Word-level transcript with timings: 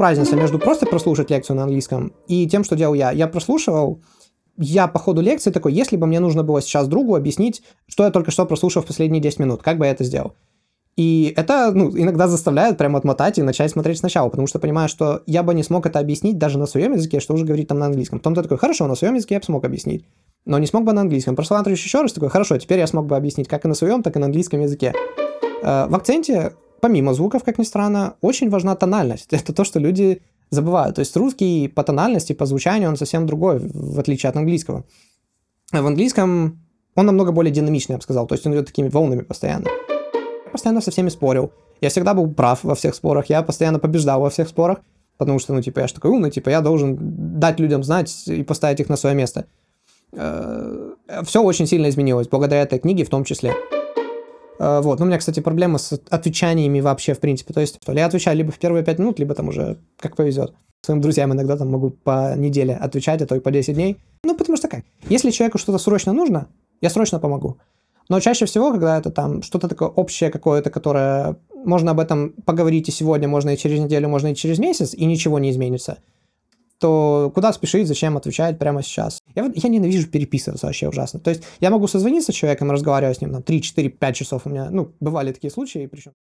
разница 0.00 0.36
между 0.36 0.58
просто 0.58 0.86
прослушать 0.86 1.30
лекцию 1.30 1.56
на 1.56 1.64
английском 1.64 2.12
и 2.26 2.48
тем, 2.48 2.64
что 2.64 2.76
делал 2.76 2.94
я. 2.94 3.10
Я 3.10 3.26
прослушивал, 3.28 4.00
я 4.56 4.88
по 4.88 4.98
ходу 4.98 5.20
лекции 5.20 5.50
такой, 5.50 5.72
если 5.72 5.96
бы 5.96 6.06
мне 6.06 6.20
нужно 6.20 6.42
было 6.42 6.60
сейчас 6.60 6.88
другу 6.88 7.14
объяснить, 7.14 7.62
что 7.86 8.04
я 8.04 8.10
только 8.10 8.30
что 8.30 8.46
прослушал 8.46 8.82
в 8.82 8.86
последние 8.86 9.22
10 9.22 9.38
минут, 9.38 9.62
как 9.62 9.78
бы 9.78 9.86
я 9.86 9.92
это 9.92 10.04
сделал? 10.04 10.34
И 10.96 11.32
это 11.36 11.72
ну, 11.72 11.96
иногда 11.96 12.28
заставляет 12.28 12.76
прямо 12.76 12.98
отмотать 12.98 13.38
и 13.38 13.42
начать 13.42 13.70
смотреть 13.70 13.98
сначала, 13.98 14.28
потому 14.28 14.46
что 14.46 14.58
понимаю, 14.58 14.88
что 14.88 15.22
я 15.26 15.42
бы 15.42 15.54
не 15.54 15.62
смог 15.62 15.86
это 15.86 15.98
объяснить 15.98 16.36
даже 16.36 16.58
на 16.58 16.66
своем 16.66 16.92
языке, 16.92 17.20
что 17.20 17.32
уже 17.32 17.46
говорить 17.46 17.68
там 17.68 17.78
на 17.78 17.86
английском. 17.86 18.18
Потом 18.18 18.34
ты 18.34 18.42
такой, 18.42 18.58
хорошо, 18.58 18.86
на 18.86 18.96
своем 18.96 19.14
языке 19.14 19.36
я 19.36 19.40
бы 19.40 19.46
смог 19.46 19.64
объяснить, 19.64 20.04
но 20.44 20.58
не 20.58 20.66
смог 20.66 20.84
бы 20.84 20.92
на 20.92 21.00
английском. 21.00 21.36
Просматриваешь 21.36 21.82
еще 21.82 22.02
раз, 22.02 22.12
такой, 22.12 22.28
хорошо, 22.28 22.58
теперь 22.58 22.80
я 22.80 22.86
смог 22.86 23.06
бы 23.06 23.16
объяснить 23.16 23.48
как 23.48 23.64
и 23.64 23.68
на 23.68 23.74
своем, 23.74 24.02
так 24.02 24.16
и 24.16 24.18
на 24.18 24.26
английском 24.26 24.60
языке. 24.60 24.92
Э, 25.62 25.86
в 25.88 25.94
акценте, 25.94 26.52
помимо 26.80 27.14
звуков, 27.14 27.44
как 27.44 27.58
ни 27.58 27.64
странно, 27.64 28.14
очень 28.20 28.50
важна 28.50 28.76
тональность. 28.76 29.28
Это 29.32 29.52
то, 29.52 29.64
что 29.64 29.78
люди 29.78 30.22
забывают. 30.50 30.96
То 30.96 31.00
есть 31.00 31.16
русский 31.16 31.68
по 31.68 31.82
тональности, 31.82 32.32
по 32.32 32.46
звучанию 32.46 32.88
он 32.88 32.96
совсем 32.96 33.26
другой, 33.26 33.60
в 33.60 33.98
отличие 33.98 34.30
от 34.30 34.36
английского. 34.36 34.84
В 35.72 35.86
английском 35.86 36.60
он 36.96 37.06
намного 37.06 37.32
более 37.32 37.52
динамичный, 37.52 37.94
я 37.94 37.98
бы 37.98 38.02
сказал. 38.02 38.26
То 38.26 38.34
есть 38.34 38.46
он 38.46 38.54
идет 38.54 38.66
такими 38.66 38.88
волнами 38.88 39.22
постоянно. 39.22 39.68
Я 40.44 40.50
постоянно 40.50 40.80
со 40.80 40.90
всеми 40.90 41.08
спорил. 41.08 41.52
Я 41.80 41.88
всегда 41.88 42.14
был 42.14 42.28
прав 42.32 42.64
во 42.64 42.74
всех 42.74 42.94
спорах. 42.94 43.26
Я 43.26 43.42
постоянно 43.42 43.78
побеждал 43.78 44.20
во 44.20 44.30
всех 44.30 44.48
спорах. 44.48 44.80
Потому 45.16 45.38
что, 45.38 45.52
ну, 45.52 45.60
типа, 45.60 45.80
я 45.80 45.86
же 45.86 45.92
такой 45.92 46.10
умный, 46.12 46.30
типа, 46.30 46.48
я 46.48 46.62
должен 46.62 46.96
дать 47.38 47.60
людям 47.60 47.84
знать 47.84 48.26
и 48.26 48.42
поставить 48.42 48.80
их 48.80 48.88
на 48.88 48.96
свое 48.96 49.14
место. 49.14 49.44
Э, 50.12 50.92
Все 51.24 51.42
очень 51.42 51.66
сильно 51.66 51.90
изменилось, 51.90 52.26
благодаря 52.26 52.62
этой 52.62 52.78
книге 52.78 53.04
в 53.04 53.10
том 53.10 53.24
числе. 53.24 53.54
Э, 54.60 54.82
вот, 54.82 54.98
ну, 54.98 55.06
у 55.06 55.08
меня, 55.08 55.18
кстати, 55.18 55.40
проблема 55.40 55.78
с 55.78 55.98
отвечаниями 56.10 56.80
вообще, 56.80 57.14
в 57.14 57.18
принципе. 57.18 57.54
То 57.54 57.60
есть, 57.60 57.78
что 57.82 57.92
я 57.92 58.06
отвечаю 58.06 58.36
либо 58.36 58.52
в 58.52 58.58
первые 58.58 58.84
пять 58.84 58.98
минут, 58.98 59.18
либо 59.18 59.34
там 59.34 59.48
уже 59.48 59.78
как 59.98 60.16
повезет. 60.16 60.52
Своим 60.82 61.00
друзьям 61.00 61.32
иногда 61.32 61.56
там 61.56 61.70
могу 61.70 61.90
по 61.90 62.34
неделе 62.36 62.74
отвечать, 62.74 63.22
а 63.22 63.26
то 63.26 63.34
и 63.34 63.40
по 63.40 63.50
10 63.50 63.74
дней. 63.74 63.96
Ну, 64.22 64.36
потому 64.36 64.56
что 64.58 64.68
как? 64.68 64.84
Если 65.08 65.30
человеку 65.30 65.58
что-то 65.58 65.78
срочно 65.78 66.12
нужно, 66.12 66.46
я 66.82 66.90
срочно 66.90 67.18
помогу. 67.18 67.56
Но 68.10 68.20
чаще 68.20 68.44
всего, 68.44 68.70
когда 68.70 68.98
это 68.98 69.10
там 69.10 69.42
что-то 69.42 69.68
такое 69.68 69.88
общее 69.88 70.30
какое-то, 70.30 70.68
которое 70.68 71.36
можно 71.64 71.92
об 71.92 72.00
этом 72.00 72.32
поговорить 72.44 72.88
и 72.88 72.92
сегодня, 72.92 73.28
можно 73.28 73.50
и 73.50 73.56
через 73.56 73.80
неделю, 73.80 74.08
можно 74.08 74.28
и 74.28 74.34
через 74.34 74.58
месяц, 74.58 74.94
и 74.94 75.04
ничего 75.04 75.38
не 75.38 75.50
изменится, 75.50 75.98
то 76.80 77.30
куда 77.34 77.52
спешить, 77.52 77.86
зачем 77.86 78.16
отвечать 78.16 78.58
прямо 78.58 78.82
сейчас? 78.82 79.20
Я, 79.34 79.50
я 79.54 79.68
ненавижу 79.68 80.08
переписываться 80.08 80.66
вообще 80.66 80.88
ужасно. 80.88 81.20
То 81.20 81.30
есть 81.30 81.42
я 81.60 81.70
могу 81.70 81.86
созвониться 81.86 82.32
с 82.32 82.34
человеком, 82.34 82.70
разговаривать 82.70 83.18
с 83.18 83.20
ним 83.20 83.32
там 83.32 83.42
3, 83.42 83.62
4, 83.62 83.88
5 83.90 84.16
часов 84.16 84.42
у 84.46 84.48
меня, 84.48 84.70
ну, 84.70 84.92
бывали 84.98 85.32
такие 85.32 85.50
случаи, 85.50 85.86
причем... 85.86 86.12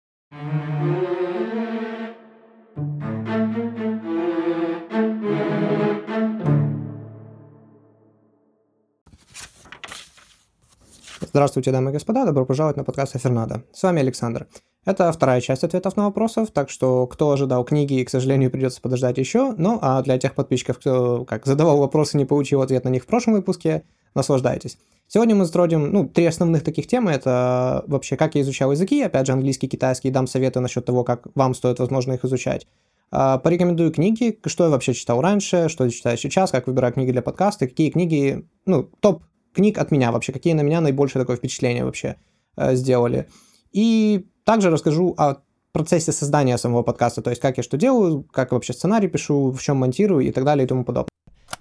Здравствуйте, 11.21 11.71
дамы 11.71 11.91
и 11.91 11.93
господа, 11.93 12.25
добро 12.25 12.45
пожаловать 12.45 12.77
на 12.77 12.85
подкаст 12.85 13.21
Фернадо. 13.21 13.63
С 13.73 13.83
вами 13.85 14.01
Александр. 14.01 14.49
Это 14.89 15.13
вторая 15.13 15.43
часть 15.43 15.65
ответов 15.65 15.99
на 15.99 16.05
вопросов, 16.05 16.51
так 16.51 16.71
что 16.71 17.07
кто 17.07 17.31
ожидал 17.31 17.63
книги, 17.63 18.03
к 18.05 18.09
сожалению, 18.09 18.51
придется 18.51 18.81
подождать 18.81 19.19
еще. 19.19 19.53
Ну, 19.59 19.79
а 19.83 20.01
для 20.01 20.17
тех 20.17 20.35
подписчиков, 20.35 20.79
кто 20.79 21.27
как 21.27 21.45
задавал 21.45 21.77
вопросы 21.77 22.17
не 22.17 22.25
получил 22.25 22.63
ответ 22.63 22.85
на 22.85 22.89
них 22.89 23.03
в 23.03 23.07
прошлом 23.07 23.35
выпуске, 23.35 23.83
наслаждайтесь. 24.15 24.79
Сегодня 25.07 25.35
мы 25.35 25.45
затронем, 25.45 25.93
ну, 25.93 26.09
три 26.09 26.25
основных 26.25 26.65
таких 26.65 26.87
темы. 26.87 27.11
Это 27.11 27.85
вообще, 27.87 28.17
как 28.17 28.35
я 28.35 28.41
изучал 28.41 28.73
языки, 28.73 29.03
опять 29.03 29.27
же, 29.27 29.35
английский, 29.35 29.69
китайский, 29.69 30.09
дам 30.09 30.27
советы 30.27 30.61
насчет 30.61 30.87
того, 30.87 31.05
как 31.05 31.27
вам 31.35 31.53
стоит, 31.53 31.81
возможно, 31.81 32.15
их 32.15 32.25
изучать. 32.25 32.67
А, 33.11 33.37
порекомендую 33.37 33.93
книги, 33.93 34.39
что 34.47 34.65
я 34.65 34.71
вообще 34.71 34.95
читал 34.95 35.21
раньше, 35.21 35.69
что 35.69 35.85
я 35.85 35.91
читаю 35.91 36.17
сейчас, 36.17 36.51
как 36.51 36.67
выбираю 36.67 36.95
книги 36.95 37.11
для 37.13 37.21
подкаста, 37.21 37.69
какие 37.69 37.91
книги, 37.91 38.47
ну, 38.65 38.85
топ 39.01 39.23
книг 39.53 39.77
от 39.77 39.91
меня 39.91 40.13
вообще, 40.13 40.33
какие 40.33 40.55
на 40.55 40.63
меня 40.63 40.81
наибольшее 40.81 41.21
такое 41.21 41.37
впечатление 41.37 41.85
вообще 41.85 42.17
э, 42.57 42.75
сделали. 42.75 43.27
И 43.73 44.27
также 44.45 44.71
расскажу 44.71 45.15
о 45.19 45.37
процессе 45.73 46.13
создания 46.13 46.57
самого 46.59 46.83
подкаста, 46.83 47.23
то 47.23 47.31
есть 47.31 47.43
как 47.43 47.57
я 47.57 47.63
что 47.63 47.77
делаю, 47.77 48.25
как 48.33 48.53
вообще 48.53 48.73
сценарий 48.73 49.09
пишу, 49.09 49.51
в 49.53 49.63
чем 49.63 49.77
монтирую 49.79 50.27
и 50.27 50.33
так 50.33 50.45
далее 50.45 50.65
и 50.65 50.69
тому 50.69 50.85
подобное. 50.85 51.11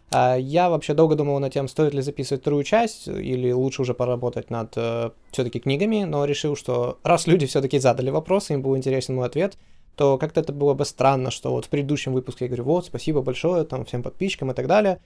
А, 0.10 0.36
я 0.36 0.70
вообще 0.70 0.94
долго 0.94 1.16
думал 1.16 1.40
над 1.40 1.54
тем, 1.54 1.68
стоит 1.68 1.94
ли 1.94 2.02
записывать 2.02 2.42
вторую 2.42 2.64
часть, 2.64 3.08
или 3.08 3.52
лучше 3.52 3.82
уже 3.82 3.94
поработать 3.94 4.50
над 4.50 4.74
э, 4.76 5.12
все-таки 5.32 5.60
книгами, 5.60 6.04
но 6.04 6.24
решил, 6.26 6.56
что 6.56 6.98
раз 7.04 7.28
люди 7.28 7.46
все-таки 7.46 7.80
задали 7.80 8.10
вопросы, 8.10 8.54
им 8.54 8.62
был 8.62 8.78
интересен 8.78 9.16
мой 9.16 9.28
ответ, 9.28 9.58
то 9.96 10.18
как-то 10.18 10.40
это 10.40 10.54
было 10.54 10.74
бы 10.74 10.86
странно, 10.86 11.30
что 11.30 11.52
вот 11.52 11.66
в 11.66 11.70
предыдущем 11.70 12.14
выпуске 12.14 12.46
я 12.46 12.50
говорю, 12.50 12.64
вот, 12.64 12.86
спасибо 12.86 13.22
большое 13.22 13.66
там 13.66 13.84
всем 13.84 14.02
подписчикам 14.02 14.52
и 14.52 14.54
так 14.54 14.68
далее, 14.68 15.02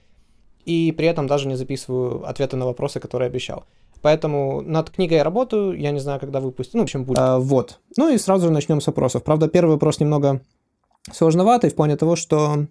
и 0.64 0.92
при 0.92 1.06
этом 1.06 1.26
даже 1.26 1.48
не 1.48 1.56
записываю 1.56 2.28
ответы 2.28 2.56
на 2.56 2.66
вопросы, 2.66 3.00
которые 3.00 3.26
обещал. 3.26 3.64
Поэтому 4.02 4.62
над 4.62 4.90
книгой 4.90 5.18
я 5.18 5.24
работаю, 5.24 5.78
я 5.78 5.92
не 5.92 6.00
знаю, 6.00 6.18
когда 6.18 6.40
выпустить. 6.40 6.74
Ну, 6.74 6.80
в 6.80 6.84
общем, 6.84 7.04
будет. 7.04 7.18
А, 7.18 7.38
вот. 7.38 7.78
Ну 7.96 8.12
и 8.12 8.18
сразу 8.18 8.46
же 8.46 8.52
начнем 8.52 8.80
с 8.80 8.86
вопросов. 8.88 9.22
Правда, 9.22 9.48
первый 9.48 9.72
вопрос 9.72 10.00
немного 10.00 10.42
сложноватый 11.10 11.70
в 11.70 11.74
плане 11.74 11.96
того, 11.96 12.16
что... 12.16 12.66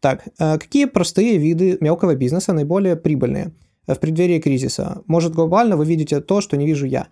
Так, 0.00 0.28
а 0.38 0.58
какие 0.58 0.84
простые 0.84 1.38
виды 1.38 1.76
мелкого 1.80 2.14
бизнеса 2.14 2.52
наиболее 2.52 2.94
прибыльные 2.94 3.50
в 3.88 3.96
преддверии 3.96 4.38
кризиса? 4.38 5.02
Может, 5.06 5.34
глобально 5.34 5.76
вы 5.76 5.84
видите 5.84 6.20
то, 6.20 6.40
что 6.40 6.56
не 6.56 6.66
вижу 6.66 6.86
я? 6.86 7.08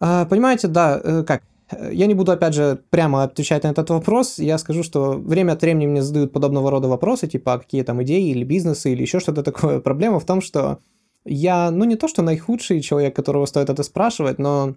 А, 0.00 0.24
понимаете, 0.24 0.68
да, 0.68 0.98
э, 1.02 1.24
как? 1.24 1.42
Я 1.92 2.06
не 2.06 2.14
буду, 2.14 2.32
опять 2.32 2.54
же, 2.54 2.78
прямо 2.90 3.24
отвечать 3.24 3.64
на 3.64 3.68
этот 3.68 3.90
вопрос. 3.90 4.38
Я 4.38 4.56
скажу, 4.58 4.82
что 4.82 5.12
время 5.12 5.52
от 5.52 5.62
времени 5.62 5.86
мне 5.86 6.02
задают 6.02 6.32
подобного 6.32 6.70
рода 6.70 6.86
вопросы, 6.86 7.26
типа, 7.26 7.54
а 7.54 7.58
какие 7.58 7.82
там 7.82 8.02
идеи 8.04 8.30
или 8.30 8.44
бизнесы 8.44 8.92
или 8.92 9.02
еще 9.02 9.18
что-то 9.18 9.42
такое. 9.42 9.80
Проблема 9.80 10.20
в 10.20 10.24
том, 10.24 10.40
что 10.40 10.78
я, 11.24 11.70
ну, 11.72 11.84
не 11.84 11.96
то, 11.96 12.06
что 12.06 12.22
наихудший 12.22 12.80
человек, 12.80 13.16
которого 13.16 13.46
стоит 13.46 13.68
это 13.68 13.82
спрашивать, 13.82 14.38
но 14.38 14.76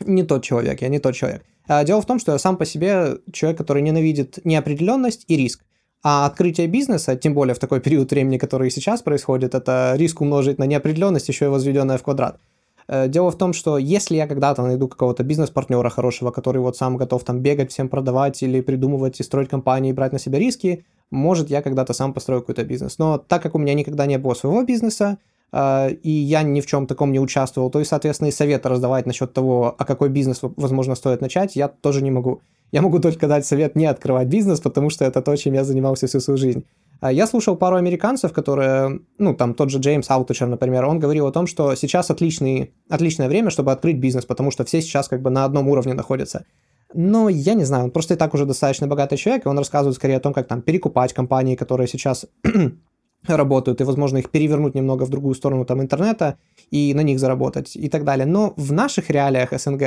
не 0.00 0.22
тот 0.22 0.44
человек, 0.44 0.82
я 0.82 0.88
не 0.88 0.98
тот 0.98 1.14
человек. 1.14 1.44
А 1.66 1.82
дело 1.84 2.02
в 2.02 2.06
том, 2.06 2.18
что 2.18 2.32
я 2.32 2.38
сам 2.38 2.56
по 2.56 2.66
себе 2.66 3.18
человек, 3.32 3.58
который 3.58 3.82
ненавидит 3.82 4.44
неопределенность 4.44 5.24
и 5.28 5.36
риск. 5.36 5.64
А 6.02 6.26
открытие 6.26 6.66
бизнеса, 6.66 7.16
тем 7.16 7.34
более 7.34 7.54
в 7.54 7.58
такой 7.58 7.80
период 7.80 8.10
времени, 8.10 8.38
который 8.38 8.70
сейчас 8.70 9.02
происходит, 9.02 9.54
это 9.54 9.94
риск 9.96 10.20
умножить 10.20 10.58
на 10.58 10.64
неопределенность, 10.64 11.28
еще 11.28 11.46
и 11.46 11.48
возведенная 11.48 11.98
в 11.98 12.02
квадрат. 12.02 12.38
Э, 12.88 13.08
дело 13.08 13.30
в 13.30 13.36
том, 13.36 13.52
что 13.52 13.78
если 13.78 14.16
я 14.16 14.26
когда-то 14.26 14.62
найду 14.62 14.88
какого-то 14.88 15.22
бизнес-партнера 15.22 15.88
хорошего, 15.90 16.30
который 16.30 16.58
вот 16.58 16.76
сам 16.76 16.96
готов 16.96 17.22
там 17.24 17.40
бегать, 17.40 17.70
всем 17.70 17.88
продавать 17.88 18.42
или 18.42 18.60
придумывать 18.60 19.20
и 19.20 19.22
строить 19.22 19.48
компании, 19.48 19.90
и 19.90 19.92
брать 19.92 20.12
на 20.12 20.18
себя 20.18 20.38
риски, 20.38 20.84
может, 21.10 21.50
я 21.50 21.62
когда-то 21.62 21.92
сам 21.92 22.12
построю 22.12 22.40
какой-то 22.40 22.64
бизнес. 22.64 22.98
Но 22.98 23.18
так 23.18 23.42
как 23.42 23.54
у 23.54 23.58
меня 23.58 23.74
никогда 23.74 24.06
не 24.06 24.18
было 24.18 24.34
своего 24.34 24.62
бизнеса, 24.62 25.18
э, 25.52 25.92
и 26.02 26.10
я 26.10 26.42
ни 26.42 26.60
в 26.60 26.66
чем 26.66 26.86
таком 26.86 27.12
не 27.12 27.20
участвовал, 27.20 27.70
то 27.70 27.80
и, 27.80 27.84
соответственно, 27.84 28.28
и 28.28 28.32
советы 28.32 28.68
раздавать 28.68 29.06
насчет 29.06 29.32
того, 29.32 29.74
а 29.78 29.84
какой 29.84 30.08
бизнес, 30.08 30.40
возможно, 30.42 30.94
стоит 30.94 31.20
начать, 31.20 31.56
я 31.56 31.68
тоже 31.68 32.02
не 32.02 32.10
могу. 32.10 32.40
Я 32.72 32.82
могу 32.82 32.98
только 32.98 33.28
дать 33.28 33.46
совет 33.46 33.76
не 33.76 33.86
открывать 33.86 34.28
бизнес, 34.28 34.60
потому 34.60 34.90
что 34.90 35.04
это 35.04 35.22
то, 35.22 35.34
чем 35.36 35.54
я 35.54 35.64
занимался 35.64 36.06
всю 36.06 36.20
свою 36.20 36.36
жизнь. 36.36 36.64
А 37.00 37.12
я 37.12 37.26
слушал 37.28 37.56
пару 37.56 37.76
американцев, 37.76 38.32
которые, 38.32 39.00
ну, 39.18 39.34
там 39.34 39.54
тот 39.54 39.70
же 39.70 39.78
Джеймс 39.78 40.10
Аутучер, 40.10 40.48
например, 40.48 40.84
он 40.84 40.98
говорил 40.98 41.26
о 41.26 41.32
том, 41.32 41.46
что 41.46 41.74
сейчас 41.76 42.10
отличный, 42.10 42.74
отличное 42.88 43.28
время, 43.28 43.50
чтобы 43.50 43.70
открыть 43.70 43.98
бизнес, 43.98 44.24
потому 44.24 44.50
что 44.50 44.64
все 44.64 44.80
сейчас 44.80 45.06
как 45.08 45.22
бы 45.22 45.30
на 45.30 45.44
одном 45.44 45.68
уровне 45.68 45.94
находятся. 45.94 46.44
Но 46.94 47.28
я 47.28 47.54
не 47.54 47.64
знаю, 47.64 47.84
он 47.84 47.90
просто 47.92 48.14
и 48.14 48.16
так 48.16 48.34
уже 48.34 48.46
достаточно 48.46 48.88
богатый 48.88 49.16
человек, 49.16 49.46
и 49.46 49.48
он 49.48 49.58
рассказывает 49.58 49.96
скорее 49.96 50.16
о 50.16 50.20
том, 50.20 50.32
как 50.32 50.48
там 50.48 50.60
перекупать 50.60 51.12
компании, 51.12 51.54
которые 51.54 51.86
сейчас 51.86 52.26
работают, 53.26 53.80
и, 53.80 53.84
возможно, 53.84 54.18
их 54.18 54.30
перевернуть 54.30 54.74
немного 54.74 55.04
в 55.04 55.10
другую 55.10 55.34
сторону 55.34 55.64
там 55.64 55.80
интернета 55.80 56.36
и 56.70 56.94
на 56.94 57.02
них 57.02 57.20
заработать 57.20 57.76
и 57.76 57.88
так 57.88 58.04
далее. 58.04 58.26
Но 58.26 58.54
в 58.56 58.72
наших 58.72 59.10
реалиях 59.10 59.52
СНГ 59.52 59.82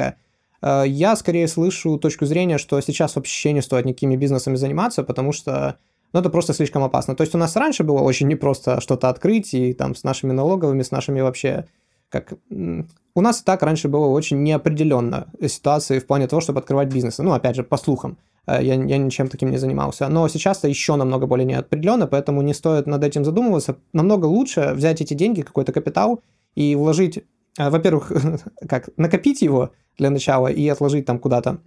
э, 0.61 0.83
я 0.87 1.15
скорее 1.17 1.47
слышу 1.49 1.97
точку 1.97 2.25
зрения, 2.25 2.57
что 2.57 2.79
сейчас 2.79 3.15
вообще 3.15 3.51
не 3.51 3.61
стоит 3.61 3.85
никакими 3.85 4.15
бизнесами 4.15 4.55
заниматься, 4.55 5.03
потому 5.03 5.33
что 5.33 5.77
но 6.13 6.19
это 6.19 6.29
просто 6.29 6.53
слишком 6.53 6.83
опасно. 6.83 7.15
То 7.15 7.21
есть 7.21 7.35
у 7.35 7.37
нас 7.37 7.55
раньше 7.55 7.83
было 7.83 7.99
очень 7.99 8.27
непросто 8.27 8.81
что-то 8.81 9.09
открыть, 9.09 9.53
и 9.53 9.73
там 9.73 9.95
с 9.95 10.03
нашими 10.03 10.31
налоговыми, 10.31 10.81
с 10.81 10.91
нашими 10.91 11.21
вообще 11.21 11.65
как... 12.09 12.33
У 12.49 13.21
нас 13.21 13.41
и 13.41 13.43
так 13.43 13.63
раньше 13.63 13.87
было 13.87 14.07
очень 14.07 14.43
неопределенно 14.43 15.27
ситуации 15.47 15.99
в 15.99 16.05
плане 16.05 16.27
того, 16.27 16.41
чтобы 16.41 16.59
открывать 16.59 16.93
бизнесы. 16.93 17.23
Ну, 17.23 17.31
опять 17.31 17.55
же, 17.55 17.63
по 17.63 17.77
слухам. 17.77 18.17
Э, 18.45 18.59
я, 18.61 18.75
я 18.75 18.97
ничем 18.97 19.27
таким 19.27 19.49
не 19.49 19.57
занимался. 19.57 20.07
Но 20.07 20.27
сейчас-то 20.27 20.67
еще 20.67 20.95
намного 20.95 21.25
более 21.25 21.45
неопределенно, 21.45 22.07
поэтому 22.07 22.41
не 22.41 22.53
стоит 22.53 22.87
над 22.87 23.03
этим 23.03 23.25
задумываться. 23.25 23.77
Намного 23.93 24.25
лучше 24.25 24.73
взять 24.75 25.01
эти 25.01 25.13
деньги, 25.13 25.41
какой-то 25.41 25.71
капитал, 25.71 26.21
и 26.55 26.75
вложить, 26.75 27.23
э, 27.57 27.69
во-первых, 27.69 28.11
как 28.69 28.89
накопить 28.97 29.41
его 29.41 29.71
для 29.97 30.09
начала 30.09 30.47
и 30.47 30.67
отложить 30.67 31.05
там 31.05 31.19
куда-то 31.19 31.59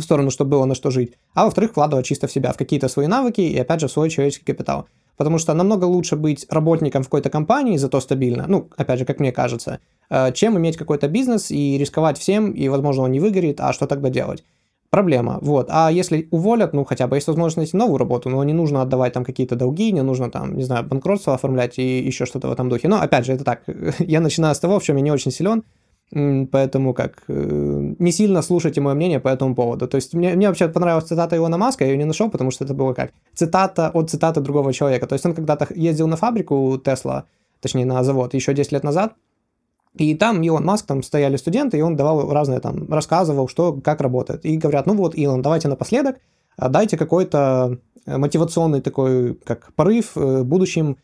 в 0.00 0.04
сторону, 0.04 0.30
чтобы 0.30 0.50
было 0.50 0.64
на 0.64 0.74
что 0.74 0.90
жить, 0.90 1.14
а 1.34 1.44
во-вторых, 1.44 1.72
вкладывать 1.72 2.06
чисто 2.06 2.26
в 2.26 2.32
себя, 2.32 2.52
в 2.52 2.56
какие-то 2.56 2.88
свои 2.88 3.06
навыки 3.06 3.40
и, 3.40 3.58
опять 3.58 3.80
же, 3.80 3.88
в 3.88 3.92
свой 3.92 4.10
человеческий 4.10 4.44
капитал. 4.44 4.86
Потому 5.16 5.38
что 5.38 5.52
намного 5.54 5.84
лучше 5.84 6.16
быть 6.16 6.46
работником 6.48 7.02
в 7.02 7.06
какой-то 7.06 7.30
компании, 7.30 7.76
зато 7.76 8.00
стабильно, 8.00 8.46
ну, 8.48 8.68
опять 8.76 8.98
же, 8.98 9.04
как 9.04 9.20
мне 9.20 9.32
кажется, 9.32 9.80
э, 10.10 10.32
чем 10.32 10.56
иметь 10.58 10.76
какой-то 10.76 11.08
бизнес 11.08 11.50
и 11.50 11.76
рисковать 11.76 12.18
всем, 12.18 12.52
и, 12.52 12.68
возможно, 12.68 13.02
он 13.02 13.12
не 13.12 13.20
выгорит, 13.20 13.60
а 13.60 13.72
что 13.72 13.86
тогда 13.86 14.10
делать? 14.10 14.44
проблема, 14.90 15.38
вот. 15.42 15.68
А 15.70 15.90
если 15.90 16.28
уволят, 16.30 16.72
ну, 16.72 16.84
хотя 16.84 17.06
бы 17.06 17.16
есть 17.16 17.26
возможность 17.26 17.56
найти 17.56 17.76
новую 17.76 17.98
работу, 17.98 18.30
но 18.30 18.42
не 18.44 18.52
нужно 18.52 18.82
отдавать 18.82 19.12
там 19.12 19.24
какие-то 19.24 19.56
долги, 19.56 19.92
не 19.92 20.02
нужно 20.02 20.30
там, 20.30 20.56
не 20.56 20.64
знаю, 20.64 20.84
банкротство 20.84 21.34
оформлять 21.34 21.78
и 21.78 21.98
еще 21.98 22.26
что-то 22.26 22.48
в 22.48 22.52
этом 22.52 22.68
духе. 22.68 22.88
Но, 22.88 23.00
опять 23.00 23.26
же, 23.26 23.32
это 23.32 23.44
так, 23.44 23.62
я 23.98 24.20
начинаю 24.20 24.54
с 24.54 24.58
того, 24.58 24.78
в 24.78 24.82
чем 24.82 24.96
я 24.96 25.02
не 25.02 25.10
очень 25.10 25.30
силен, 25.30 25.64
поэтому 26.10 26.94
как 26.94 27.24
э, 27.28 27.94
не 27.98 28.12
сильно 28.12 28.42
слушайте 28.42 28.80
мое 28.80 28.94
мнение 28.94 29.20
по 29.20 29.28
этому 29.28 29.54
поводу. 29.54 29.86
То 29.86 29.96
есть 29.96 30.14
мне, 30.14 30.34
мне 30.34 30.48
вообще 30.48 30.68
понравилась 30.68 31.04
цитата 31.04 31.36
Илона 31.36 31.58
Маска, 31.58 31.84
я 31.84 31.90
ее 31.90 31.98
не 31.98 32.04
нашел, 32.04 32.30
потому 32.30 32.50
что 32.50 32.64
это 32.64 32.74
было 32.74 32.94
как 32.94 33.12
цитата 33.34 33.90
от 33.90 34.10
цитаты 34.10 34.40
другого 34.40 34.72
человека. 34.72 35.06
То 35.06 35.14
есть 35.14 35.26
он 35.26 35.34
когда-то 35.34 35.68
ездил 35.74 36.08
на 36.08 36.16
фабрику 36.16 36.80
Тесла, 36.82 37.24
точнее 37.60 37.84
на 37.84 38.02
завод, 38.04 38.34
еще 38.34 38.54
10 38.54 38.72
лет 38.72 38.84
назад, 38.84 39.14
и 39.96 40.14
там 40.14 40.42
Илон 40.42 40.64
Маск, 40.64 40.86
там 40.86 41.02
стояли 41.02 41.36
студенты, 41.36 41.78
и 41.78 41.82
он 41.82 41.96
давал 41.96 42.32
разные 42.32 42.60
там, 42.60 42.88
рассказывал, 42.88 43.48
что, 43.48 43.72
как 43.72 44.00
работает. 44.00 44.44
И 44.44 44.56
говорят, 44.56 44.86
ну 44.86 44.94
вот, 44.94 45.14
Илон, 45.14 45.42
давайте 45.42 45.68
напоследок, 45.68 46.16
а 46.56 46.68
дайте 46.68 46.96
какой-то 46.96 47.78
э, 48.06 48.16
мотивационный 48.16 48.80
такой, 48.80 49.34
как 49.34 49.72
порыв 49.74 50.16
э, 50.16 50.42
будущим 50.42 50.96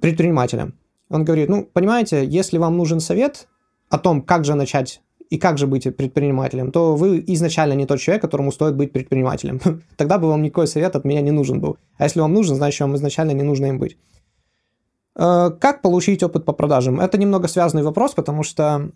предпринимателям. 0.00 0.74
Он 1.08 1.24
говорит, 1.24 1.48
ну, 1.48 1.64
понимаете, 1.64 2.24
если 2.24 2.58
вам 2.58 2.76
нужен 2.76 3.00
совет 3.00 3.48
о 3.90 3.98
том, 3.98 4.22
как 4.22 4.44
же 4.44 4.54
начать 4.54 5.02
и 5.28 5.38
как 5.38 5.58
же 5.58 5.66
быть 5.66 5.84
предпринимателем, 5.96 6.72
то 6.72 6.96
вы 6.96 7.22
изначально 7.26 7.74
не 7.74 7.86
тот 7.86 8.00
человек, 8.00 8.22
которому 8.22 8.50
стоит 8.50 8.76
быть 8.76 8.92
предпринимателем. 8.92 9.60
Тогда 9.96 10.18
бы 10.18 10.28
вам 10.28 10.42
никакой 10.42 10.66
совет 10.66 10.96
от 10.96 11.04
меня 11.04 11.20
не 11.20 11.30
нужен 11.30 11.60
был. 11.60 11.76
А 11.98 12.04
если 12.04 12.20
вам 12.20 12.32
нужен, 12.32 12.56
значит, 12.56 12.80
вам 12.80 12.96
изначально 12.96 13.32
не 13.32 13.42
нужно 13.42 13.66
им 13.66 13.78
быть. 13.78 13.98
Э, 15.16 15.50
как 15.60 15.82
получить 15.82 16.22
опыт 16.22 16.44
по 16.44 16.52
продажам? 16.52 17.00
Это 17.00 17.18
немного 17.18 17.48
связанный 17.48 17.82
вопрос, 17.82 18.14
потому 18.14 18.42
что 18.42 18.90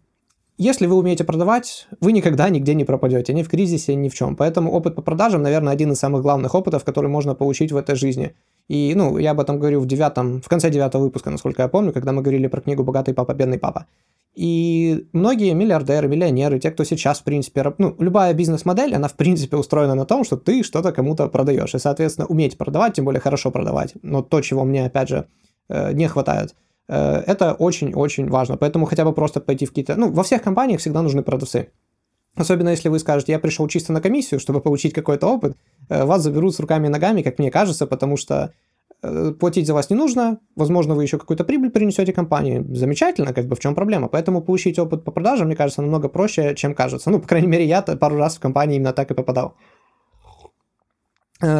если 0.56 0.86
вы 0.86 0.96
умеете 0.96 1.24
продавать, 1.24 1.86
вы 2.00 2.12
никогда 2.12 2.48
нигде 2.48 2.74
не 2.74 2.84
пропадете, 2.84 3.32
ни 3.32 3.42
в 3.42 3.48
кризисе, 3.48 3.94
ни 3.94 4.08
в 4.08 4.14
чем. 4.14 4.36
Поэтому 4.36 4.72
опыт 4.72 4.94
по 4.94 5.02
продажам, 5.02 5.42
наверное, 5.42 5.72
один 5.72 5.92
из 5.92 5.98
самых 5.98 6.22
главных 6.22 6.54
опытов, 6.54 6.84
который 6.84 7.10
можно 7.10 7.34
получить 7.34 7.72
в 7.72 7.76
этой 7.76 7.96
жизни. 7.96 8.34
И, 8.68 8.94
ну, 8.94 9.18
я 9.18 9.32
об 9.32 9.40
этом 9.40 9.58
говорю 9.58 9.80
в 9.80 9.86
девятом, 9.86 10.40
в 10.40 10.48
конце 10.48 10.70
девятого 10.70 11.02
выпуска, 11.02 11.30
насколько 11.30 11.62
я 11.62 11.68
помню, 11.68 11.92
когда 11.92 12.12
мы 12.12 12.22
говорили 12.22 12.46
про 12.46 12.60
книгу 12.60 12.84
«Богатый 12.84 13.14
папа, 13.14 13.34
бедный 13.34 13.58
папа». 13.58 13.86
И 14.34 15.06
многие 15.12 15.52
миллиардеры, 15.54 16.08
миллионеры, 16.08 16.58
те, 16.58 16.70
кто 16.70 16.82
сейчас, 16.84 17.20
в 17.20 17.24
принципе, 17.24 17.72
ну, 17.78 17.94
любая 17.98 18.34
бизнес-модель, 18.34 18.94
она, 18.94 19.06
в 19.06 19.14
принципе, 19.14 19.56
устроена 19.56 19.94
на 19.94 20.06
том, 20.06 20.24
что 20.24 20.36
ты 20.36 20.62
что-то 20.64 20.92
кому-то 20.92 21.28
продаешь. 21.28 21.74
И, 21.74 21.78
соответственно, 21.78 22.26
уметь 22.26 22.58
продавать, 22.58 22.94
тем 22.94 23.04
более 23.04 23.20
хорошо 23.20 23.50
продавать. 23.50 23.94
Но 24.02 24.22
то, 24.22 24.40
чего 24.40 24.64
мне, 24.64 24.86
опять 24.86 25.08
же, 25.08 25.26
Э, 25.68 25.92
не 25.92 26.08
хватает. 26.08 26.54
Э, 26.88 27.22
это 27.26 27.54
очень-очень 27.54 28.28
важно. 28.28 28.56
Поэтому 28.56 28.86
хотя 28.86 29.04
бы 29.04 29.12
просто 29.12 29.40
пойти 29.40 29.66
в 29.66 29.70
какие-то... 29.70 29.96
Ну, 29.96 30.12
во 30.12 30.22
всех 30.22 30.42
компаниях 30.42 30.80
всегда 30.80 31.02
нужны 31.02 31.22
продавцы. 31.22 31.70
Особенно 32.36 32.70
если 32.70 32.88
вы 32.88 32.98
скажете, 32.98 33.32
я 33.32 33.38
пришел 33.38 33.68
чисто 33.68 33.92
на 33.92 34.00
комиссию, 34.00 34.40
чтобы 34.40 34.60
получить 34.60 34.92
какой-то 34.92 35.26
опыт, 35.26 35.56
э, 35.88 36.04
вас 36.04 36.22
заберут 36.22 36.54
с 36.54 36.60
руками 36.60 36.86
и 36.86 36.90
ногами, 36.90 37.22
как 37.22 37.38
мне 37.38 37.50
кажется, 37.50 37.86
потому 37.86 38.16
что 38.16 38.52
платить 39.38 39.66
за 39.66 39.74
вас 39.74 39.90
не 39.90 39.96
нужно, 39.96 40.38
возможно, 40.56 40.94
вы 40.94 41.02
еще 41.02 41.18
какую-то 41.18 41.44
прибыль 41.44 41.68
принесете 41.68 42.14
компании. 42.14 42.64
Замечательно, 42.70 43.34
как 43.34 43.46
бы 43.46 43.54
в 43.54 43.58
чем 43.58 43.74
проблема. 43.74 44.08
Поэтому 44.08 44.40
получить 44.40 44.78
опыт 44.78 45.04
по 45.04 45.10
продажам, 45.10 45.48
мне 45.48 45.56
кажется, 45.56 45.82
намного 45.82 46.08
проще, 46.08 46.54
чем 46.54 46.74
кажется. 46.74 47.10
Ну, 47.10 47.20
по 47.20 47.28
крайней 47.28 47.48
мере, 47.48 47.66
я 47.66 47.82
пару 47.82 48.16
раз 48.16 48.36
в 48.36 48.40
компании 48.40 48.76
именно 48.76 48.94
так 48.94 49.10
и 49.10 49.14
попадал. 49.14 49.56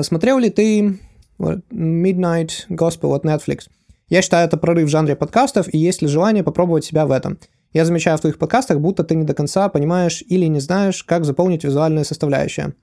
Смотрел 0.01 0.39
ли 0.39 0.49
ты 0.49 0.99
Midnight 1.39 2.67
Gospel 2.71 3.15
от 3.15 3.27
Netflix? 3.27 3.69
Я 4.09 4.23
считаю, 4.23 4.47
это 4.47 4.57
прорыв 4.57 4.87
в 4.87 4.91
жанре 4.91 5.17
подкастов, 5.17 5.73
и 5.73 5.79
есть 5.79 6.03
ли 6.03 6.09
желание 6.09 6.45
попробовать 6.45 6.85
себя 6.85 7.07
в 7.07 7.11
этом. 7.11 7.39
Я 7.73 7.85
замечаю 7.85 8.19
в 8.19 8.21
твоих 8.21 8.39
подкастах, 8.39 8.79
будто 8.81 9.03
ты 9.03 9.15
не 9.15 9.25
до 9.25 9.35
конца 9.35 9.69
понимаешь 9.69 10.23
или 10.29 10.47
не 10.47 10.61
знаешь, 10.61 11.03
как 11.03 11.25
заполнить 11.25 11.65
визуальные 11.65 12.05
составляющие. 12.05 12.75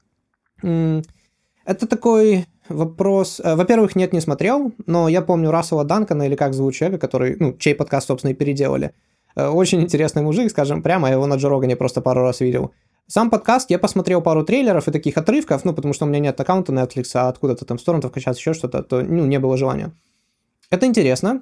Это 0.62 1.88
такой 1.88 2.46
вопрос. 2.68 3.40
Э, 3.44 3.56
во-первых, 3.56 3.96
нет, 3.96 4.14
не 4.14 4.22
смотрел, 4.22 4.74
но 4.86 5.08
я 5.08 5.22
помню 5.22 5.52
Рассела 5.52 5.84
Данкана, 5.84 6.24
или 6.24 6.36
как 6.36 6.54
зовут 6.54 6.74
человека, 6.74 7.00
который, 7.00 7.36
ну, 7.40 7.56
чей 7.58 7.76
подкаст, 7.76 8.08
собственно, 8.08 8.32
и 8.32 8.36
переделали. 8.36 8.94
Э, 9.36 9.48
очень 9.48 9.82
интересный 9.82 10.24
мужик, 10.24 10.50
скажем 10.50 10.82
прямо, 10.82 11.08
я 11.08 11.14
его 11.14 11.28
на 11.28 11.36
Джо 11.36 11.50
не 11.66 11.76
просто 11.76 12.02
пару 12.02 12.22
раз 12.22 12.40
видел. 12.42 12.72
Сам 13.08 13.30
подкаст, 13.30 13.70
я 13.70 13.80
посмотрел 13.80 14.22
пару 14.22 14.44
трейлеров 14.44 14.88
и 14.88 14.92
таких 14.92 15.18
отрывков, 15.18 15.66
ну, 15.66 15.74
потому 15.74 15.94
что 15.94 16.06
у 16.06 16.08
меня 16.08 16.20
нет 16.20 16.40
аккаунта 16.40 16.72
Netflix, 16.72 17.12
а 17.14 17.28
откуда-то 17.28 17.66
там 17.66 17.78
с 17.78 17.84
торрентов 17.84 18.12
качать 18.12 18.38
еще 18.38 18.54
что-то, 18.54 18.84
то, 18.84 19.02
ну, 19.02 19.26
не 19.26 19.40
было 19.40 19.58
желания. 19.58 19.92
Это 20.72 20.86
интересно, 20.86 21.42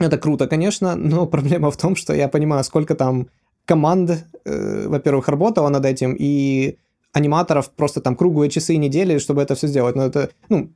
это 0.00 0.18
круто, 0.18 0.48
конечно, 0.48 0.96
но 0.96 1.26
проблема 1.34 1.70
в 1.70 1.76
том, 1.76 1.94
что 1.94 2.14
я 2.14 2.28
понимаю, 2.28 2.64
сколько 2.64 2.94
там 2.94 3.28
команд, 3.64 4.24
э, 4.44 4.88
во-первых, 4.88 5.28
работало 5.28 5.68
над 5.68 5.84
этим, 5.84 6.16
и 6.18 6.78
аниматоров 7.12 7.70
просто 7.70 8.00
там 8.00 8.16
круглые 8.16 8.50
часы 8.50 8.74
и 8.74 8.78
недели, 8.78 9.18
чтобы 9.18 9.42
это 9.42 9.54
все 9.54 9.68
сделать. 9.68 9.96
Но 9.96 10.04
это, 10.04 10.30
ну, 10.48 10.70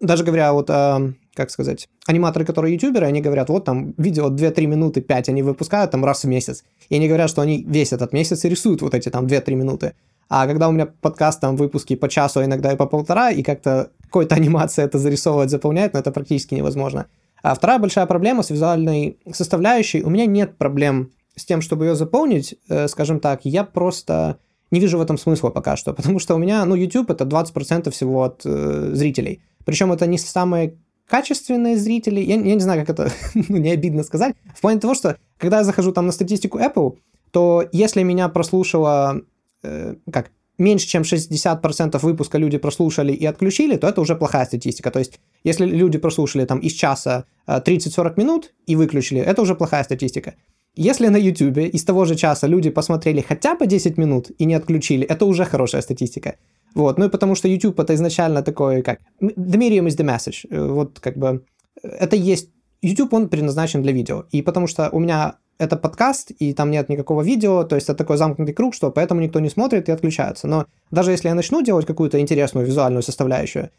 даже 0.00 0.24
говоря 0.24 0.52
вот 0.52 0.70
о, 0.70 1.12
как 1.34 1.50
сказать, 1.50 1.88
аниматоры, 2.06 2.44
которые 2.44 2.74
ютуберы, 2.74 3.06
они 3.06 3.20
говорят, 3.20 3.48
вот 3.48 3.64
там 3.64 3.94
видео 3.96 4.28
2-3 4.28 4.66
минуты, 4.66 5.00
5 5.00 5.28
они 5.28 5.42
выпускают 5.42 5.90
там 5.90 6.04
раз 6.04 6.24
в 6.24 6.28
месяц. 6.28 6.64
И 6.88 6.96
они 6.96 7.08
говорят, 7.08 7.30
что 7.30 7.42
они 7.42 7.64
весь 7.66 7.92
этот 7.92 8.12
месяц 8.12 8.44
и 8.44 8.48
рисуют 8.48 8.82
вот 8.82 8.94
эти 8.94 9.08
там 9.08 9.26
2-3 9.26 9.54
минуты. 9.54 9.94
А 10.28 10.46
когда 10.46 10.68
у 10.68 10.72
меня 10.72 10.86
подкаст, 10.86 11.40
там 11.40 11.56
выпуски 11.56 11.96
по 11.96 12.08
часу, 12.08 12.40
а 12.40 12.44
иногда 12.44 12.72
и 12.72 12.76
по 12.76 12.86
полтора, 12.86 13.30
и 13.30 13.42
как-то 13.42 13.90
какой-то 14.04 14.34
анимация 14.36 14.84
это 14.84 14.98
зарисовывать, 14.98 15.50
заполнять, 15.50 15.94
но 15.94 16.00
это 16.00 16.12
практически 16.12 16.54
невозможно. 16.54 17.06
А 17.42 17.54
вторая 17.54 17.78
большая 17.78 18.06
проблема 18.06 18.42
с 18.42 18.50
визуальной 18.50 19.18
составляющей, 19.32 20.02
у 20.02 20.10
меня 20.10 20.26
нет 20.26 20.58
проблем 20.58 21.12
с 21.36 21.44
тем, 21.44 21.60
чтобы 21.60 21.86
ее 21.86 21.94
заполнить, 21.94 22.56
э, 22.68 22.88
скажем 22.88 23.20
так, 23.20 23.44
я 23.44 23.64
просто 23.64 24.38
не 24.70 24.80
вижу 24.80 24.98
в 24.98 25.00
этом 25.00 25.16
смысла 25.16 25.50
пока 25.50 25.76
что, 25.76 25.94
потому 25.94 26.18
что 26.18 26.34
у 26.34 26.38
меня, 26.38 26.64
ну, 26.64 26.74
YouTube 26.74 27.10
это 27.10 27.24
20% 27.24 27.90
всего 27.90 28.24
от 28.24 28.42
э, 28.44 28.90
зрителей. 28.92 29.42
Причем 29.64 29.92
это 29.92 30.06
не 30.06 30.18
самые 30.18 30.78
качественные 31.08 31.76
зрители, 31.76 32.20
я, 32.20 32.34
я 32.34 32.54
не 32.54 32.60
знаю, 32.60 32.84
как 32.84 32.90
это, 32.90 33.12
ну, 33.48 33.56
не 33.56 33.70
обидно 33.70 34.02
сказать, 34.02 34.34
в 34.54 34.60
плане 34.60 34.80
того, 34.80 34.94
что 34.94 35.16
когда 35.38 35.58
я 35.58 35.64
захожу 35.64 35.92
там 35.92 36.06
на 36.06 36.12
статистику 36.12 36.58
Apple, 36.58 36.98
то 37.30 37.64
если 37.72 38.02
меня 38.02 38.28
прослушало 38.28 39.22
Э, 39.62 39.94
как, 40.12 40.30
меньше, 40.58 40.86
чем 40.86 41.02
60% 41.02 41.98
выпуска 42.02 42.38
люди 42.38 42.58
прослушали 42.58 43.12
и 43.12 43.24
отключили, 43.26 43.76
то 43.76 43.88
это 43.88 44.00
уже 44.00 44.16
плохая 44.16 44.44
статистика. 44.44 44.90
То 44.90 44.98
есть, 44.98 45.20
если 45.44 45.66
люди 45.66 45.98
прослушали 45.98 46.44
там 46.44 46.58
из 46.58 46.72
часа 46.72 47.24
30-40 47.46 48.08
э, 48.08 48.12
минут 48.16 48.52
и 48.66 48.76
выключили, 48.76 49.20
это 49.20 49.42
уже 49.42 49.54
плохая 49.54 49.84
статистика. 49.84 50.34
Если 50.74 51.08
на 51.08 51.16
YouTube 51.16 51.58
из 51.58 51.84
того 51.84 52.04
же 52.04 52.14
часа 52.14 52.46
люди 52.46 52.70
посмотрели 52.70 53.20
хотя 53.20 53.54
бы 53.54 53.66
10 53.66 53.98
минут 53.98 54.30
и 54.38 54.44
не 54.44 54.54
отключили, 54.54 55.06
это 55.06 55.24
уже 55.24 55.44
хорошая 55.44 55.82
статистика. 55.82 56.36
Вот, 56.74 56.98
ну 56.98 57.06
и 57.06 57.08
потому 57.08 57.34
что 57.34 57.48
YouTube 57.48 57.80
это 57.80 57.94
изначально 57.94 58.42
такой, 58.42 58.82
как, 58.82 59.00
the 59.20 59.58
medium 59.58 59.86
is 59.86 59.96
the 59.96 60.04
message. 60.04 60.46
Э, 60.50 60.68
вот 60.68 61.00
как 61.00 61.16
бы, 61.16 61.44
это 61.82 62.16
есть, 62.16 62.50
YouTube 62.82 63.12
он 63.12 63.28
предназначен 63.28 63.82
для 63.82 63.92
видео. 63.92 64.24
И 64.30 64.42
потому 64.42 64.66
что 64.66 64.88
у 64.90 65.00
меня 65.00 65.34
это 65.58 65.76
подкаст, 65.76 66.30
и 66.30 66.54
там 66.54 66.70
нет 66.70 66.88
никакого 66.88 67.22
видео, 67.22 67.64
то 67.64 67.74
есть 67.74 67.88
это 67.88 67.98
такой 67.98 68.16
замкнутый 68.16 68.54
круг, 68.54 68.74
что 68.74 68.90
поэтому 68.90 69.20
никто 69.20 69.40
не 69.40 69.48
смотрит 69.48 69.88
и 69.88 69.92
отключается. 69.92 70.46
Но 70.46 70.66
даже 70.90 71.10
если 71.10 71.28
я 71.28 71.34
начну 71.34 71.62
делать 71.62 71.86
какую-то 71.86 72.20
интересную 72.20 72.66
визуальную 72.66 73.02
составляющую, 73.02 73.70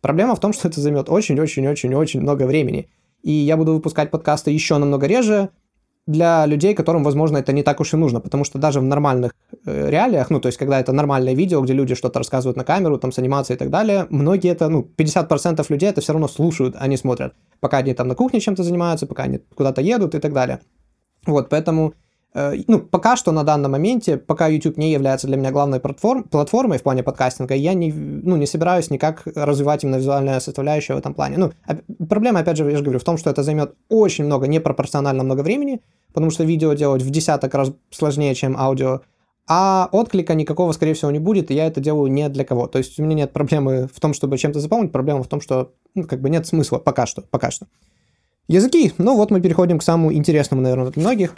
проблема 0.00 0.34
в 0.34 0.40
том, 0.40 0.52
что 0.52 0.68
это 0.68 0.80
займет 0.80 1.08
очень-очень-очень-очень 1.08 2.20
много 2.20 2.44
времени. 2.44 2.88
И 3.22 3.30
я 3.30 3.56
буду 3.56 3.74
выпускать 3.74 4.10
подкасты 4.10 4.50
еще 4.50 4.78
намного 4.78 5.06
реже 5.06 5.50
для 6.06 6.46
людей, 6.46 6.74
которым, 6.74 7.02
возможно, 7.02 7.38
это 7.38 7.52
не 7.52 7.64
так 7.64 7.80
уж 7.80 7.92
и 7.92 7.96
нужно, 7.96 8.20
потому 8.20 8.44
что 8.44 8.58
даже 8.58 8.78
в 8.80 8.84
нормальных 8.84 9.34
э, 9.64 9.90
реалиях, 9.90 10.30
ну, 10.30 10.40
то 10.40 10.46
есть, 10.46 10.56
когда 10.56 10.78
это 10.78 10.92
нормальное 10.92 11.34
видео, 11.34 11.60
где 11.60 11.72
люди 11.72 11.96
что-то 11.96 12.20
рассказывают 12.20 12.56
на 12.56 12.64
камеру, 12.64 12.96
там, 12.96 13.10
с 13.10 13.18
анимацией 13.18 13.56
и 13.56 13.58
так 13.58 13.70
далее, 13.70 14.06
многие 14.10 14.52
это, 14.52 14.68
ну, 14.68 14.88
50% 14.96 15.66
людей 15.68 15.88
это 15.88 16.00
все 16.00 16.12
равно 16.12 16.28
слушают, 16.28 16.76
а 16.78 16.86
не 16.86 16.96
смотрят, 16.96 17.34
пока 17.58 17.78
они 17.78 17.92
там 17.92 18.06
на 18.06 18.14
кухне 18.14 18.38
чем-то 18.38 18.62
занимаются, 18.62 19.06
пока 19.06 19.24
они 19.24 19.38
куда-то 19.56 19.80
едут 19.80 20.14
и 20.14 20.20
так 20.20 20.32
далее. 20.32 20.60
Вот, 21.26 21.48
поэтому, 21.48 21.94
э, 22.34 22.54
ну, 22.68 22.78
пока 22.78 23.16
что 23.16 23.32
на 23.32 23.42
данном 23.42 23.72
моменте, 23.72 24.16
пока 24.16 24.46
YouTube 24.48 24.76
не 24.76 24.92
является 24.92 25.26
для 25.26 25.36
меня 25.36 25.50
главной 25.50 25.80
платформ, 25.80 26.24
платформой 26.24 26.78
в 26.78 26.82
плане 26.82 27.02
подкастинга, 27.02 27.54
я 27.54 27.74
не, 27.74 27.92
ну, 27.92 28.36
не 28.36 28.46
собираюсь 28.46 28.90
никак 28.90 29.22
развивать 29.34 29.84
именно 29.84 29.96
визуальную 29.96 30.40
составляющую 30.40 30.96
в 30.96 31.00
этом 31.00 31.14
плане. 31.14 31.36
Ну, 31.38 31.52
проблема, 32.08 32.40
опять 32.40 32.56
же, 32.56 32.70
я 32.70 32.76
же 32.76 32.82
говорю, 32.82 32.98
в 32.98 33.04
том, 33.04 33.18
что 33.18 33.30
это 33.30 33.42
займет 33.42 33.74
очень 33.88 34.24
много, 34.24 34.46
непропорционально 34.46 35.24
много 35.24 35.40
времени, 35.42 35.80
потому 36.12 36.30
что 36.30 36.44
видео 36.44 36.72
делать 36.74 37.02
в 37.02 37.10
десяток 37.10 37.54
раз 37.54 37.72
сложнее, 37.90 38.34
чем 38.34 38.56
аудио, 38.56 39.00
а 39.48 39.88
отклика 39.92 40.34
никакого, 40.34 40.72
скорее 40.72 40.94
всего, 40.94 41.10
не 41.10 41.20
будет, 41.20 41.50
и 41.50 41.54
я 41.54 41.66
это 41.66 41.80
делаю 41.80 42.10
не 42.10 42.28
для 42.28 42.44
кого. 42.44 42.66
То 42.66 42.78
есть 42.78 42.98
у 42.98 43.04
меня 43.04 43.14
нет 43.14 43.32
проблемы 43.32 43.88
в 43.92 44.00
том, 44.00 44.12
чтобы 44.12 44.38
чем-то 44.38 44.58
заполнить, 44.58 44.92
проблема 44.92 45.22
в 45.22 45.28
том, 45.28 45.40
что, 45.40 45.72
ну, 45.94 46.04
как 46.04 46.20
бы 46.20 46.30
нет 46.30 46.46
смысла 46.46 46.78
пока 46.78 47.06
что, 47.06 47.22
пока 47.22 47.50
что. 47.50 47.66
Языки. 48.48 48.92
Ну 48.98 49.16
вот 49.16 49.32
мы 49.32 49.40
переходим 49.40 49.78
к 49.78 49.82
самому 49.82 50.12
интересному, 50.12 50.62
наверное, 50.62 50.92
для 50.92 51.02
многих. 51.02 51.34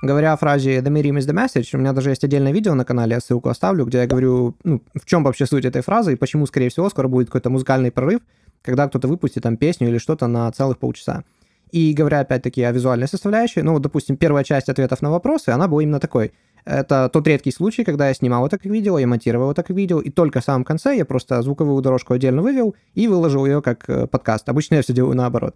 Говоря 0.00 0.32
о 0.32 0.36
фразе 0.36 0.78
«The 0.78 0.90
medium 0.90 1.18
is 1.18 1.26
the 1.26 1.34
message», 1.34 1.70
у 1.74 1.78
меня 1.78 1.92
даже 1.92 2.10
есть 2.10 2.24
отдельное 2.24 2.52
видео 2.52 2.74
на 2.74 2.84
канале, 2.84 3.14
я 3.14 3.20
ссылку 3.20 3.48
оставлю, 3.48 3.84
где 3.84 3.98
я 3.98 4.06
говорю, 4.06 4.54
ну, 4.62 4.80
в 4.94 5.04
чем 5.04 5.24
вообще 5.24 5.44
суть 5.44 5.64
этой 5.64 5.82
фразы 5.82 6.12
и 6.12 6.16
почему, 6.16 6.46
скорее 6.46 6.70
всего, 6.70 6.88
скоро 6.88 7.08
будет 7.08 7.26
какой-то 7.26 7.50
музыкальный 7.50 7.90
прорыв, 7.90 8.20
когда 8.62 8.88
кто-то 8.88 9.08
выпустит 9.08 9.42
там 9.42 9.56
песню 9.56 9.88
или 9.88 9.98
что-то 9.98 10.28
на 10.28 10.50
целых 10.52 10.78
полчаса. 10.78 11.24
И 11.70 11.92
говоря 11.92 12.20
опять-таки 12.20 12.62
о 12.62 12.72
визуальной 12.72 13.08
составляющей, 13.08 13.62
ну, 13.62 13.78
допустим, 13.78 14.16
первая 14.16 14.44
часть 14.44 14.68
ответов 14.68 15.02
на 15.02 15.10
вопросы, 15.10 15.50
она 15.50 15.68
была 15.68 15.82
именно 15.82 16.00
такой. 16.00 16.32
Это 16.64 17.08
тот 17.10 17.26
редкий 17.26 17.50
случай, 17.50 17.84
когда 17.84 18.08
я 18.08 18.14
снимал 18.14 18.46
это 18.46 18.58
как 18.58 18.66
видео, 18.66 18.98
я 18.98 19.06
монтировал 19.06 19.50
это 19.50 19.62
как 19.62 19.74
видео, 19.74 20.00
и 20.00 20.10
только 20.10 20.40
в 20.40 20.44
самом 20.44 20.64
конце 20.64 20.96
я 20.96 21.04
просто 21.04 21.40
звуковую 21.40 21.80
дорожку 21.82 22.12
отдельно 22.12 22.42
вывел 22.42 22.74
и 22.94 23.08
выложил 23.08 23.46
ее 23.46 23.62
как 23.62 23.88
э, 23.88 24.06
подкаст. 24.06 24.48
Обычно 24.48 24.74
я 24.74 24.82
все 24.82 24.92
делаю 24.92 25.16
наоборот. 25.16 25.54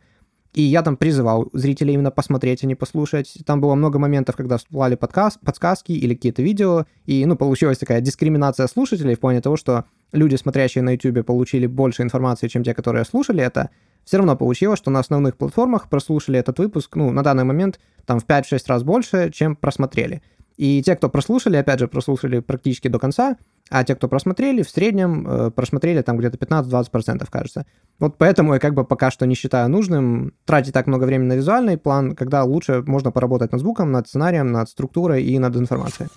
И 0.55 0.63
я 0.63 0.83
там 0.83 0.97
призывал 0.97 1.49
зрителей 1.55 1.95
именно 1.95 2.11
посмотреть, 2.11 2.63
а 2.63 2.67
не 2.67 2.75
послушать. 2.75 3.39
Там 3.47 3.61
было 3.61 3.75
много 3.75 3.99
моментов, 3.99 4.37
когда 4.37 4.59
всплывали 4.59 4.97
подкаст, 4.97 5.41
подсказки 5.41 5.93
или 5.93 6.15
какие-то 6.15 6.43
видео, 6.43 6.85
и, 7.07 7.25
ну, 7.25 7.37
получилась 7.37 7.79
такая 7.79 8.03
дискриминация 8.03 8.67
слушателей 8.67 9.15
в 9.15 9.21
плане 9.21 9.41
того, 9.41 9.57
что 9.57 9.87
люди, 10.13 10.37
смотрящие 10.37 10.83
на 10.83 10.91
YouTube, 10.91 11.25
получили 11.25 11.67
больше 11.67 12.03
информации, 12.03 12.49
чем 12.49 12.65
те, 12.65 12.75
которые 12.75 13.07
слушали 13.07 13.43
это. 13.43 13.71
Все 14.05 14.17
равно 14.17 14.37
получилось, 14.37 14.79
что 14.79 14.91
на 14.91 15.01
основных 15.01 15.37
платформах 15.37 15.89
прослушали 15.89 16.39
этот 16.39 16.59
выпуск, 16.59 16.97
ну, 16.97 17.11
на 17.11 17.23
данный 17.23 17.45
момент 17.45 17.81
там 18.05 18.19
в 18.19 18.27
5-6 18.27 18.59
раз 18.67 18.83
больше, 18.83 19.31
чем 19.31 19.57
просмотрели. 19.57 20.23
И 20.57 20.83
те, 20.83 20.97
кто 20.97 21.09
прослушали, 21.09 21.57
опять 21.57 21.81
же, 21.81 21.89
прослушали 21.89 22.41
практически 22.41 22.89
до 22.89 22.99
конца, 22.99 23.37
а 23.71 23.85
те, 23.85 23.95
кто 23.95 24.07
просмотрели, 24.07 24.63
в 24.63 24.69
среднем 24.69 25.27
э, 25.27 25.51
просмотрели 25.51 26.03
там 26.03 26.19
где-то 26.19 26.37
15-20%, 26.37 27.27
кажется. 27.31 27.67
Вот 27.99 28.19
поэтому 28.19 28.55
я 28.55 28.61
как 28.61 28.75
бы 28.75 28.85
пока 28.85 29.11
что 29.11 29.27
не 29.27 29.35
считаю 29.35 29.71
нужным 29.71 30.35
тратить 30.45 30.75
так 30.75 30.87
много 30.87 31.05
времени 31.05 31.29
на 31.29 31.33
визуальный 31.35 31.79
план, 31.79 32.15
когда 32.15 32.45
лучше 32.45 32.83
можно 32.87 33.11
поработать 33.11 33.53
над 33.53 33.61
звуком, 33.61 33.93
над 33.93 34.09
сценарием, 34.09 34.53
над 34.53 34.69
структурой 34.69 35.25
и 35.25 35.39
над 35.39 35.57
информацией. 35.57 36.11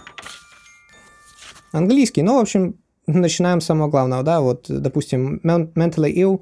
Английский, 1.72 2.22
ну, 2.22 2.38
в 2.38 2.42
общем, 2.42 2.76
начинаем 3.08 3.62
с 3.62 3.66
самого 3.66 3.90
главного, 3.90 4.24
да, 4.24 4.42
вот, 4.42 4.66
допустим, 4.68 5.40
mentally 5.44 6.14
ill, 6.16 6.42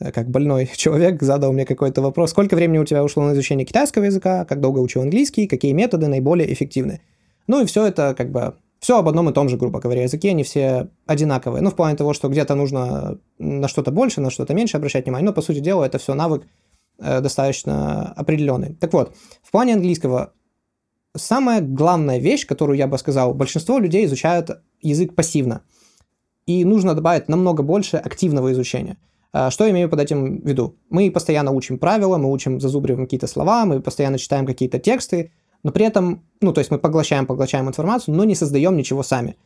э, 0.00 0.12
как 0.12 0.28
больной 0.28 0.70
человек, 0.76 1.22
задал 1.22 1.52
мне 1.52 1.64
какой-то 1.64 2.02
вопрос, 2.02 2.30
сколько 2.30 2.54
времени 2.54 2.78
у 2.78 2.84
тебя 2.84 3.04
ушло 3.04 3.24
на 3.24 3.32
изучение 3.32 3.66
китайского 3.66 4.04
языка, 4.04 4.44
как 4.44 4.60
долго 4.60 4.78
учил 4.78 5.02
английский, 5.02 5.46
какие 5.46 5.72
методы 5.72 6.08
наиболее 6.08 6.52
эффективны. 6.52 7.00
Ну 7.46 7.62
и 7.62 7.66
все 7.66 7.86
это 7.86 8.14
как 8.16 8.30
бы 8.30 8.54
все 8.80 8.98
об 8.98 9.08
одном 9.08 9.28
и 9.28 9.32
том 9.32 9.48
же, 9.48 9.56
грубо 9.56 9.80
говоря, 9.80 10.02
языке, 10.02 10.30
они 10.30 10.44
все 10.44 10.88
одинаковые. 11.06 11.62
Ну, 11.62 11.70
в 11.70 11.74
плане 11.74 11.96
того, 11.96 12.12
что 12.12 12.28
где-то 12.28 12.54
нужно 12.54 13.18
на 13.38 13.66
что-то 13.66 13.90
больше, 13.90 14.20
на 14.20 14.30
что-то 14.30 14.54
меньше 14.54 14.76
обращать 14.76 15.04
внимание, 15.04 15.26
но, 15.26 15.32
по 15.32 15.42
сути 15.42 15.58
дела, 15.58 15.84
это 15.84 15.98
все 15.98 16.14
навык 16.14 16.44
э, 17.00 17.20
достаточно 17.20 18.12
определенный. 18.12 18.74
Так 18.74 18.92
вот, 18.92 19.14
в 19.42 19.50
плане 19.50 19.74
английского 19.74 20.32
самая 21.16 21.60
главная 21.60 22.18
вещь, 22.18 22.46
которую 22.46 22.78
я 22.78 22.86
бы 22.86 22.98
сказал, 22.98 23.34
большинство 23.34 23.78
людей 23.78 24.04
изучают 24.04 24.50
язык 24.80 25.14
пассивно. 25.14 25.62
И 26.48 26.64
нужно 26.64 26.94
добавить 26.94 27.28
намного 27.28 27.62
больше 27.62 27.98
активного 27.98 28.50
изучения. 28.52 28.96
Э, 29.34 29.50
что 29.50 29.64
я 29.64 29.70
имею 29.70 29.90
под 29.90 30.00
этим 30.00 30.40
в 30.40 30.48
виду? 30.48 30.76
Мы 30.88 31.10
постоянно 31.10 31.52
учим 31.52 31.78
правила, 31.78 32.16
мы 32.16 32.32
учим, 32.32 32.58
зазубриваем 32.58 33.04
какие-то 33.04 33.26
слова, 33.26 33.66
мы 33.66 33.80
постоянно 33.80 34.18
читаем 34.18 34.46
какие-то 34.46 34.78
тексты, 34.78 35.30
но 35.62 35.72
при 35.72 35.84
этом, 35.84 36.24
ну, 36.40 36.54
то 36.54 36.60
есть 36.60 36.70
мы 36.70 36.78
поглощаем, 36.78 37.26
поглощаем 37.26 37.68
информацию, 37.68 38.14
но 38.14 38.24
не 38.24 38.34
создаем 38.34 38.78
ничего 38.78 39.02
сами. 39.02 39.36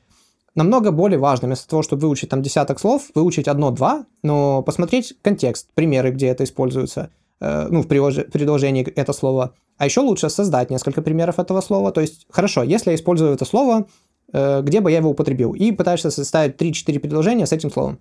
Намного 0.55 0.93
более 0.93 1.19
важно, 1.19 1.49
вместо 1.49 1.69
того, 1.69 1.83
чтобы 1.83 2.03
выучить 2.03 2.29
там 2.29 2.41
десяток 2.41 2.79
слов, 2.79 3.11
выучить 3.17 3.49
одно-два, 3.49 4.07
но 4.23 4.63
посмотреть 4.63 5.15
контекст, 5.23 5.67
примеры, 5.75 6.13
где 6.13 6.29
это 6.29 6.45
используется, 6.45 7.11
э, 7.41 7.67
ну, 7.69 7.83
в 7.83 7.89
предложении 7.89 8.85
это 8.85 9.13
слово. 9.13 9.55
А 9.77 9.87
еще 9.87 10.03
лучше 10.03 10.31
создать 10.31 10.71
несколько 10.71 11.03
примеров 11.03 11.41
этого 11.41 11.63
слова. 11.63 11.91
То 11.91 12.01
есть, 12.01 12.29
хорошо, 12.31 12.63
если 12.63 12.91
я 12.91 12.97
использую 12.97 13.33
это 13.33 13.45
слово, 13.45 13.87
где 14.33 14.81
бы 14.81 14.91
я 14.91 14.99
его 14.99 15.11
употребил, 15.11 15.53
и 15.53 15.73
пытаешься 15.73 16.11
составить 16.11 16.57
3-4 16.57 16.99
предложения 16.99 17.47
с 17.47 17.53
этим 17.53 17.71
словом. 17.71 17.99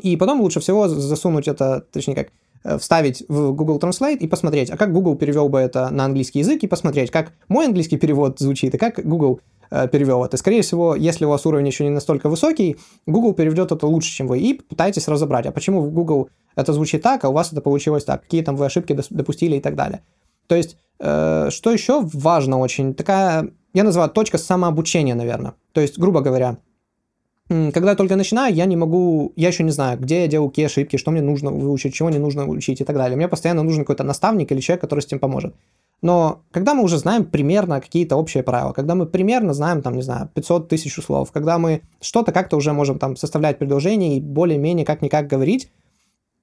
И 0.00 0.16
потом 0.16 0.40
лучше 0.40 0.60
всего 0.60 0.88
засунуть 0.88 1.46
это, 1.46 1.84
точнее 1.92 2.14
как, 2.14 2.28
Э, 2.62 2.76
вставить 2.78 3.24
в 3.28 3.52
Google 3.52 3.78
Translate 3.78 4.18
и 4.18 4.28
посмотреть, 4.28 4.70
а 4.70 4.76
как 4.76 4.92
Google 4.92 5.16
перевел 5.16 5.48
бы 5.48 5.58
это 5.58 5.88
на 5.88 6.04
английский 6.04 6.40
язык, 6.40 6.62
и 6.62 6.66
посмотреть, 6.66 7.10
как 7.10 7.32
мой 7.48 7.66
английский 7.66 7.96
перевод 7.96 8.38
звучит, 8.38 8.74
и 8.74 8.78
как 8.78 9.00
Google 9.02 9.40
э, 9.70 9.88
перевел 9.88 10.22
это. 10.24 10.36
Скорее 10.36 10.60
всего, 10.60 10.94
если 10.94 11.24
у 11.24 11.30
вас 11.30 11.46
уровень 11.46 11.66
еще 11.66 11.84
не 11.84 11.90
настолько 11.90 12.28
высокий, 12.28 12.76
Google 13.06 13.32
переведет 13.32 13.72
это 13.72 13.86
лучше, 13.86 14.10
чем 14.10 14.26
вы, 14.26 14.40
и 14.40 14.54
пытайтесь 14.54 15.08
разобрать, 15.08 15.46
а 15.46 15.52
почему 15.52 15.80
в 15.80 15.90
Google 15.90 16.28
это 16.54 16.74
звучит 16.74 17.00
так, 17.00 17.24
а 17.24 17.30
у 17.30 17.32
вас 17.32 17.50
это 17.50 17.62
получилось 17.62 18.04
так, 18.04 18.24
какие 18.24 18.42
там 18.42 18.56
вы 18.56 18.66
ошибки 18.66 18.94
допустили 19.08 19.56
и 19.56 19.60
так 19.60 19.74
далее. 19.74 20.02
То 20.46 20.54
есть, 20.54 20.76
э, 20.98 21.48
что 21.50 21.70
еще 21.70 22.02
важно 22.02 22.58
очень, 22.58 22.92
такая, 22.92 23.52
я 23.74 23.84
называю 23.84 24.10
точка 24.10 24.38
самообучения, 24.38 25.14
наверное. 25.14 25.54
То 25.72 25.80
есть, 25.80 25.98
грубо 25.98 26.20
говоря, 26.20 26.58
когда 27.48 27.90
я 27.90 27.96
только 27.96 28.16
начинаю, 28.16 28.54
я 28.54 28.64
не 28.66 28.76
могу, 28.76 29.32
я 29.34 29.48
еще 29.48 29.64
не 29.64 29.72
знаю, 29.72 29.98
где 29.98 30.22
я 30.22 30.28
делаю 30.28 30.50
какие 30.50 30.66
ошибки, 30.66 30.96
что 30.96 31.10
мне 31.10 31.20
нужно 31.20 31.50
выучить, 31.50 31.94
чего 31.94 32.08
не 32.08 32.18
нужно 32.18 32.46
учить 32.46 32.80
и 32.80 32.84
так 32.84 32.96
далее. 32.96 33.16
Мне 33.16 33.26
постоянно 33.26 33.62
нужен 33.62 33.82
какой-то 33.82 34.04
наставник 34.04 34.52
или 34.52 34.60
человек, 34.60 34.80
который 34.82 35.00
с 35.00 35.06
этим 35.06 35.18
поможет. 35.18 35.54
Но 36.02 36.42
когда 36.50 36.74
мы 36.74 36.82
уже 36.82 36.96
знаем 36.96 37.24
примерно 37.24 37.80
какие-то 37.80 38.16
общие 38.16 38.42
правила, 38.42 38.72
когда 38.72 38.94
мы 38.94 39.06
примерно 39.06 39.52
знаем, 39.52 39.82
там, 39.82 39.96
не 39.96 40.02
знаю, 40.02 40.30
500 40.32 40.68
тысяч 40.68 40.94
слов, 40.94 41.30
когда 41.32 41.58
мы 41.58 41.82
что-то 42.00 42.32
как-то 42.32 42.56
уже 42.56 42.72
можем 42.72 42.98
там 42.98 43.16
составлять 43.16 43.58
предложения 43.58 44.16
и 44.16 44.20
более-менее 44.20 44.86
как-никак 44.86 45.26
говорить, 45.26 45.70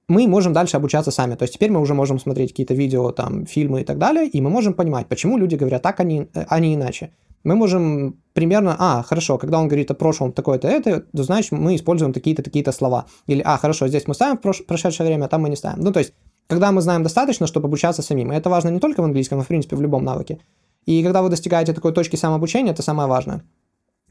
мы 0.08 0.26
можем 0.26 0.52
дальше 0.52 0.76
обучаться 0.76 1.10
сами. 1.10 1.34
То 1.34 1.44
есть 1.44 1.54
теперь 1.54 1.70
мы 1.70 1.80
уже 1.80 1.94
можем 1.94 2.18
смотреть 2.18 2.50
какие-то 2.50 2.74
видео, 2.74 3.12
там, 3.12 3.46
фильмы 3.46 3.82
и 3.82 3.84
так 3.84 3.98
далее, 3.98 4.26
и 4.26 4.40
мы 4.40 4.50
можем 4.50 4.74
понимать, 4.74 5.06
почему 5.06 5.38
люди 5.38 5.54
говорят 5.54 5.82
так, 5.82 6.00
а 6.00 6.04
не, 6.04 6.28
а 6.34 6.60
не 6.60 6.74
иначе 6.74 7.10
мы 7.44 7.54
можем 7.54 8.20
примерно, 8.32 8.76
а, 8.78 9.02
хорошо, 9.02 9.38
когда 9.38 9.58
он 9.58 9.68
говорит 9.68 9.90
о 9.90 9.94
прошлом 9.94 10.32
такое-то 10.32 10.68
это, 10.68 11.00
то 11.00 11.22
значит 11.22 11.52
мы 11.52 11.76
используем 11.76 12.12
такие-то, 12.12 12.42
такие-то 12.42 12.72
слова. 12.72 13.06
Или, 13.26 13.42
а, 13.44 13.56
хорошо, 13.58 13.88
здесь 13.88 14.06
мы 14.06 14.14
ставим 14.14 14.36
прош- 14.36 14.64
прошедшее 14.64 15.06
время, 15.06 15.26
а 15.26 15.28
там 15.28 15.42
мы 15.42 15.48
не 15.48 15.56
ставим. 15.56 15.82
Ну, 15.82 15.92
то 15.92 16.00
есть, 16.00 16.12
когда 16.46 16.72
мы 16.72 16.80
знаем 16.80 17.02
достаточно, 17.02 17.46
чтобы 17.46 17.68
обучаться 17.68 18.02
самим. 18.02 18.32
И 18.32 18.36
это 18.36 18.50
важно 18.50 18.70
не 18.70 18.80
только 18.80 19.00
в 19.00 19.04
английском, 19.04 19.40
а 19.40 19.42
в 19.42 19.48
принципе 19.48 19.76
в 19.76 19.82
любом 19.82 20.04
навыке. 20.04 20.40
И 20.86 21.02
когда 21.02 21.22
вы 21.22 21.28
достигаете 21.28 21.72
такой 21.72 21.92
точки 21.92 22.16
самообучения, 22.16 22.72
это 22.72 22.82
самое 22.82 23.08
важное. 23.08 23.42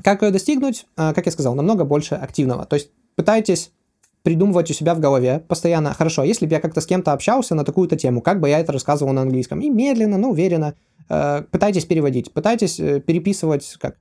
Как 0.03 0.21
ее 0.21 0.31
достигнуть? 0.31 0.85
А, 0.95 1.13
как 1.13 1.25
я 1.25 1.31
сказал, 1.31 1.55
намного 1.55 1.83
больше 1.83 2.15
активного. 2.15 2.65
То 2.65 2.75
есть 2.75 2.91
пытайтесь 3.15 3.71
придумывать 4.27 4.69
у 4.69 4.73
себя 4.73 4.93
в 4.93 4.99
голове 4.99 5.41
постоянно, 5.47 5.93
хорошо, 5.93 6.21
если 6.25 6.45
бы 6.45 6.51
я 6.51 6.59
как-то 6.59 6.81
с 6.81 6.85
кем-то 6.85 7.13
общался 7.13 7.55
на 7.55 7.63
такую-то 7.63 7.95
тему, 7.95 8.21
как 8.21 8.41
бы 8.41 8.49
я 8.49 8.59
это 8.59 8.73
рассказывал 8.73 9.13
на 9.13 9.21
английском, 9.21 9.61
и 9.61 9.69
медленно, 9.69 10.17
но 10.17 10.31
уверенно 10.31 10.73
э, 11.07 11.43
пытайтесь 11.49 11.85
переводить, 11.85 12.33
пытайтесь 12.33 12.77
э, 12.77 12.99
переписывать, 12.99 13.77
как, 13.79 13.95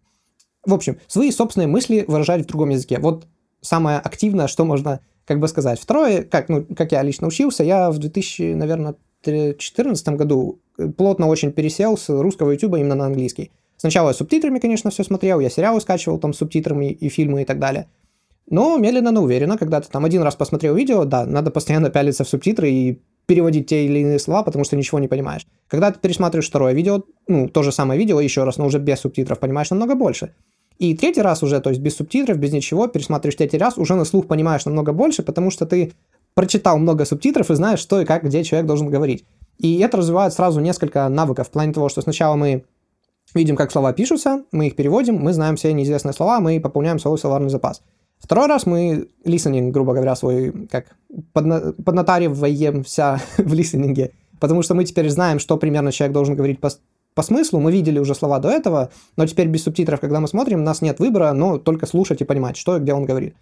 в 0.67 0.75
общем, 0.75 0.99
свои 1.07 1.31
собственные 1.31 1.69
мысли 1.69 2.05
выражать 2.09 2.43
в 2.43 2.47
другом 2.47 2.71
языке. 2.71 2.99
Вот 2.99 3.29
самое 3.61 3.99
активное, 3.99 4.49
что 4.49 4.65
можно, 4.65 4.99
как 5.27 5.39
бы 5.39 5.47
сказать. 5.47 5.79
Второе, 5.79 6.25
как, 6.25 6.49
ну, 6.49 6.67
как 6.77 6.91
я 6.91 7.03
лично 7.03 7.29
учился, 7.29 7.63
я 7.63 7.93
в 7.93 7.99
2000, 7.99 8.55
наверное, 8.55 8.97
2014 9.23 10.09
году 10.09 10.59
плотно 10.97 11.29
очень 11.29 11.53
пересел 11.53 11.97
с 11.97 12.09
русского 12.09 12.51
YouTube 12.51 12.79
именно 12.79 12.97
на 12.97 13.07
английский. 13.07 13.53
Сначала 13.77 14.09
я 14.09 14.15
субтитрами, 14.15 14.59
конечно, 14.59 14.91
все 14.91 15.05
смотрел, 15.05 15.39
я 15.39 15.51
сериалы 15.51 15.81
скачивал 15.81 16.19
там 16.19 16.33
с 16.33 16.39
субтитрами 16.39 16.91
и 16.91 17.09
фильмы 17.11 17.43
и 17.43 17.45
так 17.45 17.61
далее. 17.61 17.87
Но 18.49 18.79
медленно, 18.79 19.11
но 19.11 19.23
уверенно, 19.23 19.59
когда 19.59 19.81
ты 19.81 19.89
там 19.91 20.05
один 20.05 20.23
раз 20.23 20.37
посмотрел 20.37 20.75
видео, 20.75 21.05
да, 21.05 21.27
надо 21.27 21.51
постоянно 21.51 21.91
пялиться 21.91 22.25
в 22.25 22.29
субтитры 22.29 22.71
и 22.71 23.03
переводить 23.27 23.67
те 23.67 23.85
или 23.85 23.99
иные 23.99 24.21
слова, 24.21 24.45
потому 24.45 24.65
что 24.65 24.77
ничего 24.77 25.01
не 25.01 25.09
понимаешь. 25.09 25.47
Когда 25.67 25.91
ты 25.91 25.99
пересматриваешь 25.99 26.49
второе 26.49 26.73
видео, 26.73 27.03
ну, 27.27 27.49
то 27.49 27.63
же 27.63 27.73
самое 27.73 27.99
видео 27.99 28.21
еще 28.21 28.45
раз, 28.45 28.57
но 28.57 28.67
уже 28.67 28.79
без 28.79 29.01
субтитров, 29.01 29.41
понимаешь 29.41 29.71
намного 29.71 29.97
больше. 29.97 30.33
И 30.79 30.95
третий 30.95 31.23
раз 31.23 31.43
уже, 31.43 31.61
то 31.61 31.71
есть 31.71 31.81
без 31.83 31.97
субтитров, 31.97 32.39
без 32.39 32.53
ничего, 32.53 32.87
пересматриваешь 32.87 33.37
третий 33.37 33.59
раз, 33.59 33.79
уже 33.79 33.95
на 33.95 34.05
слух 34.05 34.29
понимаешь 34.29 34.65
намного 34.65 34.93
больше, 34.93 35.23
потому 35.23 35.51
что 35.51 35.67
ты 35.67 35.93
прочитал 36.35 36.79
много 36.79 37.05
субтитров 37.05 37.51
и 37.51 37.55
знаешь, 37.55 37.81
что 37.81 38.01
и 38.01 38.05
как, 38.05 38.25
где 38.25 38.45
человек 38.45 38.67
должен 38.67 38.89
говорить. 38.89 39.25
И 39.59 39.79
это 39.79 39.97
развивает 39.97 40.35
сразу 40.35 40.61
несколько 40.61 41.09
навыков 41.09 41.49
в 41.49 41.51
плане 41.51 41.73
того, 41.73 41.89
что 41.89 42.03
сначала 42.03 42.37
мы 42.37 42.65
видим, 43.35 43.57
как 43.57 43.73
слова 43.73 43.93
пишутся, 43.93 44.45
мы 44.53 44.69
их 44.69 44.77
переводим, 44.77 45.17
мы 45.17 45.33
знаем 45.33 45.57
все 45.57 45.73
неизвестные 45.73 46.13
слова, 46.13 46.41
мы 46.41 46.61
пополняем 46.61 46.99
свой 46.99 47.19
словарный 47.19 47.49
запас. 47.49 47.83
Второй 48.19 48.47
раз 48.47 48.67
мы 48.67 49.09
listening, 49.25 49.71
грубо 49.71 49.93
говоря, 49.93 50.17
свой, 50.17 50.67
как 50.71 50.97
подна- 51.33 51.73
поднатариваемся 51.73 53.21
в 53.39 53.53
листенинге, 53.55 54.13
потому 54.41 54.63
что 54.63 54.75
мы 54.75 54.85
теперь 54.85 55.09
знаем, 55.11 55.39
что 55.39 55.57
примерно 55.57 55.93
человек 55.93 56.15
должен 56.15 56.35
говорить 56.35 56.61
по, 56.61 56.71
по 57.15 57.23
смыслу, 57.23 57.61
мы 57.61 57.73
видели 57.73 57.99
уже 57.99 58.15
слова 58.15 58.39
до 58.39 58.49
этого, 58.49 58.91
но 59.17 59.27
теперь 59.27 59.49
без 59.49 59.65
субтитров, 59.65 60.01
когда 60.01 60.21
мы 60.21 60.29
смотрим, 60.29 60.61
у 60.61 60.65
нас 60.65 60.83
нет 60.83 60.99
выбора, 60.99 61.33
но 61.33 61.59
только 61.59 61.87
слушать 61.87 62.21
и 62.21 62.25
понимать, 62.25 62.57
что 62.57 62.77
и 62.77 62.81
где 62.81 62.95
он 62.95 63.05
говорит. 63.05 63.35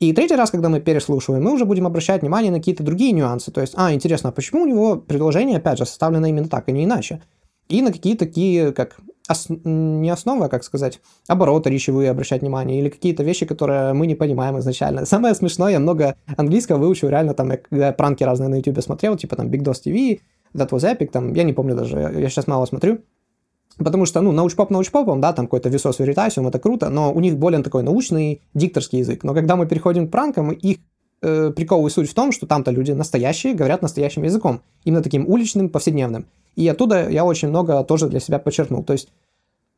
И 0.00 0.12
третий 0.12 0.34
раз, 0.34 0.50
когда 0.50 0.68
мы 0.68 0.80
переслушиваем, 0.80 1.44
мы 1.44 1.52
уже 1.52 1.64
будем 1.64 1.86
обращать 1.86 2.22
внимание 2.22 2.50
на 2.50 2.58
какие-то 2.58 2.82
другие 2.82 3.12
нюансы. 3.12 3.52
То 3.52 3.60
есть, 3.60 3.74
а, 3.76 3.94
интересно, 3.94 4.30
а 4.30 4.32
почему 4.32 4.62
у 4.62 4.66
него 4.66 4.96
предложение, 4.96 5.58
опять 5.58 5.78
же, 5.78 5.86
составлено 5.86 6.26
именно 6.26 6.48
так, 6.48 6.68
а 6.68 6.72
не 6.72 6.84
иначе? 6.84 7.22
И 7.68 7.80
на 7.82 7.92
какие-то 7.92 8.26
такие, 8.26 8.72
как 8.72 8.98
ос... 9.28 9.46
не 9.48 10.10
основа, 10.10 10.48
как 10.48 10.64
сказать, 10.64 11.00
обороты 11.28 11.70
речевые 11.70 12.10
обращать 12.10 12.42
внимание, 12.42 12.80
или 12.80 12.88
какие-то 12.88 13.22
вещи, 13.22 13.46
которые 13.46 13.92
мы 13.92 14.06
не 14.06 14.14
понимаем 14.14 14.58
изначально. 14.58 15.04
Самое 15.06 15.34
смешное, 15.34 15.72
я 15.72 15.80
много 15.80 16.16
английского 16.36 16.78
выучил 16.78 17.08
реально, 17.08 17.34
там, 17.34 17.50
когда 17.50 17.86
я 17.88 17.92
пранки 17.92 18.24
разные 18.24 18.48
на 18.48 18.56
YouTube 18.56 18.82
смотрел, 18.82 19.16
типа 19.16 19.36
там 19.36 19.48
Big 19.48 19.62
Dos 19.62 19.82
TV, 19.84 20.20
That 20.54 20.70
Was 20.70 20.98
Epic, 20.98 21.08
там, 21.08 21.34
я 21.34 21.42
не 21.42 21.52
помню 21.52 21.74
даже, 21.74 21.96
я 21.96 22.28
сейчас 22.28 22.46
мало 22.46 22.66
смотрю, 22.66 22.98
Потому 23.78 24.06
что, 24.06 24.20
ну, 24.20 24.32
научпоп 24.32 24.70
научпопом, 24.70 25.20
да, 25.20 25.32
там 25.32 25.46
какой-то 25.46 25.68
Висос 25.68 25.98
Веритасиум, 25.98 26.48
это 26.48 26.58
круто, 26.58 26.90
но 26.90 27.12
у 27.12 27.20
них 27.20 27.38
более 27.38 27.62
такой 27.62 27.82
научный 27.82 28.42
дикторский 28.54 28.98
язык. 28.98 29.24
Но 29.24 29.34
когда 29.34 29.56
мы 29.56 29.66
переходим 29.66 30.08
к 30.08 30.10
пранкам, 30.10 30.50
их 30.50 30.78
э, 31.22 31.52
прикол 31.54 31.86
и 31.86 31.90
суть 31.90 32.10
в 32.10 32.14
том, 32.14 32.32
что 32.32 32.46
там-то 32.46 32.70
люди 32.70 32.92
настоящие, 32.92 33.54
говорят 33.54 33.82
настоящим 33.82 34.24
языком, 34.24 34.60
именно 34.84 35.02
таким 35.02 35.28
уличным, 35.28 35.68
повседневным. 35.68 36.26
И 36.56 36.68
оттуда 36.68 37.08
я 37.08 37.24
очень 37.24 37.48
много 37.48 37.82
тоже 37.84 38.08
для 38.08 38.20
себя 38.20 38.38
подчеркнул. 38.38 38.84
То 38.84 38.92
есть 38.92 39.08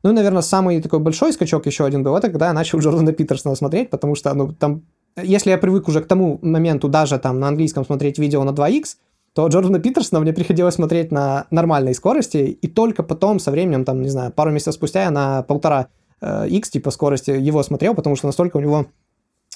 ну, 0.05 0.13
наверное, 0.13 0.43
самый 0.43 0.79
такой 0.81 0.99
большой 0.99 1.33
скачок 1.33 1.65
еще 1.65 1.83
один 1.83 2.03
был, 2.03 2.15
это 2.15 2.29
когда 2.29 2.47
я 2.47 2.53
начал 2.53 2.77
Джордана 2.81 3.11
Питерсона 3.11 3.55
смотреть, 3.55 3.89
потому 3.89 4.13
что, 4.13 4.33
ну, 4.35 4.53
там, 4.53 4.83
если 5.17 5.49
я 5.49 5.57
привык 5.57 5.87
уже 5.87 5.99
к 6.01 6.07
тому 6.07 6.37
моменту 6.43 6.89
даже 6.89 7.17
там 7.17 7.39
на 7.39 7.47
английском 7.47 7.83
смотреть 7.85 8.19
видео 8.19 8.43
на 8.43 8.51
2х, 8.51 8.97
то 9.33 9.47
Джордана 9.47 9.79
Питерсона 9.79 10.19
мне 10.19 10.31
приходилось 10.31 10.75
смотреть 10.75 11.11
на 11.11 11.47
нормальной 11.49 11.95
скорости, 11.95 12.37
и 12.37 12.67
только 12.67 13.01
потом, 13.01 13.39
со 13.39 13.49
временем, 13.49 13.83
там, 13.83 14.03
не 14.03 14.09
знаю, 14.09 14.31
пару 14.31 14.51
месяцев 14.51 14.75
спустя 14.75 15.03
я 15.03 15.09
на 15.09 15.41
полтора 15.41 15.87
э, 16.21 16.49
x 16.49 16.69
типа 16.69 16.91
скорости 16.91 17.31
его 17.31 17.63
смотрел, 17.63 17.95
потому 17.95 18.15
что 18.15 18.27
настолько 18.27 18.57
у 18.57 18.61
него 18.61 18.85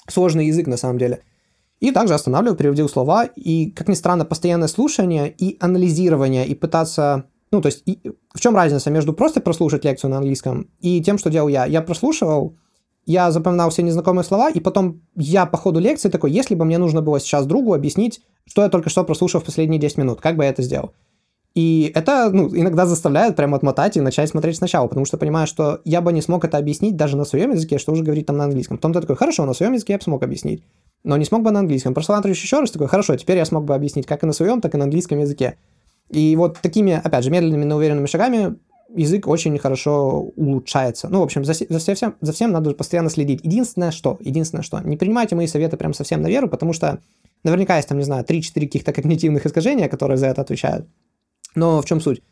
сложный 0.08 0.48
язык 0.48 0.66
на 0.66 0.76
самом 0.76 0.98
деле. 0.98 1.20
И 1.80 1.92
также 1.92 2.14
останавливал, 2.14 2.56
переводил 2.56 2.88
слова, 2.88 3.24
и, 3.24 3.70
как 3.70 3.88
ни 3.88 3.94
странно, 3.94 4.24
постоянное 4.24 4.68
слушание 4.68 5.30
и 5.30 5.56
анализирование, 5.60 6.46
и 6.46 6.54
пытаться 6.54 7.24
ну, 7.52 7.60
то 7.60 7.66
есть, 7.66 7.82
и, 7.86 7.98
в 8.32 8.40
чем 8.40 8.54
разница 8.54 8.90
между 8.90 9.12
просто 9.12 9.40
прослушать 9.40 9.84
лекцию 9.84 10.10
на 10.10 10.18
английском 10.18 10.70
и 10.80 11.02
тем, 11.02 11.18
что 11.18 11.30
делал 11.30 11.48
я? 11.48 11.64
Я 11.66 11.82
прослушивал, 11.82 12.56
я 13.06 13.32
запоминал 13.32 13.70
все 13.70 13.82
незнакомые 13.82 14.24
слова, 14.24 14.50
и 14.50 14.60
потом 14.60 15.02
я 15.16 15.46
по 15.46 15.56
ходу 15.56 15.80
лекции 15.80 16.08
такой, 16.08 16.30
если 16.30 16.54
бы 16.54 16.64
мне 16.64 16.78
нужно 16.78 17.02
было 17.02 17.18
сейчас 17.18 17.46
другу 17.46 17.74
объяснить, 17.74 18.20
что 18.46 18.62
я 18.62 18.68
только 18.68 18.88
что 18.88 19.02
прослушал 19.04 19.40
в 19.40 19.44
последние 19.44 19.80
10 19.80 19.98
минут, 19.98 20.20
как 20.20 20.36
бы 20.36 20.44
я 20.44 20.50
это 20.50 20.62
сделал? 20.62 20.92
И 21.54 21.90
это 21.94 22.30
ну, 22.32 22.48
иногда 22.54 22.86
заставляет 22.86 23.34
прямо 23.34 23.56
отмотать 23.56 23.96
и 23.96 24.00
начать 24.00 24.28
смотреть 24.28 24.56
сначала, 24.56 24.86
потому 24.86 25.04
что 25.04 25.18
понимаю, 25.18 25.46
что 25.46 25.80
я 25.84 26.00
бы 26.00 26.12
не 26.12 26.22
смог 26.22 26.44
это 26.44 26.58
объяснить 26.58 26.96
даже 26.96 27.16
на 27.16 27.24
своем 27.24 27.50
языке, 27.50 27.78
что 27.78 27.92
уже 27.92 28.04
говорить 28.04 28.26
там 28.26 28.36
на 28.36 28.44
английском. 28.44 28.76
Потом 28.76 28.92
ты 28.92 29.00
такой, 29.00 29.16
хорошо, 29.16 29.44
на 29.46 29.52
своем 29.52 29.72
языке 29.72 29.94
я 29.94 29.98
бы 29.98 30.04
смог 30.04 30.22
объяснить, 30.22 30.62
но 31.02 31.16
не 31.16 31.24
смог 31.24 31.42
бы 31.42 31.50
на 31.50 31.60
английском. 31.60 31.92
Просматриваешь 31.92 32.40
еще 32.40 32.60
раз, 32.60 32.70
такой, 32.70 32.86
хорошо, 32.86 33.16
теперь 33.16 33.38
я 33.38 33.44
смог 33.44 33.64
бы 33.64 33.74
объяснить 33.74 34.06
как 34.06 34.22
и 34.22 34.26
на 34.26 34.32
своем, 34.32 34.60
так 34.60 34.74
и 34.74 34.78
на 34.78 34.84
английском 34.84 35.18
языке. 35.18 35.56
И 36.08 36.36
вот 36.36 36.58
такими, 36.60 37.00
опять 37.02 37.24
же, 37.24 37.30
медленными, 37.30 37.64
но 37.64 37.76
уверенными 37.76 38.06
шагами 38.06 38.56
язык 38.94 39.26
очень 39.26 39.56
хорошо 39.58 40.30
улучшается. 40.36 41.08
Ну, 41.08 41.20
в 41.20 41.22
общем, 41.22 41.44
за, 41.44 41.54
за, 41.68 41.94
всем, 41.94 42.16
за 42.20 42.32
всем 42.32 42.52
надо 42.52 42.72
постоянно 42.74 43.10
следить. 43.10 43.40
Единственное 43.42 43.90
что, 43.90 44.18
единственное 44.20 44.62
что, 44.62 44.80
не 44.80 44.96
принимайте 44.96 45.36
мои 45.36 45.46
советы 45.46 45.76
прям 45.76 45.94
совсем 45.94 46.22
на 46.22 46.28
веру, 46.28 46.48
потому 46.48 46.72
что 46.72 47.00
наверняка 47.44 47.76
есть 47.76 47.88
там, 47.88 47.98
не 47.98 48.04
знаю, 48.04 48.24
3-4 48.24 48.52
каких-то 48.54 48.92
когнитивных 48.92 49.46
искажения, 49.46 49.88
которые 49.88 50.16
за 50.16 50.26
это 50.26 50.42
отвечают. 50.42 50.86
Но 51.54 51.80
в 51.80 51.84
чем 51.84 52.00
суть? 52.00 52.22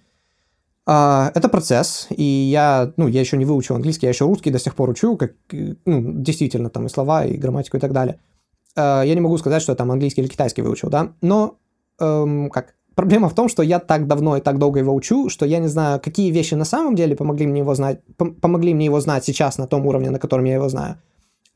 Uh, 0.88 1.30
это 1.34 1.50
процесс, 1.50 2.06
и 2.08 2.22
я, 2.22 2.94
ну, 2.96 3.08
я 3.08 3.20
еще 3.20 3.36
не 3.36 3.44
выучил 3.44 3.74
английский, 3.74 4.06
я 4.06 4.10
еще 4.10 4.24
русский 4.24 4.50
до 4.50 4.58
сих 4.58 4.74
пор 4.74 4.88
учу, 4.88 5.18
как, 5.18 5.32
ну, 5.52 6.12
действительно, 6.22 6.70
там 6.70 6.86
и 6.86 6.88
слова, 6.88 7.26
и 7.26 7.36
грамматику, 7.36 7.76
и 7.76 7.80
так 7.80 7.92
далее. 7.92 8.20
Uh, 8.74 9.06
я 9.06 9.14
не 9.14 9.20
могу 9.20 9.36
сказать, 9.36 9.60
что 9.60 9.72
я 9.72 9.76
там 9.76 9.90
английский 9.90 10.22
или 10.22 10.28
китайский 10.28 10.62
выучил, 10.62 10.88
да, 10.88 11.12
но, 11.20 11.58
um, 12.00 12.48
как, 12.48 12.74
Проблема 12.98 13.28
в 13.28 13.34
том, 13.36 13.48
что 13.48 13.62
я 13.62 13.78
так 13.78 14.08
давно 14.08 14.38
и 14.38 14.40
так 14.40 14.58
долго 14.58 14.80
его 14.80 14.92
учу, 14.92 15.28
что 15.28 15.46
я 15.46 15.58
не 15.58 15.68
знаю, 15.68 16.00
какие 16.00 16.32
вещи 16.32 16.54
на 16.54 16.64
самом 16.64 16.96
деле 16.96 17.14
помогли 17.14 17.46
мне 17.46 17.60
его 17.60 17.72
знать, 17.76 18.00
помогли 18.16 18.74
мне 18.74 18.86
его 18.86 18.98
знать 18.98 19.24
сейчас 19.24 19.56
на 19.56 19.68
том 19.68 19.86
уровне, 19.86 20.10
на 20.10 20.18
котором 20.18 20.42
я 20.46 20.54
его 20.54 20.68
знаю. 20.68 21.00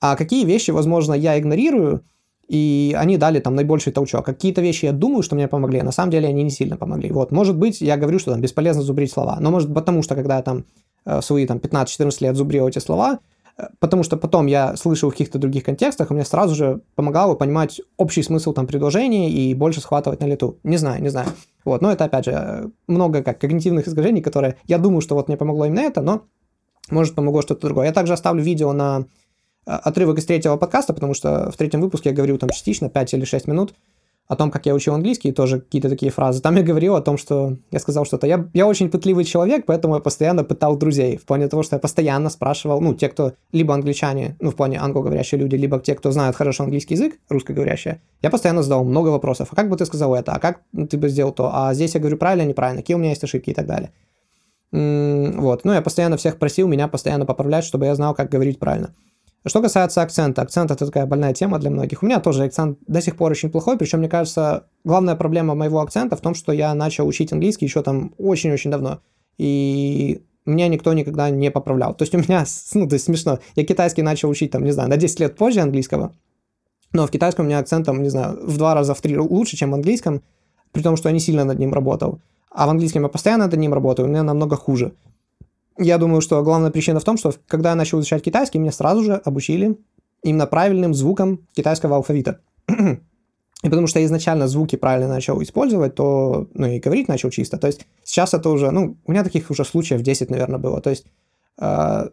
А 0.00 0.14
какие 0.14 0.44
вещи, 0.44 0.70
возможно, 0.70 1.14
я 1.14 1.36
игнорирую, 1.36 2.04
и 2.52 2.94
они 2.98 3.16
дали 3.16 3.40
там 3.40 3.54
наибольший 3.54 3.94
толчок. 3.94 4.26
Какие-то 4.26 4.60
вещи 4.60 4.84
я 4.84 4.92
думаю, 4.92 5.22
что 5.22 5.34
мне 5.36 5.48
помогли, 5.48 5.78
а 5.78 5.84
на 5.84 5.90
самом 5.90 6.10
деле 6.10 6.28
они 6.28 6.42
не 6.42 6.50
сильно 6.50 6.76
помогли. 6.76 7.10
Вот, 7.10 7.32
может 7.32 7.56
быть, 7.56 7.80
я 7.80 7.96
говорю, 7.96 8.18
что 8.18 8.32
там 8.32 8.42
бесполезно 8.42 8.82
зубрить 8.82 9.10
слова, 9.10 9.38
но 9.40 9.50
может 9.50 9.72
потому, 9.72 10.02
что 10.02 10.14
когда 10.14 10.36
я 10.36 10.42
там 10.42 10.66
э, 11.06 11.20
в 11.20 11.22
свои 11.22 11.46
там 11.46 11.56
15-14 11.56 12.16
лет 12.20 12.36
зубрил 12.36 12.68
эти 12.68 12.78
слова, 12.78 13.20
потому 13.78 14.02
что 14.02 14.18
потом 14.18 14.46
я 14.48 14.76
слышал 14.76 15.08
в 15.08 15.12
каких-то 15.12 15.38
других 15.38 15.64
контекстах, 15.64 16.10
и 16.10 16.14
мне 16.14 16.26
сразу 16.26 16.54
же 16.54 16.82
помогало 16.94 17.34
понимать 17.36 17.80
общий 17.96 18.22
смысл 18.22 18.52
там 18.52 18.66
предложения 18.66 19.30
и 19.30 19.54
больше 19.54 19.80
схватывать 19.80 20.20
на 20.20 20.26
лету. 20.26 20.58
Не 20.62 20.76
знаю, 20.76 21.02
не 21.02 21.08
знаю. 21.08 21.28
Вот, 21.64 21.80
но 21.80 21.90
это, 21.90 22.04
опять 22.04 22.26
же, 22.26 22.70
много 22.86 23.22
как 23.22 23.38
когнитивных 23.38 23.88
искажений, 23.88 24.20
которые 24.20 24.56
я 24.66 24.76
думаю, 24.76 25.00
что 25.00 25.14
вот 25.14 25.28
мне 25.28 25.38
помогло 25.38 25.64
именно 25.64 25.80
это, 25.80 26.02
но 26.02 26.24
может 26.90 27.14
помогло 27.14 27.40
что-то 27.40 27.68
другое. 27.68 27.86
Я 27.86 27.92
также 27.92 28.12
оставлю 28.12 28.42
видео 28.42 28.72
на 28.72 29.00
э, 29.00 29.04
отрывок 29.64 30.18
из 30.18 30.26
третьего 30.26 30.56
подкаста, 30.56 30.92
потому 30.92 31.14
что 31.14 31.50
в 31.50 31.56
третьем 31.56 31.80
выпуске 31.80 32.10
я 32.10 32.14
говорил 32.14 32.38
там 32.38 32.50
частично, 32.50 32.88
5 32.88 33.14
или 33.14 33.24
6 33.24 33.46
минут, 33.46 33.74
о 34.28 34.36
том, 34.36 34.50
как 34.50 34.64
я 34.64 34.74
учил 34.74 34.94
английский, 34.94 35.30
тоже 35.30 35.60
какие-то 35.60 35.90
такие 35.90 36.10
фразы. 36.10 36.40
Там 36.40 36.56
я 36.56 36.62
говорил 36.62 36.94
о 36.96 37.02
том, 37.02 37.18
что 37.18 37.58
я 37.70 37.78
сказал 37.78 38.06
что-то. 38.06 38.26
Я, 38.26 38.48
я 38.54 38.66
очень 38.66 38.88
пытливый 38.88 39.24
человек, 39.24 39.66
поэтому 39.66 39.96
я 39.96 40.00
постоянно 40.00 40.42
пытал 40.42 40.76
друзей. 40.76 41.18
В 41.18 41.26
плане 41.26 41.48
того, 41.48 41.62
что 41.62 41.76
я 41.76 41.80
постоянно 41.80 42.30
спрашивал, 42.30 42.80
ну, 42.80 42.94
те, 42.94 43.10
кто 43.10 43.34
либо 43.52 43.74
англичане, 43.74 44.36
ну, 44.40 44.50
в 44.50 44.56
плане 44.56 44.78
англоговорящие 44.78 45.38
люди, 45.38 45.56
либо 45.56 45.78
те, 45.80 45.94
кто 45.94 46.12
знают 46.12 46.34
хорошо 46.34 46.64
английский 46.64 46.94
язык, 46.94 47.18
русскоговорящие, 47.28 48.00
я 48.22 48.30
постоянно 48.30 48.62
задавал 48.62 48.84
много 48.84 49.08
вопросов. 49.08 49.48
А 49.50 49.56
как 49.56 49.68
бы 49.68 49.76
ты 49.76 49.84
сказал 49.84 50.14
это? 50.14 50.32
А 50.32 50.38
как 50.38 50.60
ты 50.88 50.96
бы 50.96 51.10
сделал 51.10 51.32
то? 51.32 51.50
А 51.52 51.74
здесь 51.74 51.94
я 51.94 52.00
говорю 52.00 52.16
правильно, 52.16 52.48
неправильно? 52.48 52.80
Какие 52.80 52.94
у 52.94 52.98
меня 52.98 53.10
есть 53.10 53.24
ошибки 53.24 53.50
и 53.50 53.54
так 53.54 53.66
далее. 53.66 53.90
Вот. 54.72 55.66
Ну, 55.66 55.72
я 55.74 55.82
постоянно 55.82 56.16
всех 56.16 56.38
просил 56.38 56.68
меня 56.68 56.88
постоянно 56.88 57.26
поправлять, 57.26 57.64
чтобы 57.64 57.84
я 57.84 57.94
знал, 57.94 58.14
как 58.14 58.30
говорить 58.30 58.58
правильно. 58.58 58.94
Что 59.44 59.60
касается 59.60 60.02
акцента, 60.02 60.42
акцент 60.42 60.70
это 60.70 60.86
такая 60.86 61.04
больная 61.06 61.34
тема 61.34 61.58
для 61.58 61.70
многих. 61.70 62.02
У 62.02 62.06
меня 62.06 62.20
тоже 62.20 62.44
акцент 62.44 62.78
до 62.86 63.00
сих 63.00 63.16
пор 63.16 63.32
очень 63.32 63.50
плохой, 63.50 63.76
причем, 63.76 63.98
мне 63.98 64.08
кажется, 64.08 64.66
главная 64.84 65.16
проблема 65.16 65.54
моего 65.54 65.80
акцента 65.80 66.16
в 66.16 66.20
том, 66.20 66.34
что 66.34 66.52
я 66.52 66.72
начал 66.74 67.06
учить 67.06 67.32
английский 67.32 67.64
еще 67.64 67.82
там 67.82 68.14
очень-очень 68.18 68.70
давно. 68.70 69.00
И 69.38 70.22
меня 70.46 70.68
никто 70.68 70.92
никогда 70.92 71.30
не 71.30 71.50
поправлял. 71.50 71.94
То 71.94 72.02
есть 72.02 72.14
у 72.14 72.18
меня, 72.18 72.44
ну, 72.74 72.88
то 72.88 72.94
есть 72.94 73.06
смешно, 73.06 73.40
я 73.56 73.64
китайский 73.64 74.02
начал 74.02 74.28
учить 74.28 74.52
там, 74.52 74.64
не 74.64 74.70
знаю, 74.70 74.88
на 74.88 74.96
10 74.96 75.20
лет 75.20 75.36
позже 75.36 75.60
английского, 75.60 76.14
но 76.92 77.06
в 77.06 77.10
китайском 77.10 77.46
у 77.46 77.48
меня 77.48 77.58
акцент 77.58 77.86
там, 77.86 78.02
не 78.02 78.10
знаю, 78.10 78.38
в 78.42 78.56
два 78.58 78.74
раза, 78.74 78.94
в 78.94 79.00
три 79.00 79.16
лучше, 79.16 79.56
чем 79.56 79.70
в 79.70 79.74
английском, 79.74 80.22
при 80.72 80.82
том, 80.82 80.96
что 80.96 81.08
я 81.08 81.12
не 81.12 81.20
сильно 81.20 81.44
над 81.44 81.58
ним 81.58 81.72
работал. 81.72 82.20
А 82.50 82.66
в 82.66 82.70
английском 82.70 83.02
я 83.02 83.08
постоянно 83.08 83.46
над 83.46 83.56
ним 83.56 83.72
работаю, 83.72 84.06
у 84.06 84.10
меня 84.10 84.22
намного 84.22 84.56
хуже. 84.56 84.92
Я 85.78 85.98
думаю, 85.98 86.20
что 86.20 86.42
главная 86.42 86.70
причина 86.70 87.00
в 87.00 87.04
том, 87.04 87.16
что 87.16 87.32
когда 87.46 87.70
я 87.70 87.74
начал 87.74 88.00
изучать 88.00 88.22
китайский, 88.22 88.58
меня 88.58 88.72
сразу 88.72 89.02
же 89.02 89.14
обучили 89.14 89.78
именно 90.22 90.46
правильным 90.46 90.94
звукам 90.94 91.40
китайского 91.54 91.96
алфавита. 91.96 92.40
И 92.68 93.68
потому 93.68 93.86
что 93.86 94.00
я 94.00 94.06
изначально 94.06 94.48
звуки 94.48 94.76
правильно 94.76 95.08
начал 95.08 95.40
использовать, 95.40 95.94
то, 95.94 96.48
ну, 96.52 96.66
и 96.66 96.80
говорить 96.80 97.06
начал 97.06 97.30
чисто. 97.30 97.58
То 97.58 97.68
есть 97.68 97.86
сейчас 98.02 98.34
это 98.34 98.48
уже, 98.48 98.72
ну, 98.72 98.96
у 99.06 99.12
меня 99.12 99.22
таких 99.22 99.50
уже 99.50 99.64
случаев 99.64 100.02
10, 100.02 100.30
наверное, 100.30 100.58
было. 100.58 100.80
То 100.80 100.90
есть 100.90 101.06
э, 101.60 102.08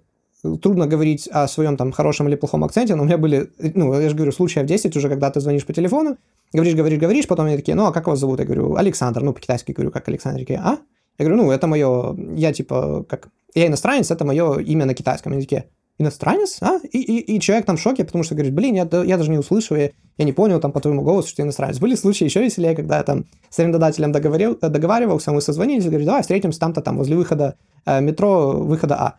трудно 0.61 0.85
говорить 0.85 1.27
о 1.27 1.47
своем 1.47 1.75
там 1.75 1.91
хорошем 1.91 2.27
или 2.27 2.35
плохом 2.35 2.63
акценте, 2.63 2.93
но 2.93 3.01
у 3.01 3.05
меня 3.07 3.17
были, 3.17 3.49
ну, 3.57 3.99
я 3.99 4.09
же 4.09 4.15
говорю, 4.15 4.31
случаев 4.31 4.67
10 4.67 4.95
уже, 4.95 5.09
когда 5.09 5.31
ты 5.31 5.39
звонишь 5.39 5.65
по 5.65 5.73
телефону, 5.73 6.17
говоришь, 6.53 6.75
говоришь, 6.75 6.99
говоришь, 6.99 7.27
потом 7.27 7.47
они 7.47 7.57
такие, 7.57 7.73
ну, 7.73 7.87
а 7.87 7.91
как 7.91 8.05
вас 8.05 8.19
зовут? 8.19 8.39
Я 8.39 8.45
говорю, 8.45 8.75
Александр, 8.75 9.21
ну, 9.21 9.33
по-китайски 9.33 9.71
говорю, 9.71 9.89
как 9.89 10.07
Александр. 10.07 10.41
Такие, 10.41 10.59
а? 10.59 10.77
Я 11.19 11.25
говорю, 11.25 11.43
ну, 11.43 11.51
это 11.51 11.67
мое, 11.67 12.15
я 12.36 12.53
типа, 12.53 13.05
как, 13.08 13.27
я 13.53 13.67
иностранец, 13.67 14.10
это 14.10 14.25
мое 14.25 14.60
имя 14.60 14.86
на 14.86 14.93
китайском 14.93 15.34
языке. 15.34 15.65
Иностранец? 15.97 16.60
А? 16.62 16.79
И, 16.91 16.97
и, 16.97 17.36
и 17.36 17.39
человек 17.41 17.65
там 17.65 17.75
в 17.75 17.82
шоке, 17.82 18.05
потому 18.05 18.23
что 18.23 18.36
говорит, 18.36 18.53
блин, 18.53 18.75
я, 18.75 18.88
я 19.03 19.17
даже 19.17 19.29
не 19.29 19.38
услышал, 19.38 19.75
я, 19.75 19.91
я 20.17 20.25
не 20.25 20.32
понял 20.32 20.62
там 20.62 20.71
по 20.71 20.79
твоему 20.79 21.01
голосу, 21.01 21.27
что 21.27 21.38
ты 21.38 21.41
иностранец. 21.43 21.77
Были 21.77 21.95
случаи 21.95 22.23
еще 22.23 22.41
веселее, 22.41 22.73
когда 22.73 22.97
я 22.97 23.03
там 23.03 23.25
с 23.49 23.60
арендодателем 23.60 24.13
договорил, 24.13 24.58
договаривался, 24.62 25.34
мы 25.34 25.41
созвонились, 25.41 25.86
и 25.86 25.89
говорю, 25.89 26.05
давай 26.05 26.21
встретимся 26.21 26.60
там-то 26.62 26.82
там, 26.82 26.97
возле 26.97 27.17
выхода 27.17 27.55
э, 27.86 27.99
метро, 27.99 28.51
выхода 28.51 28.95
А. 28.95 29.15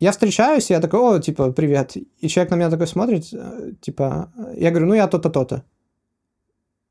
Я 0.00 0.12
встречаюсь, 0.12 0.70
я 0.70 0.80
такой, 0.80 1.00
о, 1.00 1.18
типа, 1.18 1.52
привет. 1.52 1.96
И 1.96 2.28
человек 2.28 2.50
на 2.50 2.56
меня 2.56 2.70
такой 2.70 2.86
смотрит, 2.86 3.26
э, 3.34 3.72
типа, 3.82 4.32
я 4.56 4.70
говорю, 4.70 4.86
ну 4.86 4.94
я 4.94 5.06
то-то, 5.06 5.28
то-то. 5.28 5.64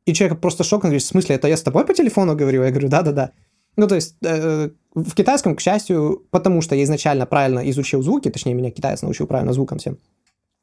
И 0.06 0.14
человек 0.14 0.40
просто 0.40 0.64
шок, 0.64 0.84
он 0.84 0.90
говорит, 0.90 1.02
в 1.02 1.08
смысле, 1.08 1.38
это 1.38 1.48
я 1.48 1.58
с 1.58 1.64
тобой 1.64 1.84
по 1.84 1.96
телефону 1.96 2.36
говорю? 2.36 2.64
Я 2.64 2.70
говорю, 2.70 2.90
да-да-да. 2.90 3.32
Ну, 3.76 3.88
то 3.88 3.96
есть 3.96 4.16
э, 4.24 4.70
в 4.94 5.16
китайском, 5.16 5.56
к 5.56 5.62
счастью, 5.62 6.24
потому 6.30 6.62
что 6.62 6.76
я 6.76 6.84
изначально 6.84 7.26
правильно 7.26 7.68
изучил 7.70 8.02
звуки, 8.02 8.30
точнее, 8.30 8.54
меня 8.54 8.72
китаец 8.72 9.02
научил 9.02 9.28
правильно 9.28 9.54
звукам 9.54 9.80
всем, 9.80 9.98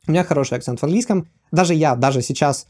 у 0.06 0.12
меня 0.12 0.24
хороший 0.24 0.56
акцент 0.56 0.80
в 0.80 0.84
английском. 0.84 1.28
Даже 1.52 1.74
я, 1.74 1.94
даже 1.94 2.22
сейчас, 2.22 2.66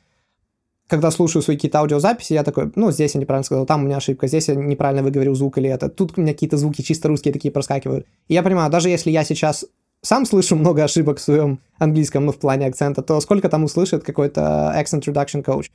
когда 0.89 1.11
слушаю 1.11 1.43
свои 1.43 1.57
какие-то 1.57 1.79
аудиозаписи, 1.79 2.33
я 2.33 2.43
такой, 2.43 2.73
ну, 2.75 2.91
здесь 2.91 3.15
я 3.15 3.21
неправильно 3.21 3.45
сказал, 3.45 3.67
там 3.67 3.83
у 3.83 3.85
меня 3.87 3.99
ошибка, 3.99 4.27
здесь 4.27 4.49
я 4.49 4.55
неправильно 4.55 5.03
выговорил 5.03 5.35
звук 5.35 5.59
или 5.59 5.69
это. 5.69 5.89
Тут 5.89 6.15
у 6.17 6.21
меня 6.21 6.33
какие-то 6.33 6.57
звуки 6.57 6.83
чисто 6.83 7.09
русские 7.09 7.33
такие 7.33 7.53
проскакивают. 7.53 8.07
И 8.29 8.35
я 8.35 8.43
понимаю, 8.43 8.71
даже 8.71 8.89
если 8.89 9.11
я 9.11 9.25
сейчас 9.25 9.65
сам 10.03 10.25
слышу 10.27 10.57
много 10.57 10.83
ошибок 10.83 11.19
в 11.19 11.23
своем 11.23 11.61
английском, 11.79 12.27
ну, 12.27 12.33
в 12.33 12.39
плане 12.39 12.67
акцента, 12.67 13.03
то 13.03 13.21
сколько 13.21 13.49
там 13.49 13.65
услышит 13.65 14.03
какой-то 14.03 14.75
accent 14.77 15.03
reduction 15.03 15.45
coach? 15.45 15.67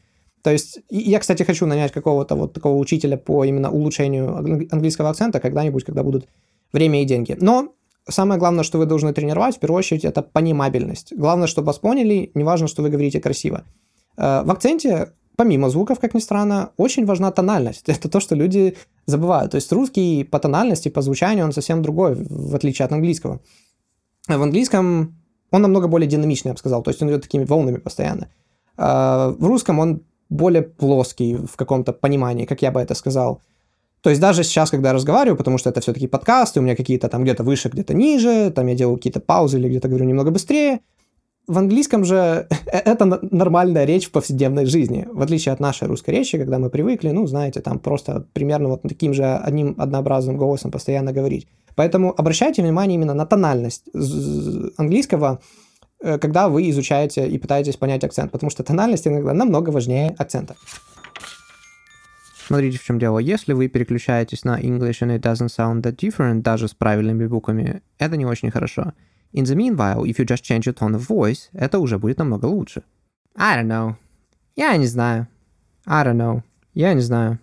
То 0.45 0.51
есть 0.51 0.79
я, 0.91 1.17
кстати, 1.19 1.41
хочу 1.41 1.65
нанять 1.65 1.91
какого-то 1.91 2.35
вот 2.35 2.53
такого 2.53 2.77
учителя 2.77 3.17
по 3.17 3.43
именно 3.43 3.71
улучшению 3.71 4.37
английского 4.71 5.09
акцента 5.09 5.39
когда-нибудь, 5.39 5.83
когда 5.83 6.03
будут 6.03 6.27
время 6.71 7.01
и 7.01 7.05
деньги. 7.05 7.35
Но 7.41 7.73
самое 8.07 8.39
главное, 8.39 8.63
что 8.63 8.77
вы 8.77 8.85
должны 8.85 9.11
тренировать, 9.11 9.55
в 9.55 9.59
первую 9.59 9.79
очередь, 9.79 10.05
это 10.05 10.21
понимабельность. 10.21 11.13
Главное, 11.17 11.47
чтобы 11.47 11.65
вас 11.65 11.79
поняли, 11.79 12.29
неважно, 12.35 12.67
что 12.67 12.83
вы 12.83 12.89
говорите 12.89 13.19
красиво. 13.19 13.63
Э, 14.17 14.43
в 14.43 14.51
акценте, 14.51 15.13
помимо 15.35 15.71
звуков, 15.71 15.99
как 15.99 16.13
ни 16.13 16.19
странно, 16.19 16.69
очень 16.77 17.07
важна 17.07 17.31
тональность. 17.31 17.83
Это 17.89 18.07
то, 18.07 18.19
что 18.19 18.35
люди 18.35 18.77
забывают. 19.07 19.49
То 19.53 19.55
есть 19.55 19.71
русский 19.71 20.23
по 20.23 20.37
тональности, 20.37 20.89
по 20.89 21.01
звучанию, 21.01 21.45
он 21.45 21.53
совсем 21.53 21.81
другой, 21.81 22.13
в 22.13 22.53
отличие 22.53 22.85
от 22.85 22.91
английского. 22.91 23.39
В 24.27 24.43
английском 24.43 25.15
он 25.49 25.61
намного 25.63 25.87
более 25.87 26.07
динамичный, 26.07 26.49
я 26.49 26.53
бы 26.53 26.59
сказал. 26.59 26.83
То 26.83 26.91
есть 26.91 27.01
он 27.01 27.09
идет 27.09 27.23
такими 27.23 27.45
волнами 27.45 27.77
постоянно. 27.77 28.27
Э, 28.77 29.33
в 29.39 29.47
русском 29.47 29.79
он 29.79 30.03
более 30.29 30.63
плоский 30.63 31.35
в 31.35 31.55
каком-то 31.55 31.93
понимании, 31.93 32.45
как 32.45 32.61
я 32.61 32.71
бы 32.71 32.79
это 32.79 32.95
сказал. 32.95 33.41
То 34.01 34.09
есть 34.09 34.21
даже 34.21 34.43
сейчас, 34.43 34.69
когда 34.69 34.89
я 34.89 34.93
разговариваю, 34.93 35.37
потому 35.37 35.57
что 35.57 35.69
это 35.69 35.81
все-таки 35.81 36.07
подкасты, 36.07 36.59
у 36.59 36.63
меня 36.63 36.75
какие-то 36.75 37.09
там 37.09 37.23
где-то 37.23 37.43
выше, 37.43 37.69
где-то 37.69 37.93
ниже, 37.93 38.51
там 38.51 38.67
я 38.67 38.75
делаю 38.75 38.97
какие-то 38.97 39.19
паузы 39.19 39.57
или 39.57 39.67
где-то 39.67 39.87
говорю 39.87 40.05
немного 40.05 40.31
быстрее, 40.31 40.81
в 41.47 41.57
английском 41.57 42.03
же 42.05 42.47
это 42.65 43.19
нормальная 43.31 43.85
речь 43.85 44.07
в 44.07 44.11
повседневной 44.11 44.65
жизни, 44.65 45.07
в 45.11 45.21
отличие 45.21 45.53
от 45.53 45.59
нашей 45.59 45.87
русской 45.87 46.11
речи, 46.11 46.37
когда 46.37 46.59
мы 46.59 46.69
привыкли, 46.69 47.09
ну, 47.09 47.27
знаете, 47.27 47.61
там 47.61 47.79
просто 47.79 48.25
примерно 48.33 48.69
вот 48.69 48.81
таким 48.83 49.13
же 49.13 49.25
одним 49.25 49.75
однообразным 49.77 50.37
голосом 50.37 50.71
постоянно 50.71 51.11
говорить. 51.11 51.47
Поэтому 51.75 52.13
обращайте 52.17 52.61
внимание 52.61 52.95
именно 52.95 53.13
на 53.13 53.25
тональность 53.25 53.83
английского, 54.77 55.39
когда 56.21 56.49
вы 56.49 56.69
изучаете 56.69 57.27
и 57.27 57.37
пытаетесь 57.37 57.77
понять 57.77 58.03
акцент, 58.03 58.31
потому 58.31 58.49
что 58.49 58.63
тональность 58.63 59.07
иногда 59.07 59.33
намного 59.33 59.71
важнее 59.71 60.13
акцента. 60.17 60.55
Смотрите, 62.47 62.77
в 62.77 62.83
чем 62.83 62.99
дело. 62.99 63.17
Если 63.17 63.53
вы 63.53 63.67
переключаетесь 63.67 64.43
на 64.43 64.59
English 64.59 65.01
and 65.01 65.17
it 65.17 65.21
doesn't 65.21 65.47
sound 65.47 65.81
that 65.81 65.95
different 65.95 66.43
даже 66.43 66.67
с 66.67 66.75
правильными 66.75 67.25
буквами, 67.25 67.81
это 67.97 68.17
не 68.17 68.25
очень 68.25 68.51
хорошо. 68.51 68.93
In 69.33 69.45
the 69.45 69.55
meanwhile, 69.55 70.03
if 70.03 70.19
you 70.19 70.25
just 70.25 70.43
change 70.43 70.67
your 70.67 70.75
tone 70.75 70.95
of 70.95 71.07
voice, 71.07 71.49
это 71.53 71.79
уже 71.79 71.97
будет 71.97 72.19
намного 72.19 72.45
лучше. 72.45 72.83
I 73.35 73.59
don't 73.59 73.67
know. 73.67 73.95
Я 74.55 74.77
не 74.77 74.85
знаю. 74.85 75.27
I 75.87 76.05
don't 76.05 76.17
know. 76.17 76.43
Я 76.75 76.93
не 76.93 77.01
знаю. 77.01 77.39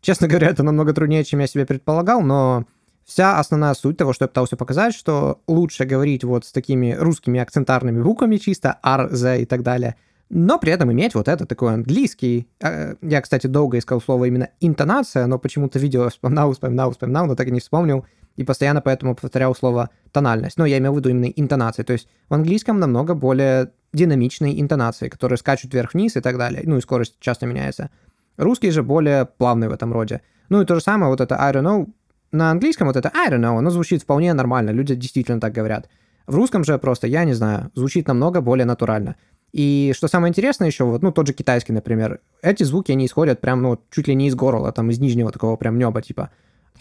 Честно 0.00 0.26
говоря, 0.26 0.48
это 0.48 0.62
намного 0.62 0.92
труднее, 0.92 1.24
чем 1.24 1.40
я 1.40 1.46
себе 1.46 1.66
предполагал, 1.66 2.22
но 2.22 2.64
вся 3.04 3.38
основная 3.38 3.74
суть 3.74 3.96
того, 3.96 4.12
что 4.12 4.24
я 4.24 4.28
пытался 4.28 4.56
показать, 4.56 4.94
что 4.94 5.40
лучше 5.46 5.84
говорить 5.84 6.24
вот 6.24 6.44
с 6.44 6.52
такими 6.52 6.92
русскими 6.92 7.40
акцентарными 7.40 8.02
буквами 8.02 8.36
чисто, 8.36 8.78
R, 8.82 9.10
Z 9.14 9.42
и 9.42 9.44
так 9.46 9.62
далее, 9.62 9.96
но 10.30 10.58
при 10.58 10.72
этом 10.72 10.90
иметь 10.92 11.14
вот 11.14 11.28
это 11.28 11.46
такой 11.46 11.74
английский. 11.74 12.48
А, 12.62 12.94
я, 13.02 13.20
кстати, 13.20 13.46
долго 13.46 13.78
искал 13.78 14.00
слово 14.00 14.24
именно 14.24 14.48
интонация, 14.60 15.26
но 15.26 15.38
почему-то 15.38 15.78
видео 15.78 16.08
вспоминал, 16.10 16.52
вспоминал, 16.52 16.90
вспоминал, 16.90 17.26
но 17.26 17.36
так 17.36 17.48
и 17.48 17.52
не 17.52 17.60
вспомнил 17.60 18.04
и 18.36 18.44
постоянно 18.44 18.80
поэтому 18.80 19.14
повторял 19.14 19.54
слово 19.54 19.90
тональность. 20.12 20.58
Но 20.58 20.66
я 20.66 20.78
имел 20.78 20.92
в 20.94 20.96
виду 20.96 21.10
именно 21.10 21.26
интонации. 21.26 21.82
То 21.82 21.92
есть 21.92 22.08
в 22.28 22.34
английском 22.34 22.80
намного 22.80 23.14
более 23.14 23.70
динамичные 23.92 24.60
интонации, 24.60 25.08
которые 25.08 25.38
скачут 25.38 25.72
вверх-вниз 25.72 26.16
и 26.16 26.20
так 26.20 26.36
далее. 26.36 26.62
Ну 26.64 26.78
и 26.78 26.80
скорость 26.80 27.16
часто 27.20 27.46
меняется. 27.46 27.90
Русский 28.36 28.70
же 28.70 28.82
более 28.82 29.24
плавный 29.24 29.68
в 29.68 29.72
этом 29.72 29.92
роде. 29.92 30.20
Ну 30.48 30.60
и 30.60 30.64
то 30.64 30.74
же 30.74 30.80
самое, 30.80 31.10
вот 31.10 31.20
это 31.20 31.40
I 31.40 31.52
don't 31.52 31.62
know, 31.62 31.88
на 32.34 32.50
английском 32.50 32.88
вот 32.88 32.96
это 32.96 33.10
I 33.14 33.30
don't 33.30 33.40
know, 33.40 33.56
оно 33.56 33.70
звучит 33.70 34.02
вполне 34.02 34.34
нормально, 34.34 34.70
люди 34.70 34.94
действительно 34.94 35.40
так 35.40 35.52
говорят. 35.52 35.88
В 36.26 36.34
русском 36.34 36.64
же 36.64 36.78
просто, 36.78 37.06
я 37.06 37.24
не 37.24 37.34
знаю, 37.34 37.70
звучит 37.74 38.08
намного 38.08 38.40
более 38.40 38.64
натурально. 38.64 39.16
И 39.52 39.92
что 39.96 40.08
самое 40.08 40.30
интересное 40.30 40.66
еще, 40.66 40.84
вот, 40.84 41.02
ну, 41.02 41.12
тот 41.12 41.28
же 41.28 41.32
китайский, 41.32 41.72
например, 41.72 42.20
эти 42.42 42.64
звуки, 42.64 42.90
они 42.90 43.06
исходят 43.06 43.40
прям, 43.40 43.62
ну, 43.62 43.78
чуть 43.90 44.08
ли 44.08 44.14
не 44.14 44.26
из 44.26 44.34
горла, 44.34 44.72
там, 44.72 44.90
из 44.90 44.98
нижнего 44.98 45.30
такого 45.30 45.56
прям 45.56 45.78
неба, 45.78 46.02
типа 46.02 46.30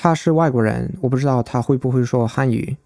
«Ха 0.01 0.15
ши 0.15 0.33
вайгурен, 0.33 0.97
убеждал 1.01 1.43
та 1.43 1.61
шо 1.61 2.27
ханью». 2.27 2.77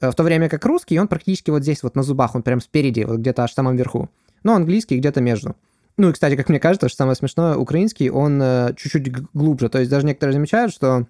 Э, 0.00 0.10
в 0.10 0.14
то 0.14 0.24
время 0.24 0.48
как 0.48 0.64
русский, 0.66 0.98
он 0.98 1.06
практически 1.06 1.50
вот 1.50 1.62
здесь 1.62 1.84
вот 1.84 1.94
на 1.94 2.02
зубах, 2.02 2.34
он 2.34 2.42
прям 2.42 2.60
спереди, 2.60 3.04
вот 3.04 3.18
где-то 3.18 3.44
аж 3.44 3.52
в 3.52 3.54
самом 3.54 3.76
верху. 3.76 4.10
Но 4.42 4.54
английский 4.54 4.98
где-то 4.98 5.20
между. 5.20 5.54
Ну 5.96 6.10
и, 6.10 6.12
кстати, 6.12 6.34
как 6.36 6.48
мне 6.48 6.58
кажется, 6.60 6.88
что 6.88 6.96
самое 6.96 7.14
смешное, 7.14 7.56
украинский, 7.56 8.10
он 8.10 8.40
э, 8.42 8.74
чуть-чуть 8.76 9.12
глубже. 9.32 9.68
То 9.68 9.78
есть 9.78 9.90
даже 9.90 10.06
некоторые 10.06 10.34
замечают, 10.34 10.72
что 10.72 11.06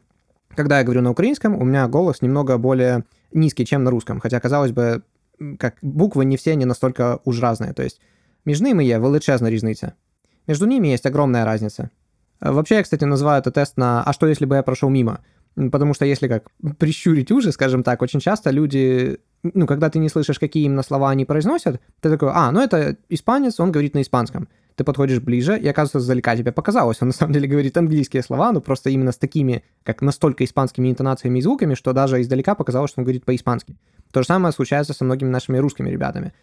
когда 0.55 0.79
я 0.79 0.85
говорю 0.85 1.03
на 1.03 1.11
украинском, 1.11 1.55
у 1.55 1.65
меня 1.65 1.89
голос 1.89 2.23
немного 2.23 2.59
более 2.59 3.05
низкий, 3.33 3.67
чем 3.67 3.85
на 3.85 3.91
русском. 3.91 4.21
Хотя, 4.21 4.41
казалось 4.41 4.73
бы, 4.73 5.03
как 5.59 5.75
буквы 5.83 6.25
не 6.25 6.37
все 6.37 6.57
не 6.57 6.65
настолько 6.65 7.21
уж 7.25 7.41
разные. 7.41 7.73
То 7.73 7.83
есть 7.83 8.01
между 8.45 8.65
ними 8.67 8.85
є 8.85 8.99
величезна 8.99 9.51
різниця. 9.51 9.93
Между 10.47 10.67
ними 10.67 10.89
есть 10.89 11.07
огромная 11.07 11.45
разница. 11.45 11.91
Вообще, 12.41 12.75
я, 12.75 12.83
кстати, 12.83 13.05
называю 13.05 13.41
это 13.41 13.51
тест 13.51 13.79
на 13.79 14.03
«а 14.03 14.13
что, 14.13 14.27
если 14.27 14.47
бы 14.47 14.57
я 14.57 14.63
прошел 14.63 14.91
мимо?» 14.91 15.19
Потому 15.73 15.95
что 15.95 16.05
если 16.05 16.29
как 16.29 16.51
прищурить 16.79 17.33
уши, 17.33 17.53
скажем 17.53 17.83
так, 17.83 18.03
очень 18.03 18.21
часто 18.21 18.51
люди, 18.51 19.19
ну, 19.43 19.67
когда 19.67 19.89
ты 19.89 19.99
не 19.99 20.09
слышишь, 20.09 20.39
какие 20.39 20.65
именно 20.65 20.83
слова 20.83 21.11
они 21.11 21.25
произносят, 21.25 21.81
ты 22.01 22.11
такой, 22.11 22.31
а, 22.33 22.53
ну 22.53 22.61
это 22.61 22.97
испанец, 23.09 23.59
он 23.61 23.73
говорит 23.73 23.95
на 23.95 24.01
испанском. 24.01 24.49
Ты 24.77 24.85
подходишь 24.85 25.21
ближе, 25.21 25.59
и 25.59 25.67
оказывается, 25.67 25.99
издалека 25.99 26.37
тебе 26.37 26.53
показалось, 26.53 26.99
он 27.01 27.09
на 27.09 27.15
самом 27.15 27.33
деле 27.33 27.49
говорит 27.49 27.77
английские 27.79 28.23
слова, 28.23 28.53
но 28.53 28.61
просто 28.61 28.91
именно 28.91 29.11
с 29.11 29.17
такими, 29.17 29.65
как 29.83 30.03
настолько 30.03 30.45
испанскими 30.45 30.91
интонациями 30.91 31.39
и 31.39 31.43
звуками, 31.43 31.75
что 31.75 31.95
даже 31.95 32.21
издалека 32.21 32.55
показалось, 32.55 32.91
что 32.91 33.01
он 33.01 33.05
говорит 33.05 33.25
по-испански. 33.25 33.77
То 34.13 34.21
же 34.21 34.27
самое 34.27 34.53
случается 34.53 34.93
со 34.93 35.05
многими 35.05 35.31
нашими 35.31 35.57
русскими 35.57 35.89
ребятами. 35.89 36.35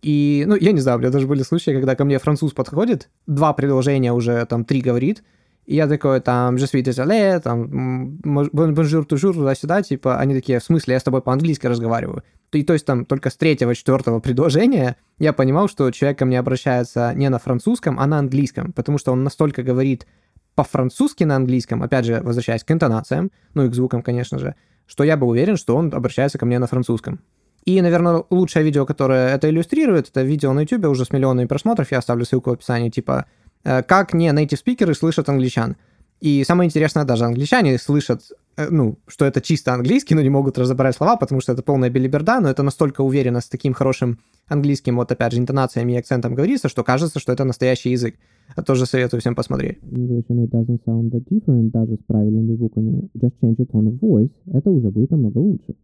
И, 0.00 0.44
ну, 0.46 0.54
я 0.54 0.72
не 0.72 0.80
знаю, 0.80 0.98
у 0.98 1.00
меня 1.00 1.10
даже 1.10 1.26
были 1.26 1.42
случаи, 1.42 1.72
когда 1.72 1.96
ко 1.96 2.04
мне 2.04 2.18
француз 2.18 2.52
подходит, 2.52 3.08
два 3.26 3.52
предложения 3.52 4.12
уже, 4.12 4.46
там, 4.46 4.64
три 4.64 4.80
говорит, 4.80 5.24
и 5.66 5.74
я 5.76 5.88
такой, 5.88 6.20
там, 6.20 6.56
je 6.56 6.66
suis 6.66 6.82
désolé, 6.82 7.40
там, 7.40 8.18
bonjour, 8.22 9.04
toujours, 9.04 9.34
туда-сюда, 9.34 9.82
типа, 9.82 10.18
они 10.18 10.34
такие, 10.34 10.58
в 10.58 10.64
смысле, 10.64 10.94
я 10.94 11.00
с 11.00 11.04
тобой 11.04 11.22
по-английски 11.22 11.66
разговариваю. 11.66 12.22
И 12.52 12.64
то 12.64 12.72
есть 12.72 12.84
там 12.84 13.04
только 13.04 13.30
с 13.30 13.36
третьего, 13.36 13.74
четвертого 13.74 14.20
предложения 14.20 14.96
я 15.18 15.32
понимал, 15.32 15.68
что 15.68 15.90
человек 15.90 16.18
ко 16.18 16.24
мне 16.24 16.38
обращается 16.38 17.12
не 17.14 17.28
на 17.28 17.38
французском, 17.38 17.98
а 17.98 18.06
на 18.06 18.18
английском, 18.18 18.72
потому 18.72 18.98
что 18.98 19.12
он 19.12 19.24
настолько 19.24 19.62
говорит 19.62 20.06
по-французски 20.54 21.24
на 21.24 21.36
английском, 21.36 21.82
опять 21.82 22.04
же, 22.04 22.20
возвращаясь 22.22 22.64
к 22.64 22.70
интонациям, 22.70 23.30
ну 23.54 23.64
и 23.64 23.70
к 23.70 23.74
звукам, 23.74 24.02
конечно 24.02 24.38
же, 24.38 24.54
что 24.86 25.04
я 25.04 25.16
был 25.16 25.30
уверен, 25.30 25.56
что 25.56 25.76
он 25.76 25.92
обращается 25.94 26.38
ко 26.38 26.44
мне 26.44 26.58
на 26.58 26.66
французском. 26.66 27.20
И, 27.64 27.80
наверное, 27.80 28.24
лучшее 28.28 28.64
видео, 28.64 28.84
которое 28.84 29.34
это 29.34 29.48
иллюстрирует, 29.48 30.08
это 30.08 30.22
видео 30.22 30.52
на 30.52 30.60
YouTube 30.60 30.86
уже 30.86 31.04
с 31.04 31.10
миллионами 31.10 31.46
просмотров, 31.46 31.92
я 31.92 31.98
оставлю 31.98 32.24
ссылку 32.24 32.50
в 32.50 32.54
описании, 32.54 32.90
типа 32.90 33.26
Э, 33.64 33.82
как 33.82 34.12
не 34.12 34.28
native 34.30 34.56
спикеры 34.56 34.94
слышат 34.94 35.28
англичан. 35.28 35.76
И 36.20 36.44
самое 36.44 36.68
интересное, 36.68 37.04
даже 37.04 37.24
англичане 37.24 37.78
слышат, 37.78 38.22
ну, 38.56 38.98
что 39.06 39.24
это 39.24 39.40
чисто 39.40 39.72
английский, 39.74 40.14
но 40.14 40.22
не 40.22 40.30
могут 40.30 40.58
разобрать 40.58 40.96
слова, 40.96 41.16
потому 41.16 41.40
что 41.40 41.52
это 41.52 41.62
полная 41.62 41.90
белиберда, 41.90 42.40
но 42.40 42.48
это 42.48 42.62
настолько 42.62 43.02
уверенно, 43.02 43.40
с 43.40 43.48
таким 43.48 43.72
хорошим 43.72 44.18
английским, 44.48 44.96
вот 44.96 45.10
опять 45.12 45.32
же, 45.32 45.38
интонациями 45.38 45.92
и 45.92 45.96
акцентом 45.96 46.34
говорится, 46.34 46.68
что 46.68 46.84
кажется, 46.84 47.18
что 47.18 47.32
это 47.32 47.44
настоящий 47.44 47.90
язык. 47.90 48.16
Я 48.56 48.62
тоже 48.62 48.86
советую 48.86 49.20
всем 49.20 49.34
посмотреть. 49.34 49.78
English 49.82 50.26
and 50.28 50.46
it 50.46 50.50
doesn't 50.50 50.80
sound 50.84 51.10
that 51.10 51.24
different, 51.30 51.70
даже 51.70 51.94
с 51.94 52.04
правильными 52.06 52.54
буквами. 52.56 53.08
Just 53.16 53.32
change 53.42 53.56
your 53.56 53.70
tone 53.70 53.86
of 53.86 53.98
voice. 54.00 54.30
Это 54.52 54.70
уже 54.70 54.90
будет 54.90 55.10
намного 55.10 55.38
лучше. 55.38 55.74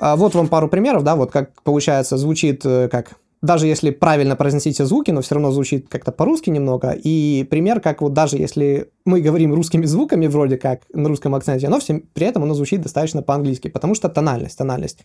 А 0.00 0.16
вот 0.16 0.34
вам 0.34 0.48
пару 0.48 0.68
примеров, 0.68 1.04
да, 1.04 1.16
вот 1.16 1.30
как 1.30 1.62
получается, 1.62 2.16
звучит 2.16 2.64
э, 2.64 2.88
как 2.88 3.16
даже 3.40 3.66
если 3.66 3.90
правильно 3.90 4.36
произносить 4.36 4.74
все 4.74 4.84
звуки, 4.84 5.10
но 5.10 5.20
все 5.20 5.36
равно 5.36 5.50
звучит 5.52 5.88
как-то 5.88 6.10
по-русски 6.10 6.50
немного. 6.50 6.90
И 6.90 7.46
пример, 7.48 7.80
как 7.80 8.02
вот 8.02 8.12
даже 8.12 8.36
если 8.36 8.90
мы 9.04 9.20
говорим 9.20 9.54
русскими 9.54 9.86
звуками 9.86 10.26
вроде 10.26 10.56
как 10.56 10.82
на 10.92 11.08
русском 11.08 11.34
акценте, 11.34 11.68
но 11.68 11.78
всем, 11.78 12.02
при 12.14 12.26
этом 12.26 12.42
оно 12.42 12.54
звучит 12.54 12.80
достаточно 12.80 13.22
по-английски, 13.22 13.68
потому 13.68 13.94
что 13.94 14.08
тональность, 14.08 14.58
тональность. 14.58 15.04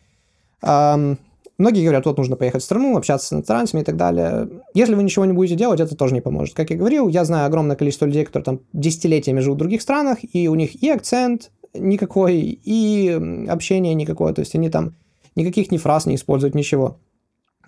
Эм, 0.64 1.20
многие 1.60 1.84
говорят, 1.84 2.06
вот 2.06 2.18
нужно 2.18 2.36
поехать 2.36 2.64
в 2.64 2.66
страну, 2.66 2.98
общаться 2.98 3.28
с 3.28 3.34
иностранцами 3.34 3.82
и 3.82 3.84
так 3.84 3.98
далее. 3.98 4.50
Если 4.74 4.96
вы 4.96 5.04
ничего 5.04 5.26
не 5.26 5.34
будете 5.34 5.56
делать, 5.56 5.80
это 5.80 5.96
тоже 5.96 6.16
не 6.16 6.22
поможет. 6.22 6.56
Как 6.56 6.72
я 6.72 6.78
говорил, 6.78 7.08
я 7.10 7.26
знаю 7.26 7.46
огромное 7.46 7.76
количество 7.76 8.06
людей, 8.06 8.26
которые 8.26 8.46
там 8.46 8.60
десятилетиями 8.74 9.42
живут 9.42 9.58
в 9.58 9.60
других 9.60 9.82
странах, 9.82 10.20
и 10.34 10.48
у 10.48 10.56
них 10.56 10.82
и 10.82 10.90
акцент 10.90 11.52
никакой, 11.76 12.38
и 12.40 13.48
общение 13.48 13.94
никакое, 13.94 14.34
то 14.34 14.40
есть 14.40 14.56
они 14.56 14.70
там 14.70 14.96
никаких 15.36 15.72
ни 15.72 15.78
фраз 15.78 16.06
не 16.06 16.16
используют, 16.16 16.56
ничего. 16.56 16.98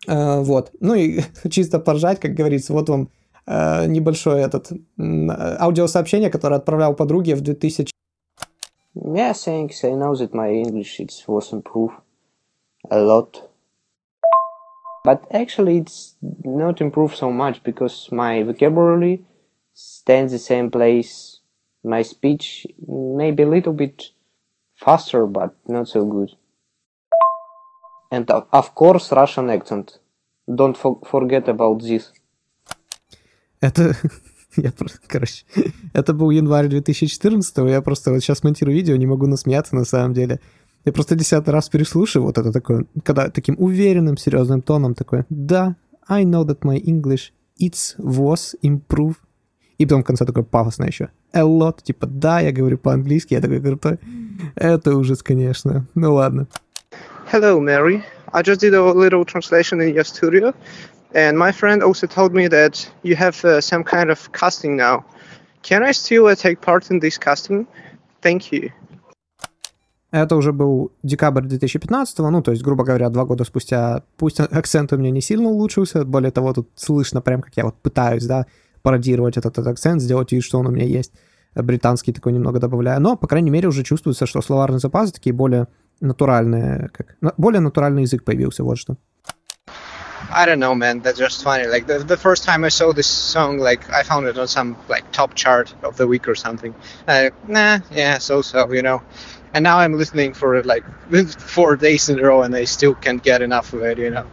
Э, 0.07 0.41
вот. 0.41 0.71
Ну 0.79 0.93
и 0.93 1.21
чисто 1.49 1.79
поржать, 1.79 2.19
как 2.19 2.33
говорится, 2.33 2.73
вот 2.73 2.89
вам 2.89 3.09
э, 3.47 3.85
небольшое 3.87 4.43
этот 4.43 4.71
аудиосообщение, 4.97 6.29
которое 6.29 6.55
отправлял 6.55 6.95
подруге 6.95 7.35
в 7.35 7.41
2000 7.41 7.87
Yeah, 8.97 9.33
thanks. 9.33 9.83
I 9.83 9.91
know 9.91 10.15
that 10.15 10.33
my 10.33 10.49
English 10.51 11.01
it 11.01 11.11
was 11.27 11.51
improved 11.51 11.95
a 12.89 12.99
lot. 12.99 13.49
But 15.03 15.27
actually 15.31 15.79
it's 15.79 16.15
not 16.43 16.81
improved 16.81 17.15
so 17.15 17.29
much 17.29 17.61
because 17.63 18.09
my 18.11 18.41
vocabulary 18.43 19.21
stands 19.73 20.31
the 20.31 20.39
same 20.39 20.71
place. 20.71 21.41
My 21.83 22.01
speech 22.01 22.65
maybe 22.87 23.43
a 23.43 23.49
little 23.49 23.73
bit 23.73 24.11
faster, 24.75 25.27
but 25.27 25.53
not 25.67 25.87
so 25.89 26.05
good. 26.05 26.31
And 28.11 28.25
of 28.25 28.73
course 28.75 29.11
Russian 29.11 29.49
accent. 29.49 29.99
Don't 30.47 30.77
forget 31.11 31.47
about 31.47 31.79
this. 31.79 32.03
Это... 33.61 33.95
Я 34.57 34.71
просто, 34.71 34.99
короче, 35.05 35.43
это 35.91 36.13
был 36.13 36.29
январь 36.29 36.69
2014 36.69 37.57
я 37.57 37.81
просто 37.81 38.11
вот 38.11 38.21
сейчас 38.21 38.41
монтирую 38.41 38.73
видео, 38.73 38.95
не 38.95 39.05
могу 39.05 39.27
насмеяться 39.27 39.75
на 39.75 39.83
самом 39.83 40.13
деле. 40.13 40.39
Я 40.85 40.93
просто 40.93 41.15
десятый 41.15 41.53
раз 41.53 41.67
переслушиваю 41.67 42.27
вот 42.27 42.37
это 42.37 42.53
такое, 42.53 42.85
когда 43.03 43.29
таким 43.29 43.55
уверенным, 43.59 44.15
серьезным 44.15 44.61
тоном 44.61 44.93
такое, 44.93 45.25
да, 45.29 45.75
I 46.07 46.23
know 46.23 46.45
that 46.45 46.59
my 46.61 46.81
English 46.81 47.31
it's 47.59 47.97
was 47.97 48.55
improve. 48.63 49.15
И 49.77 49.85
потом 49.85 50.03
в 50.03 50.05
конце 50.05 50.25
такое 50.25 50.43
пафосно 50.43 50.85
еще. 50.85 51.09
A 51.33 51.41
lot, 51.41 51.83
типа, 51.83 52.07
да, 52.07 52.39
я 52.39 52.53
говорю 52.53 52.77
по-английски, 52.77 53.33
я 53.33 53.41
такой 53.41 53.59
крутой. 53.59 53.99
Это 54.55 54.95
ужас, 54.95 55.21
конечно. 55.21 55.85
Ну 55.95 56.13
ладно. 56.13 56.47
Hello, 57.35 57.59
Mary. 57.59 58.01
I 58.31 58.41
just 58.41 58.61
did 58.61 58.73
a 58.73 58.81
little 58.81 59.25
translation 59.25 59.81
in 59.81 59.93
your 59.93 60.05
studio, 60.05 60.53
and 61.13 61.37
my 61.37 61.51
friend 61.51 61.83
also 61.83 62.07
told 62.07 62.33
me 62.33 62.47
that 62.47 62.89
you 63.03 63.17
have 63.17 63.43
uh, 63.43 63.59
some 63.59 63.83
kind 63.83 64.09
of 64.09 64.31
casting 64.31 64.77
now. 64.77 65.03
Can 65.61 65.83
I 65.83 65.91
still 65.91 66.27
uh, 66.27 66.35
take 66.35 66.61
part 66.61 66.89
in 66.91 67.01
this 67.01 67.17
casting? 67.17 67.67
Thank 68.21 68.53
you. 68.53 68.71
Это 70.11 70.37
уже 70.37 70.53
был 70.53 70.93
декабрь 71.03 71.41
2015, 71.41 72.19
ну, 72.19 72.41
то 72.41 72.51
есть, 72.51 72.63
грубо 72.63 72.85
говоря, 72.85 73.09
два 73.09 73.25
года 73.25 73.43
спустя. 73.43 74.03
Пусть 74.15 74.39
акцент 74.39 74.93
у 74.93 74.97
меня 74.97 75.11
не 75.11 75.19
сильно 75.19 75.49
улучшился, 75.49 76.05
более 76.05 76.31
того, 76.31 76.53
тут 76.53 76.69
слышно 76.75 77.19
прям, 77.19 77.41
как 77.41 77.57
я 77.57 77.65
вот 77.65 77.75
пытаюсь, 77.81 78.25
да, 78.25 78.45
пародировать 78.81 79.35
этот, 79.35 79.57
этот 79.57 79.67
акцент, 79.67 80.01
сделать 80.01 80.31
вид, 80.31 80.41
что 80.41 80.59
он 80.59 80.67
у 80.67 80.71
меня 80.71 80.85
есть. 80.85 81.11
Британский 81.53 82.13
такой 82.13 82.31
немного 82.31 82.59
добавляю. 82.59 83.01
Но, 83.01 83.17
по 83.17 83.27
крайней 83.27 83.49
мере, 83.49 83.67
уже 83.67 83.83
чувствуется, 83.83 84.25
что 84.25 84.41
словарный 84.41 84.79
запас 84.79 85.11
такие 85.11 85.33
более 85.33 85.67
натуральные, 86.00 86.90
как, 86.92 87.16
более 87.36 87.60
натуральный 87.60 88.02
язык 88.02 88.24
появился, 88.24 88.64
вот 88.64 88.78
что. 88.78 88.96
I 90.32 90.46
don't 90.46 90.60
know, 90.60 90.74
man. 90.74 91.00
That's 91.00 91.18
just 91.18 91.42
funny. 91.42 91.66
Like 91.66 91.86
the, 91.86 91.98
the 91.98 92.16
first 92.16 92.44
time 92.44 92.62
I 92.64 92.68
saw 92.68 92.92
this 92.92 93.06
song, 93.06 93.58
like 93.58 93.90
I 93.90 94.02
found 94.02 94.26
it 94.26 94.38
on 94.38 94.46
some 94.46 94.76
like 94.88 95.10
top 95.12 95.34
chart 95.34 95.74
of 95.82 95.96
the 95.96 96.06
week 96.06 96.28
or 96.28 96.34
something. 96.34 96.74
Uh, 97.08 97.30
nah, 97.48 97.80
yeah, 97.90 98.18
so 98.18 98.42
so, 98.42 98.70
you 98.72 98.82
know. 98.82 99.02
And 99.54 99.64
now 99.64 99.78
I'm 99.78 99.94
listening 99.94 100.34
for 100.34 100.54
it 100.54 100.66
like 100.66 100.84
four 101.40 101.74
days 101.74 102.08
in 102.08 102.20
a 102.20 102.22
row, 102.22 102.42
and 102.42 102.54
I 102.54 102.64
still 102.64 102.94
can't 102.94 103.22
get 103.22 103.42
enough 103.42 103.72
of 103.72 103.82
it. 103.82 103.98
You 103.98 104.10
know. 104.10 104.26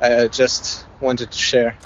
I 0.00 0.28
just 0.28 0.86
wanted 1.00 1.30
to 1.30 1.38
share. 1.38 1.76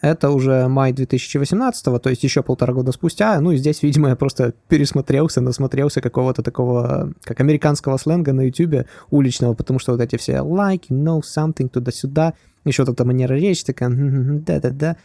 Это 0.00 0.30
уже 0.30 0.68
май 0.68 0.92
2018, 0.92 1.84
то 1.84 2.10
есть 2.10 2.24
еще 2.24 2.42
полтора 2.42 2.72
года 2.72 2.92
спустя. 2.92 3.38
Ну 3.40 3.52
и 3.52 3.56
здесь, 3.56 3.82
видимо, 3.82 4.08
я 4.08 4.16
просто 4.16 4.54
пересмотрелся, 4.68 5.40
насмотрелся 5.42 6.00
какого-то 6.00 6.42
такого, 6.42 7.12
как 7.24 7.40
американского 7.40 7.98
сленга 7.98 8.32
на 8.32 8.42
YouTube 8.42 8.86
уличного, 9.10 9.54
потому 9.54 9.78
что 9.78 9.92
вот 9.92 10.00
эти 10.00 10.16
все 10.16 10.36
like, 10.36 10.88
know 10.88 11.20
something, 11.20 11.68
туда-сюда, 11.68 12.32
еще 12.64 12.84
вот 12.84 12.94
эта 12.94 13.04
манера 13.04 13.34
речи 13.34 13.64
такая, 13.64 13.90
да-да-да. 13.90 14.96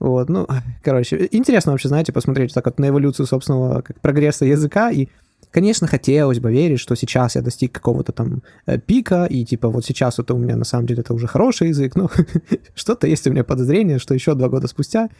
Вот, 0.00 0.28
ну, 0.28 0.48
короче, 0.82 1.28
интересно 1.30 1.72
вообще, 1.72 1.88
знаете, 1.88 2.12
посмотреть 2.12 2.52
так 2.52 2.66
вот 2.66 2.78
на 2.80 2.88
эволюцию 2.88 3.26
собственного 3.26 3.82
как 3.82 4.00
прогресса 4.00 4.44
языка 4.44 4.90
и 4.90 5.08
Конечно, 5.54 5.86
хотелось 5.86 6.40
бы 6.40 6.50
верить, 6.50 6.80
что 6.80 6.96
сейчас 6.96 7.36
я 7.36 7.40
достиг 7.40 7.70
какого-то 7.70 8.10
там 8.10 8.42
э, 8.66 8.76
пика, 8.76 9.24
и 9.26 9.44
типа 9.44 9.68
вот 9.68 9.84
сейчас 9.84 10.18
это 10.18 10.34
у 10.34 10.38
меня 10.38 10.56
на 10.56 10.64
самом 10.64 10.88
деле 10.88 11.02
это 11.02 11.14
уже 11.14 11.28
хороший 11.28 11.68
язык, 11.68 11.94
но 11.94 12.10
что-то 12.74 13.06
есть 13.06 13.24
у 13.28 13.30
меня 13.30 13.44
подозрение, 13.44 14.00
что 14.00 14.14
еще 14.14 14.34
два 14.34 14.48
года 14.48 14.66
спустя 14.66 15.10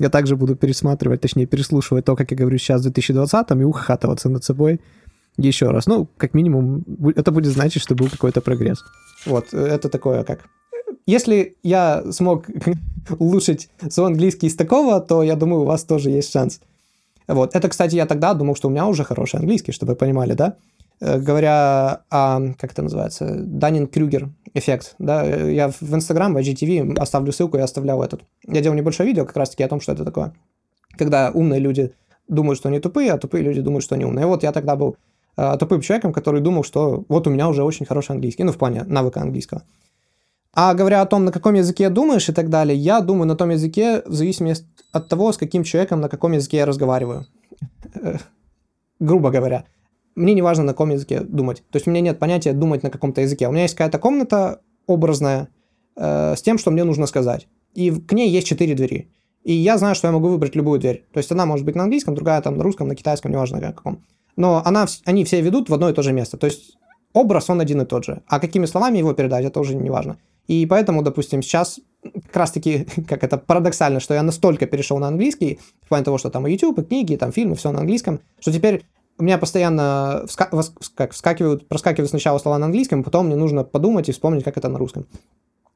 я 0.00 0.10
также 0.10 0.34
буду 0.34 0.56
пересматривать, 0.56 1.20
точнее 1.20 1.46
переслушивать 1.46 2.04
то, 2.06 2.16
как 2.16 2.32
я 2.32 2.36
говорю 2.36 2.58
сейчас 2.58 2.84
в 2.84 2.88
2020-м, 2.88 3.60
и 3.60 3.64
ухахатываться 3.64 4.28
над 4.28 4.42
собой 4.42 4.80
еще 5.36 5.70
раз. 5.70 5.86
Ну, 5.86 6.08
как 6.16 6.34
минимум, 6.34 6.84
это 7.14 7.30
будет 7.30 7.52
значить, 7.52 7.80
что 7.80 7.94
был 7.94 8.08
какой-то 8.08 8.40
прогресс. 8.40 8.82
Вот, 9.26 9.54
это 9.54 9.88
такое 9.88 10.24
как... 10.24 10.40
Если 11.06 11.56
я 11.62 12.02
смог 12.10 12.46
улучшить 13.18 13.68
свой 13.90 14.08
английский 14.08 14.48
из 14.48 14.56
такого, 14.56 15.00
то 15.00 15.22
я 15.22 15.36
думаю, 15.36 15.62
у 15.62 15.66
вас 15.66 15.84
тоже 15.84 16.10
есть 16.10 16.32
шанс. 16.32 16.58
Вот. 17.26 17.54
Это, 17.54 17.68
кстати, 17.68 17.94
я 17.94 18.06
тогда 18.06 18.34
думал, 18.34 18.54
что 18.54 18.68
у 18.68 18.70
меня 18.70 18.86
уже 18.86 19.04
хороший 19.04 19.40
английский, 19.40 19.72
чтобы 19.72 19.92
вы 19.92 19.96
понимали, 19.96 20.34
да? 20.34 20.56
Э, 21.00 21.18
говоря 21.18 22.02
о, 22.10 22.40
как 22.58 22.72
это 22.72 22.82
называется, 22.82 23.26
Даннинг-Крюгер 23.26 24.28
эффект, 24.54 24.94
да, 24.98 25.24
я 25.24 25.68
в 25.68 25.94
Инстаграм, 25.94 26.32
в 26.32 26.36
IGTV 26.36 26.96
оставлю 26.98 27.32
ссылку, 27.32 27.56
я 27.56 27.64
оставлял 27.64 28.02
этот. 28.02 28.22
Я 28.46 28.60
делал 28.60 28.76
небольшое 28.76 29.08
видео 29.08 29.24
как 29.24 29.36
раз-таки 29.36 29.62
о 29.62 29.68
том, 29.68 29.80
что 29.80 29.92
это 29.92 30.04
такое. 30.04 30.34
Когда 30.96 31.30
умные 31.32 31.60
люди 31.60 31.92
думают, 32.28 32.58
что 32.58 32.68
они 32.68 32.78
тупые, 32.78 33.12
а 33.12 33.18
тупые 33.18 33.42
люди 33.42 33.60
думают, 33.60 33.84
что 33.84 33.96
они 33.96 34.04
умные. 34.04 34.26
Вот 34.26 34.42
я 34.44 34.52
тогда 34.52 34.76
был 34.76 34.96
э, 35.36 35.56
тупым 35.58 35.80
человеком, 35.80 36.12
который 36.12 36.40
думал, 36.40 36.62
что 36.62 37.04
вот 37.08 37.26
у 37.26 37.30
меня 37.30 37.48
уже 37.48 37.64
очень 37.64 37.86
хороший 37.86 38.12
английский, 38.12 38.44
ну, 38.44 38.52
в 38.52 38.58
плане 38.58 38.84
навыка 38.84 39.20
английского. 39.20 39.62
А 40.56 40.72
говоря 40.74 41.02
о 41.02 41.06
том, 41.06 41.24
на 41.24 41.32
каком 41.32 41.54
языке 41.54 41.90
думаешь 41.90 42.28
и 42.28 42.32
так 42.32 42.48
далее, 42.48 42.78
я 42.78 43.00
думаю 43.00 43.26
на 43.26 43.34
том 43.34 43.50
языке 43.50 44.02
в 44.06 44.12
зависимости 44.12 44.66
от 44.94 45.08
того, 45.08 45.32
с 45.32 45.36
каким 45.36 45.64
человеком, 45.64 46.00
на 46.00 46.08
каком 46.08 46.32
языке 46.32 46.58
я 46.58 46.66
разговариваю. 46.66 47.26
Грубо 49.00 49.30
говоря. 49.30 49.64
Мне 50.14 50.34
не 50.34 50.42
важно, 50.42 50.64
на 50.64 50.72
каком 50.72 50.90
языке 50.90 51.20
думать. 51.20 51.64
То 51.70 51.76
есть 51.76 51.88
у 51.88 51.90
меня 51.90 52.00
нет 52.00 52.20
понятия 52.20 52.52
думать 52.52 52.84
на 52.84 52.90
каком-то 52.90 53.20
языке. 53.20 53.48
У 53.48 53.52
меня 53.52 53.62
есть 53.62 53.74
какая-то 53.74 53.98
комната 53.98 54.60
образная 54.86 55.48
э, 55.96 56.36
с 56.36 56.42
тем, 56.42 56.58
что 56.58 56.70
мне 56.70 56.84
нужно 56.84 57.06
сказать. 57.06 57.48
И 57.74 57.90
к 57.90 58.12
ней 58.12 58.30
есть 58.30 58.46
четыре 58.46 58.74
двери. 58.74 59.10
И 59.42 59.52
я 59.52 59.76
знаю, 59.78 59.96
что 59.96 60.06
я 60.06 60.12
могу 60.12 60.28
выбрать 60.28 60.54
любую 60.54 60.78
дверь. 60.78 61.04
То 61.12 61.18
есть 61.18 61.32
одна 61.32 61.44
может 61.44 61.66
быть 61.66 61.74
на 61.74 61.82
английском, 61.82 62.14
другая 62.14 62.40
там 62.40 62.56
на 62.56 62.62
русском, 62.62 62.86
на 62.86 62.94
китайском, 62.94 63.32
неважно 63.32 63.60
на 63.60 63.72
каком. 63.72 64.04
Но 64.36 64.62
она, 64.64 64.86
они 65.04 65.24
все 65.24 65.40
ведут 65.40 65.68
в 65.68 65.74
одно 65.74 65.90
и 65.90 65.92
то 65.92 66.02
же 66.02 66.12
место. 66.12 66.36
То 66.36 66.46
есть 66.46 66.76
образ, 67.12 67.50
он 67.50 67.60
один 67.60 67.82
и 67.82 67.84
тот 67.84 68.04
же. 68.04 68.22
А 68.28 68.38
какими 68.38 68.66
словами 68.66 68.98
его 68.98 69.12
передать, 69.12 69.44
это 69.44 69.58
уже 69.58 69.74
не 69.74 69.90
важно. 69.90 70.18
И 70.46 70.64
поэтому, 70.66 71.02
допустим, 71.02 71.42
сейчас 71.42 71.80
как 72.26 72.36
раз-таки, 72.36 72.86
как 73.08 73.24
это 73.24 73.38
парадоксально, 73.38 74.00
что 74.00 74.14
я 74.14 74.22
настолько 74.22 74.66
перешел 74.66 74.98
на 74.98 75.08
английский, 75.08 75.60
в 75.82 75.88
плане 75.88 76.04
того, 76.04 76.18
что 76.18 76.30
там 76.30 76.46
и 76.46 76.52
YouTube, 76.52 76.78
и 76.80 76.84
книги, 76.84 77.14
и 77.14 77.16
там 77.16 77.32
фильмы, 77.32 77.56
все 77.56 77.70
на 77.72 77.80
английском, 77.80 78.20
что 78.40 78.52
теперь 78.52 78.84
у 79.18 79.22
меня 79.22 79.38
постоянно 79.38 80.24
вска- 80.26 80.72
как, 80.94 81.12
вскакивают, 81.12 81.68
проскакивают 81.68 82.10
сначала 82.10 82.38
слова 82.38 82.58
на 82.58 82.66
английском, 82.66 83.04
потом 83.04 83.26
мне 83.26 83.36
нужно 83.36 83.64
подумать 83.64 84.08
и 84.08 84.12
вспомнить, 84.12 84.44
как 84.44 84.56
это 84.56 84.68
на 84.68 84.78
русском. 84.78 85.06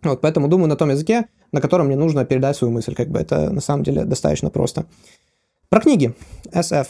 Вот, 0.03 0.21
поэтому 0.21 0.49
думаю 0.49 0.69
на 0.69 0.77
том 0.77 0.91
языке, 0.91 1.27
на 1.53 1.61
котором 1.61 1.87
мне 1.87 1.97
нужно 1.97 2.25
передать 2.25 2.57
свою 2.57 2.73
мысль, 2.73 2.95
как 2.95 3.09
бы 3.09 3.19
это 3.19 3.51
на 3.51 3.61
самом 3.61 3.83
деле 3.83 4.05
достаточно 4.05 4.51
просто. 4.51 4.87
Про 5.69 5.81
книги. 5.81 6.15
SF. 6.53 6.87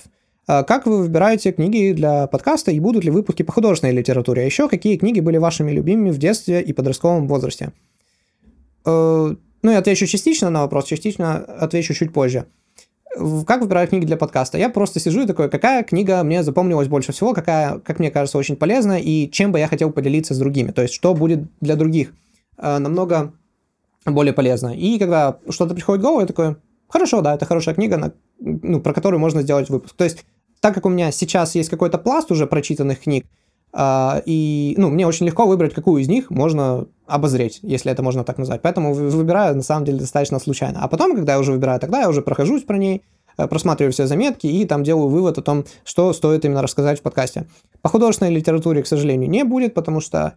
А 0.46 0.62
как 0.62 0.87
вы 0.87 0.98
выбираете 0.98 1.53
книги 1.53 1.92
для 1.92 2.27
подкаста 2.27 2.70
и 2.70 2.81
будут 2.81 3.05
ли 3.05 3.11
выпуски 3.11 3.42
по 3.42 3.53
художественной 3.53 3.92
литературе? 3.92 4.42
А 4.42 4.44
еще 4.44 4.68
какие 4.68 4.96
книги 4.96 5.20
были 5.20 5.37
вашими 5.37 5.70
любимыми 5.70 6.11
в 6.11 6.18
детстве 6.18 6.62
и 6.62 6.72
подростковом 6.72 7.29
возрасте? 7.29 7.72
Э, 8.88 9.35
ну, 9.62 9.70
я 9.70 9.79
отвечу 9.79 10.07
частично 10.07 10.51
на 10.51 10.62
вопрос, 10.62 10.87
частично 10.87 11.37
отвечу 11.37 11.94
чуть 11.94 12.12
позже. 12.12 12.46
Как 13.46 13.61
выбираю 13.61 13.88
книги 13.88 14.05
для 14.07 14.16
подкаста? 14.16 14.59
Я 14.59 14.68
просто 14.68 15.01
сижу 15.01 15.22
и 15.22 15.27
такой, 15.27 15.51
какая 15.51 15.83
книга 15.83 16.22
мне 16.22 16.42
запомнилась 16.42 16.88
больше 16.88 17.12
всего, 17.12 17.35
какая, 17.35 17.81
как 17.81 17.98
мне 17.98 18.11
кажется, 18.11 18.38
очень 18.38 18.57
полезна, 18.57 18.98
и 18.98 19.29
чем 19.31 19.51
бы 19.51 19.59
я 19.59 19.66
хотел 19.66 19.90
поделиться 19.90 20.35
с 20.35 20.38
другими. 20.38 20.70
То 20.70 20.83
есть, 20.83 20.94
что 20.94 21.14
будет 21.14 21.40
для 21.61 21.74
других 21.77 22.14
э, 22.57 22.79
намного 22.79 23.33
более 24.07 24.33
полезно. 24.33 24.68
И 24.68 24.98
когда 24.98 25.38
что-то 25.51 25.74
приходит 25.74 26.01
в 26.01 26.05
голову, 26.05 26.20
я 26.20 26.27
такой, 26.27 26.57
хорошо, 26.88 27.20
да, 27.20 27.35
это 27.35 27.44
хорошая 27.44 27.74
книга, 27.74 27.96
на, 27.96 28.12
ну, 28.38 28.81
про 28.81 28.94
которую 28.94 29.20
можно 29.20 29.42
сделать 29.42 29.68
выпуск. 29.68 29.96
То 29.96 30.05
есть, 30.05 30.24
так 30.61 30.74
как 30.74 30.87
у 30.87 30.88
меня 30.88 31.11
сейчас 31.11 31.55
есть 31.57 31.68
какой-то 31.68 31.98
пласт 31.98 32.31
уже 32.31 32.46
прочитанных 32.46 33.01
книг, 33.01 33.27
и, 33.76 34.74
ну, 34.78 34.88
мне 34.88 35.07
очень 35.07 35.26
легко 35.26 35.46
выбрать, 35.46 35.74
какую 35.74 36.02
из 36.02 36.09
них 36.09 36.31
можно 36.31 36.87
обозреть, 37.09 37.61
если 37.62 37.90
это 37.90 38.02
можно 38.02 38.22
так 38.22 38.38
назвать. 38.38 38.62
Поэтому 38.62 38.92
выбираю, 38.92 39.57
на 39.57 39.62
самом 39.62 39.85
деле, 39.85 39.98
достаточно 39.98 40.38
случайно. 40.38 40.81
А 40.83 40.88
потом, 40.88 41.16
когда 41.16 41.35
я 41.35 41.40
уже 41.40 41.52
выбираю, 41.52 41.81
тогда 41.81 42.00
я 42.00 42.09
уже 42.09 42.22
прохожусь 42.22 42.62
про 42.62 42.76
ней, 42.76 43.02
э, 43.37 43.46
просматриваю 43.48 43.92
все 43.92 44.07
заметки 44.07 44.46
и 44.46 44.64
там 44.66 44.85
делаю 44.85 45.09
вывод 45.09 45.38
о 45.38 45.42
том, 45.42 45.64
что 45.85 46.12
стоит 46.12 46.44
именно 46.44 46.62
рассказать 46.62 47.00
в 47.00 47.02
подкасте. 47.02 47.46
По 47.83 47.88
художественной 47.88 48.33
литературе, 48.33 48.83
к 48.83 48.87
сожалению, 48.87 49.31
не 49.31 49.44
будет, 49.44 49.74
потому 49.74 50.00
что 50.00 50.35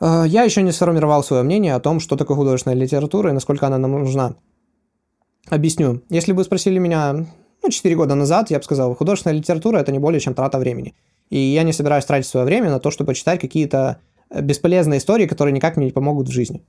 uh, 0.00 0.28
я 0.28 0.42
еще 0.42 0.62
не 0.62 0.72
сформировал 0.72 1.24
свое 1.24 1.42
мнение 1.42 1.74
о 1.74 1.80
том, 1.80 2.00
что 2.00 2.16
такое 2.16 2.36
художественная 2.36 2.76
литература 2.76 3.30
и 3.30 3.34
насколько 3.34 3.66
она 3.66 3.78
нам 3.78 3.92
нужна. 3.92 4.34
Объясню. 5.48 6.02
Если 6.10 6.32
бы 6.32 6.44
спросили 6.44 6.78
меня, 6.78 7.26
ну, 7.62 7.70
4 7.70 7.96
года 7.96 8.14
назад 8.14 8.50
я 8.50 8.58
бы 8.58 8.64
сказал, 8.64 8.94
художественная 8.94 9.38
литература– 9.38 9.78
это 9.78 9.90
не 9.92 9.98
более 9.98 10.20
чем 10.20 10.34
трата 10.34 10.58
времени. 10.58 10.94
И 11.32 11.38
я 11.38 11.62
не 11.62 11.72
собираюсь 11.72 12.04
тратить 12.04 12.28
свое 12.28 12.44
время 12.44 12.68
на 12.68 12.78
то, 12.78 12.90
чтобы 12.90 13.14
читать 13.14 13.40
какие-то 13.40 13.96
э, 14.28 14.42
бесполезные 14.42 14.98
истории, 14.98 15.26
которые 15.26 15.54
никак 15.54 15.78
мне 15.78 15.86
не 15.86 15.92
помогут 15.92 16.28
в 16.28 16.30
жизни. 16.30 16.62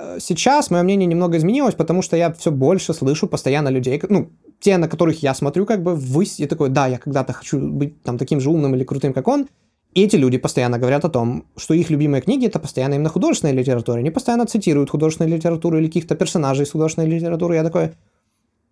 Э, 0.00 0.18
сейчас 0.20 0.70
мое 0.70 0.82
мнение 0.82 1.06
немного 1.06 1.36
изменилось, 1.36 1.74
потому 1.76 2.02
что 2.02 2.16
я 2.16 2.32
все 2.32 2.50
больше 2.50 2.94
слышу 2.94 3.28
постоянно 3.28 3.68
людей, 3.68 4.02
ну, 4.08 4.30
те, 4.58 4.76
на 4.78 4.88
которых 4.88 5.22
я 5.22 5.34
смотрю 5.34 5.66
как 5.66 5.84
бы 5.84 5.94
ввысь, 5.94 6.40
и 6.40 6.46
такой, 6.46 6.68
да, 6.68 6.88
я 6.88 6.98
когда-то 6.98 7.32
хочу 7.32 7.60
быть 7.60 8.02
там 8.02 8.18
таким 8.18 8.40
же 8.40 8.50
умным 8.50 8.74
или 8.74 8.82
крутым, 8.82 9.12
как 9.12 9.28
он, 9.28 9.46
и 9.94 10.02
эти 10.02 10.16
люди 10.16 10.36
постоянно 10.36 10.80
говорят 10.80 11.04
о 11.04 11.08
том, 11.08 11.44
что 11.56 11.72
их 11.72 11.88
любимые 11.88 12.22
книги 12.22 12.44
это 12.44 12.58
постоянно 12.58 12.94
именно 12.94 13.08
художественная 13.08 13.54
литература. 13.54 13.98
Они 13.98 14.10
постоянно 14.10 14.46
цитируют 14.46 14.90
художественную 14.90 15.36
литературу 15.36 15.78
или 15.78 15.86
каких-то 15.86 16.16
персонажей 16.16 16.64
из 16.64 16.72
художественной 16.72 17.08
литературы. 17.08 17.54
Я 17.54 17.62
такой, 17.62 17.92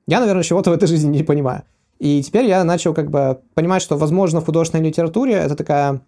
я, 0.09 0.18
наверное, 0.18 0.42
чего-то 0.42 0.70
в 0.70 0.74
этой 0.74 0.88
жизни 0.88 1.18
не 1.18 1.22
понимаю. 1.22 1.62
И 1.98 2.22
теперь 2.22 2.46
я 2.46 2.64
начал 2.64 2.94
как 2.94 3.11
бы 3.11 3.40
понимать, 3.54 3.83
что, 3.83 3.96
возможно, 3.96 4.40
в 4.40 4.44
художественной 4.44 4.85
литературе 4.85 5.35
это 5.35 5.54
такая 5.54 6.00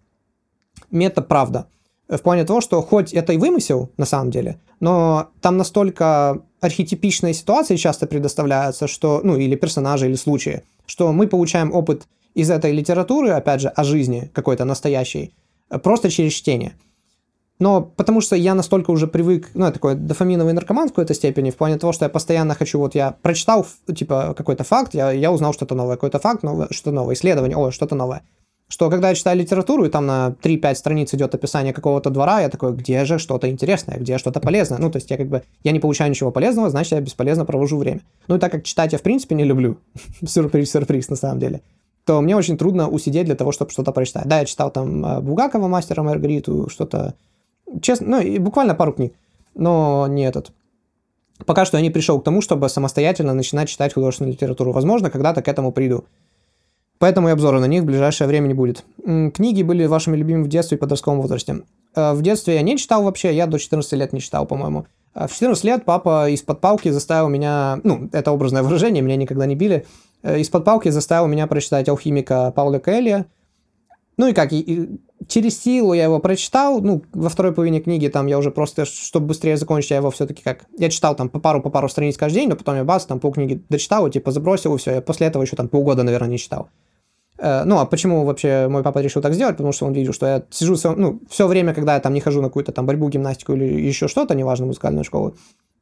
мета-правда. 0.90 1.66
В 2.08 2.18
плане 2.18 2.44
того, 2.44 2.60
что 2.60 2.82
хоть 2.82 3.12
это 3.12 3.32
и 3.32 3.36
вымысел, 3.36 3.90
на 3.96 4.04
самом 4.04 4.30
деле, 4.30 4.60
но 4.78 5.30
там 5.40 5.56
настолько 5.56 6.42
архетипичные 6.60 7.34
ситуации 7.34 7.76
часто 7.76 8.06
предоставляются, 8.06 8.86
что, 8.86 9.20
ну, 9.24 9.36
или 9.36 9.56
персонажи, 9.56 10.06
или 10.06 10.14
случаи, 10.14 10.62
что 10.86 11.12
мы 11.12 11.26
получаем 11.26 11.74
опыт 11.74 12.06
из 12.34 12.50
этой 12.50 12.72
литературы, 12.72 13.30
опять 13.30 13.60
же, 13.60 13.68
о 13.68 13.82
жизни 13.82 14.30
какой-то 14.34 14.64
настоящей, 14.64 15.34
просто 15.82 16.10
через 16.10 16.32
чтение. 16.32 16.74
Но 17.58 17.80
потому 17.82 18.20
что 18.20 18.36
я 18.36 18.54
настолько 18.54 18.90
уже 18.90 19.06
привык, 19.06 19.50
ну, 19.54 19.64
я 19.64 19.72
такой 19.72 19.94
дофаминовый 19.94 20.52
наркоман 20.52 20.88
в 20.88 20.90
какой-то 20.90 21.14
степени, 21.14 21.50
в 21.50 21.56
плане 21.56 21.78
того, 21.78 21.92
что 21.92 22.04
я 22.04 22.08
постоянно 22.08 22.54
хочу, 22.54 22.78
вот 22.78 22.94
я 22.94 23.16
прочитал, 23.22 23.66
типа, 23.94 24.34
какой-то 24.36 24.64
факт, 24.64 24.94
я, 24.94 25.10
я 25.10 25.32
узнал 25.32 25.54
что-то 25.54 25.74
новое, 25.74 25.96
какой-то 25.96 26.18
факт, 26.18 26.42
новое, 26.42 26.68
что-то 26.70 26.92
новое, 26.92 27.14
исследование, 27.14 27.56
о, 27.56 27.70
что-то 27.70 27.94
новое. 27.94 28.22
что 28.68 28.90
когда 28.90 29.08
я 29.08 29.14
читаю 29.14 29.38
литературу, 29.38 29.84
и 29.86 29.88
там 29.88 30.06
на 30.06 30.36
3-5 30.42 30.74
страниц 30.74 31.14
идет 31.14 31.34
описание 31.34 31.72
какого-то 31.72 32.10
двора, 32.10 32.40
я 32.40 32.50
такой, 32.50 32.74
где 32.74 33.04
же 33.06 33.18
что-то 33.18 33.48
интересное, 33.48 33.96
где 33.98 34.18
что-то 34.18 34.40
полезное. 34.40 34.78
Ну, 34.78 34.90
то 34.90 34.96
есть 34.98 35.10
я 35.10 35.16
как 35.16 35.28
бы, 35.28 35.42
я 35.64 35.72
не 35.72 35.80
получаю 35.80 36.10
ничего 36.10 36.30
полезного, 36.30 36.68
значит, 36.68 36.92
я 36.92 37.00
бесполезно 37.00 37.46
провожу 37.46 37.78
время. 37.78 38.00
Ну, 38.28 38.36
и 38.36 38.38
так 38.38 38.52
как 38.52 38.64
читать 38.64 38.92
я 38.92 38.98
в 38.98 39.02
принципе 39.02 39.34
не 39.34 39.44
люблю, 39.44 39.78
сюрприз-сюрприз 40.26 41.08
на 41.08 41.16
самом 41.16 41.38
деле, 41.38 41.62
то 42.04 42.20
мне 42.20 42.36
очень 42.36 42.56
трудно 42.56 42.88
усидеть 42.88 43.26
для 43.26 43.34
того, 43.34 43.50
чтобы 43.50 43.72
что-то 43.72 43.92
прочитать. 43.92 44.26
Да, 44.26 44.38
я 44.38 44.44
читал 44.44 44.70
там 44.70 45.04
э, 45.04 45.20
Бугакова, 45.20 45.66
Мастера 45.66 46.02
Маргариту, 46.02 46.68
что-то, 46.68 47.14
честно, 47.82 48.06
ну, 48.08 48.20
и 48.20 48.38
буквально 48.38 48.74
пару 48.74 48.92
книг, 48.92 49.14
но 49.54 50.06
не 50.08 50.24
этот. 50.24 50.52
Пока 51.44 51.64
что 51.64 51.76
я 51.76 51.82
не 51.82 51.90
пришел 51.90 52.20
к 52.20 52.24
тому, 52.24 52.40
чтобы 52.40 52.68
самостоятельно 52.68 53.34
начинать 53.34 53.68
читать 53.68 53.92
художественную 53.92 54.32
литературу. 54.32 54.72
Возможно, 54.72 55.10
когда-то 55.10 55.42
к 55.42 55.48
этому 55.48 55.70
приду. 55.70 56.04
Поэтому 56.98 57.28
и 57.28 57.32
обзора 57.32 57.60
на 57.60 57.66
них 57.66 57.82
в 57.82 57.86
ближайшее 57.86 58.26
время 58.26 58.46
не 58.46 58.54
будет. 58.54 58.84
Книги 59.04 59.62
были 59.62 59.84
вашими 59.84 60.16
любимыми 60.16 60.44
в 60.44 60.48
детстве 60.48 60.78
и 60.78 60.80
подростковом 60.80 61.20
возрасте. 61.20 61.62
Э, 61.94 62.12
в 62.12 62.22
детстве 62.22 62.54
я 62.54 62.62
не 62.62 62.78
читал 62.78 63.02
вообще, 63.02 63.34
я 63.34 63.46
до 63.46 63.58
14 63.58 63.92
лет 63.92 64.12
не 64.12 64.20
читал, 64.20 64.46
по-моему. 64.46 64.86
А 65.12 65.26
в 65.26 65.32
14 65.32 65.64
лет 65.64 65.84
папа 65.84 66.28
из-под 66.30 66.60
палки 66.60 66.90
заставил 66.90 67.28
меня, 67.28 67.80
ну, 67.84 68.08
это 68.12 68.32
образное 68.32 68.62
выражение, 68.62 69.02
меня 69.02 69.16
никогда 69.16 69.46
не 69.46 69.56
били, 69.56 69.86
э, 70.22 70.40
из-под 70.40 70.64
палки 70.64 70.88
заставил 70.88 71.26
меня 71.26 71.46
прочитать 71.46 71.88
«Алхимика» 71.88 72.50
Пауля 72.54 72.78
Коэлья. 72.78 73.26
Ну 74.16 74.28
и 74.28 74.32
как, 74.32 74.52
и, 74.52 74.60
и 74.60 75.00
через 75.28 75.60
силу 75.62 75.92
я 75.92 76.04
его 76.04 76.18
прочитал, 76.20 76.80
ну, 76.80 77.02
во 77.12 77.28
второй 77.28 77.52
половине 77.52 77.80
книги 77.80 78.08
там 78.08 78.26
я 78.26 78.38
уже 78.38 78.50
просто, 78.50 78.86
чтобы 78.86 79.26
быстрее 79.26 79.56
закончить, 79.56 79.90
я 79.90 79.98
его 79.98 80.10
все-таки 80.10 80.42
как... 80.42 80.64
Я 80.78 80.88
читал 80.88 81.14
там 81.14 81.28
по 81.28 81.38
пару, 81.38 81.60
по 81.60 81.68
пару 81.68 81.88
страниц 81.88 82.16
каждый 82.16 82.36
день, 82.36 82.48
но 82.48 82.56
потом 82.56 82.76
я 82.76 82.84
бац, 82.84 83.04
там 83.04 83.20
полкниги 83.20 83.62
дочитал, 83.68 84.06
и, 84.06 84.10
типа 84.10 84.32
забросил, 84.32 84.74
и 84.74 84.78
все. 84.78 84.92
Я 84.92 85.00
после 85.02 85.26
этого 85.26 85.42
еще 85.42 85.56
там 85.56 85.68
полгода, 85.68 86.02
наверное, 86.02 86.30
не 86.30 86.38
читал. 86.38 86.70
Э, 87.38 87.64
ну, 87.64 87.78
а 87.78 87.84
почему 87.84 88.24
вообще 88.24 88.68
мой 88.68 88.82
папа 88.82 89.00
решил 89.00 89.20
так 89.20 89.34
сделать? 89.34 89.56
Потому 89.56 89.72
что 89.72 89.84
он 89.86 89.92
видел, 89.92 90.12
что 90.12 90.26
я 90.26 90.42
сижу, 90.50 90.76
ну, 90.96 91.20
все 91.28 91.46
время, 91.46 91.74
когда 91.74 91.94
я 91.94 92.00
там 92.00 92.14
не 92.14 92.20
хожу 92.20 92.40
на 92.40 92.48
какую-то 92.48 92.72
там 92.72 92.86
борьбу, 92.86 93.08
гимнастику 93.08 93.52
или 93.52 93.64
еще 93.64 94.08
что-то, 94.08 94.34
неважно, 94.34 94.66
музыкальную 94.66 95.04
школу, 95.04 95.36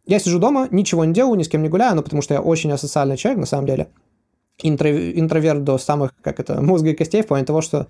я 0.07 0.19
сижу 0.19 0.39
дома, 0.39 0.69
ничего 0.71 1.05
не 1.05 1.15
делаю, 1.15 1.39
ни 1.39 1.45
с 1.45 1.49
кем 1.49 1.63
не 1.63 1.69
гуляю, 1.69 1.95
ну, 1.97 2.03
потому 2.03 2.21
что 2.21 2.35
я 2.35 2.41
очень 2.41 2.73
асоциальный 2.73 3.17
человек, 3.17 3.41
на 3.41 3.47
самом 3.47 3.67
деле. 3.67 3.89
Интро, 4.63 4.91
интроверт 4.91 5.65
до 5.65 5.79
самых, 5.79 6.13
как 6.21 6.41
это, 6.41 6.61
мозга 6.61 6.91
и 6.91 6.95
костей, 6.95 7.23
в 7.23 7.27
плане 7.27 7.45
того, 7.45 7.61
что 7.61 7.89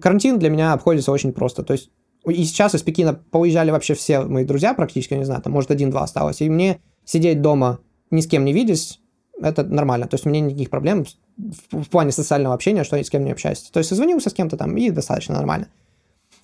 карантин 0.00 0.38
для 0.38 0.50
меня 0.50 0.72
обходится 0.72 1.12
очень 1.12 1.32
просто. 1.32 1.62
То 1.62 1.72
есть 1.72 1.90
и 2.26 2.44
сейчас 2.44 2.74
из 2.74 2.82
Пекина 2.82 3.14
поуезжали 3.14 3.70
вообще 3.70 3.94
все 3.94 4.22
мои 4.22 4.44
друзья 4.44 4.74
практически, 4.74 5.14
не 5.14 5.24
знаю, 5.24 5.42
там, 5.42 5.52
может, 5.52 5.70
один-два 5.70 6.02
осталось. 6.02 6.40
И 6.40 6.50
мне 6.50 6.80
сидеть 7.04 7.40
дома, 7.40 7.78
ни 8.10 8.20
с 8.20 8.26
кем 8.26 8.44
не 8.44 8.52
видясь, 8.52 9.00
это 9.40 9.64
нормально. 9.64 10.08
То 10.08 10.14
есть 10.14 10.26
у 10.26 10.30
меня 10.30 10.40
никаких 10.40 10.70
проблем 10.70 11.04
в, 11.36 11.82
в 11.82 11.88
плане 11.88 12.10
социального 12.10 12.54
общения, 12.54 12.84
что 12.84 12.96
я 12.96 13.04
с 13.04 13.10
кем 13.10 13.24
не 13.24 13.30
общаюсь. 13.30 13.60
То 13.72 13.78
есть 13.78 13.88
созвонился 13.88 14.30
с 14.30 14.34
кем-то 14.34 14.56
там, 14.56 14.76
и 14.76 14.90
достаточно 14.90 15.34
нормально. 15.34 15.68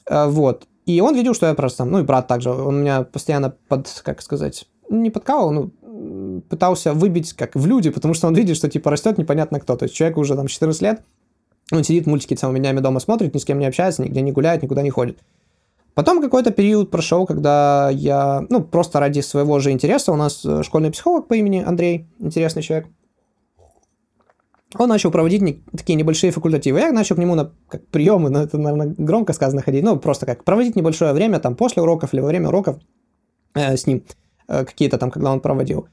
Э, 0.06 0.26
вот. 0.26 0.68
И 0.86 1.00
он 1.00 1.14
видел, 1.14 1.34
что 1.34 1.46
я 1.46 1.54
просто 1.54 1.78
там, 1.78 1.90
ну 1.90 2.00
и 2.00 2.04
брат 2.04 2.28
также, 2.28 2.50
он 2.50 2.80
меня 2.80 3.02
постоянно 3.02 3.50
под, 3.68 3.88
как 4.04 4.22
сказать, 4.22 4.66
не 4.88 5.10
подкалывал, 5.10 5.52
ну, 5.52 6.42
пытался 6.48 6.92
выбить 6.92 7.32
как 7.32 7.54
в 7.54 7.66
люди, 7.66 7.90
потому 7.90 8.14
что 8.14 8.26
он 8.26 8.34
видит, 8.34 8.56
что 8.56 8.68
типа 8.68 8.90
растет 8.90 9.18
непонятно 9.18 9.60
кто. 9.60 9.76
То 9.76 9.84
есть 9.84 9.94
человеку 9.94 10.20
уже 10.20 10.34
там 10.34 10.48
14 10.48 10.82
лет, 10.82 11.02
он 11.76 11.84
сидит, 11.84 12.06
мультики 12.06 12.34
целыми 12.34 12.58
днями 12.58 12.80
дома 12.80 13.00
смотрит, 13.00 13.34
ни 13.34 13.38
с 13.38 13.44
кем 13.44 13.58
не 13.58 13.66
общается, 13.66 14.02
нигде 14.02 14.20
не 14.20 14.32
гуляет, 14.32 14.62
никуда 14.62 14.82
не 14.82 14.90
ходит. 14.90 15.18
Потом 15.94 16.22
какой-то 16.22 16.50
период 16.50 16.90
прошел, 16.90 17.26
когда 17.26 17.90
я, 17.90 18.46
ну, 18.48 18.62
просто 18.62 18.98
ради 18.98 19.20
своего 19.20 19.58
же 19.58 19.70
интереса, 19.70 20.12
у 20.12 20.16
нас 20.16 20.44
э, 20.44 20.62
школьный 20.62 20.90
психолог 20.90 21.28
по 21.28 21.34
имени 21.34 21.62
Андрей, 21.64 22.06
интересный 22.18 22.62
человек, 22.62 22.88
он 24.78 24.88
начал 24.88 25.10
проводить 25.10 25.42
не, 25.42 25.62
такие 25.76 25.96
небольшие 25.96 26.32
факультативы. 26.32 26.80
Я 26.80 26.92
начал 26.92 27.16
к 27.16 27.18
нему 27.18 27.34
на 27.34 27.52
как, 27.68 27.86
приемы, 27.88 28.30
но 28.30 28.42
это, 28.42 28.56
наверное, 28.56 28.94
громко 28.96 29.34
сказано 29.34 29.60
ходить, 29.62 29.84
ну, 29.84 29.98
просто 29.98 30.24
как 30.24 30.44
проводить 30.44 30.76
небольшое 30.76 31.12
время 31.12 31.40
там 31.40 31.56
после 31.56 31.82
уроков 31.82 32.14
или 32.14 32.20
во 32.20 32.28
время 32.28 32.48
уроков 32.48 32.78
э, 33.54 33.76
с 33.76 33.86
ним, 33.86 34.02
э, 34.48 34.64
какие-то 34.64 34.98
там, 34.98 35.10
когда 35.10 35.30
он 35.30 35.40
проводил. 35.40 35.88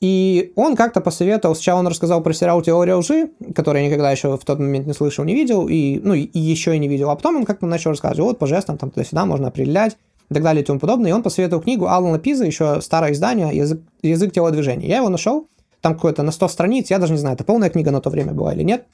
И 0.00 0.52
он 0.54 0.76
как-то 0.76 1.00
посоветовал, 1.00 1.56
сначала 1.56 1.80
он 1.80 1.88
рассказал 1.88 2.22
про 2.22 2.32
сериал 2.32 2.62
«Теория 2.62 2.94
лжи», 2.94 3.30
который 3.54 3.82
я 3.82 3.88
никогда 3.88 4.12
еще 4.12 4.36
в 4.36 4.44
тот 4.44 4.60
момент 4.60 4.86
не 4.86 4.92
слышал, 4.92 5.24
не 5.24 5.34
видел, 5.34 5.66
и, 5.68 5.98
ну, 5.98 6.14
и 6.14 6.38
еще 6.38 6.76
и 6.76 6.78
не 6.78 6.86
видел, 6.86 7.10
а 7.10 7.16
потом 7.16 7.36
он 7.36 7.44
как-то 7.44 7.66
начал 7.66 7.90
рассказывать, 7.90 8.20
вот 8.20 8.38
по 8.38 8.46
жестам 8.46 8.78
там 8.78 8.90
туда-сюда 8.90 9.26
можно 9.26 9.48
определять, 9.48 9.96
и 10.30 10.34
так 10.34 10.42
далее 10.42 10.62
и 10.62 10.64
тому 10.64 10.78
подобное, 10.78 11.10
и 11.10 11.12
он 11.14 11.22
посоветовал 11.22 11.62
книгу 11.62 11.88
Алана 11.88 12.18
Пиза, 12.20 12.44
еще 12.44 12.80
старое 12.80 13.12
издание 13.12 13.56
«Язык, 13.56 13.80
язык 14.02 14.32
телодвижения». 14.32 14.86
Я 14.86 14.98
его 14.98 15.08
нашел, 15.08 15.48
там 15.80 15.94
какое-то 15.94 16.22
на 16.22 16.30
100 16.30 16.48
страниц, 16.48 16.90
я 16.90 16.98
даже 16.98 17.12
не 17.12 17.18
знаю, 17.18 17.34
это 17.34 17.42
полная 17.42 17.70
книга 17.70 17.90
на 17.90 18.00
то 18.00 18.10
время 18.10 18.32
была 18.32 18.54
или 18.54 18.62
нет. 18.62 18.86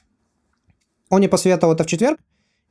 Он 1.09 1.19
мне 1.19 1.29
посоветовал 1.29 1.73
это 1.75 1.83
в 1.83 1.87
четверг, 1.87 2.19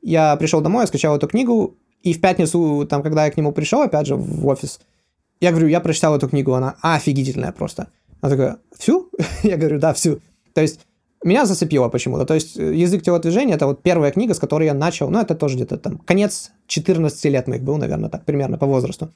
я 0.03 0.35
пришел 0.37 0.61
домой, 0.61 0.83
я 0.83 0.87
скачал 0.89 1.15
эту 1.17 1.29
книгу, 1.29 1.77
и 2.03 2.13
в 2.13 2.21
пятницу, 2.21 2.85
там, 2.91 3.03
когда 3.03 3.27
я 3.27 3.31
к 3.31 3.37
нему 3.37 3.53
пришел, 3.53 3.81
опять 3.83 4.07
же, 4.07 4.17
в 4.17 4.47
офис, 4.47 4.81
я 5.41 5.51
говорю, 5.51 5.69
я 5.69 5.81
прочитал 5.81 6.17
эту 6.17 6.29
книгу, 6.29 6.53
она 6.55 6.77
офигительная 6.81 7.53
просто. 7.53 7.89
Она 8.25 8.31
такая, 8.31 8.59
всю? 8.79 9.11
Я 9.43 9.59
говорю, 9.59 9.79
да, 9.79 9.93
всю. 9.93 10.19
То 10.55 10.63
есть 10.63 10.81
меня 11.23 11.45
зацепило 11.45 11.91
почему-то. 11.91 12.25
То 12.25 12.33
есть 12.33 12.59
э, 12.59 12.75
язык 12.75 13.03
телодвижения 13.03 13.55
это 13.55 13.67
вот 13.67 13.83
первая 13.83 14.13
книга, 14.13 14.33
с 14.33 14.39
которой 14.39 14.65
я 14.65 14.73
начал, 14.73 15.11
ну 15.11 15.21
это 15.21 15.35
тоже 15.35 15.57
где-то 15.57 15.77
там 15.77 15.99
конец 15.99 16.51
14 16.67 17.23
лет 17.27 17.47
моих 17.49 17.63
был, 17.63 17.77
наверное, 17.77 18.09
так 18.09 18.25
примерно 18.25 18.57
по 18.57 18.65
возрасту. 18.65 19.11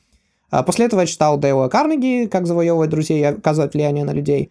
А 0.50 0.62
после 0.62 0.84
этого 0.84 1.00
я 1.00 1.06
читал 1.06 1.38
Дейла 1.38 1.68
Карнеги, 1.68 2.26
как 2.26 2.46
завоевывать 2.46 2.90
друзей 2.90 3.20
и 3.20 3.24
оказывать 3.24 3.72
влияние 3.72 4.04
на 4.04 4.12
людей. 4.12 4.50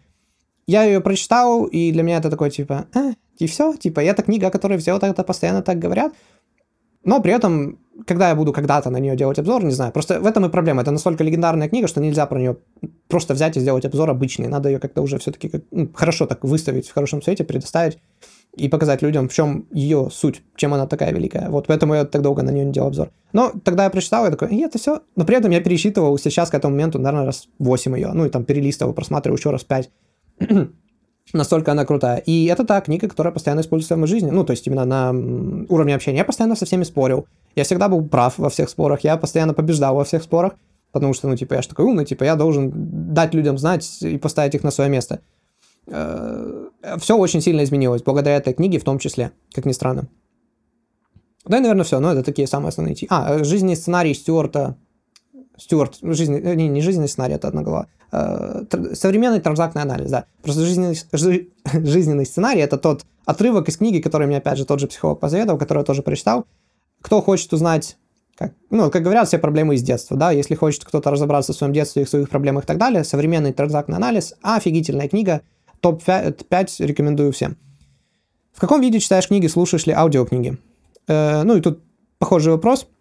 Я 0.66 0.86
ее 0.86 1.02
прочитал, 1.02 1.66
и 1.66 1.92
для 1.92 2.02
меня 2.02 2.18
это 2.18 2.32
такое, 2.32 2.50
типа, 2.50 2.88
а, 2.96 3.12
и 3.38 3.46
все, 3.46 3.76
типа, 3.76 4.00
это 4.00 4.24
книга, 4.24 4.48
о 4.48 4.52
которой 4.52 4.80
все 4.80 4.94
вот 4.98 5.26
постоянно 5.28 5.62
так 5.62 5.78
говорят. 5.78 6.14
Но 7.08 7.22
при 7.22 7.32
этом, 7.32 7.80
когда 8.06 8.28
я 8.28 8.36
буду 8.36 8.52
когда-то 8.52 8.90
на 8.90 8.98
нее 8.98 9.16
делать 9.16 9.40
обзор, 9.40 9.64
не 9.64 9.72
знаю, 9.72 9.94
просто 9.94 10.20
в 10.20 10.26
этом 10.26 10.46
и 10.46 10.50
проблема. 10.50 10.82
Это 10.82 10.92
настолько 10.92 11.24
легендарная 11.24 11.70
книга, 11.70 11.88
что 11.88 12.02
нельзя 12.02 12.26
про 12.26 12.38
нее 12.38 12.58
просто 13.08 13.34
взять 13.34 13.56
и 13.56 13.62
сделать 13.62 13.86
обзор 13.86 14.10
обычный. 14.10 14.50
Надо 14.50 14.68
ее 14.68 14.80
как-то 14.80 15.02
уже 15.02 15.18
все-таки 15.18 15.48
как, 15.48 15.62
ну, 15.72 15.90
хорошо 15.94 16.26
так 16.26 16.44
выставить 16.44 16.90
в 16.90 16.94
хорошем 16.94 17.22
свете, 17.22 17.46
предоставить 17.46 17.98
и 18.58 18.68
показать 18.68 19.02
людям, 19.02 19.30
в 19.30 19.34
чем 19.34 19.68
ее 19.72 20.10
суть, 20.12 20.42
чем 20.58 20.74
она 20.74 20.86
такая 20.86 21.14
великая. 21.14 21.50
Вот 21.50 21.68
поэтому 21.68 21.94
я 21.94 22.04
так 22.04 22.22
долго 22.22 22.44
на 22.44 22.50
нее 22.50 22.66
не 22.66 22.74
делал 22.74 22.90
обзор. 22.90 23.10
Но 23.32 23.54
тогда 23.64 23.86
я 23.86 23.90
прочитал, 23.90 24.26
я 24.26 24.32
такой, 24.32 24.50
и 24.50 24.60
это 24.60 24.78
все. 24.78 25.00
Но 25.16 25.24
при 25.24 25.38
этом 25.38 25.52
я 25.52 25.62
пересчитывал 25.62 26.18
сейчас 26.18 26.50
к 26.50 26.56
этому 26.56 26.74
моменту, 26.74 27.00
наверное, 27.00 27.26
раз 27.26 27.48
8 27.60 27.96
ее. 27.96 28.12
Ну 28.14 28.26
и 28.26 28.30
там 28.30 28.44
перелистывал, 28.44 28.92
просматривал 28.92 29.38
еще 29.38 29.52
раз 29.52 29.64
5. 29.64 29.90
Настолько 31.34 31.74
она 31.74 31.86
крутая. 31.86 32.18
И 32.20 32.46
это 32.46 32.66
та 32.66 32.80
книга, 32.82 33.08
которая 33.08 33.34
постоянно 33.34 33.62
используется 33.62 33.96
в 33.96 34.00
моей 34.00 34.12
жизни. 34.12 34.30
Ну, 34.30 34.44
то 34.44 34.52
есть 34.52 34.66
именно 34.68 34.86
на 34.86 35.10
уровне 35.70 35.96
общения. 35.96 36.20
Я 36.20 36.26
постоянно 36.26 36.56
со 36.56 36.66
всеми 36.66 36.84
спорил. 36.84 37.28
Я 37.56 37.64
всегда 37.64 37.90
был 37.90 38.08
прав 38.08 38.38
во 38.38 38.50
всех 38.50 38.70
спорах. 38.70 39.02
Я 39.02 39.18
постоянно 39.18 39.54
побеждал 39.54 39.96
во 39.96 40.04
всех 40.04 40.24
спорах. 40.24 40.54
Потому 40.92 41.14
что, 41.14 41.28
ну, 41.28 41.36
типа, 41.36 41.56
я 41.56 41.62
же 41.62 41.68
такой 41.68 41.86
умный, 41.86 42.06
типа, 42.06 42.24
я 42.24 42.36
должен 42.36 42.72
дать 43.14 43.34
людям 43.34 43.58
знать 43.58 44.02
и 44.02 44.18
поставить 44.18 44.56
их 44.56 44.64
на 44.64 44.72
свое 44.72 44.90
место. 44.90 45.20
Э, 45.88 46.70
все 46.98 47.18
очень 47.18 47.42
сильно 47.42 47.64
изменилось, 47.64 48.02
благодаря 48.02 48.38
этой 48.38 48.54
книге 48.54 48.80
в 48.80 48.84
том 48.84 48.98
числе, 48.98 49.32
как 49.54 49.66
ни 49.66 49.74
странно. 49.74 50.08
Да 51.46 51.58
и, 51.58 51.62
наверное, 51.62 51.84
все. 51.84 52.00
Но 52.00 52.12
это 52.12 52.24
такие 52.24 52.48
самые 52.48 52.70
основные... 52.70 52.96
А, 53.10 53.44
жизненный 53.44 53.76
сценарий 53.76 54.14
Стюарта 54.14 54.78
Стюарт, 55.58 55.98
ну, 56.02 56.14
жизнь, 56.14 56.36
э, 56.36 56.56
не, 56.56 56.68
не 56.68 56.82
жизненный 56.82 57.08
сценарий, 57.08 57.34
это 57.34 57.48
одна 57.48 57.64
глава. 57.64 57.88
Э, 58.12 58.64
современный 58.94 59.40
транзактный 59.40 59.82
анализ, 59.82 60.12
да. 60.12 60.26
Просто 60.44 60.62
жизненный, 60.62 60.98
жи, 61.12 61.50
жизненный 61.74 62.26
сценарий 62.26 62.62
это 62.62 62.78
тот 62.78 63.06
отрывок 63.26 63.68
из 63.68 63.78
книги, 63.78 64.00
который 64.00 64.28
мне, 64.28 64.38
опять 64.38 64.58
же, 64.58 64.66
тот 64.66 64.80
же 64.80 64.88
психолог 64.88 65.20
посоветовал, 65.20 65.58
который 65.58 65.80
я 65.80 65.84
тоже 65.84 66.04
прочитал. 66.04 66.46
Кто 67.02 67.22
хочет 67.22 67.52
узнать, 67.54 67.98
как, 68.36 68.54
ну, 68.70 68.92
как 68.92 69.02
говорят, 69.02 69.28
все 69.28 69.40
проблемы 69.40 69.76
из 69.76 69.82
детства, 69.82 70.16
да, 70.16 70.32
если 70.32 70.54
хочет 70.54 70.86
кто-то 70.86 71.10
разобраться 71.10 71.54
в 71.54 71.56
своем 71.56 71.74
детстве, 71.74 72.06
в 72.06 72.10
своих 72.10 72.30
проблемах 72.30 72.66
и 72.66 72.68
так 72.68 72.78
далее, 72.78 73.04
современный 73.04 73.52
транзактный 73.52 73.98
анализ, 73.98 74.36
офигительная 74.44 75.10
книга, 75.10 75.42
топ-5 75.80 76.86
рекомендую 76.86 77.32
всем. 77.32 77.58
В 78.54 78.60
каком 78.60 78.82
виде 78.82 79.00
читаешь 79.00 79.28
книги, 79.28 79.48
слушаешь 79.48 79.88
ли 79.88 79.94
аудиокниги? 79.94 80.58
Э, 81.08 81.44
ну 81.44 81.58
и 81.58 81.62
тут 81.62 81.84
похожий 82.20 82.54
вопрос– 82.54 82.88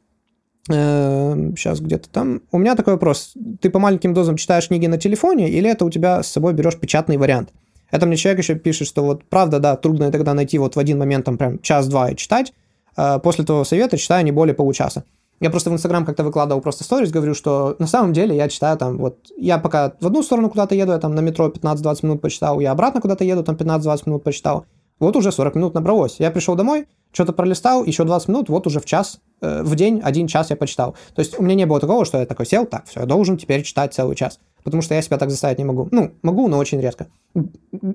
сейчас 0.66 1.80
эм, 1.80 1.86
где-то 1.86 2.08
там. 2.08 2.42
У 2.50 2.58
меня 2.58 2.74
такой 2.74 2.94
вопрос. 2.94 3.34
Ты 3.60 3.70
по 3.70 3.78
маленьким 3.78 4.14
дозам 4.14 4.36
читаешь 4.36 4.68
книги 4.68 4.86
на 4.86 4.98
телефоне 4.98 5.48
или 5.48 5.70
это 5.70 5.84
у 5.84 5.90
тебя 5.90 6.22
с 6.22 6.28
собой 6.28 6.54
берешь 6.54 6.76
печатный 6.76 7.16
вариант? 7.16 7.50
Это 7.90 8.06
мне 8.06 8.16
человек 8.16 8.40
еще 8.40 8.56
пишет, 8.56 8.88
что 8.88 9.04
вот 9.04 9.24
правда, 9.24 9.60
да, 9.60 9.76
трудно 9.76 10.10
тогда 10.10 10.34
найти 10.34 10.58
вот 10.58 10.74
в 10.74 10.78
один 10.78 10.98
момент 10.98 11.24
там 11.24 11.38
прям 11.38 11.60
час-два 11.60 12.10
и 12.10 12.16
читать. 12.16 12.52
Э, 12.96 13.18
после 13.22 13.44
того 13.44 13.64
совета 13.64 13.96
читаю 13.96 14.24
не 14.24 14.32
более 14.32 14.54
получаса. 14.54 15.04
Я 15.38 15.50
просто 15.50 15.70
в 15.70 15.74
Инстаграм 15.74 16.04
как-то 16.06 16.24
выкладывал 16.24 16.62
просто 16.62 16.82
сторис, 16.82 17.10
говорю, 17.10 17.34
что 17.34 17.76
на 17.78 17.86
самом 17.86 18.14
деле 18.14 18.34
я 18.34 18.48
читаю 18.48 18.78
там 18.78 18.96
вот... 18.96 19.18
Я 19.36 19.58
пока 19.58 19.92
в 20.00 20.06
одну 20.06 20.22
сторону 20.22 20.48
куда-то 20.48 20.74
еду, 20.74 20.92
я 20.92 20.98
там 20.98 21.14
на 21.14 21.20
метро 21.20 21.48
15-20 21.48 21.98
минут 22.02 22.22
почитал, 22.22 22.58
я 22.58 22.72
обратно 22.72 23.02
куда-то 23.02 23.22
еду, 23.22 23.44
там 23.44 23.54
15-20 23.54 24.02
минут 24.06 24.24
почитал. 24.24 24.64
Вот 24.98 25.16
уже 25.16 25.30
40 25.30 25.54
минут 25.54 25.74
набралось. 25.74 26.16
Я 26.18 26.30
пришел 26.30 26.54
домой, 26.54 26.86
что-то 27.12 27.32
пролистал, 27.32 27.84
еще 27.84 28.04
20 28.04 28.28
минут, 28.28 28.48
вот 28.48 28.66
уже 28.66 28.80
в 28.80 28.84
час, 28.84 29.20
э, 29.40 29.62
в 29.62 29.74
день 29.74 30.00
один 30.02 30.26
час 30.26 30.50
я 30.50 30.56
почитал. 30.56 30.94
То 31.14 31.20
есть 31.20 31.38
у 31.38 31.42
меня 31.42 31.54
не 31.54 31.66
было 31.66 31.80
такого, 31.80 32.04
что 32.04 32.18
я 32.18 32.26
такой 32.26 32.46
сел, 32.46 32.66
так, 32.66 32.86
все, 32.86 33.00
я 33.00 33.06
должен 33.06 33.36
теперь 33.36 33.62
читать 33.62 33.94
целый 33.94 34.16
час. 34.16 34.38
Потому 34.64 34.82
что 34.82 34.94
я 34.94 35.02
себя 35.02 35.16
так 35.18 35.30
заставить 35.30 35.58
не 35.58 35.64
могу. 35.64 35.88
Ну, 35.92 36.12
могу, 36.22 36.48
но 36.48 36.58
очень 36.58 36.80
редко. 36.80 37.06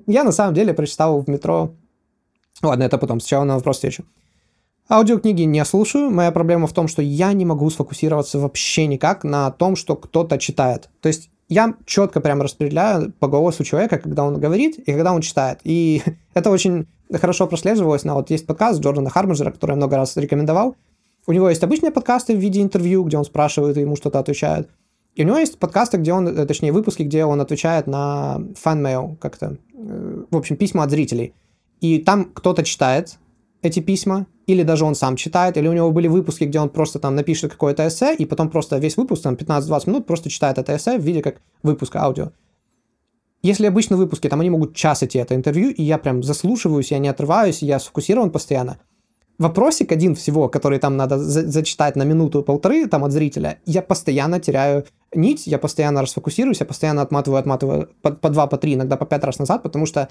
Я 0.06 0.24
на 0.24 0.32
самом 0.32 0.54
деле 0.54 0.72
прочитал 0.72 1.20
в 1.20 1.28
метро... 1.28 1.74
Ладно, 2.62 2.84
это 2.84 2.98
потом, 2.98 3.20
сначала 3.20 3.44
на 3.44 3.56
вопрос 3.56 3.78
отвечу. 3.78 4.04
Аудиокниги 4.88 5.42
не 5.42 5.64
слушаю. 5.64 6.10
Моя 6.10 6.32
проблема 6.32 6.66
в 6.66 6.72
том, 6.72 6.88
что 6.88 7.02
я 7.02 7.32
не 7.32 7.44
могу 7.44 7.68
сфокусироваться 7.70 8.38
вообще 8.38 8.86
никак 8.86 9.24
на 9.24 9.50
том, 9.50 9.76
что 9.76 9.96
кто-то 9.96 10.38
читает. 10.38 10.90
То 11.00 11.08
есть 11.08 11.30
я 11.52 11.74
четко 11.84 12.20
прям 12.20 12.42
распределяю 12.42 13.12
по 13.12 13.28
голосу 13.28 13.64
человека, 13.64 13.98
когда 13.98 14.24
он 14.24 14.40
говорит 14.40 14.78
и 14.78 14.92
когда 14.92 15.12
он 15.12 15.20
читает. 15.20 15.60
И 15.64 16.02
это 16.34 16.50
очень 16.50 16.86
хорошо 17.12 17.46
прослеживалось. 17.46 18.04
На 18.04 18.14
вот 18.14 18.30
есть 18.30 18.46
подкаст 18.46 18.80
Джордана 18.80 19.10
Хармоджера, 19.10 19.50
который 19.50 19.72
я 19.72 19.76
много 19.76 19.96
раз 19.96 20.16
рекомендовал. 20.16 20.76
У 21.26 21.32
него 21.32 21.48
есть 21.48 21.62
обычные 21.62 21.92
подкасты 21.92 22.34
в 22.34 22.40
виде 22.40 22.62
интервью, 22.62 23.04
где 23.04 23.16
он 23.16 23.24
спрашивает 23.24 23.76
и 23.76 23.80
ему 23.80 23.96
что-то 23.96 24.18
отвечает. 24.18 24.68
И 25.14 25.22
у 25.22 25.26
него 25.26 25.36
есть 25.36 25.58
подкасты, 25.58 25.98
где 25.98 26.12
он, 26.12 26.26
э, 26.26 26.46
точнее, 26.46 26.72
выпуски, 26.72 27.02
где 27.02 27.24
он 27.24 27.40
отвечает 27.40 27.86
на 27.86 28.38
fan-mail 28.64 29.16
как-то. 29.18 29.58
Э, 29.74 30.24
в 30.30 30.36
общем, 30.36 30.56
письма 30.56 30.84
от 30.84 30.90
зрителей. 30.90 31.34
И 31.80 31.98
там 31.98 32.24
кто-то 32.32 32.62
читает 32.64 33.18
эти 33.62 33.80
письма, 33.80 34.26
или 34.46 34.64
даже 34.64 34.84
он 34.84 34.94
сам 34.94 35.16
читает, 35.16 35.56
или 35.56 35.68
у 35.68 35.72
него 35.72 35.90
были 35.92 36.08
выпуски, 36.08 36.44
где 36.44 36.58
он 36.60 36.68
просто 36.68 36.98
там 36.98 37.14
напишет 37.14 37.52
какое-то 37.52 37.86
эссе, 37.86 38.14
и 38.14 38.26
потом 38.26 38.50
просто 38.50 38.78
весь 38.78 38.96
выпуск, 38.96 39.22
там 39.22 39.34
15-20 39.34 39.82
минут, 39.86 40.06
просто 40.06 40.30
читает 40.30 40.58
это 40.58 40.76
эссе 40.76 40.98
в 40.98 41.02
виде 41.02 41.22
как 41.22 41.40
выпуска 41.62 42.02
аудио. 42.02 42.32
Если 43.42 43.66
обычно 43.66 43.96
выпуски, 43.96 44.28
там 44.28 44.40
они 44.40 44.50
могут 44.50 44.74
час 44.74 45.02
идти 45.02 45.18
это 45.18 45.34
интервью, 45.34 45.70
и 45.70 45.82
я 45.82 45.98
прям 45.98 46.22
заслушиваюсь, 46.22 46.90
я 46.90 46.98
не 46.98 47.08
отрываюсь, 47.08 47.62
я 47.62 47.78
сфокусирован 47.78 48.30
постоянно. 48.30 48.78
Вопросик 49.38 49.90
один 49.90 50.14
всего, 50.14 50.48
который 50.48 50.78
там 50.78 50.96
надо 50.96 51.18
за- 51.18 51.48
зачитать 51.48 51.96
на 51.96 52.04
минуту-полторы 52.04 52.86
там 52.86 53.04
от 53.04 53.12
зрителя, 53.12 53.58
я 53.64 53.82
постоянно 53.82 54.38
теряю 54.38 54.84
нить, 55.14 55.46
я 55.46 55.58
постоянно 55.58 56.02
расфокусируюсь, 56.02 56.60
я 56.60 56.66
постоянно 56.66 57.02
отматываю, 57.02 57.40
отматываю 57.40 57.88
по, 58.02 58.12
по 58.12 58.28
два, 58.28 58.46
по 58.46 58.58
три, 58.58 58.74
иногда 58.74 58.96
по 58.96 59.06
пять 59.06 59.24
раз 59.24 59.38
назад, 59.38 59.62
потому 59.62 59.86
что 59.86 60.08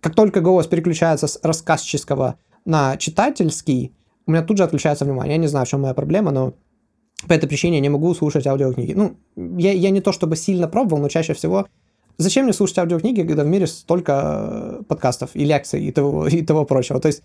как 0.00 0.14
только 0.14 0.40
голос 0.40 0.66
переключается 0.66 1.26
с 1.26 1.38
рассказческого 1.42 2.38
на 2.66 2.96
читательский, 2.98 3.92
у 4.26 4.32
меня 4.32 4.42
тут 4.42 4.58
же 4.58 4.64
отключается 4.64 5.04
внимание. 5.04 5.36
Я 5.36 5.40
не 5.40 5.46
знаю, 5.46 5.64
в 5.64 5.68
чем 5.68 5.80
моя 5.80 5.94
проблема, 5.94 6.30
но 6.30 6.52
по 7.26 7.32
этой 7.32 7.48
причине 7.48 7.76
я 7.76 7.80
не 7.80 7.88
могу 7.88 8.12
слушать 8.14 8.46
аудиокниги. 8.46 8.92
Ну, 8.92 9.16
я, 9.36 9.72
я 9.72 9.90
не 9.90 10.00
то 10.02 10.12
чтобы 10.12 10.36
сильно 10.36 10.68
пробовал, 10.68 11.00
но 11.00 11.08
чаще 11.08 11.32
всего 11.32 11.66
зачем 12.18 12.44
мне 12.44 12.52
слушать 12.52 12.78
аудиокниги, 12.78 13.22
когда 13.22 13.44
в 13.44 13.46
мире 13.46 13.66
столько 13.66 14.78
э, 14.80 14.82
подкастов 14.88 15.30
и 15.34 15.44
лекций 15.44 15.84
и 15.84 15.92
того, 15.92 16.26
и 16.28 16.42
того 16.42 16.64
прочего. 16.64 17.00
То 17.00 17.08
есть, 17.08 17.22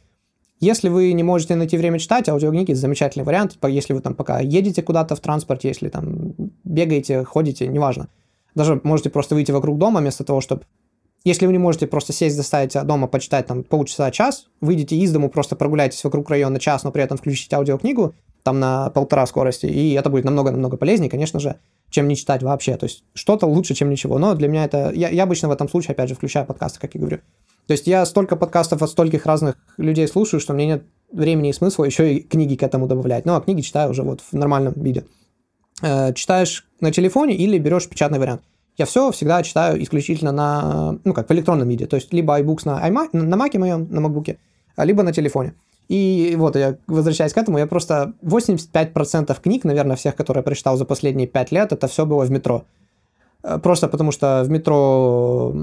если 0.59 0.89
вы 0.89 1.11
не 1.13 1.23
можете 1.23 1.55
найти 1.55 1.77
время 1.77 1.99
читать, 1.99 2.29
аудиокниги– 2.29 2.73
замечательный 2.73 3.23
вариант, 3.23 3.57
если 3.67 3.93
вы 3.93 4.01
там 4.01 4.13
пока 4.13 4.39
едете 4.39 4.83
куда-то 4.83 5.15
в 5.15 5.19
транспорте, 5.19 5.69
если 5.69 5.89
там 5.89 6.33
бегаете, 6.63 7.23
ходите, 7.23 7.67
неважно. 7.67 8.09
Даже 8.53 8.79
можете 8.83 9.09
просто 9.09 9.33
выйти 9.33 9.51
вокруг 9.51 9.77
дома 9.77 10.01
вместо 10.01 10.23
того, 10.23 10.41
чтобы 10.41 10.63
если 11.23 11.45
вы 11.45 11.51
не 11.51 11.59
можете 11.59 11.87
просто 11.87 12.13
сесть, 12.13 12.35
заставить 12.35 12.71
себя 12.71 12.83
дома, 12.83 13.07
почитать 13.07 13.47
там 13.47 13.63
полчаса-час, 13.63 14.47
выйдите 14.59 14.95
из 14.95 15.11
дому, 15.11 15.29
просто 15.29 15.55
прогуляйтесь 15.55 16.03
вокруг 16.03 16.29
района 16.29 16.59
час, 16.59 16.83
но 16.83 16.91
при 16.91 17.03
этом 17.03 17.17
включите 17.17 17.55
аудиокнигу 17.55 18.15
там 18.43 18.59
на 18.59 18.89
полтора 18.89 19.27
скорости, 19.27 19.67
и 19.67 19.93
это 19.93 20.09
будет 20.09 20.25
намного-намного 20.25 20.77
полезнее, 20.77 21.11
конечно 21.11 21.39
же, 21.39 21.57
чем 21.91 22.07
не 22.07 22.15
читать 22.15 22.41
вообще. 22.41 22.75
То 22.75 22.85
есть 22.85 23.03
что-то 23.13 23.45
лучше, 23.45 23.75
чем 23.75 23.89
ничего. 23.89 24.17
Но 24.17 24.33
для 24.33 24.47
меня 24.47 24.65
это... 24.65 24.91
Я, 24.95 25.09
я 25.09 25.23
обычно 25.23 25.47
в 25.47 25.51
этом 25.51 25.69
случае, 25.69 25.93
опять 25.93 26.09
же, 26.09 26.15
включаю 26.15 26.47
подкасты, 26.47 26.79
как 26.79 26.95
я 26.95 26.99
говорю. 26.99 27.19
То 27.67 27.73
есть 27.73 27.85
я 27.85 28.03
столько 28.05 28.35
подкастов 28.35 28.81
от 28.81 28.89
стольких 28.89 29.27
разных 29.27 29.57
людей 29.77 30.07
слушаю, 30.07 30.39
что 30.39 30.53
мне 30.53 30.65
нет 30.65 30.83
времени 31.11 31.49
и 31.49 31.53
смысла 31.53 31.83
еще 31.83 32.15
и 32.15 32.21
книги 32.21 32.55
к 32.55 32.63
этому 32.63 32.87
добавлять. 32.87 33.25
Ну, 33.25 33.35
а 33.35 33.41
книги 33.41 33.61
читаю 33.61 33.91
уже 33.91 34.01
вот 34.01 34.21
в 34.21 34.33
нормальном 34.33 34.73
виде. 34.75 35.05
Э, 35.83 36.13
читаешь 36.13 36.67
на 36.79 36.91
телефоне 36.91 37.35
или 37.35 37.59
берешь 37.59 37.87
печатный 37.87 38.17
вариант 38.17 38.41
я 38.77 38.85
все 38.85 39.11
всегда 39.11 39.43
читаю 39.43 39.81
исключительно 39.81 40.31
на, 40.31 40.97
ну, 41.03 41.13
как 41.13 41.29
в 41.29 41.33
электронном 41.33 41.67
виде, 41.67 41.85
то 41.85 41.95
есть 41.95 42.13
либо 42.13 42.39
iBooks 42.39 42.61
на, 42.65 42.89
iMac, 42.89 43.09
на 43.13 43.35
Mac 43.35 43.57
моем, 43.57 43.87
на 43.91 43.99
MacBook, 43.99 44.37
либо 44.77 45.03
на 45.03 45.13
телефоне. 45.13 45.53
И 45.89 46.35
вот, 46.37 46.55
я 46.55 46.77
возвращаясь 46.87 47.33
к 47.33 47.37
этому, 47.37 47.57
я 47.57 47.67
просто 47.67 48.13
85% 48.23 49.41
книг, 49.41 49.65
наверное, 49.65 49.97
всех, 49.97 50.15
которые 50.15 50.39
я 50.39 50.43
прочитал 50.43 50.77
за 50.77 50.85
последние 50.85 51.27
5 51.27 51.51
лет, 51.51 51.73
это 51.73 51.87
все 51.87 52.05
было 52.05 52.23
в 52.23 52.31
метро. 52.31 52.63
Э, 53.43 53.59
просто 53.59 53.87
потому 53.87 54.11
что 54.11 54.43
в 54.45 54.49
метро, 54.49 55.53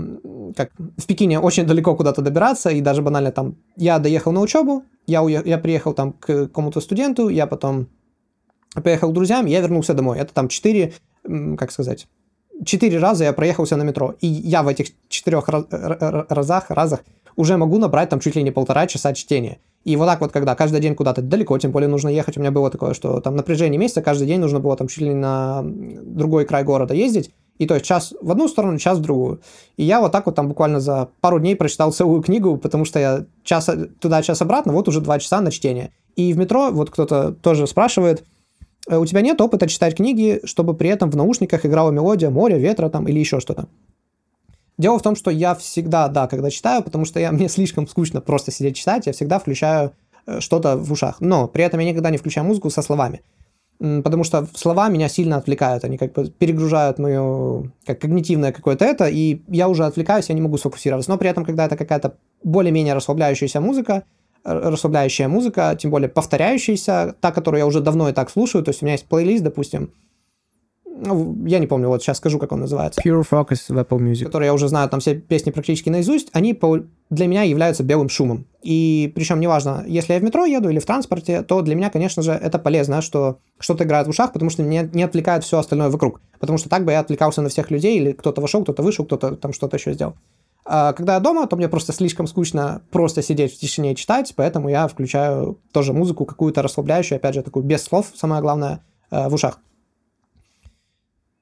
как 0.54 0.70
в 0.96 1.06
Пекине, 1.06 1.40
очень 1.40 1.66
далеко 1.66 1.96
куда-то 1.96 2.22
добираться, 2.22 2.70
и 2.70 2.80
даже 2.80 3.02
банально 3.02 3.32
там, 3.32 3.56
я 3.76 3.98
доехал 3.98 4.32
на 4.32 4.40
учебу, 4.40 4.82
я, 5.06 5.22
уех... 5.22 5.46
я 5.46 5.58
приехал 5.58 5.94
там 5.94 6.12
к 6.12 6.26
какому-то 6.26 6.80
студенту, 6.80 7.30
я 7.30 7.46
потом 7.46 7.86
поехал 8.82 9.10
к 9.10 9.14
друзьям, 9.14 9.46
я 9.46 9.60
вернулся 9.60 9.94
домой. 9.94 10.18
Это 10.18 10.34
там 10.34 10.48
4, 10.48 10.92
как 11.56 11.70
сказать, 11.70 12.06
четыре 12.64 12.98
раза 12.98 13.24
я 13.24 13.32
проехался 13.32 13.76
на 13.76 13.82
метро, 13.82 14.14
и 14.20 14.26
я 14.26 14.62
в 14.62 14.68
этих 14.68 14.88
четырех 15.08 15.48
разах, 15.48 16.70
разах 16.70 17.00
уже 17.36 17.56
могу 17.56 17.78
набрать 17.78 18.08
там 18.08 18.20
чуть 18.20 18.36
ли 18.36 18.42
не 18.42 18.50
полтора 18.50 18.86
часа 18.86 19.14
чтения. 19.14 19.58
И 19.84 19.96
вот 19.96 20.06
так 20.06 20.20
вот, 20.20 20.32
когда 20.32 20.54
каждый 20.54 20.80
день 20.80 20.94
куда-то 20.94 21.22
далеко, 21.22 21.56
тем 21.58 21.70
более 21.70 21.88
нужно 21.88 22.08
ехать, 22.08 22.36
у 22.36 22.40
меня 22.40 22.50
было 22.50 22.70
такое, 22.70 22.94
что 22.94 23.20
там 23.20 23.36
напряжение 23.36 23.78
месяца, 23.78 24.02
каждый 24.02 24.26
день 24.26 24.40
нужно 24.40 24.60
было 24.60 24.76
там 24.76 24.88
чуть 24.88 24.98
ли 24.98 25.08
не 25.08 25.14
на 25.14 25.62
другой 25.64 26.44
край 26.44 26.64
города 26.64 26.94
ездить, 26.94 27.30
и 27.58 27.66
то 27.66 27.74
есть 27.74 27.86
час 27.86 28.12
в 28.20 28.30
одну 28.30 28.48
сторону, 28.48 28.78
час 28.78 28.98
в 28.98 29.02
другую. 29.02 29.40
И 29.76 29.84
я 29.84 30.00
вот 30.00 30.12
так 30.12 30.26
вот 30.26 30.34
там 30.34 30.48
буквально 30.48 30.80
за 30.80 31.08
пару 31.20 31.38
дней 31.38 31.56
прочитал 31.56 31.92
целую 31.92 32.22
книгу, 32.22 32.56
потому 32.56 32.84
что 32.84 32.98
я 32.98 33.24
час 33.44 33.70
туда, 34.00 34.22
час 34.22 34.42
обратно, 34.42 34.72
вот 34.72 34.88
уже 34.88 35.00
два 35.00 35.18
часа 35.18 35.40
на 35.40 35.50
чтение. 35.50 35.90
И 36.16 36.32
в 36.32 36.38
метро, 36.38 36.70
вот 36.70 36.90
кто-то 36.90 37.32
тоже 37.32 37.66
спрашивает, 37.66 38.24
у 38.96 39.06
тебя 39.06 39.20
нет 39.20 39.40
опыта 39.40 39.68
читать 39.68 39.96
книги, 39.96 40.40
чтобы 40.44 40.74
при 40.74 40.88
этом 40.88 41.10
в 41.10 41.16
наушниках 41.16 41.66
играла 41.66 41.90
мелодия 41.90 42.30
моря, 42.30 42.56
ветра 42.56 42.88
там 42.88 43.06
или 43.06 43.18
еще 43.18 43.40
что-то. 43.40 43.68
Дело 44.78 44.98
в 44.98 45.02
том, 45.02 45.16
что 45.16 45.30
я 45.30 45.54
всегда, 45.56 46.08
да, 46.08 46.28
когда 46.28 46.50
читаю, 46.50 46.82
потому 46.82 47.04
что 47.04 47.20
я, 47.20 47.32
мне 47.32 47.48
слишком 47.48 47.86
скучно 47.86 48.20
просто 48.20 48.50
сидеть 48.50 48.76
читать, 48.76 49.06
я 49.06 49.12
всегда 49.12 49.38
включаю 49.38 49.92
э, 50.26 50.40
что-то 50.40 50.76
в 50.76 50.90
ушах. 50.92 51.20
Но 51.20 51.48
при 51.48 51.64
этом 51.64 51.80
я 51.80 51.90
никогда 51.90 52.10
не 52.10 52.16
включаю 52.16 52.46
музыку 52.46 52.70
со 52.70 52.82
словами. 52.82 53.20
Потому 53.78 54.24
что 54.24 54.48
слова 54.54 54.88
меня 54.88 55.08
сильно 55.08 55.36
отвлекают, 55.36 55.84
они 55.84 55.98
как 55.98 56.12
бы 56.12 56.28
перегружают 56.30 56.98
мое 56.98 57.70
как 57.86 58.00
когнитивное 58.00 58.50
какое-то 58.50 58.84
это, 58.84 59.06
и 59.06 59.40
я 59.46 59.68
уже 59.68 59.84
отвлекаюсь, 59.84 60.28
я 60.28 60.34
не 60.34 60.40
могу 60.40 60.58
сфокусироваться. 60.58 61.10
Но 61.10 61.16
при 61.16 61.30
этом, 61.30 61.44
когда 61.44 61.66
это 61.66 61.76
какая-то 61.76 62.16
более-менее 62.42 62.94
расслабляющаяся 62.94 63.60
музыка, 63.60 64.02
расслабляющая 64.48 65.28
музыка, 65.28 65.76
тем 65.78 65.90
более 65.90 66.08
повторяющаяся, 66.08 67.14
та, 67.20 67.32
которую 67.32 67.60
я 67.60 67.66
уже 67.66 67.80
давно 67.80 68.08
и 68.08 68.12
так 68.12 68.30
слушаю. 68.30 68.64
То 68.64 68.70
есть 68.70 68.82
у 68.82 68.86
меня 68.86 68.94
есть 68.94 69.06
плейлист, 69.06 69.44
допустим, 69.44 69.92
ну, 71.00 71.36
я 71.46 71.58
не 71.58 71.66
помню, 71.66 71.88
вот 71.88 72.02
сейчас 72.02 72.16
скажу, 72.16 72.38
как 72.38 72.52
он 72.52 72.60
называется. 72.60 73.00
Pure 73.00 73.24
Focus 73.28 73.64
в 73.68 73.78
Apple 73.78 73.98
Music. 73.98 74.24
Который 74.24 74.46
я 74.46 74.54
уже 74.54 74.68
знаю, 74.68 74.88
там 74.88 75.00
все 75.00 75.14
песни 75.14 75.50
практически 75.50 75.88
наизусть, 75.90 76.28
они 76.32 76.54
по, 76.54 76.80
для 77.10 77.26
меня 77.26 77.42
являются 77.42 77.84
белым 77.84 78.08
шумом. 78.08 78.46
И 78.62 79.12
причем 79.14 79.40
неважно, 79.40 79.84
если 79.86 80.14
я 80.14 80.18
в 80.18 80.22
метро 80.24 80.44
еду 80.44 80.68
или 80.68 80.78
в 80.78 80.86
транспорте, 80.86 81.42
то 81.42 81.62
для 81.62 81.74
меня, 81.74 81.90
конечно 81.90 82.22
же, 82.22 82.32
это 82.32 82.58
полезно, 82.58 83.00
что 83.00 83.38
что-то 83.60 83.84
играет 83.84 84.06
в 84.06 84.10
ушах, 84.10 84.32
потому 84.32 84.50
что 84.50 84.62
меня 84.62 84.88
не 84.92 85.02
отвлекает 85.02 85.44
все 85.44 85.58
остальное 85.58 85.88
вокруг. 85.88 86.20
Потому 86.40 86.58
что 86.58 86.68
так 86.68 86.84
бы 86.84 86.92
я 86.92 87.00
отвлекался 87.00 87.42
на 87.42 87.48
всех 87.48 87.70
людей, 87.70 87.98
или 87.98 88.12
кто-то 88.12 88.40
вошел, 88.40 88.62
кто-то 88.62 88.82
вышел, 88.82 89.04
кто-то 89.04 89.36
там 89.36 89.52
что-то 89.52 89.76
еще 89.76 89.92
сделал. 89.92 90.14
А 90.70 90.92
когда 90.92 91.14
я 91.14 91.20
дома, 91.20 91.46
то 91.46 91.56
мне 91.56 91.66
просто 91.66 91.94
слишком 91.94 92.26
скучно 92.26 92.82
просто 92.90 93.22
сидеть 93.22 93.54
в 93.54 93.58
тишине 93.58 93.92
и 93.92 93.96
читать, 93.96 94.34
поэтому 94.36 94.68
я 94.68 94.86
включаю 94.86 95.58
тоже 95.72 95.94
музыку 95.94 96.26
какую-то 96.26 96.60
расслабляющую, 96.60 97.16
опять 97.16 97.34
же, 97.34 97.42
такую 97.42 97.64
без 97.64 97.82
слов, 97.82 98.12
самое 98.14 98.42
главное, 98.42 98.84
э, 99.10 99.28
в 99.30 99.34
ушах. 99.34 99.60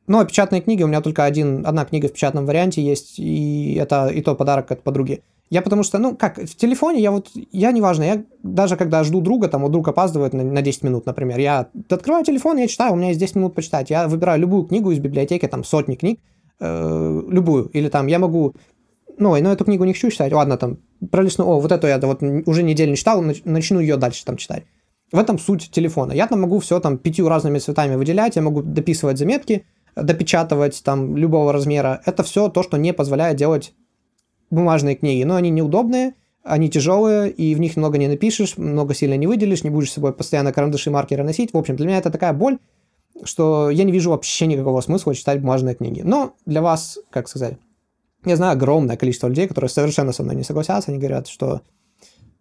Но 0.07 0.25
печатные 0.25 0.61
книги, 0.61 0.85
у 0.85 0.87
меня 0.87 1.01
только 1.01 1.25
один, 1.25 1.67
одна 1.67 1.85
книга 1.85 2.07
в 2.07 2.13
печатном 2.13 2.47
варианте 2.47 2.81
есть, 2.83 3.19
и 3.19 3.75
это 3.75 4.07
и 4.07 4.23
то 4.23 4.37
подарок 4.37 4.71
от 4.71 4.85
подруги. 4.85 5.25
Я 5.51 5.61
потому 5.61 5.83
что, 5.83 5.99
ну, 5.99 6.15
как, 6.15 6.39
в 6.39 6.55
телефоне 6.55 7.03
я 7.03 7.11
вот, 7.11 7.31
я 7.51 7.73
неважно, 7.73 8.05
я 8.05 8.23
даже 8.45 8.77
когда 8.77 9.03
жду 9.03 9.21
друга, 9.21 9.49
там, 9.49 9.63
вот 9.63 9.73
друг 9.73 9.89
опаздывает 9.89 10.35
на, 10.35 10.45
на 10.45 10.63
10 10.63 10.85
минут, 10.85 11.05
например, 11.05 11.41
я 11.41 11.67
открываю 11.91 12.25
телефон, 12.25 12.59
я 12.59 12.69
читаю, 12.69 12.93
у 12.93 12.97
меня 12.97 13.09
есть 13.09 13.19
10 13.19 13.35
минут 13.35 13.55
почитать, 13.57 13.91
я 13.91 14.07
выбираю 14.07 14.39
любую 14.39 14.67
книгу 14.67 14.93
из 14.93 15.01
библиотеки, 15.01 15.49
там, 15.49 15.65
сотни 15.65 15.97
книг, 15.97 16.21
э, 16.61 17.23
любую, 17.29 17.67
или 17.71 17.89
там 17.89 18.07
я 18.07 18.21
могу 18.21 18.55
ну, 19.19 19.41
но 19.41 19.53
эту 19.53 19.65
книгу 19.65 19.85
не 19.85 19.93
хочу 19.93 20.11
читать, 20.11 20.33
ладно, 20.33 20.57
там, 20.57 20.79
пролистну, 21.11 21.47
о, 21.47 21.61
вот 21.61 21.73
эту 21.73 21.87
я 21.87 21.99
вот 21.99 22.23
уже 22.23 22.63
неделю 22.63 22.91
не 22.91 22.97
читал, 22.97 23.23
начну 23.45 23.81
ее 23.81 23.97
дальше 23.97 24.25
там 24.25 24.37
читать. 24.37 24.65
В 25.13 25.19
этом 25.19 25.39
суть 25.39 25.71
телефона. 25.71 26.13
Я 26.13 26.27
там 26.27 26.41
могу 26.41 26.59
все 26.59 26.81
там 26.81 26.99
пятью 26.99 27.29
разными 27.29 27.59
цветами 27.59 27.95
выделять, 27.95 28.37
я 28.37 28.43
могу 28.43 28.63
дописывать 28.63 29.19
заметки, 29.19 29.65
допечатывать 29.95 30.83
там 30.85 31.17
любого 31.17 31.53
размера. 31.53 32.03
Это 32.05 32.23
все 32.23 32.49
то, 32.49 32.63
что 32.63 32.77
не 32.77 32.93
позволяет 32.93 33.37
делать 33.37 33.73
бумажные 34.51 34.97
книги. 34.97 35.23
Но 35.23 35.37
они 35.37 35.51
неудобные, 35.51 36.15
они 36.43 36.69
тяжелые, 36.69 37.31
и 37.31 37.55
в 37.55 37.61
них 37.61 37.77
много 37.77 37.99
не 37.99 38.09
напишешь, 38.09 38.57
много 38.57 38.95
сильно 38.95 39.17
не 39.17 39.27
выделишь, 39.27 39.65
не 39.65 39.71
будешь 39.71 39.91
с 39.91 39.95
собой 39.95 40.13
постоянно 40.13 40.53
карандаши 40.53 40.91
маркеры 40.91 41.25
носить. 41.25 41.53
В 41.53 41.57
общем, 41.57 41.77
для 41.77 41.87
меня 41.87 41.99
это 41.99 42.11
такая 42.11 42.33
боль, 42.33 42.59
что 43.25 43.71
я 43.71 43.85
не 43.85 43.93
вижу 43.93 44.11
вообще 44.11 44.47
никакого 44.47 44.81
смысла 44.81 45.15
читать 45.15 45.41
бумажные 45.41 45.75
книги. 45.75 46.03
Но 46.05 46.35
для 46.45 46.63
вас, 46.63 46.99
как 47.11 47.29
сказать, 47.29 47.59
я 48.27 48.37
знаю 48.37 48.53
огромное 48.53 48.97
количество 48.97 49.29
людей, 49.29 49.47
которые 49.49 49.69
совершенно 49.69 50.13
со 50.13 50.23
мной 50.23 50.37
не 50.37 50.43
согласятся, 50.43 50.91
они 50.91 50.99
говорят, 50.99 51.29
что 51.29 51.63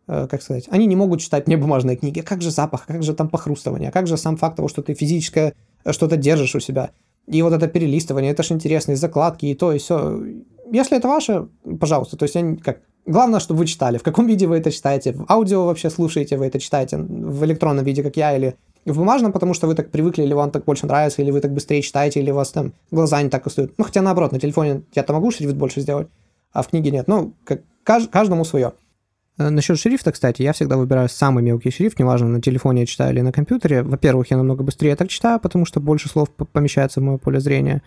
э, 0.08 0.28
как 0.30 0.42
сказать, 0.42 0.66
они 0.70 0.86
не 0.86 0.96
могут 0.96 1.22
читать 1.22 1.48
мне 1.48 1.58
бумажные 1.58 1.96
книги. 1.96 2.22
Как 2.22 2.42
же 2.42 2.52
запах, 2.52 2.86
как 2.86 3.04
же 3.04 3.14
там 3.14 3.30
похрустывание, 3.30 3.92
как 3.92 4.08
же 4.08 4.18
сам 4.18 4.38
факт 4.38 4.58
того, 4.58 4.68
что 4.68 4.82
ты 4.82 4.94
физическое 4.94 5.54
э, 5.84 5.92
что-то 5.94 6.18
держишь 6.18 6.56
у 6.56 6.60
себя. 6.60 6.92
И 7.28 7.42
вот 7.42 7.54
это 7.54 7.68
перелистывание, 7.68 8.32
это 8.32 8.44
же 8.44 8.54
интересно, 8.54 8.92
и 8.92 8.96
закладки, 8.96 9.46
и 9.46 9.56
то, 9.56 9.72
и 9.72 9.80
все. 9.80 10.22
Если 10.72 10.98
это 10.98 11.08
ваше, 11.08 11.48
пожалуйста. 11.80 12.18
То 12.18 12.24
есть 12.24 12.36
я 12.36 12.56
как 12.58 12.82
Главное, 13.06 13.40
чтобы 13.40 13.60
вы 13.60 13.68
читали. 13.68 14.00
В 14.00 14.04
каком 14.04 14.26
виде 14.26 14.48
вы 14.48 14.58
это 14.58 14.72
читаете? 14.72 15.14
В 15.14 15.26
аудио 15.30 15.66
вообще 15.66 15.92
слушаете, 15.92 16.38
вы 16.38 16.48
это 16.48 16.60
читаете? 16.60 16.98
В 16.98 17.46
электронном 17.46 17.86
виде, 17.86 18.02
как 18.02 18.18
я, 18.18 18.36
или 18.36 18.56
в 18.92 18.98
бумажном, 18.98 19.32
потому 19.32 19.54
что 19.54 19.68
вы 19.68 19.76
так 19.76 19.90
привыкли, 19.92 20.24
или 20.24 20.34
вам 20.34 20.52
так 20.52 20.66
больше 20.66 20.86
нравится, 20.86 21.22
или 21.22 21.32
вы 21.32 21.42
так 21.42 21.54
быстрее 21.54 21.82
читаете, 21.82 22.20
или 22.20 22.32
у 22.32 22.36
вас 22.36 22.52
там 22.52 22.74
глаза 22.92 23.22
не 23.22 23.30
так 23.30 23.46
устают. 23.46 23.74
Ну, 23.78 23.84
хотя 23.84 24.02
наоборот, 24.02 24.32
на 24.32 24.40
телефоне 24.40 24.84
я-то 24.94 25.14
могу 25.14 25.32
шрифт 25.32 25.56
больше 25.56 25.82
сделать, 25.82 26.08
а 26.52 26.62
в 26.62 26.68
книге 26.68 26.92
нет. 26.92 27.08
Ну, 27.08 27.34
как, 27.44 27.62
каждому 27.84 28.46
свое. 28.46 28.74
Э, 29.38 29.50
Насчет 29.50 29.80
шрифта, 29.80 30.12
кстати, 30.12 30.42
я 30.42 30.54
всегда 30.54 30.78
выбираю 30.78 31.10
самый 31.10 31.44
мелкий 31.44 31.72
шрифт, 31.72 32.00
неважно, 32.00 32.28
на 32.28 32.42
телефоне 32.42 32.82
я 32.82 32.86
читаю 32.86 33.14
или 33.14 33.22
на 33.22 33.32
компьютере. 33.32 33.84
Во-первых, 33.84 34.32
я 34.32 34.38
намного 34.38 34.64
быстрее 34.64 34.96
так 34.96 35.10
читаю, 35.10 35.40
потому 35.40 35.66
что 35.66 35.80
больше 35.80 36.08
слов 36.10 36.30
помещается 36.30 37.00
в 37.00 37.04
мое 37.04 37.18
поле 37.18 37.40
зрения. 37.40 37.82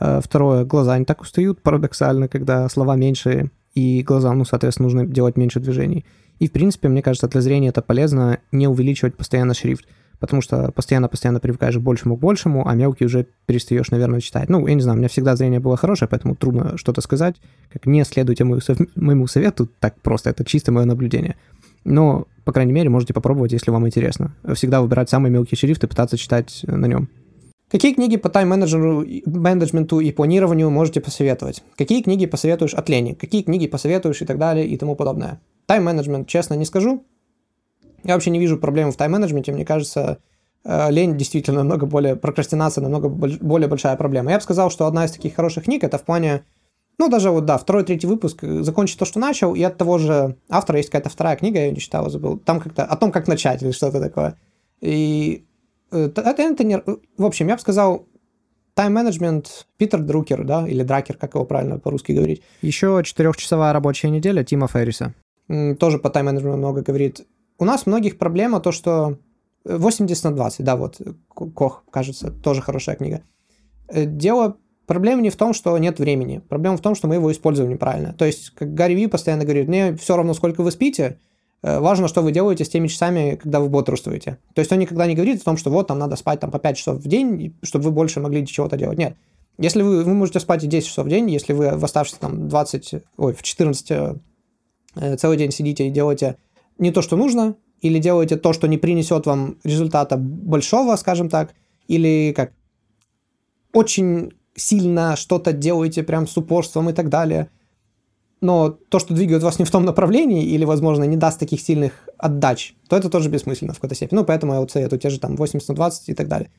Э, 0.00 0.20
второе, 0.22 0.64
глаза 0.64 0.98
не 0.98 1.04
так 1.04 1.20
устают, 1.22 1.62
парадоксально, 1.62 2.28
когда 2.28 2.68
слова 2.68 2.96
меньше, 2.96 3.50
и 3.74 4.02
глазам, 4.02 4.38
ну, 4.38 4.44
соответственно, 4.44 4.84
нужно 4.84 5.06
делать 5.06 5.36
меньше 5.36 5.60
движений. 5.60 6.06
И, 6.38 6.48
в 6.48 6.52
принципе, 6.52 6.88
мне 6.88 7.02
кажется, 7.02 7.28
для 7.28 7.40
зрения 7.40 7.68
это 7.68 7.82
полезно 7.82 8.38
не 8.52 8.68
увеличивать 8.68 9.16
постоянно 9.16 9.54
шрифт, 9.54 9.86
потому 10.18 10.42
что 10.42 10.72
постоянно-постоянно 10.72 11.40
привыкаешь 11.40 11.76
к 11.76 11.80
большему 11.80 12.16
к 12.16 12.20
большему, 12.20 12.66
а 12.66 12.74
мелкий 12.74 13.04
уже 13.04 13.26
перестаешь, 13.46 13.90
наверное, 13.90 14.20
читать. 14.20 14.48
Ну, 14.48 14.66
я 14.66 14.74
не 14.74 14.82
знаю, 14.82 14.96
у 14.96 14.98
меня 14.98 15.08
всегда 15.08 15.36
зрение 15.36 15.60
было 15.60 15.76
хорошее, 15.76 16.08
поэтому 16.08 16.34
трудно 16.34 16.76
что-то 16.76 17.00
сказать. 17.00 17.36
Как 17.72 17.86
не 17.86 18.04
следуйте 18.04 18.44
моему, 18.44 18.60
моему 18.94 19.26
совету, 19.26 19.68
так 19.80 20.00
просто, 20.00 20.30
это 20.30 20.44
чисто 20.44 20.72
мое 20.72 20.84
наблюдение. 20.84 21.36
Но, 21.84 22.26
по 22.44 22.52
крайней 22.52 22.72
мере, 22.72 22.88
можете 22.88 23.14
попробовать, 23.14 23.52
если 23.52 23.70
вам 23.70 23.86
интересно. 23.86 24.34
Всегда 24.54 24.82
выбирать 24.82 25.08
самый 25.08 25.30
мелкий 25.30 25.56
шрифт 25.56 25.84
и 25.84 25.86
пытаться 25.86 26.16
читать 26.16 26.62
на 26.66 26.86
нем. 26.86 27.08
Какие 27.68 27.94
книги 27.94 28.16
по 28.16 28.28
тайм-менеджменту 28.28 29.98
и 29.98 30.12
планированию 30.12 30.70
можете 30.70 31.00
посоветовать? 31.00 31.64
Какие 31.76 32.02
книги 32.02 32.26
посоветуешь 32.26 32.74
от 32.74 32.88
лени? 32.88 33.14
Какие 33.14 33.42
книги 33.42 33.66
посоветуешь 33.66 34.22
и 34.22 34.24
так 34.24 34.38
далее 34.38 34.66
и 34.66 34.76
тому 34.76 34.94
подобное? 34.94 35.40
Тайм-менеджмент, 35.66 36.28
честно, 36.28 36.54
не 36.54 36.64
скажу. 36.64 37.04
Я 38.04 38.14
вообще 38.14 38.30
не 38.30 38.38
вижу 38.38 38.58
проблем 38.58 38.92
в 38.92 38.96
тайм-менеджменте. 38.96 39.52
Мне 39.52 39.64
кажется, 39.64 40.18
э, 40.64 40.90
лень 40.90 41.16
действительно 41.16 41.58
намного 41.58 41.86
более, 41.86 42.16
прокрастинация 42.16 42.82
намного 42.82 43.08
более 43.08 43.68
большая 43.68 43.96
проблема. 43.96 44.30
Я 44.30 44.38
бы 44.38 44.42
сказал, 44.42 44.70
что 44.70 44.86
одна 44.86 45.04
из 45.04 45.12
таких 45.12 45.34
хороших 45.34 45.64
книг 45.64 45.84
это 45.84 45.98
в 45.98 46.02
плане, 46.02 46.44
ну, 46.98 47.08
даже 47.08 47.30
вот, 47.30 47.44
да, 47.44 47.58
второй, 47.58 47.84
третий 47.84 48.06
выпуск, 48.06 48.44
э, 48.44 48.62
закончить 48.62 48.98
то, 48.98 49.04
что 49.04 49.20
начал, 49.20 49.54
и 49.54 49.62
от 49.62 49.76
того 49.76 49.98
же 49.98 50.36
автора 50.48 50.78
есть 50.78 50.90
какая-то 50.90 51.10
вторая 51.10 51.36
книга, 51.36 51.58
я 51.58 51.66
ее 51.66 51.72
не 51.72 51.80
читал, 51.80 52.08
забыл, 52.10 52.38
там 52.38 52.60
как-то 52.60 52.84
о 52.84 52.96
том, 52.96 53.12
как 53.12 53.28
начать 53.28 53.62
или 53.62 53.72
что-то 53.72 54.00
такое. 54.00 54.38
И 54.80 55.46
Э, 55.90 56.10
это, 56.14 56.64
не... 56.64 56.78
В 57.16 57.24
общем, 57.24 57.48
я 57.48 57.54
бы 57.54 57.60
сказал, 57.60 58.06
тайм-менеджмент 58.74 59.66
Питер 59.76 60.00
Друкер, 60.00 60.44
да, 60.44 60.66
или 60.66 60.82
Дракер, 60.82 61.16
как 61.16 61.34
его 61.34 61.44
правильно 61.44 61.78
по-русски 61.78 62.12
говорить. 62.12 62.42
Еще 62.62 63.00
четырехчасовая 63.04 63.72
рабочая 63.72 64.10
неделя 64.10 64.44
Тима 64.44 64.68
Ферриса. 64.68 65.14
Тоже 65.78 65.98
по 65.98 66.10
тайм-менеджменту 66.10 66.58
много 66.58 66.82
говорит. 66.82 67.26
У 67.58 67.64
нас 67.64 67.86
многих 67.86 68.18
проблема 68.18 68.60
то, 68.60 68.72
что 68.72 69.18
80 69.64 70.24
на 70.24 70.32
20, 70.32 70.64
да, 70.64 70.76
вот, 70.76 71.00
Кох, 71.28 71.84
кажется, 71.90 72.30
тоже 72.30 72.62
хорошая 72.62 72.96
книга. 72.96 73.22
Э, 73.88 74.04
дело, 74.04 74.56
проблема 74.86 75.22
не 75.22 75.30
в 75.30 75.36
том, 75.36 75.52
что 75.52 75.76
нет 75.78 75.98
времени, 75.98 76.38
проблема 76.38 76.76
в 76.76 76.82
том, 76.82 76.94
что 76.94 77.08
мы 77.08 77.16
его 77.16 77.30
используем 77.32 77.70
неправильно. 77.70 78.12
То 78.12 78.24
есть, 78.24 78.50
как 78.50 78.74
Гарри 78.74 78.94
Ви 78.94 79.06
постоянно 79.06 79.44
говорит, 79.44 79.68
мне 79.68 79.96
все 79.96 80.16
равно, 80.16 80.34
сколько 80.34 80.62
вы 80.62 80.70
спите, 80.70 81.18
Э, 81.62 81.80
важно, 81.80 82.06
что 82.08 82.22
вы 82.22 82.32
делаете 82.32 82.64
с 82.64 82.68
теми 82.68 82.88
часами, 82.88 83.38
когда 83.42 83.60
вы 83.60 83.68
бодрствуете. 83.68 84.38
То 84.54 84.60
есть 84.60 84.70
он 84.72 84.78
никогда 84.78 85.06
не 85.06 85.14
говорит 85.14 85.40
о 85.40 85.44
том, 85.44 85.56
что 85.56 85.70
вот 85.70 85.88
там 85.88 85.98
надо 85.98 86.16
спать 86.16 86.40
там 86.40 86.50
по 86.50 86.58
5 86.58 86.76
часов 86.76 86.98
в 86.98 87.08
день, 87.08 87.56
чтобы 87.62 87.86
вы 87.86 87.90
больше 87.90 88.20
могли 88.20 88.46
чего-то 88.46 88.76
делать. 88.76 88.98
Нет. 88.98 89.16
Если 89.58 89.82
вы, 89.82 90.04
вы 90.04 90.14
можете 90.14 90.38
спать 90.38 90.62
и 90.64 90.66
10 90.66 90.86
часов 90.86 91.06
в 91.06 91.08
день, 91.08 91.30
если 91.30 91.54
вы 91.54 91.76
в 91.76 91.84
оставшиеся 91.84 92.20
там 92.20 92.48
20, 92.48 92.94
ой, 93.16 93.32
в 93.32 93.42
14 93.42 93.90
э, 93.90 95.16
целый 95.16 95.38
день 95.38 95.50
сидите 95.50 95.86
и 95.86 95.90
делаете 95.90 96.36
не 96.78 96.90
то, 96.90 97.02
что 97.02 97.16
нужно, 97.16 97.56
или 97.80 97.98
делаете 97.98 98.36
то, 98.36 98.52
что 98.52 98.68
не 98.68 98.78
принесет 98.78 99.26
вам 99.26 99.58
результата 99.64 100.16
большого, 100.16 100.96
скажем 100.96 101.28
так, 101.28 101.54
или 101.88 102.32
как 102.34 102.52
очень 103.72 104.32
сильно 104.54 105.16
что-то 105.16 105.52
делаете 105.52 106.02
прям 106.02 106.26
с 106.26 106.36
упорством 106.36 106.90
и 106.90 106.92
так 106.92 107.08
далее, 107.08 107.50
но 108.40 108.70
то, 108.70 108.98
что 108.98 109.14
двигает 109.14 109.42
вас 109.42 109.58
не 109.58 109.64
в 109.64 109.70
том 109.70 109.84
направлении 109.84 110.44
или, 110.44 110.64
возможно, 110.64 111.04
не 111.04 111.16
даст 111.16 111.38
таких 111.38 111.60
сильных 111.60 112.08
отдач, 112.18 112.74
то 112.88 112.96
это 112.96 113.08
тоже 113.10 113.28
бессмысленно 113.28 113.72
в 113.72 113.76
какой-то 113.76 113.94
степени. 113.94 114.18
Ну, 114.18 114.24
поэтому 114.24 114.54
я 114.54 114.60
вот 114.60 114.70
советую 114.70 115.00
те 115.00 115.10
же 115.10 115.18
там 115.18 115.36
80 115.36 115.68
на 115.68 115.74
20 115.74 116.08
и 116.08 116.14
так 116.14 116.28
далее. 116.28 116.50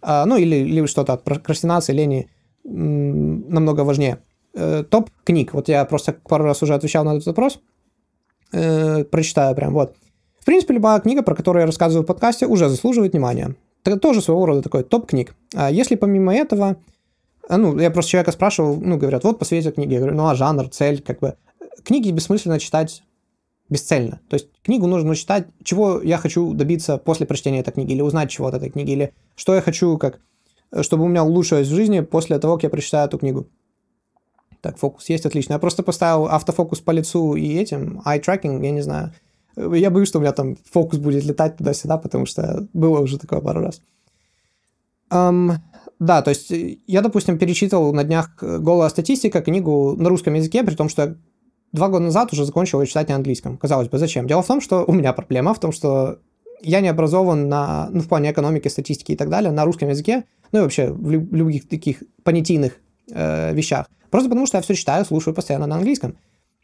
А, 0.00 0.26
ну, 0.26 0.36
или, 0.36 0.56
или 0.56 0.86
что-то 0.86 1.14
от 1.14 1.24
прокрастинации, 1.24 1.92
лени 1.92 2.30
намного 2.62 3.82
важнее. 3.82 4.18
Э, 4.54 4.84
топ 4.88 5.10
книг. 5.24 5.54
Вот 5.54 5.68
я 5.68 5.84
просто 5.84 6.12
пару 6.12 6.44
раз 6.44 6.62
уже 6.62 6.74
отвечал 6.74 7.04
на 7.04 7.14
этот 7.14 7.26
вопрос. 7.26 7.60
Э, 8.54 9.04
прочитаю 9.04 9.54
прям, 9.56 9.74
вот. 9.74 9.94
В 10.38 10.44
принципе, 10.44 10.74
любая 10.74 11.00
книга, 11.00 11.22
про 11.22 11.34
которую 11.34 11.62
я 11.62 11.66
рассказываю 11.66 12.04
в 12.04 12.06
подкасте, 12.06 12.46
уже 12.46 12.68
заслуживает 12.68 13.12
внимания. 13.12 13.56
Это 13.84 13.98
тоже 13.98 14.20
своего 14.20 14.46
рода 14.46 14.62
такой 14.62 14.84
топ 14.84 15.06
книг. 15.06 15.34
А 15.54 15.70
если 15.70 15.96
помимо 15.96 16.34
этого 16.34 16.76
а, 17.48 17.58
ну, 17.58 17.78
я 17.78 17.90
просто 17.90 18.12
человека 18.12 18.32
спрашивал, 18.32 18.76
ну, 18.80 18.96
говорят, 18.96 19.24
вот 19.24 19.38
посоветуй 19.38 19.72
книги. 19.72 19.94
Я 19.94 19.98
говорю, 20.00 20.16
ну, 20.16 20.28
а 20.28 20.34
жанр, 20.34 20.68
цель, 20.68 21.02
как 21.02 21.20
бы. 21.20 21.34
Книги 21.82 22.10
бессмысленно 22.10 22.58
читать 22.58 23.02
бесцельно. 23.68 24.20
То 24.28 24.34
есть 24.34 24.48
книгу 24.62 24.86
нужно 24.86 25.16
читать, 25.16 25.46
чего 25.62 26.00
я 26.00 26.18
хочу 26.18 26.52
добиться 26.54 26.96
после 26.96 27.26
прочтения 27.26 27.60
этой 27.60 27.72
книги, 27.72 27.92
или 27.92 28.02
узнать 28.02 28.30
чего 28.30 28.46
от 28.46 28.54
этой 28.54 28.70
книги, 28.70 28.92
или 28.92 29.12
что 29.34 29.54
я 29.54 29.60
хочу, 29.60 29.98
как, 29.98 30.20
чтобы 30.82 31.04
у 31.04 31.08
меня 31.08 31.24
улучшилось 31.24 31.68
в 31.68 31.74
жизни 31.74 32.00
после 32.00 32.38
того, 32.38 32.54
как 32.54 32.64
я 32.64 32.70
прочитаю 32.70 33.08
эту 33.08 33.18
книгу. 33.18 33.46
Так, 34.64 34.78
фокус 34.78 35.10
есть, 35.10 35.26
отлично. 35.26 35.52
Я 35.52 35.58
просто 35.58 35.82
поставил 35.82 36.24
автофокус 36.24 36.80
по 36.80 36.90
лицу 36.90 37.34
и 37.36 37.52
этим, 37.52 38.00
eye 38.06 38.18
tracking, 38.18 38.64
я 38.64 38.70
не 38.70 38.80
знаю. 38.80 39.12
Я 39.56 39.90
боюсь, 39.90 40.08
что 40.08 40.18
у 40.18 40.22
меня 40.22 40.32
там 40.32 40.56
фокус 40.72 40.98
будет 40.98 41.22
летать 41.22 41.58
туда-сюда, 41.58 41.98
потому 41.98 42.24
что 42.24 42.66
было 42.72 43.00
уже 43.00 43.18
такое 43.18 43.42
пару 43.42 43.60
раз. 43.60 43.82
Um, 45.10 45.56
да, 45.98 46.22
то 46.22 46.30
есть 46.30 46.50
э, 46.50 46.78
я, 46.86 47.02
допустим, 47.02 47.36
перечитывал 47.36 47.92
на 47.92 48.04
днях 48.04 48.38
э, 48.40 48.58
«Голая 48.58 48.88
статистика» 48.88 49.42
книгу 49.42 49.96
на 49.98 50.08
русском 50.08 50.32
языке, 50.32 50.64
при 50.64 50.74
том, 50.74 50.88
что 50.88 51.02
я 51.02 51.16
два 51.72 51.88
года 51.88 52.04
назад 52.04 52.32
уже 52.32 52.46
закончил 52.46 52.80
ее 52.80 52.86
читать 52.86 53.10
на 53.10 53.16
английском. 53.16 53.58
Казалось 53.58 53.90
бы, 53.90 53.98
зачем? 53.98 54.26
Дело 54.26 54.42
в 54.42 54.46
том, 54.46 54.62
что 54.62 54.86
у 54.86 54.92
меня 54.94 55.12
проблема 55.12 55.52
в 55.52 55.60
том, 55.60 55.72
что 55.72 56.20
я 56.62 56.80
не 56.80 56.88
образован 56.88 57.50
на, 57.50 57.90
ну, 57.90 58.00
в 58.00 58.08
плане 58.08 58.32
экономики, 58.32 58.68
статистики 58.68 59.12
и 59.12 59.16
так 59.16 59.28
далее 59.28 59.52
на 59.52 59.66
русском 59.66 59.90
языке, 59.90 60.24
ну 60.52 60.60
и 60.60 60.62
вообще 60.62 60.90
в 60.90 61.10
любых 61.10 61.68
таких 61.68 62.02
понятийных 62.22 62.80
э, 63.10 63.54
вещах. 63.54 63.86
Просто 64.10 64.28
потому, 64.28 64.46
что 64.46 64.58
я 64.58 64.62
все 64.62 64.74
читаю, 64.74 65.04
слушаю 65.04 65.34
постоянно 65.34 65.66
на 65.66 65.76
английском. 65.76 66.16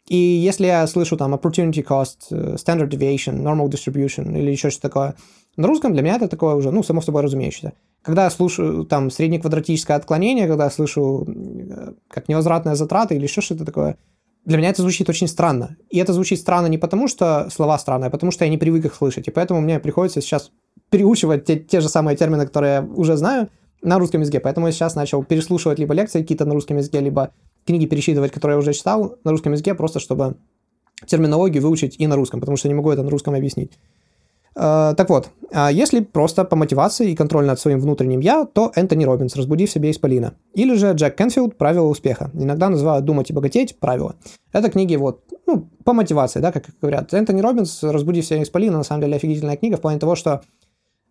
И 0.07 0.15
если 0.15 0.65
я 0.65 0.85
слышу 0.87 1.15
там 1.17 1.33
opportunity 1.33 1.85
cost, 1.85 2.17
э, 2.31 2.55
standard 2.55 2.89
deviation, 2.89 3.41
normal 3.41 3.69
distribution 3.69 4.37
или 4.37 4.51
еще 4.51 4.69
что-то 4.69 4.89
такое, 4.89 5.15
на 5.57 5.67
русском 5.67 5.93
для 5.93 6.01
меня 6.01 6.15
это 6.15 6.27
такое 6.27 6.55
уже, 6.55 6.71
ну, 6.71 6.83
само 6.83 7.01
собой 7.01 7.23
разумеющееся. 7.23 7.73
Когда 8.01 8.23
я 8.23 8.29
слушаю 8.29 8.85
там 8.85 9.11
среднеквадратическое 9.11 9.97
отклонение, 9.97 10.47
когда 10.47 10.65
я 10.65 10.69
слышу 10.69 11.27
э, 11.27 11.93
как 12.09 12.29
невозвратная 12.29 12.75
затрата 12.75 13.13
или 13.13 13.23
еще 13.23 13.41
что-то 13.41 13.65
такое, 13.65 13.97
для 14.45 14.57
меня 14.57 14.69
это 14.69 14.81
звучит 14.81 15.07
очень 15.09 15.27
странно. 15.27 15.77
И 15.89 15.99
это 15.99 16.13
звучит 16.13 16.39
странно 16.39 16.67
не 16.67 16.77
потому, 16.77 17.07
что 17.07 17.47
слова 17.51 17.77
странные, 17.77 18.07
а 18.07 18.11
потому 18.11 18.31
что 18.31 18.43
я 18.43 18.49
не 18.49 18.57
привык 18.57 18.85
их 18.85 18.95
слышать. 18.95 19.27
И 19.27 19.31
поэтому 19.31 19.61
мне 19.61 19.79
приходится 19.79 20.21
сейчас 20.21 20.51
переучивать 20.89 21.45
те, 21.45 21.57
те 21.57 21.79
же 21.79 21.89
самые 21.89 22.17
термины, 22.17 22.45
которые 22.45 22.73
я 22.73 22.81
уже 22.81 23.17
знаю, 23.17 23.49
на 23.81 23.99
русском 23.99 24.21
языке. 24.21 24.39
Поэтому 24.39 24.67
я 24.67 24.73
сейчас 24.73 24.95
начал 24.95 25.23
переслушивать 25.23 25.79
либо 25.79 25.93
лекции 25.93 26.21
какие-то 26.21 26.45
на 26.45 26.53
русском 26.53 26.77
языке, 26.77 26.99
либо 26.99 27.31
книги 27.65 27.85
пересчитывать, 27.85 28.31
которые 28.31 28.55
я 28.55 28.59
уже 28.59 28.73
читал 28.73 29.17
на 29.23 29.31
русском 29.31 29.53
языке, 29.53 29.73
просто 29.73 29.99
чтобы 29.99 30.35
терминологию 31.05 31.63
выучить 31.63 31.95
и 31.97 32.07
на 32.07 32.15
русском, 32.15 32.39
потому 32.39 32.57
что 32.57 32.67
не 32.67 32.73
могу 32.73 32.91
это 32.91 33.03
на 33.03 33.09
русском 33.09 33.33
объяснить. 33.33 33.71
Э, 34.55 34.93
так 34.95 35.09
вот, 35.09 35.29
а 35.53 35.71
если 35.71 36.01
просто 36.01 36.43
по 36.43 36.55
мотивации 36.55 37.11
и 37.11 37.15
контроль 37.15 37.45
над 37.45 37.59
своим 37.59 37.79
внутренним 37.79 38.19
«я», 38.19 38.45
то 38.45 38.71
Энтони 38.75 39.05
Робинс 39.05 39.35
«Разбуди 39.35 39.65
в 39.65 39.71
себе 39.71 39.91
исполина». 39.91 40.33
Или 40.53 40.75
же 40.75 40.91
Джек 40.91 41.15
Кенфилд 41.15 41.57
«Правила 41.57 41.87
успеха». 41.87 42.31
Иногда 42.33 42.69
называют 42.69 43.05
«Думать 43.05 43.29
и 43.29 43.33
богатеть» 43.33 43.79
правила. 43.79 44.15
Это 44.51 44.69
книги 44.69 44.95
вот, 44.95 45.23
ну, 45.47 45.69
по 45.85 45.93
мотивации, 45.93 46.39
да, 46.39 46.51
как 46.51 46.65
говорят. 46.81 47.13
Энтони 47.13 47.41
Робинс 47.41 47.83
«Разбуди 47.83 48.21
в 48.21 48.25
себе 48.25 48.43
исполина» 48.43 48.77
на 48.77 48.83
самом 48.83 49.01
деле 49.01 49.15
офигительная 49.15 49.57
книга 49.57 49.77
в 49.77 49.81
плане 49.81 49.99
того, 49.99 50.15
что 50.15 50.41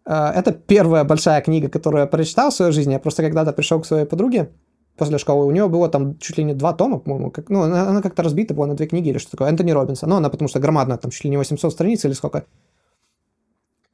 это 0.04 0.52
первая 0.52 1.04
большая 1.04 1.40
книга, 1.42 1.68
которую 1.68 2.00
я 2.02 2.06
прочитал 2.06 2.50
в 2.50 2.54
своей 2.54 2.72
жизни. 2.72 2.92
Я 2.92 2.98
просто 2.98 3.22
когда-то 3.22 3.52
пришел 3.52 3.80
к 3.80 3.86
своей 3.86 4.06
подруге 4.06 4.50
после 4.96 5.18
школы, 5.18 5.46
у 5.46 5.50
нее 5.50 5.66
было 5.68 5.88
там 5.88 6.18
чуть 6.18 6.36
ли 6.36 6.44
не 6.44 6.52
два 6.52 6.74
тома, 6.74 6.98
по-моему, 6.98 7.30
как, 7.30 7.48
ну, 7.48 7.62
она, 7.62 7.88
она 7.88 8.02
как-то 8.02 8.22
разбита 8.22 8.52
была 8.52 8.66
на 8.66 8.74
две 8.74 8.86
книги 8.86 9.08
или 9.08 9.16
что 9.16 9.30
такое, 9.30 9.48
Энтони 9.48 9.70
Робинса, 9.70 10.06
ну, 10.06 10.16
она 10.16 10.28
потому 10.28 10.48
что 10.48 10.60
громадная, 10.60 10.98
там 10.98 11.10
чуть 11.10 11.24
ли 11.24 11.30
не 11.30 11.38
800 11.38 11.72
страниц 11.72 12.04
или 12.04 12.12
сколько, 12.12 12.44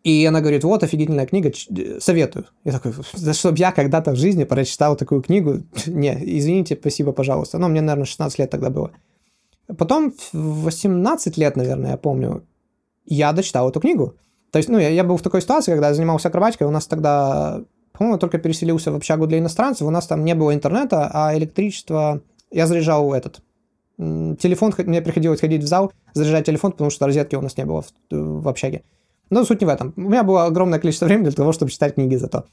и 0.07 0.25
она 0.25 0.41
говорит, 0.41 0.63
вот, 0.63 0.85
офигительная 0.85 1.27
книга, 1.27 1.51
советую. 1.99 2.47
Я 2.63 2.71
такой, 2.71 2.93
да 3.15 3.33
чтобы 3.33 3.59
я 3.59 3.73
когда-то 3.73 4.13
в 4.13 4.17
жизни 4.17 4.45
прочитал 4.45 4.95
такую 4.97 5.21
книгу, 5.21 5.63
не, 5.87 6.39
извините, 6.39 6.77
спасибо, 6.81 7.11
пожалуйста. 7.11 7.59
Ну, 7.59 7.67
мне, 7.67 7.81
наверное, 7.81 8.05
16 8.05 8.39
лет 8.39 8.51
тогда 8.51 8.71
было. 8.71 8.93
Потом, 9.77 10.15
в 10.33 10.63
18 10.63 11.37
лет, 11.37 11.57
наверное, 11.57 11.91
я 11.91 11.97
помню, 11.97 12.45
я 13.05 13.33
дочитал 13.33 13.69
эту 13.69 13.81
книгу. 13.81 14.15
То 14.57 14.59
есть, 14.59 14.71
ну, 14.71 14.79
я, 14.79 14.89
я 14.89 15.05
был 15.05 15.19
в 15.19 15.23
такой 15.23 15.43
ситуации, 15.43 15.73
когда 15.73 15.89
я 15.89 15.95
занимался 15.95 16.29
акробатикой, 16.29 16.67
у 16.67 16.71
нас 16.71 16.87
тогда, 16.87 17.61
по-моему, 17.93 18.17
только 18.17 18.39
переселился 18.39 18.91
в 18.91 18.97
общагу 18.97 19.27
для 19.27 19.39
иностранцев, 19.39 19.87
у 19.87 19.91
нас 19.91 20.07
там 20.07 20.25
не 20.25 20.35
было 20.35 20.55
интернета, 20.55 21.11
а 21.13 21.37
электричество... 21.37 22.23
Я 22.51 22.67
заряжал 22.67 23.13
этот 23.13 23.43
Телефон, 23.99 24.73
мне 24.79 25.03
приходилось 25.03 25.41
ходить 25.41 25.63
в 25.63 25.67
зал, 25.67 25.93
заряжать 26.15 26.47
телефон, 26.47 26.73
потому 26.73 26.89
что 26.89 27.05
розетки 27.05 27.35
у 27.35 27.43
нас 27.43 27.59
не 27.59 27.67
было 27.67 27.83
в, 27.83 27.93
в 28.11 28.49
общаге. 28.49 28.83
Но 29.29 29.45
суть 29.45 29.61
не 29.61 29.67
в 29.67 29.69
этом. 29.69 29.93
У 29.95 30.01
меня 30.01 30.23
было 30.23 30.47
огромное 30.47 30.79
количество 30.79 31.05
времени 31.09 31.25
для 31.25 31.33
того, 31.33 31.53
чтобы 31.53 31.71
читать 31.71 31.97
книги 31.97 32.15
зато. 32.15 32.47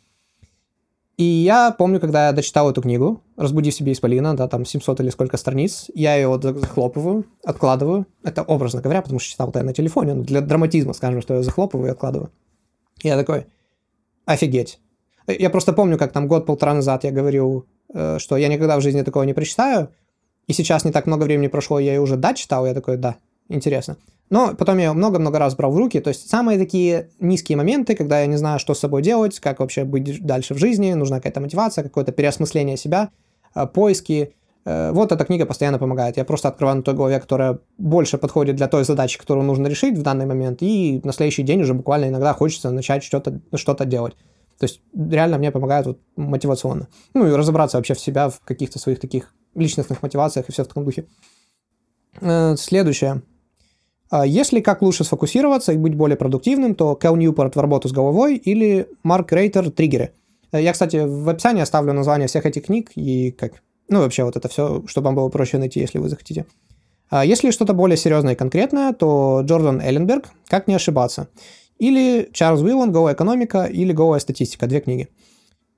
И 1.18 1.24
я 1.24 1.72
помню, 1.72 2.00
когда 2.00 2.28
я 2.28 2.32
дочитал 2.32 2.72
эту 2.72 2.82
книгу, 2.82 3.22
«Разбуди 3.38 3.70
в 3.70 3.76
себе 3.76 3.92
исполина», 3.92 4.36
да, 4.36 4.48
там 4.48 4.66
700 4.66 5.00
или 5.02 5.10
сколько 5.10 5.38
страниц, 5.38 5.86
я 5.94 6.16
ее 6.16 6.40
захлопываю, 6.42 7.26
откладываю. 7.44 8.08
Это 8.24 8.42
образно 8.42 8.82
говоря, 8.82 9.02
потому 9.04 9.20
что 9.20 9.30
читал 9.30 9.50
это 9.50 9.62
на 9.62 9.74
телефоне, 9.74 10.16
но 10.16 10.24
для 10.24 10.42
драматизма, 10.42 10.94
скажем, 10.94 11.22
что 11.22 11.36
я 11.36 11.44
захлопываю 11.44 11.90
и 11.90 11.92
откладываю. 11.92 12.32
И 13.04 13.08
я 13.08 13.16
такой, 13.16 13.46
офигеть. 14.26 14.80
Я 15.28 15.52
просто 15.52 15.72
помню, 15.72 16.00
как 16.00 16.12
там 16.12 16.28
год-полтора 16.28 16.74
назад 16.74 17.04
я 17.04 17.12
говорил, 17.12 17.68
э, 17.94 18.18
что 18.18 18.36
я 18.36 18.48
никогда 18.48 18.78
в 18.78 18.82
жизни 18.82 19.04
такого 19.04 19.24
не 19.24 19.34
прочитаю, 19.34 19.90
и 20.48 20.54
сейчас 20.54 20.84
не 20.84 20.92
так 20.92 21.06
много 21.06 21.24
времени 21.24 21.48
прошло, 21.48 21.80
я 21.80 21.94
ее 21.94 22.02
уже 22.02 22.18
да 22.18 22.34
читал, 22.34 22.66
я 22.66 22.74
такой, 22.74 22.98
да, 22.98 23.18
интересно. 23.50 23.98
Но 24.30 24.56
потом 24.56 24.78
я 24.80 24.94
много-много 24.94 25.38
раз 25.38 25.56
брал 25.56 25.72
в 25.72 25.78
руки, 25.78 26.00
то 26.00 26.08
есть 26.08 26.30
самые 26.30 26.58
такие 26.58 27.10
низкие 27.20 27.58
моменты, 27.58 27.96
когда 27.96 28.22
я 28.22 28.26
не 28.26 28.38
знаю, 28.38 28.58
что 28.58 28.74
с 28.74 28.80
собой 28.80 29.02
делать, 29.02 29.40
как 29.40 29.60
вообще 29.60 29.84
быть 29.84 30.26
дальше 30.26 30.54
в 30.54 30.58
жизни, 30.58 30.94
нужна 30.94 31.18
какая-то 31.18 31.42
мотивация, 31.42 31.84
какое-то 31.84 32.12
переосмысление 32.12 32.78
себя, 32.78 33.10
э, 33.54 33.68
поиски. 33.68 34.34
Э, 34.66 34.92
вот 34.92 35.12
эта 35.12 35.24
книга 35.26 35.46
постоянно 35.46 35.78
помогает. 35.78 36.18
Я 36.18 36.26
просто 36.26 36.48
открываю 36.48 36.78
на 36.78 36.84
той 36.84 36.96
голове, 36.96 37.20
которая 37.20 37.60
больше 37.78 38.18
подходит 38.18 38.56
для 38.56 38.68
той 38.68 38.86
задачи, 38.86 39.20
которую 39.20 39.46
нужно 39.46 39.68
решить 39.68 39.98
в 39.98 40.02
данный 40.02 40.26
момент, 40.26 40.62
и 40.62 41.00
на 41.04 41.14
следующий 41.14 41.44
день 41.44 41.62
уже 41.62 41.74
буквально 41.74 42.06
иногда 42.06 42.34
хочется 42.34 42.72
начать 42.72 43.04
что-то 43.04 43.40
что 43.56 43.76
делать. 43.86 44.16
То 44.58 44.66
есть 44.66 44.82
реально 44.96 45.38
мне 45.38 45.52
помогает 45.52 45.86
вот 45.86 46.00
мотивационно. 46.16 46.88
Ну 47.14 47.28
и 47.28 47.32
разобраться 47.32 47.78
вообще 47.78 47.94
в 47.94 48.00
себя, 48.00 48.30
в 48.30 48.40
каких-то 48.40 48.80
своих 48.80 49.00
таких 49.00 49.34
личностных 49.56 50.02
мотивациях 50.02 50.48
и 50.48 50.52
все 50.52 50.64
в 50.64 50.68
таком 50.68 50.86
духе. 50.86 51.06
Э, 52.22 52.56
следующее. 52.56 53.22
А 54.16 54.28
если 54.28 54.60
как 54.60 54.84
лучше 54.84 55.04
сфокусироваться 55.04 55.72
и 55.72 55.78
быть 55.78 55.96
более 55.96 56.16
продуктивным, 56.16 56.76
то 56.76 56.96
Кэл 56.96 57.16
Ньюпорт 57.16 57.56
в 57.56 57.60
работу 57.60 57.90
с 57.90 57.92
головой 57.92 58.36
или 58.36 58.88
Марк 59.02 59.32
Рейтер 59.32 59.72
«Триггеры». 59.72 60.12
Э, 60.52 60.62
я, 60.62 60.72
кстати, 60.72 60.98
в 60.98 61.28
описании 61.28 61.64
оставлю 61.64 61.94
название 61.94 62.28
всех 62.28 62.46
этих 62.46 62.66
книг 62.66 62.92
и 62.94 63.32
как... 63.32 63.64
Ну, 63.90 64.02
вообще, 64.02 64.24
вот 64.24 64.36
это 64.36 64.48
все, 64.50 64.84
чтобы 64.86 65.06
вам 65.06 65.16
было 65.16 65.30
проще 65.30 65.58
найти, 65.58 65.80
если 65.80 65.98
вы 65.98 66.10
захотите. 66.10 66.46
А 67.10 67.26
если 67.26 67.50
что-то 67.50 67.74
более 67.74 67.98
серьезное 67.98 68.34
и 68.34 68.36
конкретное, 68.36 68.94
то 68.94 69.42
Джордан 69.44 69.82
Элленберг 69.82 70.30
«Как 70.48 70.68
не 70.68 70.76
ошибаться». 70.76 71.28
Или 71.80 72.30
Чарльз 72.34 72.62
Уиллан 72.62 72.92
«Голая 72.92 73.16
экономика» 73.16 73.64
или 73.66 73.94
«Голая 73.94 74.20
статистика». 74.20 74.68
Две 74.68 74.82
книги. 74.82 75.08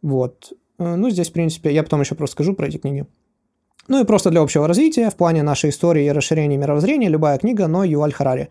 Вот. 0.01 0.51
Э, 0.77 0.95
ну, 0.95 1.09
здесь, 1.09 1.29
в 1.29 1.31
принципе, 1.31 1.73
я 1.73 1.83
потом 1.83 2.01
еще 2.01 2.15
просто 2.15 2.33
скажу 2.33 2.53
про 2.53 2.67
эти 2.67 2.79
книги. 2.79 3.05
Ну 3.87 4.01
и 4.01 4.05
просто 4.05 4.31
для 4.31 4.41
общего 4.41 4.67
развития, 4.67 5.09
в 5.09 5.15
плане 5.15 5.43
нашей 5.43 5.69
истории 5.69 6.05
и 6.05 6.11
расширения 6.11 6.57
мировоззрения, 6.57 7.07
любая 7.07 7.37
книга, 7.37 7.67
но 7.67 7.83
Юваль 7.83 8.13
Харари. 8.13 8.49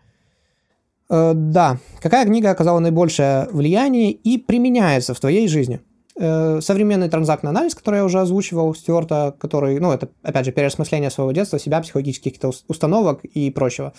Э, 1.09 1.33
да, 1.35 1.77
какая 2.01 2.25
книга 2.25 2.51
оказала 2.51 2.79
наибольшее 2.79 3.47
влияние 3.51 4.11
и 4.11 4.37
применяется 4.37 5.13
в 5.13 5.19
твоей 5.19 5.47
жизни? 5.47 5.81
Э, 6.17 6.61
современный 6.61 7.09
транзактный 7.09 7.49
анализ, 7.49 7.75
который 7.75 7.97
я 7.97 8.05
уже 8.05 8.21
озвучивал, 8.21 8.73
Стюарта, 8.73 9.35
который, 9.37 9.77
ну, 9.79 9.91
это, 9.91 10.07
опять 10.23 10.45
же, 10.45 10.53
переосмысление 10.53 11.09
своего 11.09 11.33
детства, 11.33 11.59
себя, 11.59 11.81
психологических 11.81 12.31
каких-то 12.31 12.51
установок 12.69 13.25
и 13.25 13.51
прочего. 13.51 13.93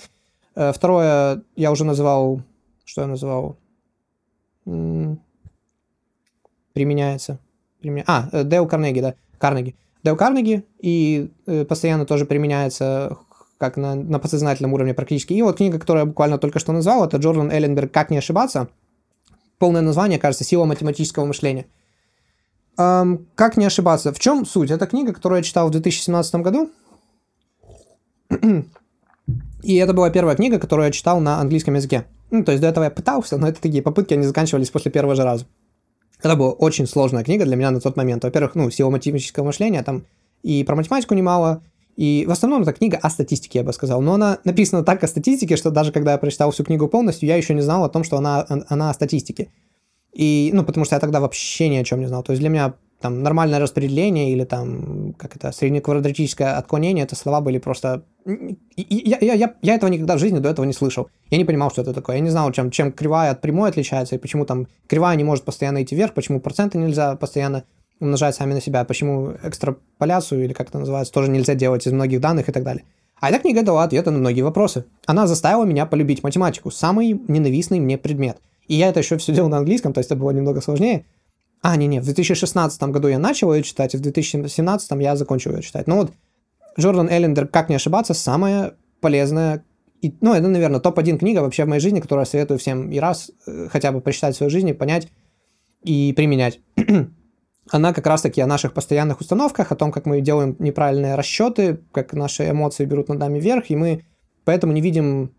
Э, 0.55 0.73
второе, 0.73 1.43
я 1.55 1.71
уже 1.71 1.85
называл, 1.85 2.41
что 2.87 3.03
я 3.03 3.07
называл? 3.07 3.57
М-м- 4.65 5.21
применяется. 6.73 7.39
Применя... 7.81 8.05
А, 8.07 8.29
э, 8.33 8.45
Дейл 8.45 8.67
Карнеги, 8.67 9.01
да, 9.01 9.15
Карнеги. 9.39 9.77
Дейл 10.07 10.17
Карнеги, 10.17 10.65
и 10.79 11.33
э, 11.47 11.65
постоянно 11.65 12.07
тоже 12.07 12.27
применяется 12.27 13.19
как 13.59 13.77
на, 13.77 13.97
на 13.97 14.21
подсознательном 14.21 14.73
уровне 14.73 14.95
практически. 14.95 15.33
И 15.33 15.43
вот 15.43 15.57
книга, 15.57 15.81
которую 15.81 16.03
я 16.03 16.07
буквально 16.07 16.39
только 16.39 16.61
что 16.61 16.73
назвал, 16.73 17.05
это 17.05 17.17
Джордан 17.17 17.51
Элленберг 17.51 17.91
«Как 17.91 18.11
не 18.11 18.19
ошибаться». 18.19 18.69
Полное 19.59 19.81
название, 19.81 20.21
кажется, 20.21 20.45
«Сила 20.45 20.65
математического 20.65 21.25
мышления». 21.25 21.67
Эм, 22.79 23.27
«Как 23.35 23.57
не 23.57 23.65
ошибаться». 23.65 24.13
В 24.13 24.21
чем 24.21 24.47
суть? 24.47 24.71
Это 24.71 24.87
книга, 24.87 25.13
которую 25.13 25.39
я 25.39 25.43
читал 25.43 25.67
в 25.67 25.73
2017 25.73 26.37
году. 26.37 26.71
И 29.65 29.75
это 29.75 29.93
была 29.93 30.11
первая 30.11 30.37
книга, 30.37 30.61
которую 30.61 30.87
я 30.87 30.93
читал 30.93 31.19
на 31.19 31.41
английском 31.41 31.75
языке. 31.75 32.07
Ну, 32.31 32.45
то 32.45 32.53
есть 32.53 32.63
до 32.63 32.69
этого 32.69 32.85
я 32.85 32.91
пытался, 32.91 33.39
но 33.39 33.49
это 33.49 33.61
такие 33.61 33.83
попытки, 33.83 34.15
они 34.15 34.25
заканчивались 34.25 34.71
после 34.71 34.93
первого 34.93 35.17
же 35.17 35.25
раза. 35.25 35.47
Это 36.23 36.37
была 36.37 36.51
очень 36.51 36.87
сложная 36.87 37.25
книга 37.25 37.45
для 37.45 37.57
меня 37.57 37.71
на 37.71 37.81
тот 37.81 37.97
момент. 37.97 38.25
Во-первых, 38.25 38.55
ну, 38.55 38.71
сила 38.71 38.91
математического 38.91 39.45
мышления, 39.45 39.83
там 39.83 40.07
и 40.43 40.65
про 40.65 40.77
математику 40.77 41.15
немало, 41.15 41.63
и 41.97 42.27
в 42.29 42.31
основном 42.31 42.63
это 42.63 42.73
книга 42.73 42.99
о 42.99 43.09
статистике, 43.09 43.61
я 43.61 43.65
бы 43.65 43.73
сказал. 43.73 44.03
Но 44.03 44.15
она 44.15 44.39
написана 44.45 44.85
так 44.85 45.03
о 45.03 45.09
статистике, 45.09 45.57
что 45.57 45.71
даже 45.71 45.93
когда 45.93 46.13
я 46.13 46.19
прочитал 46.19 46.51
всю 46.51 46.63
книгу 46.63 46.89
полностью, 46.89 47.27
я 47.29 47.37
еще 47.37 47.55
не 47.55 47.63
знал 47.63 47.85
о 47.85 47.89
том, 47.89 48.05
что 48.05 48.19
она, 48.19 48.47
она 48.69 48.91
о 48.91 48.95
статистике. 48.95 49.51
И, 50.13 50.51
ну, 50.53 50.63
потому 50.63 50.85
что 50.85 50.95
я 50.95 51.01
тогда 51.01 51.21
вообще 51.21 51.69
ни 51.69 51.77
о 51.77 51.85
чем 51.85 52.01
не 52.01 52.07
знал. 52.07 52.23
То 52.23 52.33
есть 52.33 52.41
для 52.41 52.51
меня 52.51 52.75
там 53.01 53.23
нормальное 53.23 53.59
распределение 53.59 54.31
или 54.33 54.45
там, 54.45 55.15
как 55.15 55.37
это, 55.37 55.53
среднеквадратическое 55.53 56.57
отклонение, 56.57 57.05
это 57.05 57.17
слова 57.17 57.41
были 57.41 57.59
просто... 57.59 58.05
Я, 58.27 59.19
я, 59.21 59.35
я, 59.35 59.55
я 59.63 59.75
этого 59.75 59.89
никогда 59.89 60.17
в 60.17 60.19
жизни 60.19 60.39
до 60.39 60.49
этого 60.49 60.67
не 60.67 60.73
слышал. 60.73 61.09
Я 61.31 61.39
не 61.39 61.45
понимал, 61.45 61.71
что 61.71 61.83
это 61.83 61.95
такое. 61.95 62.17
Я 62.17 62.23
не 62.23 62.31
знал, 62.31 62.51
чем, 62.53 62.71
чем 62.71 62.93
кривая 62.93 63.31
от 63.31 63.41
прямой 63.41 63.71
отличается, 63.71 64.17
и 64.17 64.19
почему 64.19 64.45
там 64.45 64.67
кривая 64.89 65.17
не 65.17 65.25
может 65.25 65.45
постоянно 65.45 65.83
идти 65.83 65.95
вверх, 65.95 66.13
почему 66.13 66.41
проценты 66.41 66.79
нельзя 66.79 67.15
постоянно 67.17 67.65
умножать 68.01 68.35
сами 68.35 68.53
на 68.53 68.61
себя, 68.61 68.85
почему 68.85 69.35
экстраполяцию, 69.43 70.45
или 70.45 70.53
как 70.53 70.69
это 70.69 70.79
называется, 70.79 71.13
тоже 71.13 71.31
нельзя 71.31 71.55
делать 71.55 71.87
из 71.87 71.93
многих 71.93 72.21
данных 72.21 72.49
и 72.49 72.53
так 72.53 72.65
далее. 72.65 72.85
А 73.21 73.31
эта 73.31 73.39
книга 73.39 73.63
дала 73.63 73.85
ответы 73.85 74.11
на 74.11 74.19
многие 74.19 74.43
вопросы. 74.43 74.85
Она 75.07 75.27
заставила 75.27 75.65
меня 75.65 75.87
полюбить 75.87 76.23
математику, 76.23 76.71
самый 76.71 77.19
ненавистный 77.29 77.81
мне 77.81 77.97
предмет. 77.97 78.39
И 78.69 78.75
я 78.75 78.89
это 78.89 79.01
еще 79.01 79.17
все 79.17 79.33
делал 79.33 79.49
на 79.49 79.59
английском, 79.59 79.93
то 79.93 80.01
есть 80.01 80.11
это 80.11 80.21
было 80.21 80.33
немного 80.33 80.61
сложнее. 80.61 81.07
А, 81.63 81.77
не-не, 81.77 82.01
в 82.01 82.05
2016 82.05 82.83
году 82.83 83.09
я 83.09 83.19
начал 83.19 83.55
ее 83.55 83.63
читать, 83.63 83.95
и 83.95 83.97
в 83.97 84.01
2017 84.01 84.91
я 85.01 85.17
закончил 85.17 85.53
ее 85.57 85.63
читать. 85.63 85.87
Ну 85.87 85.97
вот, 85.97 86.13
Джордан 86.79 87.09
Эллендер, 87.09 87.47
как 87.47 87.69
не 87.69 87.77
ошибаться, 87.77 88.15
самая 88.15 88.75
полезная, 89.01 89.65
и, 90.03 90.15
ну, 90.21 90.35
это, 90.35 90.47
наверное, 90.47 90.81
топ-1 90.81 91.19
книга 91.19 91.41
вообще 91.41 91.65
в 91.65 91.69
моей 91.69 91.81
жизни, 91.81 92.01
которую 92.01 92.23
я 92.23 92.31
советую 92.31 92.59
всем 92.59 92.91
и 92.91 92.99
раз 92.99 93.31
э, 93.47 93.69
хотя 93.71 93.93
бы 93.93 94.01
прочитать 94.01 94.35
в 94.35 94.39
своей 94.39 94.51
жизни, 94.51 94.73
понять 94.73 95.09
и 95.83 96.13
применять. 96.15 96.61
Она 97.71 97.93
как 97.93 98.07
раз-таки 98.07 98.41
о 98.41 98.47
наших 98.47 98.75
постоянных 98.75 99.21
установках, 99.21 99.73
о 99.73 99.77
том, 99.77 99.91
как 99.91 100.07
мы 100.07 100.21
делаем 100.21 100.55
неправильные 100.59 101.15
расчеты, 101.15 101.81
как 101.93 102.13
наши 102.13 102.49
эмоции 102.49 102.85
берут 102.85 103.09
над 103.09 103.19
нами 103.19 103.41
вверх, 103.41 103.71
и 103.71 103.77
мы 103.77 104.05
поэтому 104.45 104.73
не 104.73 104.81
видим... 104.81 105.33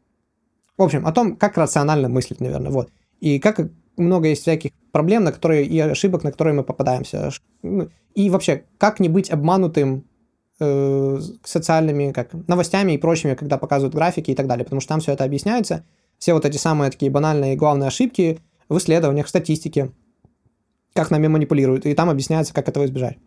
В 0.76 0.84
общем, 0.84 1.08
о 1.08 1.12
том, 1.12 1.38
как 1.38 1.58
рационально 1.58 2.10
мыслить, 2.10 2.40
наверное, 2.40 2.72
вот. 2.72 2.90
И 3.20 3.40
как 3.40 3.60
много 3.96 4.28
есть 4.28 4.44
всяких 4.44 4.72
проблем, 4.92 5.24
на 5.24 5.32
которые 5.32 5.66
и 5.66 5.80
ошибок, 5.80 6.24
на 6.24 6.32
которые 6.32 6.54
мы 6.54 6.64
попадаемся. 6.64 7.32
Ну, 7.64 7.90
и 8.14 8.30
вообще, 8.30 8.64
как 8.78 9.00
не 9.00 9.10
быть 9.10 9.32
обманутым 9.32 10.06
э, 10.60 11.20
социальными 11.44 12.12
как, 12.12 12.34
новостями 12.48 12.94
и 12.94 12.98
прочими, 12.98 13.36
когда 13.36 13.58
показывают 13.58 13.96
графики 13.96 14.32
и 14.32 14.36
так 14.36 14.48
далее, 14.48 14.64
потому 14.64 14.82
что 14.82 14.90
там 14.90 15.00
все 15.00 15.14
это 15.14 15.24
объясняется. 15.24 15.84
Все 16.18 16.34
вот 16.34 16.46
эти 16.46 16.58
самые 16.58 16.92
такие 16.92 17.12
банальные 17.12 17.54
и 17.54 17.58
главные 17.58 17.88
ошибки 17.88 18.40
в 18.70 18.78
исследованиях, 18.78 19.28
в 19.28 19.30
статистике, 19.30 19.92
как 20.94 21.12
нами 21.12 21.28
манипулируют, 21.28 21.86
и 21.86 21.94
там 21.94 22.10
объясняется, 22.10 22.54
как 22.54 22.68
этого 22.70 22.86
избежать. 22.86 23.18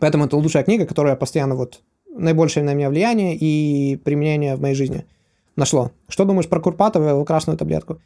Поэтому 0.00 0.24
это 0.24 0.36
лучшая 0.36 0.64
книга, 0.64 0.86
которая 0.86 1.16
постоянно 1.16 1.54
вот 1.54 1.82
наибольшее 2.14 2.64
на 2.64 2.74
меня 2.74 2.90
влияние 2.90 3.36
и 3.36 3.96
применение 3.96 4.56
в 4.56 4.60
моей 4.60 4.74
жизни 4.74 5.06
нашло. 5.56 5.92
Что 6.08 6.24
думаешь 6.24 6.48
про 6.48 6.60
Курпатова 6.60 7.20
и 7.20 7.24
красную 7.24 7.56
таблетку? 7.56 8.00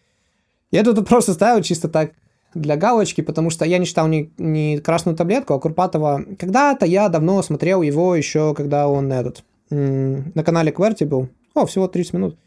Я 0.71 0.85
тут 0.85 1.07
просто 1.09 1.33
ставил 1.33 1.63
чисто 1.63 1.89
так 1.89 2.13
для 2.55 2.77
галочки, 2.77 3.21
потому 3.21 3.51
что 3.51 3.65
я 3.65 3.79
не 3.79 3.87
читал 3.87 4.09
ни, 4.09 4.33
ни 4.39 4.79
«Красную 4.79 5.17
таблетку», 5.17 5.55
а 5.55 5.61
Курпатова... 5.61 6.25
Когда-то 6.39 6.87
я 6.87 7.09
давно 7.09 7.43
смотрел 7.43 7.83
его 7.83 8.15
еще, 8.15 8.55
когда 8.55 8.89
он 8.89 9.13
этот... 9.13 9.45
На 9.71 10.45
канале 10.45 10.73
Кверти 10.73 11.05
был. 11.05 11.29
О, 11.55 11.67
всего 11.67 11.89
30 11.89 12.15
минут. 12.15 12.39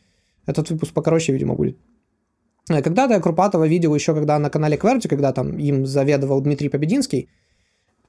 Этот 0.47 0.71
выпуск 0.71 0.93
покороче, 0.93 1.33
видимо, 1.33 1.53
будет. 1.53 1.77
Э, 2.69 2.81
когда-то 2.81 3.13
я 3.13 3.19
Курпатова 3.19 3.67
видел 3.67 3.93
еще, 3.93 4.13
когда 4.13 4.39
на 4.39 4.49
канале 4.49 4.77
Кверти, 4.77 5.07
когда 5.07 5.31
там 5.31 5.57
им 5.57 5.85
заведовал 5.85 6.41
Дмитрий 6.41 6.69
Побединский, 6.69 7.29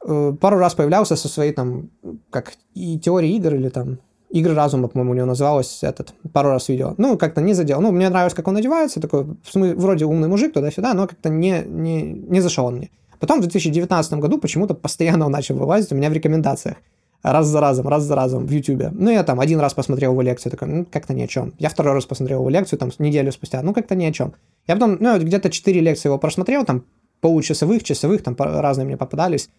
э, 0.07 0.33
пару 0.41 0.59
раз 0.59 0.75
появлялся 0.75 1.17
со 1.17 1.29
своей 1.29 1.53
там, 1.53 1.91
как 2.31 2.55
и 2.75 2.99
теорией 2.99 3.37
игр 3.37 3.55
или 3.55 3.69
там 3.69 3.99
Игры 4.33 4.55
разума, 4.55 4.89
по-моему, 4.89 5.13
у 5.13 5.15
него 5.15 5.27
называлось 5.27 5.83
этот, 5.83 6.15
пару 6.33 6.49
раз 6.49 6.71
видео. 6.71 6.95
Ну, 6.97 7.19
как-то 7.19 7.43
не 7.43 7.53
задел. 7.53 7.83
Ну, 7.83 7.93
мне 7.93 8.09
нравилось, 8.09 8.33
как 8.33 8.49
он 8.49 8.57
одевается, 8.57 8.99
такой, 8.99 9.27
вроде 9.55 10.07
умный 10.07 10.29
мужик 10.29 10.55
туда-сюда, 10.55 10.95
но 10.95 11.07
как-то 11.07 11.29
не, 11.29 11.63
не, 11.67 12.03
не 12.03 12.41
зашел 12.41 12.67
он 12.67 12.77
мне. 12.77 12.91
Потом 13.21 13.39
в 13.39 13.43
2019 13.43 14.15
году 14.15 14.39
почему-то 14.39 14.73
постоянно 14.73 15.27
он 15.27 15.33
начал 15.33 15.57
вылазить 15.57 15.93
у 15.93 15.97
меня 15.97 16.09
в 16.09 16.15
рекомендациях. 16.15 16.77
Раз 17.23 17.47
за 17.47 17.61
разом, 17.61 17.87
раз 17.87 18.05
за 18.05 18.17
разом 18.17 18.47
в 18.47 18.51
YouTube. 18.51 18.91
Ну, 18.93 19.11
я 19.11 19.23
там 19.23 19.39
один 19.39 19.61
раз 19.61 19.75
посмотрел 19.75 20.13
его 20.13 20.23
лекцию, 20.23 20.51
такой, 20.51 20.69
ну, 20.69 20.87
как-то 20.91 21.13
ни 21.13 21.23
о 21.23 21.29
чем. 21.29 21.53
Я 21.59 21.69
второй 21.69 21.93
раз 21.93 22.07
посмотрел 22.07 22.41
его 22.41 22.49
лекцию, 22.49 22.79
там, 22.79 22.91
неделю 22.99 23.31
спустя, 23.33 23.63
ну, 23.63 23.75
как-то 23.75 23.95
ни 23.95 24.07
о 24.07 24.13
чем. 24.13 24.33
Я 24.67 24.75
потом, 24.75 24.97
ну, 24.99 25.19
где-то 25.21 25.51
четыре 25.51 25.81
лекции 25.81 26.09
его 26.09 26.19
просмотрел, 26.19 26.65
там, 26.65 26.85
получасовых, 27.21 27.85
часовых, 27.85 28.23
там, 28.25 28.35
разные 28.39 28.87
мне 28.87 28.97
попадались. 28.97 29.51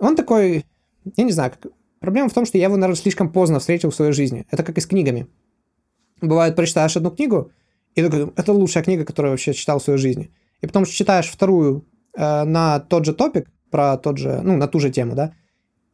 Он 0.00 0.16
такой, 0.16 0.66
я 1.16 1.24
не 1.24 1.32
знаю, 1.32 1.52
как 1.52 1.72
Проблема 2.04 2.28
в 2.28 2.34
том, 2.34 2.44
что 2.44 2.58
я 2.58 2.64
его, 2.64 2.76
наверное, 2.76 3.00
слишком 3.00 3.32
поздно 3.32 3.60
встретил 3.60 3.88
в 3.88 3.94
своей 3.94 4.12
жизни. 4.12 4.44
Это 4.50 4.62
как 4.62 4.76
и 4.76 4.80
с 4.82 4.86
книгами. 4.86 5.26
Бывает, 6.20 6.54
прочитаешь 6.54 6.94
одну 6.98 7.10
книгу, 7.10 7.50
и 7.94 8.02
такой, 8.02 8.30
это 8.36 8.52
лучшая 8.52 8.84
книга, 8.84 9.06
которую 9.06 9.30
я 9.30 9.32
вообще 9.32 9.54
читал 9.54 9.78
в 9.78 9.82
своей 9.82 9.98
жизни. 9.98 10.30
И 10.60 10.66
потом 10.66 10.84
читаешь 10.84 11.30
вторую 11.30 11.86
э, 12.14 12.44
на 12.44 12.80
тот 12.80 13.06
же 13.06 13.14
топик, 13.14 13.48
про 13.70 13.96
тот 13.96 14.18
же, 14.18 14.42
ну, 14.42 14.54
на 14.58 14.68
ту 14.68 14.80
же 14.80 14.90
тему, 14.90 15.14
да, 15.14 15.32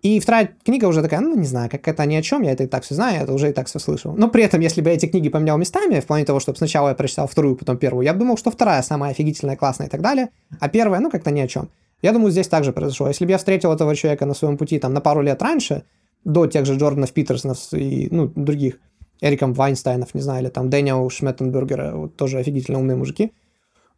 и 0.02 0.18
вторая 0.18 0.50
книга 0.64 0.86
уже 0.86 1.00
такая, 1.00 1.20
ну, 1.20 1.36
не 1.36 1.46
знаю, 1.46 1.70
как 1.70 1.86
это 1.86 2.04
ни 2.06 2.16
о 2.16 2.22
чем, 2.22 2.42
я 2.42 2.50
это 2.50 2.64
и 2.64 2.66
так 2.66 2.82
все 2.82 2.96
знаю, 2.96 3.14
я 3.14 3.22
это 3.22 3.32
уже 3.32 3.50
и 3.50 3.52
так 3.52 3.68
все 3.68 3.78
слышал. 3.78 4.12
Но 4.16 4.26
при 4.26 4.42
этом, 4.42 4.61
если 4.61 4.80
бы 4.80 4.88
я 4.88 4.96
эти 4.96 5.06
книги 5.06 5.28
поменял 5.28 5.58
местами, 5.58 6.00
в 6.00 6.06
плане 6.06 6.24
того, 6.24 6.40
чтобы 6.40 6.58
сначала 6.58 6.88
я 6.88 6.94
прочитал 6.96 7.28
вторую, 7.28 7.54
потом 7.54 7.76
первую, 7.76 8.04
я 8.04 8.14
бы 8.14 8.18
думал, 8.18 8.36
что 8.36 8.50
вторая 8.50 8.82
самая 8.82 9.12
офигительная, 9.12 9.56
классная 9.56 9.86
и 9.86 9.90
так 9.90 10.00
далее, 10.00 10.30
а 10.58 10.68
первая, 10.68 11.00
ну, 11.00 11.08
как-то 11.08 11.30
ни 11.30 11.40
о 11.40 11.46
чем. 11.46 11.68
Я 12.03 12.12
думаю, 12.12 12.30
здесь 12.30 12.48
также 12.48 12.72
произошло. 12.72 13.09
Если 13.09 13.24
бы 13.24 13.30
я 13.30 13.38
встретил 13.38 13.72
этого 13.72 13.94
человека 13.94 14.26
на 14.26 14.34
своем 14.34 14.57
пути 14.57 14.78
там 14.78 14.94
на 14.94 15.01
пару 15.01 15.22
лет 15.22 15.42
раньше, 15.42 15.84
до 16.24 16.46
тех 16.46 16.66
же 16.66 16.76
Джорданов 16.76 17.12
Питерсонов 17.12 17.59
и, 17.72 18.09
ну, 18.11 18.30
других, 18.34 18.78
Эриком 19.20 19.53
Вайнстайнов, 19.53 20.14
не 20.14 20.20
знаю, 20.20 20.42
или 20.42 20.51
там 20.51 20.70
Дэниел 20.70 21.09
Шметтенбергера, 21.11 21.92
вот 21.94 22.16
тоже 22.16 22.38
офигительно 22.38 22.78
умные 22.78 22.96
мужики, 22.96 23.32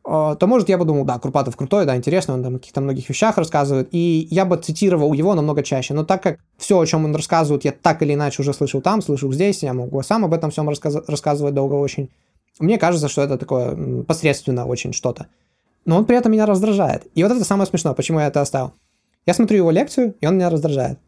а, 0.05 0.35
то, 0.35 0.47
может, 0.49 0.69
я 0.69 0.79
бы 0.79 0.85
думал, 0.85 1.05
да, 1.05 1.19
Курпатов 1.19 1.57
крутой, 1.57 1.87
да, 1.87 1.97
интересно, 1.97 2.35
он 2.35 2.43
там 2.43 2.57
о 2.57 2.59
каких-то 2.59 2.81
многих 2.81 3.09
вещах 3.09 3.39
рассказывает, 3.39 3.89
и 3.93 4.27
я 4.31 4.45
бы 4.45 4.57
цитировал 4.57 5.13
его 5.13 5.35
намного 5.35 5.63
чаще. 5.63 5.95
Но 5.95 6.05
так 6.05 6.23
как 6.23 6.41
все, 6.59 6.79
о 6.79 6.87
чем 6.87 7.05
он 7.05 7.15
рассказывает, 7.15 7.65
я 7.65 7.73
так 7.73 8.03
или 8.03 8.15
иначе 8.15 8.43
уже 8.43 8.53
слышал 8.53 8.81
там, 8.81 9.01
слышал 9.01 9.33
здесь, 9.33 9.63
я 9.63 9.75
могу 9.75 10.03
сам 10.03 10.25
об 10.25 10.35
этом 10.35 10.51
всем 10.51 10.69
рассказ- 10.69 11.05
рассказывать 11.07 11.55
долго 11.55 11.75
очень, 11.75 12.11
мне 12.59 12.79
кажется, 12.79 13.09
что 13.09 13.23
это 13.23 13.39
такое 13.39 14.03
посредственно 14.03 14.67
очень 14.67 14.93
что-то. 14.93 15.29
Но 15.85 15.99
он 15.99 16.05
при 16.05 16.17
этом 16.17 16.33
меня 16.33 16.47
раздражает. 16.47 17.07
И 17.15 17.23
вот 17.23 17.33
это 17.33 17.45
самое 17.45 17.67
смешное, 17.67 17.95
почему 17.95 18.21
я 18.21 18.29
это 18.29 18.41
оставил. 18.41 18.73
Я 19.27 19.35
смотрю 19.35 19.59
его 19.59 19.71
лекцию, 19.71 20.15
и 20.21 20.27
он 20.27 20.37
меня 20.37 20.51
раздражает. 20.51 20.99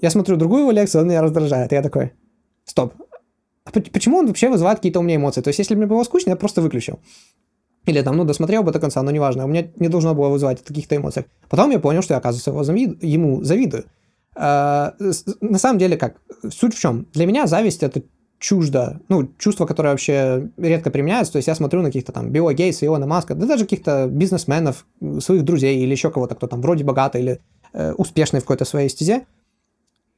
Я 0.00 0.10
смотрю 0.10 0.36
другую 0.36 0.62
его 0.62 0.70
лекцию, 0.70 1.02
он 1.02 1.08
меня 1.08 1.22
раздражает. 1.22 1.72
И 1.72 1.74
я 1.74 1.82
такой, 1.82 2.12
стоп, 2.64 2.94
а 3.64 3.70
почему 3.70 4.18
он 4.18 4.26
вообще 4.26 4.48
вызывает 4.48 4.78
какие-то 4.78 5.00
у 5.00 5.02
меня 5.02 5.16
эмоции? 5.16 5.40
То 5.40 5.48
есть, 5.48 5.58
если 5.58 5.74
мне 5.74 5.86
было 5.86 6.04
скучно, 6.04 6.30
я 6.30 6.36
просто 6.36 6.60
выключил. 6.60 7.00
Или 7.86 8.02
там, 8.02 8.16
ну, 8.16 8.24
досмотрел 8.24 8.62
бы 8.62 8.72
до 8.72 8.80
конца, 8.80 9.02
но 9.02 9.10
неважно. 9.10 9.44
У 9.44 9.48
меня 9.48 9.68
не 9.76 9.88
должно 9.88 10.14
было 10.14 10.28
вызывать 10.28 10.62
таких-то 10.62 10.96
эмоций. 10.96 11.26
Потом 11.48 11.70
я 11.70 11.78
понял, 11.78 12.02
что 12.02 12.14
я, 12.14 12.18
оказывается, 12.18 12.50
его 12.50 12.62
завид... 12.62 13.02
ему 13.02 13.42
завидую. 13.42 13.84
А, 14.36 14.94
на 15.40 15.58
самом 15.58 15.78
деле, 15.78 15.96
как? 15.96 16.16
Суть 16.50 16.74
в 16.74 16.80
чем? 16.80 17.06
Для 17.12 17.26
меня 17.26 17.46
зависть— 17.46 17.82
это 17.82 18.02
чуждо, 18.44 19.00
ну, 19.08 19.30
чувство, 19.38 19.64
которое 19.64 19.88
вообще 19.88 20.50
редко 20.58 20.90
применяется. 20.90 21.32
То 21.32 21.38
есть 21.38 21.48
я 21.48 21.54
смотрю 21.54 21.80
на 21.80 21.88
каких-то 21.88 22.12
там 22.12 22.28
Билла 22.28 22.52
Гейтса, 22.52 22.84
Илона 22.84 23.06
Маска, 23.06 23.34
да 23.34 23.46
даже 23.46 23.64
каких-то 23.64 24.06
бизнесменов, 24.06 24.84
своих 25.20 25.44
друзей 25.44 25.78
или 25.78 25.90
еще 25.92 26.10
кого-то, 26.10 26.34
кто 26.34 26.46
там 26.46 26.60
вроде 26.60 26.84
богатый 26.84 27.22
или 27.22 27.40
э, 27.72 27.94
успешный 27.94 28.40
в 28.40 28.42
какой-то 28.42 28.66
своей 28.66 28.90
стезе. 28.90 29.26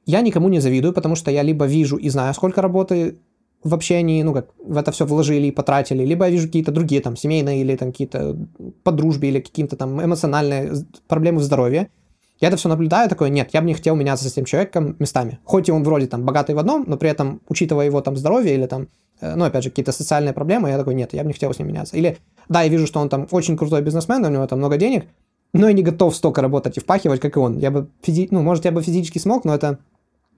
Я 0.07 0.22
никому 0.22 0.49
не 0.49 0.59
завидую, 0.59 0.93
потому 0.93 1.14
что 1.14 1.31
я 1.31 1.43
либо 1.43 1.66
вижу 1.66 1.99
и 1.99 2.09
знаю, 2.09 2.35
сколько 2.35 2.61
работы 2.61 3.16
вообще 3.62 3.95
они, 3.95 4.24
ну, 4.24 4.35
как 4.35 4.49
в 4.59 4.77
это 4.77 4.91
все 4.91 5.07
вложили 5.07 5.47
и 5.47 5.53
потратили, 5.53 6.05
либо 6.05 6.24
я 6.24 6.33
вижу 6.33 6.47
какие-то 6.47 6.72
другие, 6.72 7.01
там, 7.01 7.16
семейные 7.16 7.61
или 7.61 7.77
там 7.77 7.93
какие-то 7.93 8.37
по 8.83 8.91
дружбе 8.91 9.29
или 9.29 9.39
какие-то 9.39 9.77
там 9.77 10.05
эмоциональные 10.05 10.72
проблемы 11.07 11.39
в 11.39 11.45
здоровье. 11.45 11.91
Я 12.39 12.49
это 12.49 12.57
все 12.57 12.68
наблюдаю, 12.68 13.09
такой, 13.09 13.30
нет, 13.30 13.51
я 13.53 13.61
бы 13.62 13.66
не 13.66 13.74
хотел 13.74 13.97
меняться 13.97 14.28
с 14.28 14.32
этим 14.32 14.45
человеком 14.45 14.97
местами. 14.99 15.39
Хоть 15.45 15.68
и 15.68 15.72
он 15.72 15.82
вроде 15.82 16.07
там 16.07 16.24
богатый 16.24 16.55
в 16.55 16.59
одном, 16.59 16.84
но 16.87 16.97
при 16.97 17.09
этом, 17.09 17.41
учитывая 17.49 17.87
его 17.87 18.01
там 18.03 18.16
здоровье 18.16 18.55
или 18.55 18.66
там, 18.66 18.89
э, 19.20 19.34
ну, 19.34 19.45
опять 19.45 19.64
же, 19.64 19.70
какие-то 19.70 19.93
социальные 19.93 20.34
проблемы, 20.34 20.68
я 20.68 20.76
такой, 20.76 20.95
нет, 20.95 21.14
я 21.14 21.22
бы 21.22 21.28
не 21.28 21.32
хотел 21.32 21.55
с 21.55 21.59
ним 21.59 21.68
меняться. 21.68 21.97
Или, 21.97 22.18
да, 22.49 22.62
я 22.62 22.68
вижу, 22.68 22.87
что 22.87 23.01
он 23.01 23.09
там 23.09 23.26
очень 23.30 23.57
крутой 23.57 23.80
бизнесмен, 23.82 24.24
у 24.24 24.28
него 24.28 24.47
там 24.47 24.59
много 24.59 24.76
денег, 24.76 25.07
но 25.55 25.68
я 25.68 25.72
не 25.72 25.82
готов 25.82 26.14
столько 26.14 26.43
работать 26.43 26.76
и 26.76 26.80
впахивать, 26.80 27.20
как 27.20 27.37
и 27.37 27.39
он. 27.39 27.59
Я 27.59 27.70
бы, 27.70 27.89
физи... 28.03 28.28
ну, 28.30 28.43
может, 28.43 28.66
я 28.66 28.72
бы 28.72 28.82
физически 28.82 29.18
смог, 29.18 29.45
но 29.45 29.55
это 29.55 29.78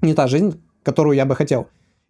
не 0.00 0.14
та 0.14 0.28
жизнь, 0.28 0.60
которую 0.84 1.16
я 1.16 1.26
бы 1.26 1.34
хотел. 1.34 1.66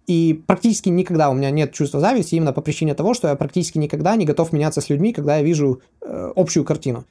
И 0.07 0.43
практически 0.47 0.89
никогда 0.89 1.30
у 1.30 1.34
меня 1.34 1.51
нет 1.51 1.72
чувства 1.72 2.01
зависти 2.01 2.34
именно 2.34 2.53
по 2.53 2.62
причине 2.62 2.95
того, 2.95 3.14
что 3.14 3.28
я 3.28 3.36
практически 3.36 3.78
никогда 3.78 4.16
не 4.16 4.24
готов 4.24 4.53
меняться 4.53 4.80
с 4.80 4.89
людьми, 4.89 5.12
когда 5.12 5.36
я 5.36 5.43
вижу 5.43 5.82
э, 6.01 6.32
общую 6.34 6.64
картину, 6.64 7.05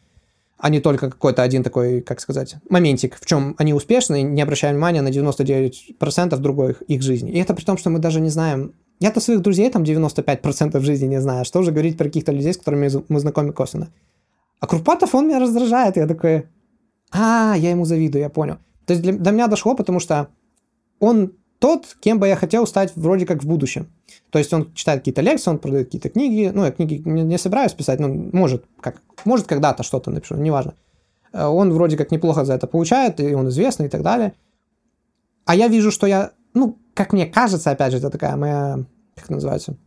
а 0.57 0.69
не 0.69 0.79
только 0.79 1.09
какой-то 1.09 1.43
один 1.43 1.63
такой, 1.63 2.01
как 2.01 2.19
сказать, 2.19 2.55
моментик, 2.69 3.17
в 3.19 3.25
чем 3.25 3.55
они 3.57 3.73
успешны, 3.73 4.23
не 4.23 4.41
обращая 4.41 4.73
внимания 4.73 5.01
на 5.01 5.09
99% 5.09 6.37
другой 6.37 6.75
их 6.87 7.01
жизни. 7.01 7.31
И 7.31 7.39
это 7.39 7.53
при 7.53 7.63
том, 7.63 7.77
что 7.77 7.89
мы 7.89 7.99
даже 7.99 8.19
не 8.19 8.29
знаем... 8.29 8.73
Я-то 8.99 9.19
своих 9.19 9.41
друзей 9.41 9.69
там 9.69 9.83
95% 9.83 10.79
жизни 10.79 11.05
не 11.05 11.21
знаю, 11.21 11.45
что 11.45 11.59
уже 11.59 11.71
говорить 11.71 11.97
про 11.97 12.05
каких-то 12.05 12.31
людей, 12.31 12.53
с 12.53 12.57
которыми 12.57 12.89
мы 13.07 13.19
знакомы 13.19 13.53
косвенно. 13.53 13.89
А 14.59 14.65
Курпатов, 14.65 15.13
он 15.13 15.27
меня 15.27 15.39
раздражает, 15.39 15.97
я 15.97 16.07
такой, 16.07 16.47
а, 17.11 17.55
я 17.55 17.69
ему 17.69 17.85
завидую, 17.85 18.23
я 18.23 18.29
понял. 18.29 18.57
То 18.87 18.93
есть 18.93 19.03
для, 19.03 19.13
до 19.13 19.31
меня 19.31 19.47
дошло, 19.47 19.75
потому 19.75 19.99
что 19.99 20.29
он 20.99 21.33
тот, 21.59 21.97
кем 21.99 22.19
бы 22.19 22.27
я 22.27 22.35
хотел 22.35 22.67
стать 22.67 22.95
вроде 22.95 23.25
как 23.25 23.43
в 23.43 23.47
будущем. 23.47 23.87
То 24.29 24.39
есть 24.39 24.53
он 24.53 24.73
читает 24.73 24.99
какие-то 24.99 25.21
лекции, 25.21 25.49
он 25.49 25.59
продает 25.59 25.87
какие-то 25.87 26.09
книги. 26.09 26.51
Ну, 26.53 26.65
я 26.65 26.71
книги 26.71 27.01
не, 27.05 27.23
не 27.23 27.37
собираюсь 27.37 27.73
писать, 27.73 27.99
но 27.99 28.07
может, 28.07 28.65
как, 28.79 29.01
может 29.25 29.47
когда-то 29.47 29.83
что-то 29.83 30.11
напишу, 30.11 30.35
неважно. 30.35 30.73
Э, 31.33 31.45
он 31.45 31.73
вроде 31.73 31.97
как 31.97 32.11
неплохо 32.11 32.45
за 32.45 32.53
это 32.53 32.67
получает, 32.67 33.19
и 33.19 33.33
он 33.33 33.49
известный 33.49 33.87
и 33.87 33.89
так 33.89 34.03
далее. 34.03 34.33
А 35.45 35.55
я 35.55 35.67
вижу, 35.67 35.91
что 35.91 36.07
я, 36.07 36.31
ну, 36.53 36.77
как 36.93 37.13
мне 37.13 37.25
кажется, 37.25 37.71
опять 37.71 37.91
же, 37.91 37.97
это 37.99 38.09
такая 38.09 38.35
моя, 38.35 38.79
как 39.15 39.29
называется, 39.29 39.77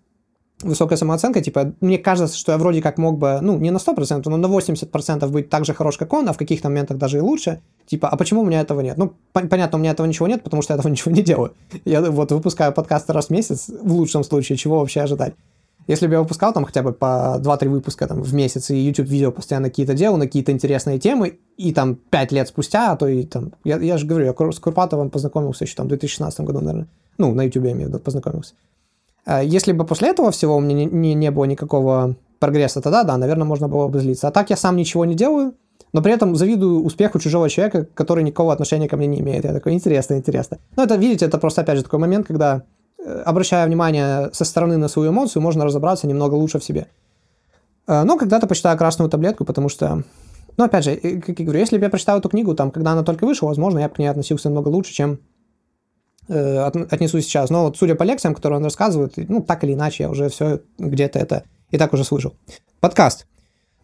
высокая 0.63 0.97
самооценка, 0.97 1.41
типа, 1.41 1.75
мне 1.81 1.99
кажется, 1.99 2.37
что 2.37 2.53
я 2.53 2.59
вроде 2.59 2.83
как 2.83 2.99
мог 2.99 3.19
бы, 3.19 3.39
ну, 3.41 3.59
не 3.59 3.71
на 3.71 3.79
100%, 3.79 4.23
но 4.27 4.37
на 4.37 4.47
80% 4.47 5.29
быть 5.29 5.49
так 5.49 5.65
же 5.65 5.75
хорош, 5.75 5.97
как 5.97 6.13
он, 6.13 6.29
а 6.29 6.33
в 6.33 6.39
каких-то 6.39 6.69
моментах 6.69 6.99
даже 6.99 7.19
и 7.19 7.21
лучше. 7.21 7.61
Типа, 7.87 8.09
а 8.09 8.17
почему 8.17 8.43
у 8.43 8.45
меня 8.45 8.61
этого 8.61 8.81
нет? 8.81 8.97
Ну, 8.97 9.15
понятно, 9.33 9.79
у 9.79 9.81
меня 9.81 9.93
этого 9.93 10.07
ничего 10.07 10.29
нет, 10.29 10.43
потому 10.43 10.63
что 10.63 10.75
я 10.75 10.79
этого 10.79 10.89
ничего 10.93 11.11
не 11.11 11.23
делаю. 11.23 11.55
Я 11.85 12.03
вот 12.03 12.33
выпускаю 12.33 12.73
подкасты 12.73 13.13
раз 13.13 13.27
в 13.27 13.31
месяц, 13.31 13.69
в 13.69 13.93
лучшем 13.93 14.25
случае, 14.25 14.59
чего 14.59 14.79
вообще 14.81 15.01
ожидать. 15.01 15.35
Если 15.87 16.07
бы 16.07 16.13
я 16.13 16.21
выпускал 16.21 16.53
там 16.53 16.65
хотя 16.65 16.83
бы 16.83 16.93
по 16.93 17.41
2-3 17.41 17.69
выпуска 17.69 18.07
там, 18.07 18.23
в 18.23 18.33
месяц, 18.35 18.71
и 18.71 18.77
YouTube-видео 18.77 19.33
постоянно 19.33 19.71
какие-то 19.71 19.95
делал 19.95 20.19
на 20.19 20.27
какие-то 20.27 20.53
интересные 20.53 21.01
темы, 21.01 21.39
и 21.57 21.73
там 21.73 21.97
5 21.97 22.33
лет 22.33 22.49
спустя, 22.49 22.93
а 22.93 22.97
то 22.97 23.09
и 23.09 23.25
там... 23.25 23.53
Я, 23.65 23.79
я 23.79 23.99
же 23.99 24.07
говорю, 24.07 24.27
я 24.27 24.53
с 24.53 24.59
Курпатовым 24.61 25.11
познакомился 25.11 25.65
еще 25.65 25.75
там 25.75 25.87
в 25.87 25.89
2016 25.89 26.41
году, 26.41 26.61
наверное. 26.61 26.87
Ну, 27.19 27.35
на 27.35 27.43
YouTube 27.43 27.65
я 27.65 27.73
имею 27.73 27.99
познакомился. 27.99 28.55
А 29.25 29.43
если 29.43 29.73
бы 29.73 29.85
после 29.85 30.09
этого 30.09 30.31
всего 30.31 30.57
у 30.57 30.61
меня 30.61 30.75
не, 30.75 30.87
не, 30.87 31.15
не 31.15 31.31
было 31.31 31.45
никакого 31.45 32.17
прогресса, 32.39 32.81
тогда 32.81 33.05
да, 33.05 33.17
наверное, 33.17 33.45
можно 33.45 33.69
было 33.69 33.89
бы 33.89 34.01
злиться. 34.01 34.29
А 34.29 34.31
так 34.31 34.51
я 34.51 34.57
сам 34.57 34.77
ничего 34.77 35.05
не 35.05 35.15
делаю, 35.15 35.55
но 35.93 36.03
при 36.03 36.13
этом 36.13 36.37
завидую 36.37 36.85
успеху 36.85 37.19
чужого 37.19 37.49
человека, 37.49 37.87
который 37.95 38.23
никакого 38.25 38.53
отношения 38.53 38.89
ко 38.89 38.97
мне 38.97 39.07
не 39.07 39.21
имеет. 39.21 39.45
Я 39.45 39.53
такой, 39.53 39.73
интересно, 39.73 40.15
интересно. 40.15 40.59
Ну, 40.77 40.83
это, 40.83 40.97
видите, 40.97 41.27
это 41.27 41.39
просто, 41.39 41.63
опять 41.63 41.79
же, 41.79 41.85
такой 41.85 41.99
момент, 41.99 42.27
когда, 42.27 42.63
э, 42.99 43.23
обращая 43.27 43.67
внимание 43.67 44.31
со 44.33 44.45
стороны 44.45 44.77
на 44.77 44.89
свою 44.89 45.11
эмоцию, 45.11 45.43
можно 45.43 45.65
разобраться 45.65 46.07
немного 46.07 46.35
лучше 46.35 46.59
в 46.59 46.65
себе. 46.65 46.87
Э, 47.87 48.05
но 48.05 48.17
когда-то 48.17 48.47
почитаю 48.47 48.79
красную 48.79 49.11
таблетку, 49.11 49.45
потому 49.45 49.69
что, 49.69 50.05
ну, 50.57 50.65
опять 50.65 50.85
же, 50.85 50.97
как 50.97 51.39
я 51.39 51.45
говорю, 51.45 51.61
если 51.61 51.77
бы 51.77 51.85
я 51.85 51.91
прочитал 51.91 52.19
эту 52.19 52.29
книгу, 52.29 52.55
там, 52.55 52.71
когда 52.71 52.93
она 52.93 53.03
только 53.03 53.27
вышла, 53.27 53.49
возможно, 53.49 53.81
я 53.81 53.89
бы 53.89 53.95
к 53.95 53.99
ней 53.99 54.07
относился 54.07 54.49
намного 54.49 54.69
лучше, 54.69 54.93
чем 54.93 55.13
э, 55.13 55.19
отнесу 56.29 57.21
сейчас. 57.21 57.51
Но 57.51 57.65
вот 57.65 57.77
судя 57.77 57.95
по 57.95 58.03
лекциям, 58.05 58.35
которые 58.35 58.59
он 58.59 58.65
рассказывает, 58.65 59.15
ну, 59.17 59.43
так 59.43 59.65
или 59.65 59.75
иначе, 59.75 60.05
я 60.05 60.11
уже 60.11 60.29
все 60.29 60.61
где-то 60.79 61.19
это 61.19 61.45
и 61.71 61.79
так 61.79 61.93
уже 61.93 62.05
слышал. 62.05 62.35
Подкаст. 62.81 63.27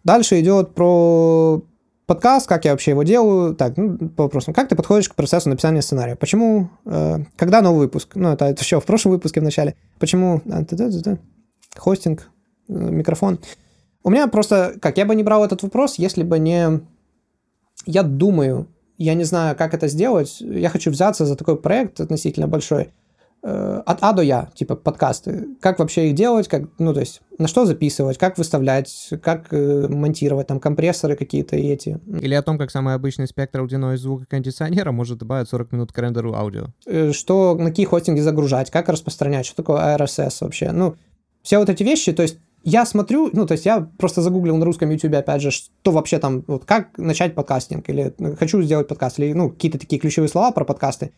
Дальше 0.04 0.40
идет 0.40 0.74
про 0.74 1.62
подкаст, 2.06 2.46
как 2.46 2.64
я 2.64 2.70
вообще 2.72 2.92
его 2.92 3.02
делаю. 3.02 3.54
Так, 3.54 3.76
ну, 3.76 3.98
по 4.08 4.24
вопросам. 4.24 4.54
Как 4.54 4.68
ты 4.68 4.76
подходишь 4.76 5.08
к 5.08 5.14
процессу 5.14 5.48
написания 5.48 5.82
сценария? 5.82 6.16
Почему? 6.16 6.70
Э, 6.84 7.18
когда 7.36 7.60
новый 7.60 7.80
выпуск? 7.80 8.12
Ну, 8.14 8.30
это, 8.32 8.46
это 8.46 8.62
еще 8.62 8.80
в 8.80 8.84
прошлом 8.84 9.12
выпуске 9.12 9.40
в 9.40 9.44
начале. 9.44 9.74
Почему? 9.98 10.40
А, 10.50 10.64
Хостинг, 11.76 12.30
э, 12.68 12.72
микрофон. 12.72 13.40
У 14.02 14.10
меня 14.10 14.28
просто, 14.28 14.76
как, 14.80 14.96
я 14.98 15.04
бы 15.04 15.14
не 15.14 15.24
брал 15.24 15.44
этот 15.44 15.62
вопрос, 15.62 15.96
если 15.98 16.22
бы 16.22 16.38
не... 16.38 16.80
Я 17.84 18.02
думаю, 18.02 18.68
я 18.98 19.14
не 19.14 19.24
знаю, 19.24 19.56
как 19.56 19.74
это 19.74 19.88
сделать. 19.88 20.40
Я 20.40 20.68
хочу 20.68 20.90
взяться 20.90 21.26
за 21.26 21.36
такой 21.36 21.56
проект 21.56 22.00
относительно 22.00 22.48
большой– 22.48 22.90
Э, 23.48 23.80
от 23.86 23.98
А 24.00 24.12
до 24.12 24.22
Я, 24.22 24.50
типа 24.54 24.74
подкасты. 24.74 25.46
Как 25.60 25.78
вообще 25.78 26.08
их 26.08 26.16
делать, 26.16 26.48
как, 26.48 26.64
ну, 26.78 26.92
то 26.92 26.98
есть, 26.98 27.20
на 27.38 27.46
что 27.46 27.64
записывать, 27.64 28.18
как 28.18 28.38
выставлять, 28.38 29.10
как 29.22 29.52
э, 29.52 29.86
монтировать, 29.88 30.48
там, 30.48 30.58
компрессоры 30.58 31.14
какие-то 31.14 31.56
и 31.56 31.68
эти. 31.68 32.00
Или 32.20 32.34
о 32.34 32.42
том, 32.42 32.58
как 32.58 32.72
самый 32.72 32.94
обычный 32.94 33.28
спектр 33.28 33.60
аудионой 33.60 33.98
звука 33.98 34.26
кондиционера 34.26 34.90
может 34.90 35.18
добавить 35.18 35.48
40 35.48 35.70
минут 35.70 35.92
к 35.92 35.98
рендеру 35.98 36.34
аудио. 36.34 36.68
Э, 36.86 37.12
что, 37.12 37.54
на 37.54 37.66
какие 37.66 37.86
хостинги 37.86 38.18
загружать, 38.18 38.72
как 38.72 38.88
распространять, 38.88 39.46
что 39.46 39.54
такое 39.54 39.96
RSS 39.96 40.38
вообще. 40.40 40.72
Ну, 40.72 40.96
все 41.42 41.58
вот 41.58 41.68
эти 41.68 41.84
вещи, 41.84 42.12
то 42.12 42.22
есть, 42.22 42.38
я 42.66 42.84
смотрю, 42.84 43.30
ну, 43.32 43.46
то 43.46 43.52
есть 43.52 43.64
я 43.64 43.88
просто 43.96 44.22
загуглил 44.22 44.56
на 44.56 44.64
русском 44.64 44.90
YouTube, 44.90 45.14
опять 45.14 45.40
же, 45.40 45.52
что 45.52 45.92
вообще 45.92 46.18
там, 46.18 46.42
вот 46.48 46.64
как 46.64 46.98
начать 46.98 47.36
подкастинг, 47.36 47.88
или 47.88 48.12
хочу 48.36 48.60
сделать 48.60 48.88
подкаст, 48.88 49.20
или, 49.20 49.32
ну, 49.32 49.50
какие-то 49.50 49.78
такие 49.78 50.00
ключевые 50.00 50.28
слова 50.28 50.50
про 50.50 50.64
подкасты. 50.64 51.12